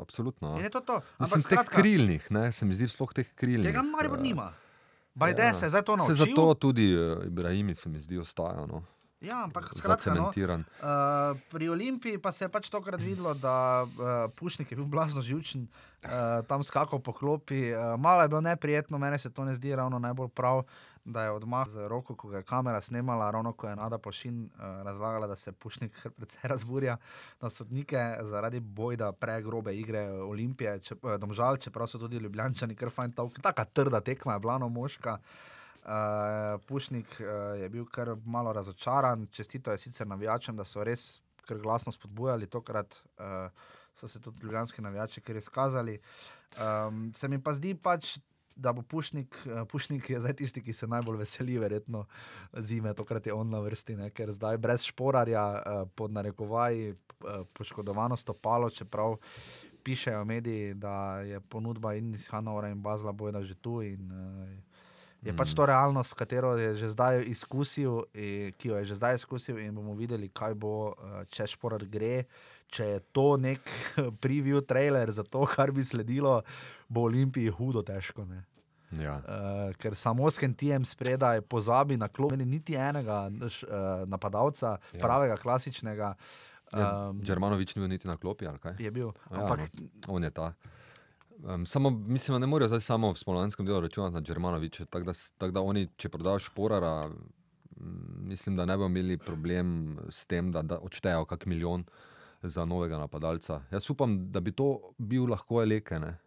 absolutno. 0.02 0.56
In 0.58 0.64
je 0.64 0.70
to 0.70 0.82
to. 0.82 1.02
Mislim, 1.20 1.40
Ampak 1.40 1.50
teh 1.50 1.58
skratka, 1.58 1.82
krilnih, 1.82 2.32
ne, 2.32 2.52
se 2.52 2.66
mi 2.66 2.74
zdi 2.74 2.88
sploh 2.88 3.14
teh 3.14 3.28
krilnih. 3.36 3.70
tega 3.72 3.82
Maribor 3.82 4.20
eh, 4.20 4.22
nima. 4.22 4.54
Bajde 5.16 5.44
ja. 5.44 5.54
se 5.54 5.70
zdaj 5.70 5.84
to 5.84 5.94
Se 5.94 5.98
naučil. 5.98 6.16
zato 6.16 6.54
tudi 6.54 6.96
uh, 6.96 7.26
Ibrahimi 7.26 7.76
se 7.76 7.90
mi 7.90 8.00
zdi 8.00 8.18
ostaja, 8.18 8.66
no, 8.66 8.84
Ja, 9.22 9.44
ampak 9.46 9.70
skratka, 9.78 10.18
no. 10.18 10.34
Uh, 10.34 11.38
pri 11.54 11.70
Olimpiji 11.70 12.18
pa 12.18 12.32
se 12.34 12.46
je 12.46 12.50
pač 12.50 12.72
tokrat 12.74 12.98
videlo, 12.98 13.36
da 13.38 13.86
uh, 13.86 14.34
Pušnik 14.34 14.72
je 14.74 14.76
bil 14.80 14.90
blazno 14.90 15.22
živčen, 15.22 15.68
uh, 15.70 16.42
tam 16.50 16.66
skakal 16.66 16.98
po 16.98 17.14
klopi. 17.14 17.70
Uh, 17.70 18.02
malo 18.02 18.26
je 18.26 18.34
bilo 18.34 18.42
neprijetno, 18.42 18.98
meni 18.98 19.22
se 19.22 19.30
to 19.30 19.46
ne 19.46 19.54
zdi 19.54 19.76
ravno 19.78 20.02
najbolj 20.02 20.34
prav, 20.34 20.64
da 21.06 21.24
je 21.24 21.32
odmah 21.32 21.70
z 21.70 21.88
roko, 21.88 22.16
ko 22.16 22.28
ga 22.28 22.38
je 22.38 22.44
kamera 22.44 22.82
snemala, 22.82 23.32
ravno 23.32 23.54
ko 23.54 23.70
je 23.70 23.76
Nada 23.76 23.98
Pošin 23.98 24.44
uh, 24.44 24.62
razlagala, 24.86 25.28
da 25.28 25.36
se 25.36 25.52
Pušnik 25.52 26.08
precej 26.18 26.50
razburja 26.54 26.98
na 27.42 27.50
sodnike 27.50 28.18
zaradi 28.22 28.60
bojda 28.60 29.12
pregrobe 29.12 29.76
igre 29.76 30.10
Olimpije, 30.12 30.80
če, 30.80 30.96
uh, 31.02 31.16
domžal, 31.18 31.58
čeprav 31.58 31.88
so 31.88 32.00
tudi 32.00 32.18
ljubljančani 32.18 32.76
kar 32.76 32.90
fajn, 32.90 33.12
tako 33.12 33.66
trda 33.74 34.02
tekma 34.02 34.34
je 34.34 34.40
bila 34.40 34.58
no 34.58 34.70
moška. 34.70 35.18
Uh, 35.82 36.62
Pušnik 36.68 37.18
uh, 37.20 37.60
je 37.62 37.70
bil 37.70 37.86
kar 37.86 38.16
malo 38.26 38.54
razočaran, 38.54 39.28
čestito 39.32 39.72
je 39.72 39.78
sicer 39.78 40.08
navijačem, 40.08 40.56
da 40.56 40.64
so 40.64 40.84
res 40.84 41.22
kar 41.46 41.58
glasno 41.58 41.92
spodbujali, 41.92 42.48
tokrat 42.48 42.96
uh, 43.18 43.50
so 43.96 44.08
se 44.08 44.20
tudi 44.20 44.44
ljubljanski 44.44 44.82
navijači 44.82 45.22
kar 45.22 45.36
izkazali. 45.36 46.00
Um, 46.58 47.14
se 47.16 47.28
mi 47.28 47.44
pa 47.44 47.54
zdi 47.54 47.76
pač. 47.76 48.18
Da 48.56 48.74
bo 48.74 48.82
Pušnik, 48.82 49.36
uh, 49.46 49.64
Pušnik 49.68 50.10
je 50.10 50.20
zdaj 50.20 50.34
tisti, 50.34 50.62
ki 50.62 50.74
se 50.74 50.88
najbolj 50.88 51.18
veseli, 51.18 51.58
verjetno 51.58 52.06
zime, 52.54 52.94
tokrat 52.94 53.28
je 53.28 53.34
on 53.34 53.50
na 53.50 53.60
vrsti, 53.60 53.96
ne? 53.96 54.10
ker 54.10 54.32
zdaj 54.32 54.58
brez 54.58 54.86
šporarja, 54.86 55.46
uh, 55.56 55.88
pod 55.96 56.12
narekovaji, 56.12 56.92
uh, 56.92 57.46
poškodovano 57.54 58.18
stopalo, 58.18 58.70
čeprav 58.70 59.18
pišejo 59.84 60.26
mediji, 60.26 60.74
da 60.74 61.22
je 61.26 61.40
ponudba 61.40 61.94
in 61.94 62.16
Hanovra 62.30 62.70
in 62.70 62.82
Bazla 62.82 63.12
bojda 63.12 63.44
že 63.44 63.56
tu. 63.56 63.82
In, 63.82 64.12
Je 65.22 65.34
pač 65.38 65.54
to 65.54 65.66
realnost, 65.70 66.14
katero 66.18 66.56
je 66.58 66.76
že 66.82 66.88
zdaj 66.90 67.22
izkusil, 67.30 68.08
in, 68.14 68.50
ki 68.58 68.72
jo 68.72 68.78
je 68.82 68.86
že 68.90 68.96
zdaj 68.98 69.16
izkusil, 69.22 69.60
in 69.62 69.76
bomo 69.76 69.94
videli, 69.94 70.30
kaj 70.34 70.56
bo, 70.58 70.96
eh, 70.98 71.26
če 71.30 71.46
šporad 71.48 71.86
gre. 71.86 72.26
Če 72.72 72.86
je 72.88 73.00
to 73.12 73.36
nek 73.38 73.60
preview 74.24 74.62
trailer 74.66 75.12
za 75.12 75.24
to, 75.24 75.44
kar 75.46 75.72
bi 75.72 75.84
sledilo, 75.84 76.42
bo 76.90 77.06
Olimpiji 77.06 77.52
hudo 77.52 77.84
težko. 77.84 78.26
Ne? 78.26 78.46
Ja. 78.98 79.20
Uh, 79.24 79.76
ker 79.80 79.96
samo 79.96 80.28
s 80.32 80.40
Kentijem 80.40 80.84
spredaj 80.84 81.42
pozabi 81.48 81.96
na 81.96 82.08
klop, 82.12 82.34
ni 82.36 82.44
niti 82.46 82.76
enega 82.76 83.28
uh, 83.28 84.08
napadalca, 84.08 84.80
Ja. 84.92 84.98
ja. 84.98 85.02
pravega, 85.04 85.38
klasičnega. 85.38 86.16
Ja, 86.16 87.10
Um, 87.12 87.20
Džermanovič 87.20 87.76
ni 87.76 87.82
bil 87.84 87.90
niti 87.92 88.08
na 88.08 88.16
klopi, 88.16 88.48
ali 88.48 88.56
kaj? 88.56 88.80
je 88.80 88.92
bil. 88.92 89.12
Ja, 89.28 89.44
Ampak 89.44 89.60
no, 89.76 90.16
on 90.16 90.24
je 90.24 90.30
ta. 90.32 90.54
Um, 91.44 91.66
samo, 91.66 91.90
mislim, 91.90 92.36
da 92.36 92.40
ne 92.40 92.48
morejo 92.48 92.68
zdaj 92.68 92.80
samo 92.80 93.12
v 93.12 93.18
spomladanskem 93.18 93.66
delu 93.66 93.82
računati 93.82 94.14
na 94.14 94.22
Džermanoviča. 94.22 94.86
Tako 94.86 95.06
da, 95.06 95.14
tak 95.38 95.52
da 95.52 95.62
oni, 95.62 95.88
če 95.98 96.10
prodajo 96.10 96.40
šporara, 96.40 97.10
mm, 97.10 98.28
mislim, 98.30 98.56
da 98.56 98.66
ne 98.66 98.78
bodo 98.78 98.90
imeli 98.90 99.18
problem 99.18 99.98
s 100.10 100.26
tem, 100.26 100.52
da, 100.52 100.62
da 100.62 100.80
odštejejo 100.80 101.26
kak 101.26 101.46
milijon 101.46 101.86
za 102.44 102.66
novega 102.66 102.98
napadalca. 102.98 103.62
Jaz 103.72 103.90
upam, 103.90 104.32
da 104.32 104.40
bi 104.40 104.52
to 104.52 104.94
bil 104.98 105.30
lahko 105.30 105.62
eleke. 105.64 106.00
Ne? 106.00 106.18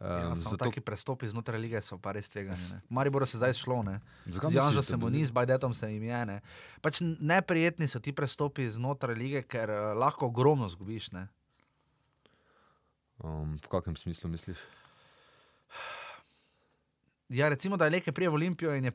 ja, 0.00 0.28
Um, 0.28 0.36
samo 0.36 0.50
zato, 0.50 0.64
taki 0.64 0.80
prestopi 0.80 1.28
znotraj 1.28 1.58
lige 1.60 1.80
so 1.82 1.98
pa 1.98 2.12
res 2.12 2.28
tvegani. 2.30 2.78
Maribor 2.88 3.26
se 3.26 3.38
zdaj 3.38 3.52
šlo. 3.52 3.82
Ne? 3.82 4.00
Z 4.26 4.54
Janžo 4.54 4.82
se 4.82 4.96
mu 4.96 5.10
ni, 5.10 5.24
z 5.26 5.30
Bajdetom 5.30 5.74
se 5.74 5.90
jim 5.92 6.02
je. 6.02 6.26
Ne. 6.26 6.40
Pač 6.80 7.00
neprijetni 7.02 7.88
so 7.88 7.98
ti 7.98 8.12
prestopi 8.12 8.70
znotraj 8.70 9.18
lige, 9.18 9.42
ker 9.42 9.70
uh, 9.70 9.98
lahko 9.98 10.30
ogromno 10.30 10.68
zgubiš. 10.68 11.10
Ne. 11.12 11.26
Um, 13.18 13.56
v 13.56 13.68
kakšnem 13.68 13.96
smislu 13.96 14.28
misliš? 14.28 14.58
Ja, 17.28 17.48
recimo, 17.48 17.76
da 17.76 17.84
je 17.84 17.90
nekaj 17.90 18.12
prije 18.12 18.28
v 18.28 18.34
Olimpijo 18.34 18.74
in, 18.74 18.84
je, 18.84 18.92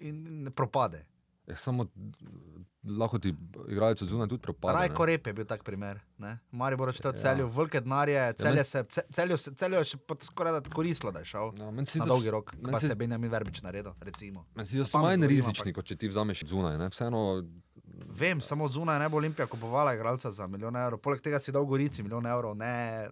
in 0.00 0.18
propade. 0.50 1.04
Ja, 1.46 1.56
samo 1.56 1.86
lahko 2.88 3.18
ti 3.18 3.34
igralec 3.68 4.02
od 4.02 4.08
zunaj 4.08 4.28
tudi 4.28 4.42
propade. 4.42 4.74
ne. 4.74 4.80
Rajko 4.80 5.06
Rep 5.06 5.26
je 5.26 5.32
bil 5.32 5.44
tak 5.44 5.62
primer. 5.64 6.00
Ne. 6.18 6.38
Maribor 6.50 6.88
je 6.88 6.94
Ja. 7.04 7.12
celju, 7.12 7.48
velike 7.48 7.80
denarje, 7.80 8.32
celje 8.34 8.54
men- 8.54 8.64
se, 8.64 8.84
ce- 8.84 9.06
celju, 9.10 9.36
celju 9.36 9.74
je 9.74 9.84
še 9.84 9.98
skoraj 10.20 10.52
da 10.52 10.70
koristilo, 10.70 11.12
da 11.12 11.18
je 11.18 11.24
šel. 11.24 11.52
Ja, 11.56 11.70
meni 11.70 11.86
se 11.86 11.98
Na 11.98 12.04
zdi, 12.04 12.08
da 12.08 12.14
dolgi 12.14 12.26
so- 12.26 12.30
rok, 12.30 12.54
pa 12.72 12.80
se 12.80 12.94
Benjamin 12.94 13.30
Verbič 13.30 13.62
naredil. 13.62 13.92
Meni 14.00 14.12
se 14.58 14.66
zdi, 14.66 14.78
da 14.78 14.84
so 14.84 14.98
manj 14.98 15.26
rizični, 15.26 15.72
kot 15.72 15.84
če 15.84 15.96
ti 15.96 16.08
vzameš 16.08 16.44
zunaj. 16.44 16.78
Ne? 16.78 16.88
Vseeno, 16.88 17.42
Vem, 18.08 18.40
samo 18.40 18.64
od 18.64 18.72
zunaj 18.72 18.98
ne 18.98 19.08
bo 19.08 19.16
Olimpija 19.16 19.46
kupovala 19.46 19.94
igralca 19.94 20.30
za 20.30 20.46
milijon 20.46 20.76
evrov. 20.76 20.98
Poleg 20.98 21.20
tega 21.20 21.38
si 21.38 21.52
dal 21.52 21.64
Gorici 21.64 22.02
milijon 22.02 22.26
evrov. 22.26 22.54
Ne, 22.54 23.08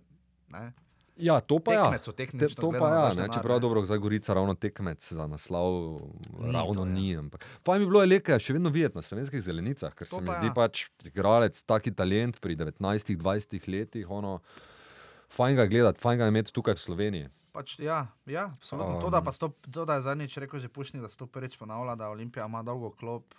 ne. 0.50 0.72
Ja, 1.20 1.40
to 1.40 1.58
pa 1.60 1.74
ja. 1.74 1.82
tekmec, 1.84 2.04
Te, 2.04 2.12
tehnično. 2.12 2.60
to 2.62 2.70
pa 2.72 2.88
ja, 2.88 3.04
ne, 3.14 3.26
čeprav 3.28 3.58
ne. 3.58 3.60
dobro, 3.60 3.82
zdaj 3.84 3.98
Gorica 3.98 4.34
ravno 4.34 4.54
tekmec 4.54 5.04
za 5.12 5.26
naslov, 5.28 6.00
Ni 6.40 6.52
ravno 6.52 6.84
to, 6.84 6.86
ja. 6.86 6.92
ni. 6.94 7.16
Ampak. 7.16 7.44
Fajn 7.66 7.84
bi 7.84 7.88
bilo 7.90 8.02
Eleke 8.02 8.38
še 8.40 8.56
vedno 8.56 8.72
videti 8.72 8.96
na 8.96 9.04
slovenskih 9.04 9.42
zelenicah, 9.44 9.92
ker 9.92 10.08
To 10.08 10.16
se 10.16 10.24
mi 10.24 10.32
zdi 10.32 10.48
ja. 10.48 10.54
pač 10.56 10.86
igralec, 11.04 11.60
taki 11.68 11.92
talent 11.92 12.40
pri 12.40 12.56
19-20 12.56 13.68
letih. 13.68 14.08
Ono, 14.08 14.38
fajn 15.36 15.60
ga 15.60 15.68
gledati, 15.68 16.00
fajn 16.00 16.24
ga 16.24 16.30
imeti 16.32 16.56
tukaj 16.56 16.78
v 16.78 16.84
Sloveniji. 16.86 17.28
Pač, 17.52 17.76
ja, 17.82 18.04
ja, 18.30 18.48
absolutno. 18.54 18.96
Um, 18.96 19.02
to, 19.02 19.10
da, 19.12 19.20
pa 19.26 19.34
sto, 19.34 19.50
to, 19.66 19.84
da 19.84 19.98
je 19.98 20.06
zadnjič 20.06 20.38
rekel, 20.46 20.62
že 20.62 20.70
pušni, 20.72 21.02
da 21.02 21.10
sto 21.10 21.26
prvič 21.26 21.58
ponavlja, 21.58 21.98
da 21.98 22.08
Olimpija 22.14 22.46
ima 22.46 22.62
dolgo 22.62 22.94
klop. 22.94 23.34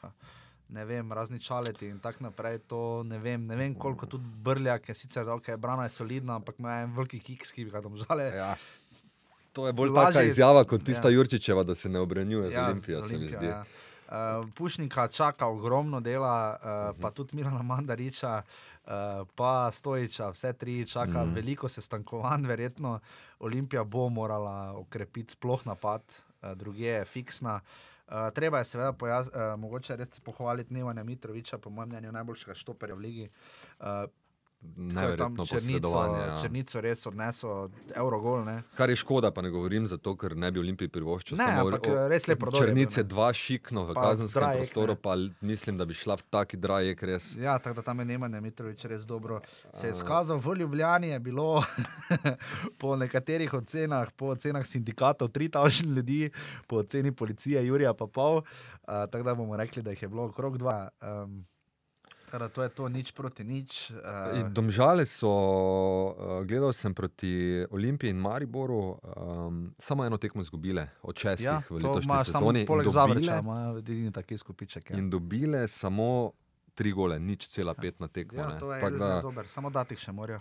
Ne 0.71 0.85
vem, 0.85 1.11
razni 1.11 1.39
čaleti 1.39 1.87
in 1.87 1.99
tako 1.99 2.23
naprej. 2.23 2.59
To 2.67 3.03
ne 3.03 3.17
vem, 3.19 3.43
ne 3.45 3.55
vem 3.55 3.73
koliko 3.75 4.05
tudi 4.05 4.23
brljak 4.23 4.89
je 4.89 4.95
sicer, 4.95 5.25
okay, 5.25 5.57
brana 5.57 5.83
je 5.83 5.89
solidna, 5.89 6.35
ampak 6.35 6.59
ima 6.59 6.77
en 6.77 6.93
veliki 6.95 7.19
kiks, 7.19 7.51
ki 7.51 7.65
bi 7.65 7.71
ga 7.71 7.81
tam 7.81 7.97
žale. 7.97 8.23
Ja. 8.23 8.55
To 9.51 9.67
je 9.67 9.73
bolj 9.73 9.89
Lažje- 9.89 10.13
taka 10.13 10.23
izjava 10.23 10.63
kot 10.63 10.83
tista 10.83 11.09
ja. 11.09 11.15
Jurčičeva, 11.15 11.63
da 11.63 11.75
se 11.75 11.89
ne 11.89 11.99
obrenjuje 11.99 12.51
ja, 12.51 12.67
z 12.67 12.71
Olimpijo, 12.71 13.01
z 13.01 13.03
se 13.03 13.11
mi 13.11 13.17
Olimpijo, 13.17 13.39
zdi. 13.39 13.47
Ja. 13.47 13.63
Uh, 14.07 14.49
Pušnika 14.51 15.07
čaka 15.07 15.47
ogromno 15.47 15.99
dela, 15.99 16.55
uh, 16.55 16.65
uh 16.65 16.71
-huh. 16.71 17.01
pa 17.01 17.11
tudi 17.11 17.35
Milana 17.35 17.61
Mandariča, 17.63 18.41
uh, 18.41 18.91
pa 19.35 19.71
Stojiča, 19.71 20.29
vse 20.29 20.53
tri 20.53 20.85
čaka 20.85 21.09
uh 21.09 21.15
Mhm. 21.15 21.31
-huh. 21.31 21.35
veliko 21.35 21.69
sestankovanj, 21.69 22.47
verjetno 22.47 22.99
Olimpija 23.39 23.83
bo 23.83 24.09
morala 24.09 24.73
okrepiti 24.73 25.33
sploh 25.33 25.65
napad, 25.65 26.01
uh, 26.41 26.51
druge 26.51 26.85
je 26.85 27.05
fiksna. 27.05 27.55
Uh, 27.55 27.90
treba 28.35 28.59
je 28.59 28.65
seveda 28.65 28.93
pojaz, 28.93 29.29
uh, 29.31 29.59
mogoče 29.59 29.95
res 29.95 30.19
pohvaliti 30.19 30.73
Nevanja 30.73 31.03
Mitroviča, 31.03 31.57
po 31.57 31.69
mojem 31.69 31.89
mnenju 31.89 32.11
najboljšega 32.11 32.55
štoperja 32.59 32.95
v 32.95 32.99
ligi. 32.99 33.29
Uh, 33.79 33.87
Neverjetno 34.61 35.45
posredovanje. 35.45 36.19
Ja. 36.21 36.39
Črnico 36.41 36.81
res 36.81 37.05
odnesel, 37.05 37.69
Eurogol. 37.95 38.43
Ne? 38.45 38.61
Kar 38.77 38.89
je 38.89 38.95
škoda, 38.95 39.31
pa 39.31 39.41
ne 39.41 39.49
govorim 39.49 39.87
zato, 39.87 40.13
ker 40.17 40.35
ne 40.37 40.51
bi 40.51 40.59
Olimpiji 40.59 40.89
privoščil. 40.89 41.37
Ne, 41.37 41.45
samo 41.45 41.65
ampak, 41.65 41.87
o- 41.87 42.07
res 42.07 42.27
lep 42.27 42.39
prodor 42.39 42.61
je 42.61 42.67
bil, 42.67 42.75
Črnice 42.75 43.03
dva 43.03 43.33
šikno 43.33 43.85
v 43.89 43.95
Pa 43.97 44.03
kazenskem 44.09 44.41
Drajek, 44.41 44.57
prostoru, 44.61 44.93
ne. 44.93 45.01
pa 45.01 45.15
mislim, 45.41 45.77
da 45.77 45.85
bi 45.85 45.97
šla 45.97 46.15
v 46.21 46.27
taki 46.29 46.57
drajek 46.61 47.03
res. 47.03 47.35
Ja, 47.41 47.57
tako 47.59 47.81
da 47.81 47.81
tam 47.81 47.99
je 47.99 48.05
Nemanja 48.05 48.41
Mitrovič 48.41 48.85
res 48.85 49.03
dobro 49.09 49.41
se 49.73 49.87
je 49.87 49.91
izkazal. 49.91 50.37
V 50.37 50.55
Ljubljani 50.61 51.07
je 51.07 51.19
bilo 51.19 51.63
po 52.81 52.95
nekaterih 52.95 53.53
ocenah, 53.53 54.11
po 54.15 54.25
ocenah 54.35 54.65
sindikatov, 54.65 55.29
3000 55.29 55.95
ljudi, 55.95 56.29
po 56.67 56.75
oceni 56.85 57.11
policije 57.11 57.65
Jurija 57.65 57.93
pa 57.93 58.07
pol. 58.07 58.37
Uh, 58.37 59.09
tako 59.11 59.23
da 59.23 59.35
bomo 59.35 59.57
rekli, 59.57 59.81
da 59.81 59.89
jih 59.89 60.01
je 60.01 60.07
bilo 60.07 60.25
okrog 60.25 60.57
dva. 60.57 60.89
Um, 61.01 61.45
Teda, 62.31 62.47
to 62.47 62.63
je 62.63 62.69
to, 62.71 62.87
nič 62.87 63.11
proti 63.11 63.43
nič. 63.43 63.91
Uh, 63.91 64.47
Domžale 64.47 65.03
so, 65.03 65.27
uh, 65.27 66.47
gledal 66.47 66.71
sem 66.71 66.95
proti 66.95 67.59
Olimpiji 67.67 68.15
in 68.15 68.23
Mariboru, 68.23 68.95
um, 69.03 69.75
samo 69.75 70.05
eno 70.07 70.15
tekmo 70.17 70.39
izgubile 70.41 70.87
od 71.03 71.11
šestih 71.11 71.45
ja, 71.45 71.59
v 71.67 71.81
to 71.81 71.91
letošnji 71.91 72.23
sezoni. 72.23 72.63
poleg 72.65 72.87
Zavrča, 72.87 73.39
ima 73.43 73.75
edini 73.77 74.11
taki 74.15 74.37
skupiček. 74.37 74.91
Ja. 74.91 74.97
In 74.97 75.09
dobile 75.11 75.67
samo 75.67 76.31
tri 76.73 76.95
gole, 76.95 77.19
nič 77.19 77.51
cela 77.51 77.73
pet 77.75 77.99
na 77.99 78.07
tekmo. 78.07 78.39
Ja, 78.39 78.55
to 78.59 78.71
je 78.73 78.79
res 78.79 78.99
da- 78.99 79.21
dober, 79.21 79.47
samo 79.51 79.69
dati 79.69 79.99
še 79.99 80.15
morajo. 80.15 80.39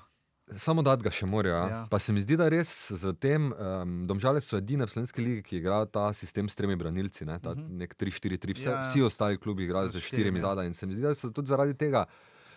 Samo 0.57 0.83
da 0.83 0.97
ga 0.97 1.11
še 1.11 1.27
morajo. 1.27 1.57
Ja. 1.71 1.87
Pa 1.91 1.99
se 1.99 2.13
mi 2.13 2.23
zdi, 2.23 2.37
da 2.37 2.49
res 2.49 2.71
z 2.93 3.13
tem, 3.21 3.51
um, 3.53 4.07
domžale 4.07 4.41
so 4.41 4.57
edine 4.59 4.87
v 4.87 4.91
slovenski 4.91 5.23
ligi, 5.23 5.43
ki 5.43 5.57
igrajo 5.61 5.87
ta 5.87 6.09
sistem 6.13 6.49
s 6.49 6.57
tremi 6.59 6.77
branilci, 6.77 7.25
ne, 7.25 7.39
ta 7.39 7.51
uh 7.51 7.57
Mhm. 7.57 7.67
-huh. 7.67 7.79
nek 7.79 7.95
3-4-3, 7.95 8.55
vse, 8.55 8.71
Ja, 8.71 8.81
vsi 8.83 9.03
ostali 9.03 9.39
klubi 9.39 9.65
igrajo 9.65 9.89
z 9.89 10.01
štirimi 10.01 10.39
ja. 10.39 10.43
dada 10.49 10.65
in 10.65 10.75
se 10.75 10.87
mi 10.87 10.95
zdi, 10.95 11.03
da 11.03 11.15
so 11.15 11.31
tudi 11.31 11.49
zaradi 11.49 11.75
tega, 11.75 12.05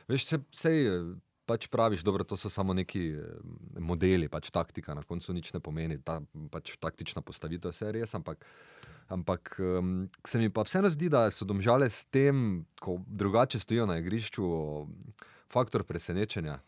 veš, 0.08 0.26
se, 0.26 0.40
sej, 0.52 0.88
eh, 0.88 1.16
pač 1.46 1.68
praviš, 1.68 2.04
dobro, 2.04 2.24
to 2.24 2.38
so 2.38 2.50
samo 2.50 2.74
neki 2.74 3.10
eh, 3.12 3.20
modeli, 3.80 4.30
pač 4.30 4.50
taktika, 4.50 4.94
na 4.96 5.04
koncu 5.04 5.34
nič 5.34 5.54
ne 5.54 5.60
pomeni, 5.60 5.98
ta 6.02 6.22
pač 6.52 6.78
taktična 6.80 7.22
postavitev, 7.22 7.72
vse 7.72 7.86
je 7.86 7.92
res, 7.92 8.16
ampak. 8.16 8.46
Ampak 9.10 9.60
um, 9.60 10.10
se 10.26 10.40
mi 10.40 10.50
pa 10.50 10.64
vseeno 10.64 10.90
zdi, 10.90 11.10
da 11.10 11.30
so 11.32 11.46
domžale 11.46 11.90
s 11.90 12.06
tem, 12.06 12.66
ko 12.82 12.98
drugače 13.08 13.60
stojijo 13.60 13.86
na 13.86 13.98
igrišču, 14.00 14.44
faktor 15.52 15.84
presenečenja. 15.84 16.60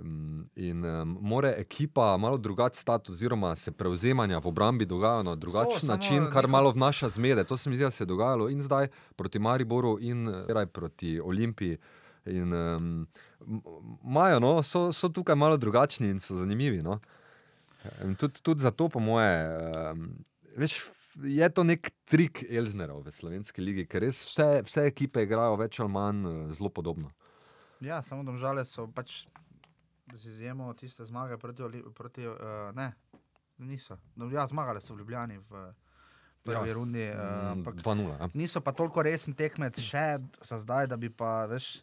Um, 0.00 0.46
in 0.56 0.84
um, 0.84 1.18
mora 1.20 1.52
ekipa 1.56 2.16
malo 2.16 2.36
drugače 2.36 2.80
stati, 2.80 3.10
oziroma 3.10 3.56
se 3.56 3.72
prevzemanja 3.72 4.38
v 4.38 4.46
obrambi 4.46 4.84
dogajajo 4.84 5.22
na 5.22 5.34
drugačen 5.34 5.80
samo 5.80 5.96
način, 5.96 6.26
kar 6.32 6.44
njihov- 6.44 6.50
malo 6.50 6.70
vnaša 6.70 7.08
zmede. 7.08 7.44
To 7.44 7.56
se 7.56 7.70
mi 7.70 7.76
zdi, 7.76 7.84
da 7.84 7.90
se 7.90 8.04
je 8.04 8.06
dogajalo 8.06 8.48
in 8.48 8.62
zdaj 8.62 8.88
proti 9.16 9.38
Mariboru, 9.38 9.98
in 10.00 10.44
zdaj 10.50 10.66
proti 10.66 11.20
Olimpiji. 11.20 11.78
In 12.26 12.52
um, 12.52 13.06
imajo, 14.04 14.40
no, 14.40 14.62
so, 14.62 14.92
so 14.92 15.08
tukaj 15.08 15.34
malo 15.34 15.56
drugačni 15.56 16.08
in 16.10 16.20
so 16.20 16.36
zanimivi. 16.36 16.82
No. 16.82 17.00
Tudi, 18.18 18.40
tudi 18.42 18.60
zato, 18.60 18.88
po 18.88 19.00
moje, 19.00 19.58
um, 19.92 20.10
veš, 20.56 20.80
je 21.22 21.48
to 21.48 21.64
nek 21.64 21.90
trik 22.04 22.44
Elznerov 22.50 23.04
v 23.06 23.12
slovenski 23.12 23.62
ligi, 23.62 23.86
ker 23.88 24.04
res 24.04 24.24
vse, 24.28 24.62
vse 24.66 24.86
ekipe 24.90 25.24
igrajo 25.24 25.56
več 25.60 25.80
ali 25.80 25.92
manj 25.92 26.26
eh, 26.26 26.36
zelo 26.58 26.70
podobno. 26.70 27.10
Ja, 27.84 28.00
samo 28.02 28.24
domžale 28.24 28.64
so 28.64 28.86
pač 28.88 29.24
z 30.14 30.26
izjemo 30.26 30.74
tiste 30.74 31.04
zmage 31.04 31.36
proti, 31.36 31.82
proti 31.94 32.26
uh, 32.26 32.34
ne, 32.74 32.92
niso. 33.58 33.98
No, 34.14 34.30
ja, 34.30 34.46
zmagali 34.46 34.80
so 34.80 34.94
v 34.94 34.98
Ljubljani 34.98 35.38
v 35.38 35.72
prvi 36.42 36.68
ja. 36.68 36.74
rundi, 36.74 37.10
uh, 37.10 37.50
ampak 37.50 37.74
2-0. 37.74 38.20
Ja. 38.20 38.28
niso 38.34 38.60
pa 38.60 38.72
toliko 38.72 39.02
resen 39.02 39.34
tekmec 39.34 39.80
še 39.82 40.18
za 40.42 40.58
zdaj, 40.58 40.86
da 40.86 40.96
bi 40.96 41.10
pa 41.10 41.46
veš. 41.50 41.82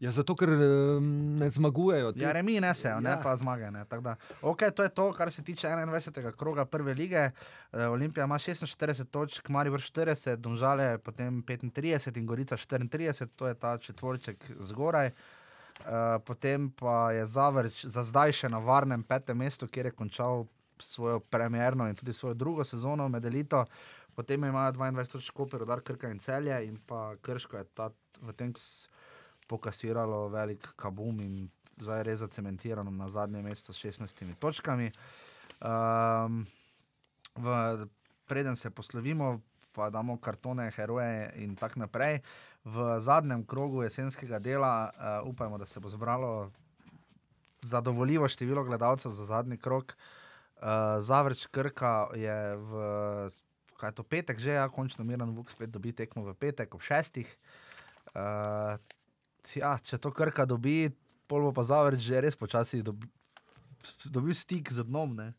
ja, 0.00 0.10
zato 0.10 0.36
ker 0.38 0.48
um, 0.48 1.38
ne 1.38 1.50
zmagujejo. 1.50 2.12
Ti, 2.12 2.22
Ja, 2.22 2.32
remi 2.32 2.60
ne 2.60 2.74
se, 2.74 2.94
ne 3.00 3.10
Ja. 3.10 3.20
pa 3.22 3.36
zmage. 3.36 3.70
Ne, 3.70 3.84
da, 3.84 4.16
okay, 4.42 4.70
to 4.70 4.82
je 4.82 4.88
to, 4.88 5.12
kar 5.12 5.32
se 5.32 5.42
tiče 5.42 5.66
21. 5.66 6.32
kroga 6.36 6.64
prve 6.64 6.94
lige. 6.94 7.30
Uh, 7.72 7.90
Olimpija 7.90 8.24
ima 8.24 8.38
46 8.38 9.10
točk, 9.10 9.48
Maribor 9.48 9.80
40, 9.80 10.36
Domžale 10.36 10.98
potem 10.98 11.42
35 11.42 12.18
in 12.18 12.26
Gorica 12.26 12.56
34, 12.56 13.26
to 13.36 13.48
je 13.48 13.54
ta 13.54 13.78
četvorček 13.78 14.50
zgoraj. 14.60 15.06
Uh, 15.06 15.39
potem 16.26 16.70
pa 16.70 17.12
je 17.12 17.26
Zavrč 17.26 17.84
za 17.86 18.02
zdaj 18.02 18.32
še 18.32 18.48
na 18.48 18.58
varnem 18.58 19.02
petem 19.02 19.38
mestu, 19.38 19.68
kjer 19.68 19.90
je 19.90 19.96
končal 19.96 20.44
svojo 20.80 21.20
premjerno 21.20 21.88
in 21.88 21.96
tudi 21.96 22.12
svojo 22.12 22.34
drugo 22.34 22.64
sezono 22.64 23.08
med 23.08 23.24
elito. 23.24 23.64
Potem 24.14 24.44
imajo 24.44 24.72
22 24.72 25.12
točk 25.12 25.34
Koper, 25.34 25.62
Udar 25.62 25.80
Krka 25.80 26.10
in 26.10 26.18
Celje 26.18 26.64
in 26.66 26.76
pa 26.86 27.16
Krško 27.22 27.56
je 27.56 27.64
ta 27.74 27.90
v 28.20 28.32
tem 28.32 28.52
pokasiralo 29.48 30.28
velik 30.28 30.68
kabum 30.76 31.20
in 31.20 31.48
zdaj 31.80 31.98
je 31.98 32.04
res 32.04 32.18
zacementirano 32.20 32.90
na 32.90 33.08
zadnje 33.08 33.42
mesto 33.42 33.72
s 33.72 33.80
16 33.82 34.34
točkami. 34.38 34.90
Um, 35.60 36.46
v, 37.36 37.46
preden 38.26 38.56
se 38.56 38.70
poslovimo, 38.70 39.40
pa 39.72 39.90
damo 39.90 40.18
kartone, 40.20 40.70
heroje 40.70 41.32
in 41.36 41.56
tako 41.56 41.80
naprej. 41.80 42.20
V 42.64 43.00
zadnjem 43.00 43.44
krogu 43.46 43.82
jesenskega 43.82 44.38
dela 44.38 44.90
uh, 44.90 45.28
upajmo, 45.28 45.58
da 45.58 45.66
se 45.66 45.80
bo 45.80 45.88
zbralo 45.88 46.50
zadovoljivo 47.62 48.28
število 48.28 48.64
gledalcev 48.64 49.10
za 49.10 49.24
zadnji 49.24 49.56
krog. 49.56 49.94
Uh, 50.60 51.00
Zavrč 51.00 51.46
Krka 51.46 52.08
je 52.14 52.56
v 52.56 52.72
je 53.80 53.92
to 53.96 54.04
petek 54.04 54.36
že, 54.38 54.60
ja, 54.60 54.68
končno 54.68 55.04
Miran 55.04 55.32
Vuk 55.32 55.50
spet 55.50 55.70
dobi 55.70 55.92
tekmo 55.92 56.20
v 56.24 56.34
petek 56.36 56.74
ob 56.74 56.84
šestih. 56.84 57.28
Uh, 58.12 58.76
ja, 59.56 59.78
če 59.80 59.96
to 59.96 60.12
Krka 60.12 60.44
dobi, 60.44 60.92
pol 61.24 61.48
bo 61.48 61.52
pa 61.56 61.64
Zavrč 61.64 62.04
že 62.04 62.20
res 62.20 62.36
počasi 62.36 62.84
dobi, 62.84 63.08
dobil 64.04 64.36
stik 64.36 64.68
z 64.68 64.84
dnom. 64.84 65.16
Ne? 65.16 65.32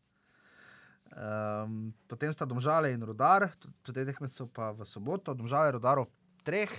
Um, 1.11 1.93
potem 2.07 2.33
sta 2.33 2.47
Domžale 2.49 2.95
in 2.95 3.03
Rudar, 3.03 3.51
tudi 3.85 4.07
tekme 4.07 4.25
so 4.31 4.47
pa 4.49 4.71
v 4.73 4.87
soboto, 4.87 5.35
Domžale, 5.37 5.77
Rudar 5.77 6.01
ob 6.01 6.09
treh. 6.41 6.71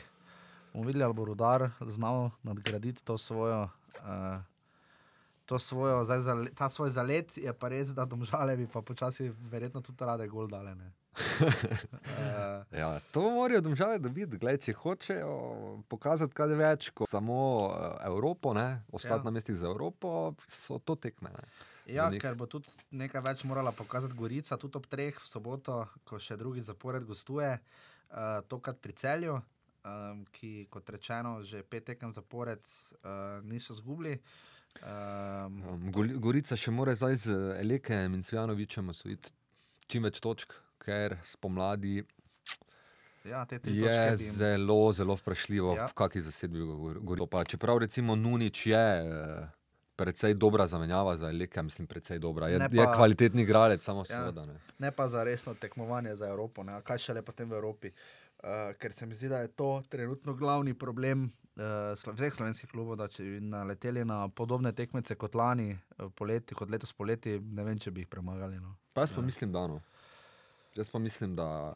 Bomo 0.72 0.86
videli, 0.86 1.04
ali 1.04 1.14
bo 1.14 1.24
Rudar 1.24 1.70
znal 1.80 2.30
nadgraditi 2.42 3.04
to 3.04 3.18
svojo. 3.18 3.68
Uh, 4.00 4.40
To 5.46 5.58
svojo, 5.58 6.04
zdaj, 6.04 6.20
za, 6.20 6.46
ta 6.54 6.70
svoj 6.70 6.90
zalet 6.90 7.36
je 7.36 7.52
pa 7.52 7.68
res, 7.68 7.88
da 7.88 8.04
domžale 8.04 8.56
bi 8.56 8.66
pa 8.66 8.80
počasi, 8.80 9.26
verjetno 9.50 9.80
tudi 9.82 9.98
rade 10.00 10.28
gol 10.28 10.46
dale. 10.48 10.70
uh, 10.70 12.64
Ja, 12.78 13.00
to 13.10 13.30
morajo 13.30 13.60
domžale 13.60 13.98
dobiti. 13.98 14.38
Glej, 14.38 14.58
če 14.58 14.72
hočejo 14.72 15.34
pokazati 15.88 16.32
kaj 16.32 16.54
več 16.56 16.90
kot 16.94 17.10
samo 17.10 17.36
eh, 17.68 18.06
Evropo, 18.06 18.54
ne, 18.54 18.82
ostati 18.92 19.20
Ja. 19.20 19.24
na 19.24 19.30
mestih 19.30 19.56
za 19.58 19.66
Evropo, 19.66 20.32
so 20.38 20.78
to 20.78 20.94
tekme. 20.94 21.30
Ne. 21.34 21.44
Ja, 21.90 22.06
ker 22.14 22.38
bo 22.38 22.46
tudi 22.46 22.70
nekaj 22.94 23.20
več 23.26 23.44
morala 23.44 23.72
pokazati 23.74 24.14
Gorica, 24.14 24.56
tudi 24.56 24.78
ob 24.78 24.86
treh 24.86 25.18
v 25.18 25.26
soboto, 25.28 25.82
ko 26.06 26.22
še 26.22 26.36
drugi 26.38 26.62
zapored 26.62 27.04
gostuje, 27.04 27.58
uh, 27.58 28.40
tokrat 28.48 28.78
pri 28.78 28.94
celju, 28.94 29.40
um, 29.84 30.24
ki, 30.30 30.66
kot 30.66 30.88
rečeno, 30.88 31.42
že 31.42 31.62
pet 31.62 31.84
tekem 31.84 32.10
zapored 32.10 32.60
uh, 32.60 33.08
niso 33.42 33.74
zgubili. 33.74 34.18
Um, 34.78 35.62
Um, 35.62 35.92
Gol- 35.92 36.16
Gorica 36.18 36.56
še 36.56 36.70
mora 36.70 36.94
zdaj 36.94 37.16
z 37.18 37.28
Elekem 37.58 38.14
in 38.14 38.22
Svjanovičem 38.22 38.88
osvojiti 38.88 39.28
čim 39.86 40.02
več 40.02 40.16
točk, 40.16 40.48
ker 40.78 41.18
spomladi 41.22 42.00
ja, 43.22 43.44
te 43.44 43.58
tri 43.58 43.76
je 43.76 43.98
bi 44.10 44.24
zelo, 44.24 44.92
zelo 44.92 45.14
vprašljivo, 45.14 45.76
Ja. 45.76 45.86
v 45.86 45.94
kakšni 45.94 46.22
zasedbi 46.22 46.58
Gor-. 46.98 47.26
Pa 47.26 47.44
Čeprav 47.44 47.78
recimo 47.78 48.16
Nunič 48.16 48.66
je 48.66 48.80
eh, 48.98 49.44
precej 49.94 50.34
dobra 50.34 50.64
zamenjava 50.66 51.16
za 51.16 51.28
Eleka, 51.28 51.62
mislim, 51.62 51.86
precej 51.86 52.18
dobra. 52.18 52.48
Je, 52.48 52.58
Ne 52.58 52.66
je 52.66 52.80
pa- 52.80 52.94
kvalitetni 52.94 53.42
igralec, 53.42 53.82
samo 53.82 54.00
Ja. 54.00 54.16
seveda. 54.16 54.46
Ne. 54.46 54.56
ne 54.78 54.90
pa 54.90 55.04
za 55.06 55.22
resno 55.22 55.52
tekmovanje 55.54 56.16
za 56.16 56.26
Evropo, 56.26 56.62
ne? 56.62 56.80
kaj 56.80 56.98
šele 57.00 57.22
potem 57.22 57.44
v 57.44 57.54
Evropi. 57.54 57.88
Uh, 57.88 58.21
ker 58.78 58.92
se 58.92 59.06
mi 59.06 59.14
zdi, 59.14 59.28
da 59.28 59.38
je 59.38 59.48
to 59.48 59.82
trenutno 59.88 60.34
glavni 60.34 60.74
problem 60.74 61.24
uh, 61.24 62.14
vseh 62.14 62.34
slovenskih 62.34 62.70
klubov, 62.70 62.96
da 62.96 63.08
če 63.08 63.22
bi 63.22 63.40
naleteli 63.40 64.04
na 64.04 64.28
podobne 64.28 64.72
tekmece 64.72 65.14
kot 65.14 65.34
lani, 65.34 65.70
uh, 65.98 66.10
poleti, 66.10 66.54
kot 66.54 66.70
letos 66.70 66.92
poleti, 66.92 67.38
ne 67.40 67.64
vem, 67.64 67.78
če 67.78 67.90
bi 67.90 68.00
jih 68.00 68.08
premagali. 68.08 68.58
No. 68.58 68.74
Pa 68.92 69.00
jaz 69.00 69.12
pa 69.12 69.22
mislim, 69.22 69.52
da 69.52 69.66
no. 69.66 69.80
Jaz 70.76 70.90
pa 70.90 70.98
mislim, 70.98 71.36
da 71.36 71.74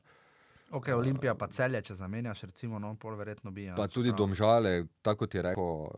Ok, 0.70 0.88
Olimpija 0.88 1.34
pa 1.34 1.46
celje, 1.46 1.78
če 1.82 1.94
zamenjaš, 1.94 2.40
recimo, 2.42 2.78
no, 2.78 2.96
pol 2.96 3.14
verjetno 3.14 3.50
bi. 3.50 3.64
ja, 3.64 3.74
pa 3.74 3.86
tudi 3.86 4.08
čeprav- 4.08 4.18
domžale, 4.18 4.72
tako 5.02 5.18
kot 5.18 5.34
je 5.34 5.42
rekel, 5.42 5.62
uh, 5.62 5.90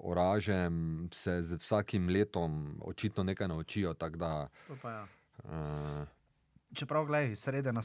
oražem 0.00 1.08
se 1.12 1.42
z 1.42 1.58
vsakim 1.60 2.08
letom 2.08 2.78
očitno 2.80 3.22
nekaj 3.22 3.48
naučijo. 3.48 3.92
Da, 3.92 4.48
To 4.68 4.76
pa 4.82 4.90
ja. 4.90 5.02
uh, 5.44 6.08
Čeprav, 6.74 7.04
gledaj, 7.06 7.36
srede 7.36 7.72
na 7.72 7.80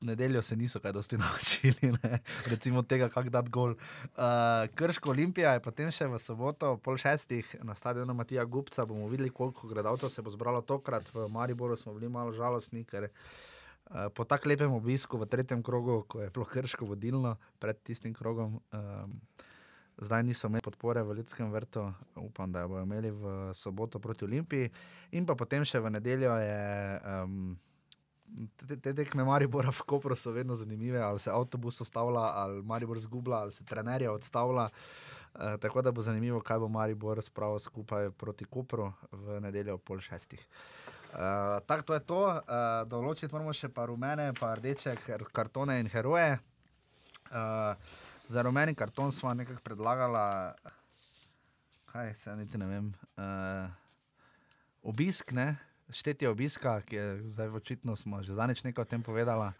nedeljo 0.00 0.42
se 0.42 0.56
niso 0.56 0.80
kaj 0.80 0.92
dosti 0.92 1.16
naučili, 1.22 1.92
ne? 2.02 2.18
recimo 2.46 2.82
tega, 2.82 3.08
kako 3.08 3.30
dati 3.30 3.50
gol. 3.50 3.70
Uh, 3.70 4.68
Krško 4.74 5.10
Olimpija 5.10 5.54
je 5.56 5.62
potem 5.64 5.88
še 5.90 6.06
v 6.12 6.20
soboto, 6.20 6.74
pol 6.84 7.00
šestih, 7.00 7.56
na 7.64 7.74
stadionu 7.74 8.14
Matija 8.14 8.44
Gupca. 8.44 8.84
bomo 8.84 9.08
videli, 9.08 9.30
koliko 9.30 9.68
gledalcev 9.68 10.12
se 10.12 10.22
bo 10.22 10.30
zbralo 10.30 10.60
tokrat. 10.60 11.08
V 11.14 11.28
Mariboru 11.28 11.76
smo 11.76 11.94
bili 11.94 12.08
malo 12.08 12.32
žalostni, 12.32 12.84
ker 12.84 13.08
uh, 13.08 14.08
po 14.12 14.24
tako 14.24 14.48
lepem 14.48 14.72
obisku 14.72 15.16
v 15.16 15.26
tretjem 15.26 15.62
krogu, 15.62 16.02
ko 16.08 16.20
je 16.20 16.30
bilo 16.30 16.44
Krško 16.44 16.84
vodilno 16.84 17.38
pred 17.58 17.80
tistim 17.82 18.14
krogom. 18.14 18.60
Um, 18.72 19.20
Zdaj 19.98 20.22
niso 20.22 20.46
imeli 20.46 20.62
podpore 20.62 21.02
v 21.02 21.14
Ljudskem 21.18 21.50
vrtu, 21.50 21.82
upam, 22.16 22.52
da 22.52 22.60
jo 22.60 22.68
bodo 22.68 22.82
imeli 22.82 23.10
v 23.10 23.50
soboto 23.54 23.98
proti 23.98 24.24
Olimpiji. 24.24 24.70
In 25.10 25.26
pa 25.26 25.34
potem 25.34 25.64
še 25.66 25.80
v 25.82 25.90
nedeljo 25.90 26.36
je 26.38 26.60
um, 27.02 27.56
te, 28.56 28.76
te 28.76 28.94
tekme 28.94 29.24
Maribora 29.24 29.70
v 29.70 29.84
Kopru 29.86 30.16
so 30.16 30.32
vedno 30.32 30.54
zanimive, 30.54 31.00
ali 31.02 31.20
se 31.20 31.30
avtobus 31.30 31.80
ustavlja, 31.80 32.20
ali 32.20 32.62
Maribor 32.62 32.98
zgublja, 32.98 33.36
ali 33.36 33.52
se 33.52 33.64
trenerja 33.64 34.12
odstavlja. 34.12 34.68
Uh, 35.38 35.54
tako 35.60 35.82
da 35.82 35.92
bo 35.92 36.02
zanimivo, 36.02 36.40
kaj 36.40 36.58
bo 36.58 36.68
Maribor 36.68 37.22
spravil 37.22 37.58
skupaj 37.58 38.10
proti 38.10 38.44
Kopru 38.44 38.92
v 39.12 39.40
nedeljo 39.40 39.76
ob 39.78 39.84
pol 39.84 40.00
šestih. 40.00 40.40
Uh, 41.08 41.60
tako 41.66 41.94
je 41.94 42.00
to, 42.04 42.20
uh, 42.26 42.42
določiti 42.88 43.32
moramo 43.32 43.52
še 43.56 43.70
pa 43.72 43.86
rumene, 43.88 44.32
pa 44.36 44.54
rdeče 44.58 44.96
kar- 45.06 45.28
kartone 45.32 45.78
in 45.80 45.88
heroje. 45.88 46.38
Uh, 47.28 47.76
za 48.28 48.42
rumeni 48.42 48.74
karton 48.74 49.12
smo 49.12 49.32
nekako 49.34 49.62
predlagala, 49.64 50.54
kaj 51.92 52.14
se 52.14 52.36
niti 52.36 52.58
ne 52.60 52.66
vem, 52.66 52.92
uh, 53.16 53.70
obisk, 54.82 55.32
ne? 55.32 55.56
Štetje 55.90 56.28
obiska, 56.28 56.80
ki 56.80 56.96
je 56.96 57.30
zdaj 57.30 57.48
očitno 57.48 57.96
smo 57.96 58.22
že 58.22 58.34
zanič 58.34 58.64
nekaj 58.64 58.82
o 58.82 58.88
tem 58.88 59.02
povedala. 59.02 59.52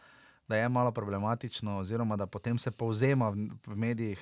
Da 0.49 0.57
je 0.57 0.69
malo 0.69 0.89
problematično, 0.93 1.79
oziroma 1.79 2.17
da 2.17 2.27
potem 2.27 2.59
se 2.59 2.71
povzema 2.71 3.29
v, 3.29 3.51
v 3.67 3.77
medijih. 3.77 4.21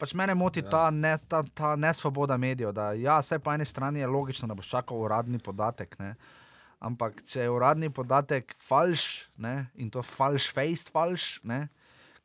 Pač 0.00 0.14
mene 0.18 0.34
moti 0.34 0.60
ja. 0.60 0.68
ta, 0.70 0.90
ne, 0.90 1.14
ta, 1.28 1.44
ta 1.54 1.76
nesvoboda 1.76 2.34
medijev. 2.36 2.72
Da, 2.74 2.90
ja, 2.92 3.20
vse 3.22 3.38
po 3.38 3.52
eni 3.54 3.64
strani 3.64 4.00
je 4.00 4.06
logično, 4.06 4.48
da 4.50 4.54
boš 4.58 4.66
čakal 4.66 4.98
uradni 4.98 5.38
podatek. 5.38 5.94
Ne? 6.02 6.16
Ampak 6.80 7.22
če 7.22 7.44
je 7.44 7.50
uradni 7.54 7.90
podatek 7.92 8.54
falš 8.58 9.28
ne, 9.38 9.70
in 9.78 9.90
to 9.94 10.02
falš, 10.02 10.48
face 10.50 10.90
falš, 10.90 11.36
ne, 11.46 11.68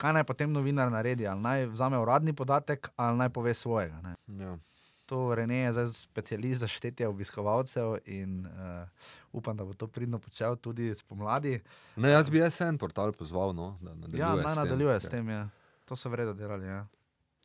kaj 0.02 0.16
naj 0.18 0.24
potem 0.26 0.52
novinar 0.52 0.90
naredi? 0.92 1.28
Ali 1.28 1.44
naj 1.44 1.66
vzame 1.74 2.00
uradni 2.02 2.34
podatek 2.34 2.90
ali 2.96 3.18
naj 3.18 3.30
pove 3.30 3.54
svojega. 3.54 4.02
Ne. 4.02 4.16
ja. 4.42 4.58
To 5.06 5.36
Rene 5.36 5.56
je 5.56 5.74
zdaj 5.74 5.88
specialist 5.94 6.60
za 6.60 6.68
štetje 6.68 7.08
obiskovalcev 7.08 7.98
in 8.06 8.46
uh, 8.46 8.88
upam, 9.32 9.58
da 9.58 9.66
bo 9.66 9.74
to 9.74 9.88
pridno 9.88 10.20
počel 10.20 10.56
tudi 10.56 10.96
spomladi. 10.96 11.60
Ne, 11.96 12.10
jaz 12.10 12.30
bi 12.30 12.38
jaz 12.38 12.62
en 12.62 12.78
portal 12.78 13.14
pozval, 13.14 13.54
no, 13.54 13.78
da 13.82 13.94
nadaljuje. 13.94 14.20
Ja, 14.20 14.36
naj 14.36 14.42
s 14.42 14.56
tem, 14.56 14.64
nadaljuje 14.64 15.00
s 15.00 15.06
ker- 15.06 15.10
tem. 15.12 15.30
Ja. 15.30 15.50
To 15.86 15.96
so 15.96 16.10
vredno 16.10 16.34
delali. 16.34 16.66
Ja. 16.66 16.86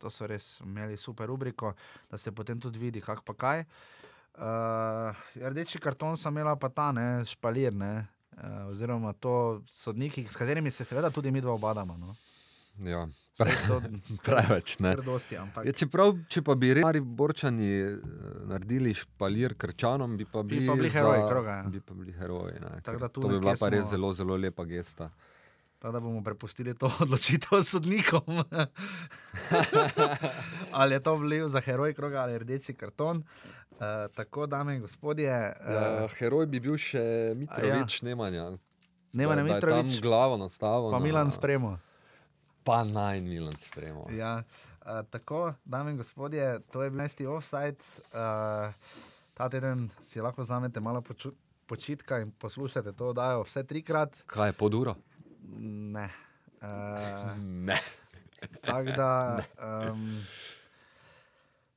To 0.01 0.09
so 0.09 0.25
res 0.27 0.59
imeli 0.65 0.97
super 0.97 1.27
rubriko, 1.29 1.73
da 2.09 2.17
se 2.17 2.31
potem 2.31 2.59
tudi 2.59 2.79
vidi, 2.79 3.01
kak 3.01 3.21
pa 3.21 3.33
kaj. 3.33 3.65
Uh, 4.31 5.13
rdeči 5.35 5.77
karton 5.79 6.17
sem 6.17 6.33
imela 6.33 6.55
pa 6.55 6.69
ta, 6.69 6.91
ne, 6.91 7.21
špalir, 7.25 7.73
ne. 7.73 8.07
Uh, 8.31 8.71
oziroma, 8.71 9.13
to 9.13 9.61
sodniki, 9.69 10.25
s 10.25 10.39
katerimi 10.39 10.71
se 10.71 10.85
seveda 10.87 11.11
tudi 11.11 11.31
mi 11.31 11.41
dva 11.41 11.53
obadamo. 11.53 11.97
No. 11.97 12.15
Ja, 12.89 13.05
Preveč. 14.25 14.79
Ne. 14.79 14.91
kar 14.91 15.03
dosti, 15.03 15.37
ampak 15.37 15.65
Ja, 15.65 15.71
čeprav, 15.73 16.13
če 16.27 16.41
pa 16.41 16.55
bi 16.55 16.73
res 16.73 16.83
borčani 17.01 17.69
naredili 18.45 18.93
špalir 18.93 19.55
krčanom, 19.55 20.17
bi 20.17 20.25
pa 20.25 20.43
Bi 20.43 20.55
bili, 20.55 20.67
pa 20.67 20.75
bili 20.75 20.89
heroji 20.89 21.21
kroga, 21.27 21.51
ja. 21.53 21.63
Bi 21.65 21.79
pa 21.79 21.93
bili 21.93 22.13
heroji. 22.13 22.59
Ne, 22.59 22.81
to 22.83 22.91
bi 23.23 23.39
bila 23.39 23.55
pa 23.55 23.69
res 23.69 23.81
smo- 23.81 23.89
zelo, 23.89 24.13
zelo 24.13 24.37
lepa 24.37 24.65
gesta. 24.65 25.09
Tako 25.79 25.91
da 25.91 25.99
bomo 25.99 26.21
prepustili 26.21 26.75
to 26.75 26.91
odločitev 27.01 27.63
sodnikom. 27.63 28.21
ali 30.73 30.93
je 30.93 30.99
to 30.99 31.15
vliv 31.15 31.47
za 31.47 31.59
heroj 31.59 31.93
kroga 31.93 32.19
ali 32.19 32.37
rdeči 32.37 32.73
karton. 32.73 33.23
Uh, 33.71 33.77
tako, 34.13 34.45
dame 34.45 34.75
in 34.75 34.81
gospodje, 34.81 35.31
uh, 35.59 35.73
Ja, 35.73 36.07
heroj 36.09 36.45
bi 36.45 36.59
bil 36.59 36.77
še 36.77 37.01
Mitrovič, 37.33 37.95
ja. 37.97 38.05
Nemanja. 38.05 38.51
Nema 39.13 39.35
ne 39.35 39.43
da 39.43 39.47
je 39.47 39.61
tam 39.61 39.71
Mitrovič, 39.79 40.01
glavo 40.01 40.37
nastavil. 40.37 40.91
pa 40.91 40.99
na- 40.99 41.03
Milan 41.03 41.31
spremo. 41.31 41.79
Pa 42.63 42.83
naj 42.83 43.21
Milan 43.21 43.57
spremo. 43.57 44.05
Ja, 44.11 44.43
uh, 44.81 45.01
tako, 45.09 45.53
dame 45.65 45.91
in 45.91 45.97
gospodje, 45.97 46.59
to 46.71 46.83
je 46.83 46.89
bil 46.89 46.99
11. 46.99 47.25
offside. 47.27 47.81
Uh, 48.13 48.73
ta 49.33 49.49
teden 49.49 49.89
si 50.01 50.21
lahko 50.21 50.41
vzamete 50.41 50.79
malo 50.79 51.01
poču- 51.01 51.33
počitka 51.65 52.19
in 52.19 52.31
poslušate 52.31 52.93
to 52.93 53.09
oddajo 53.09 53.43
vse 53.43 53.63
trikrat. 53.63 54.23
Kaj 54.25 54.49
je 54.49 54.53
pod 54.53 54.73
uro? 54.73 54.95
Ne. 55.57 56.09
Uh, 56.61 57.37
Ne. 57.67 57.79
Tako 58.61 58.91
da, 58.97 59.43
um, 59.91 60.23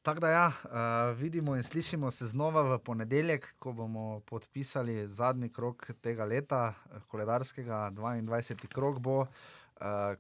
tak 0.03 0.20
da 0.20 0.28
ja, 0.28 0.47
uh, 0.64 1.18
vidimo 1.18 1.57
in 1.57 1.62
slišimo 1.62 2.11
se 2.11 2.26
znova 2.26 2.62
v 2.62 2.78
ponedeljek, 2.78 3.55
ko 3.59 3.72
bomo 3.72 4.20
podpisali 4.20 5.09
zadnji 5.09 5.53
krok 5.53 5.91
tega 6.01 6.24
leta, 6.24 6.74
koledarskega, 7.09 7.91
22. 7.91 8.68
krok 8.68 8.99
bo. 8.99 9.20
Uh, 9.20 9.28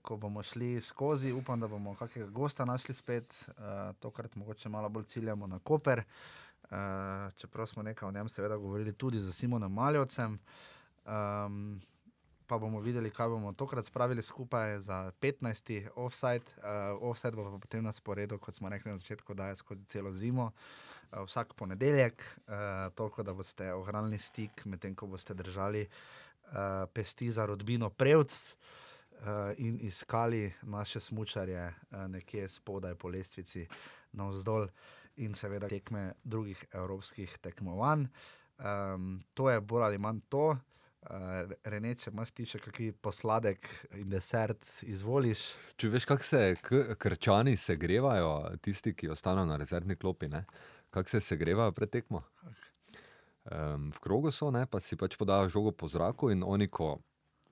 ko 0.02 0.16
bomo 0.16 0.42
šli 0.42 0.80
skozi, 0.80 1.32
upam, 1.32 1.60
da 1.60 1.68
bomo 1.68 1.94
kakega 1.94 2.26
gosta 2.26 2.64
našli 2.64 2.94
spet, 2.94 3.48
uh, 3.48 3.54
tokrat 4.00 4.36
mogoče 4.36 4.68
malo 4.68 4.88
bolj 4.88 5.04
ciljamo 5.04 5.46
na 5.46 5.58
Koper. 5.58 6.02
Uh, 6.64 6.70
čeprav 7.36 7.66
smo 7.66 7.82
nekaj 7.82 8.08
o 8.08 8.12
njem, 8.12 8.28
seveda, 8.28 8.56
govorili 8.56 8.92
tudi 8.92 9.20
z 9.20 9.32
Simonom 9.32 9.72
Maljovcem. 9.72 10.38
Um, 11.04 11.80
pa 12.46 12.58
bomo 12.58 12.80
videli, 12.80 13.10
kaj 13.10 13.28
bomo 13.28 13.52
tokrat 13.52 13.84
spravili 13.84 14.22
skupaj 14.22 14.80
za 14.80 15.12
15. 15.20 15.88
offside. 15.96 16.44
Uh, 16.56 17.10
offside 17.10 17.36
bo 17.36 17.50
pa 17.52 17.58
potem 17.58 17.84
na 17.84 17.92
sporedu, 17.92 18.38
kot 18.38 18.54
smo 18.54 18.68
rekli 18.68 18.92
na 18.92 18.98
začetku, 18.98 19.34
da 19.34 19.48
je 19.48 19.56
skozi 19.56 19.84
celo 19.84 20.12
zimo. 20.12 20.52
Uh, 21.12 21.24
vsak 21.24 21.54
ponedeljek, 21.54 22.24
uh, 22.48 22.54
toliko 22.94 23.22
da 23.22 23.34
boste 23.34 23.72
ohranili 23.72 24.18
stik, 24.18 24.64
medtem 24.64 24.94
ko 24.94 25.06
boste 25.06 25.34
držali 25.34 25.88
uh, 25.88 26.52
pesti 26.92 27.32
za 27.32 27.46
rodbino 27.46 27.90
Prevc 27.90 28.52
uh, 28.52 28.83
in 29.56 29.78
iskali 29.82 30.52
naše 30.62 31.00
smočarje 31.00 31.66
uh, 31.66 32.06
nekje 32.08 32.48
spodaj 32.48 32.94
po 32.94 33.08
lestvici 33.08 33.66
navzdol 34.12 34.68
in 35.16 35.34
seveda 35.34 35.68
tekme 35.68 36.12
drugih 36.24 36.64
evropskih 36.72 37.38
tekmovanj. 37.38 38.06
Um, 38.58 39.24
to 39.34 39.50
je 39.50 39.60
bolj 39.60 39.82
ali 39.82 39.98
manj 39.98 40.20
to. 40.28 40.56
Uh, 41.04 41.50
Rene, 41.64 41.94
če 42.00 42.10
imaš 42.10 42.30
ti 42.32 42.46
še 42.48 42.58
kakšen 42.64 42.94
posladek 43.04 43.68
in 44.00 44.08
desert, 44.08 44.64
izvoliš. 44.88 45.42
Če 45.76 45.90
veš, 45.92 46.06
kako 46.08 46.24
se 46.24 46.40
krčani 46.98 47.56
segrevajo, 47.60 48.30
tisti, 48.64 48.94
ki 48.96 49.10
ostanejo 49.12 49.44
na 49.50 49.58
rezervni 49.60 49.98
klopi, 50.00 50.30
kako 50.90 51.12
se 51.12 51.20
segrevajo 51.20 51.74
pred 51.76 51.92
tekmo. 51.92 52.22
Um, 53.44 53.90
v 53.92 54.00
krogu 54.00 54.32
so, 54.32 54.48
ne? 54.50 54.64
pa 54.64 54.80
si 54.80 54.96
pač 54.96 55.18
podajo 55.20 55.50
žogo 55.52 55.74
po 55.76 55.90
zraku 55.92 56.30
in 56.32 56.40
oni, 56.40 56.70
ko 56.72 56.96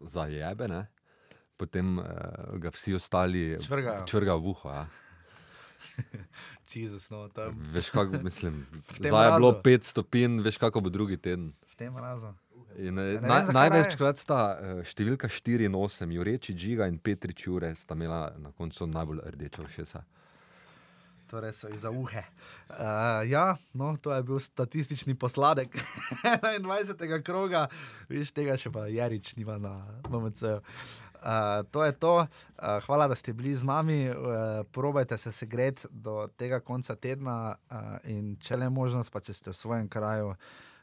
zajebe, 0.01 0.69
ne? 0.73 0.87
Potem 1.57 1.99
uh, 1.99 2.07
ga 2.57 2.71
vsi 2.71 2.95
ostali 2.95 3.59
Čvrgajo. 3.61 4.07
čvrgajo 4.07 4.39
v 4.39 4.49
uho. 4.49 4.69
Ja. 4.71 4.87
Jezus, 6.75 7.11
no, 7.11 7.29
tam 7.29 7.53
Veš, 7.73 7.91
kako 7.91 8.23
mislim. 8.23 8.67
Zdaj 8.97 9.27
je 9.27 9.33
bilo 9.33 9.51
mrazu. 9.51 9.63
5 9.63 9.83
stopinj, 9.85 10.41
veš, 10.41 10.57
kako 10.59 10.81
bo 10.81 10.89
drugi 10.89 11.17
teden. 11.17 11.53
v 11.73 11.77
tem 11.77 11.97
razu. 11.97 12.33
In, 12.79 12.99
Ja, 12.99 13.05
ja, 13.05 13.21
ne 13.21 13.29
vem, 13.29 13.53
največkrat 13.53 14.17
sta 14.17 14.57
eh, 14.57 14.81
številka 14.81 15.29
4 15.29 15.67
in 15.69 15.77
8, 15.77 16.09
Jureči 16.09 16.55
Džiga 16.57 16.87
in 16.89 16.97
Petrič 16.97 17.45
Jure, 17.45 17.75
sta 17.77 17.93
imela 17.93 18.33
na 18.39 18.49
koncu 18.51 18.87
najbolj 18.87 19.21
rdeča 19.27 19.63
ušesa. 19.63 20.01
torej 21.29 21.53
so 21.53 21.69
za 21.77 21.91
uhe. 21.91 22.25
Uh, 22.69 23.25
ja, 23.25 23.57
no, 23.73 23.97
to 23.97 24.13
je 24.13 24.23
bil 24.23 24.41
statistični 24.41 25.15
posladek 25.15 25.77
21. 26.61 27.23
kroga, 27.23 27.69
viš 28.09 28.33
tega 28.33 28.57
še 28.57 28.69
pa 28.69 28.85
Jarič 28.87 29.37
nima 29.37 29.57
na 29.59 29.81
MMC. 30.09 30.61
Uh, 31.23 31.63
to 31.71 31.85
je 31.85 31.93
to. 31.93 32.15
Uh, 32.19 32.83
hvala, 32.87 33.09
da 33.09 33.15
ste 33.15 33.33
bili 33.33 33.55
z 33.55 33.65
nami. 33.65 34.11
Uh, 34.11 34.17
probajte 34.73 35.19
se 35.19 35.33
segreti 35.33 35.87
do 35.91 36.29
tega 36.37 36.61
konca 36.61 36.97
tedna 36.97 37.55
uh, 37.55 37.77
in 38.11 38.37
če 38.43 38.57
le 38.57 38.71
možnost, 38.71 39.13
pa 39.13 39.21
če 39.21 39.35
ste 39.35 39.51
v 39.51 39.57
svojem 39.57 39.89
kraju. 39.89 40.35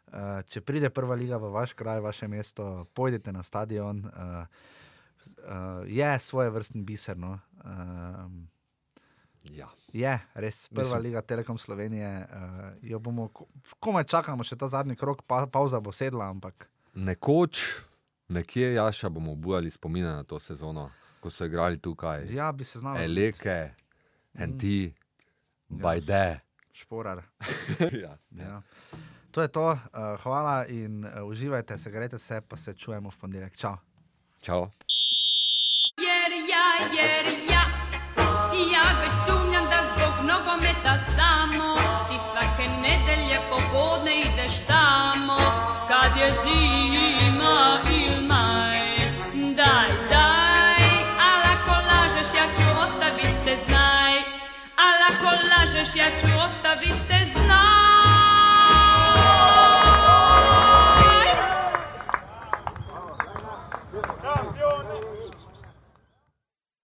Uh, 0.09 0.39
če 0.47 0.61
pride 0.61 0.89
prva 0.89 1.15
liga 1.19 1.37
v 1.37 1.51
vaš 1.51 1.75
kraj, 1.75 1.99
vaše 1.99 2.27
mesto, 2.27 2.87
pojdite 2.93 3.31
na 3.35 3.43
stadion. 3.43 4.05
Uh, 4.07 4.47
uh, 5.43 5.83
je 5.85 6.19
svoje 6.19 6.49
vrstni 6.49 6.81
biser. 6.87 7.19
No? 7.19 7.39
Uh, 7.59 8.31
Ja. 9.55 9.69
Je, 9.93 10.19
res, 10.33 10.67
prva 10.67 10.83
Mislim. 10.83 11.01
liga 11.01 11.21
Telekom 11.21 11.57
Slovenije. 11.57 12.27
Uh, 12.83 12.99
bomo, 12.99 13.29
komaj 13.79 14.03
čakamo, 14.03 14.43
še 14.43 14.57
ta 14.59 14.67
zadnji 14.69 14.95
krok, 14.99 15.23
pa, 15.25 15.45
pauza 15.47 15.79
bo 15.79 15.93
sedla. 15.95 16.29
Ampak... 16.29 16.67
Nekoč, 16.93 17.63
nekje, 18.29 18.73
Jaša, 18.73 19.09
bomo 19.09 19.31
obujali 19.31 19.71
spomine 19.71 20.07
na 20.07 20.23
to 20.23 20.39
sezono, 20.39 20.91
ko 21.19 21.29
so 21.29 21.45
igrali 21.45 21.77
tukaj. 21.77 22.33
Ja, 22.33 22.51
bi 22.51 22.63
se 22.63 22.79
znali. 22.79 23.03
Eleke, 23.03 23.69
Henti, 24.33 24.93
mm. 25.69 25.77
Bajde. 25.77 26.13
Ja. 26.13 26.39
Šporar. 26.73 27.23
ja. 28.03 28.17
Ja. 28.31 28.61
To 29.31 29.41
je 29.41 29.47
to, 29.47 29.71
uh, 29.71 29.79
hvala 30.23 30.65
in 30.65 31.05
uh, 31.05 31.29
uživajte, 31.29 31.77
se 31.77 31.91
grejte 31.91 32.19
se, 32.19 32.41
pa 32.41 32.57
se 32.57 32.73
čujemo 32.73 33.09
v 33.09 33.17
ponedeljek. 33.17 33.57
Čau. 33.57 33.75
Čau. 34.41 34.69
Jer 35.97 36.31
ja, 36.51 36.67
jer 36.95 37.25
ja, 37.51 37.63
ja 38.73 38.85
već 39.01 39.13
sumnjam 39.27 39.65
da 39.65 39.79
zbog 39.91 40.15
nogometa 40.25 40.97
samo 41.15 41.75
ti 42.09 42.17
svake 42.31 42.69
nedelje 42.81 43.39
popodne 43.49 44.21
ideš 44.21 44.67
tamo 44.67 45.37
kad 45.87 46.17
je 46.17 46.29
zim. 46.43 46.79
lažeš, 55.51 55.95
ja 55.95 56.09
ću 56.19 56.27
ostaviti 56.45 57.07
te 57.07 57.28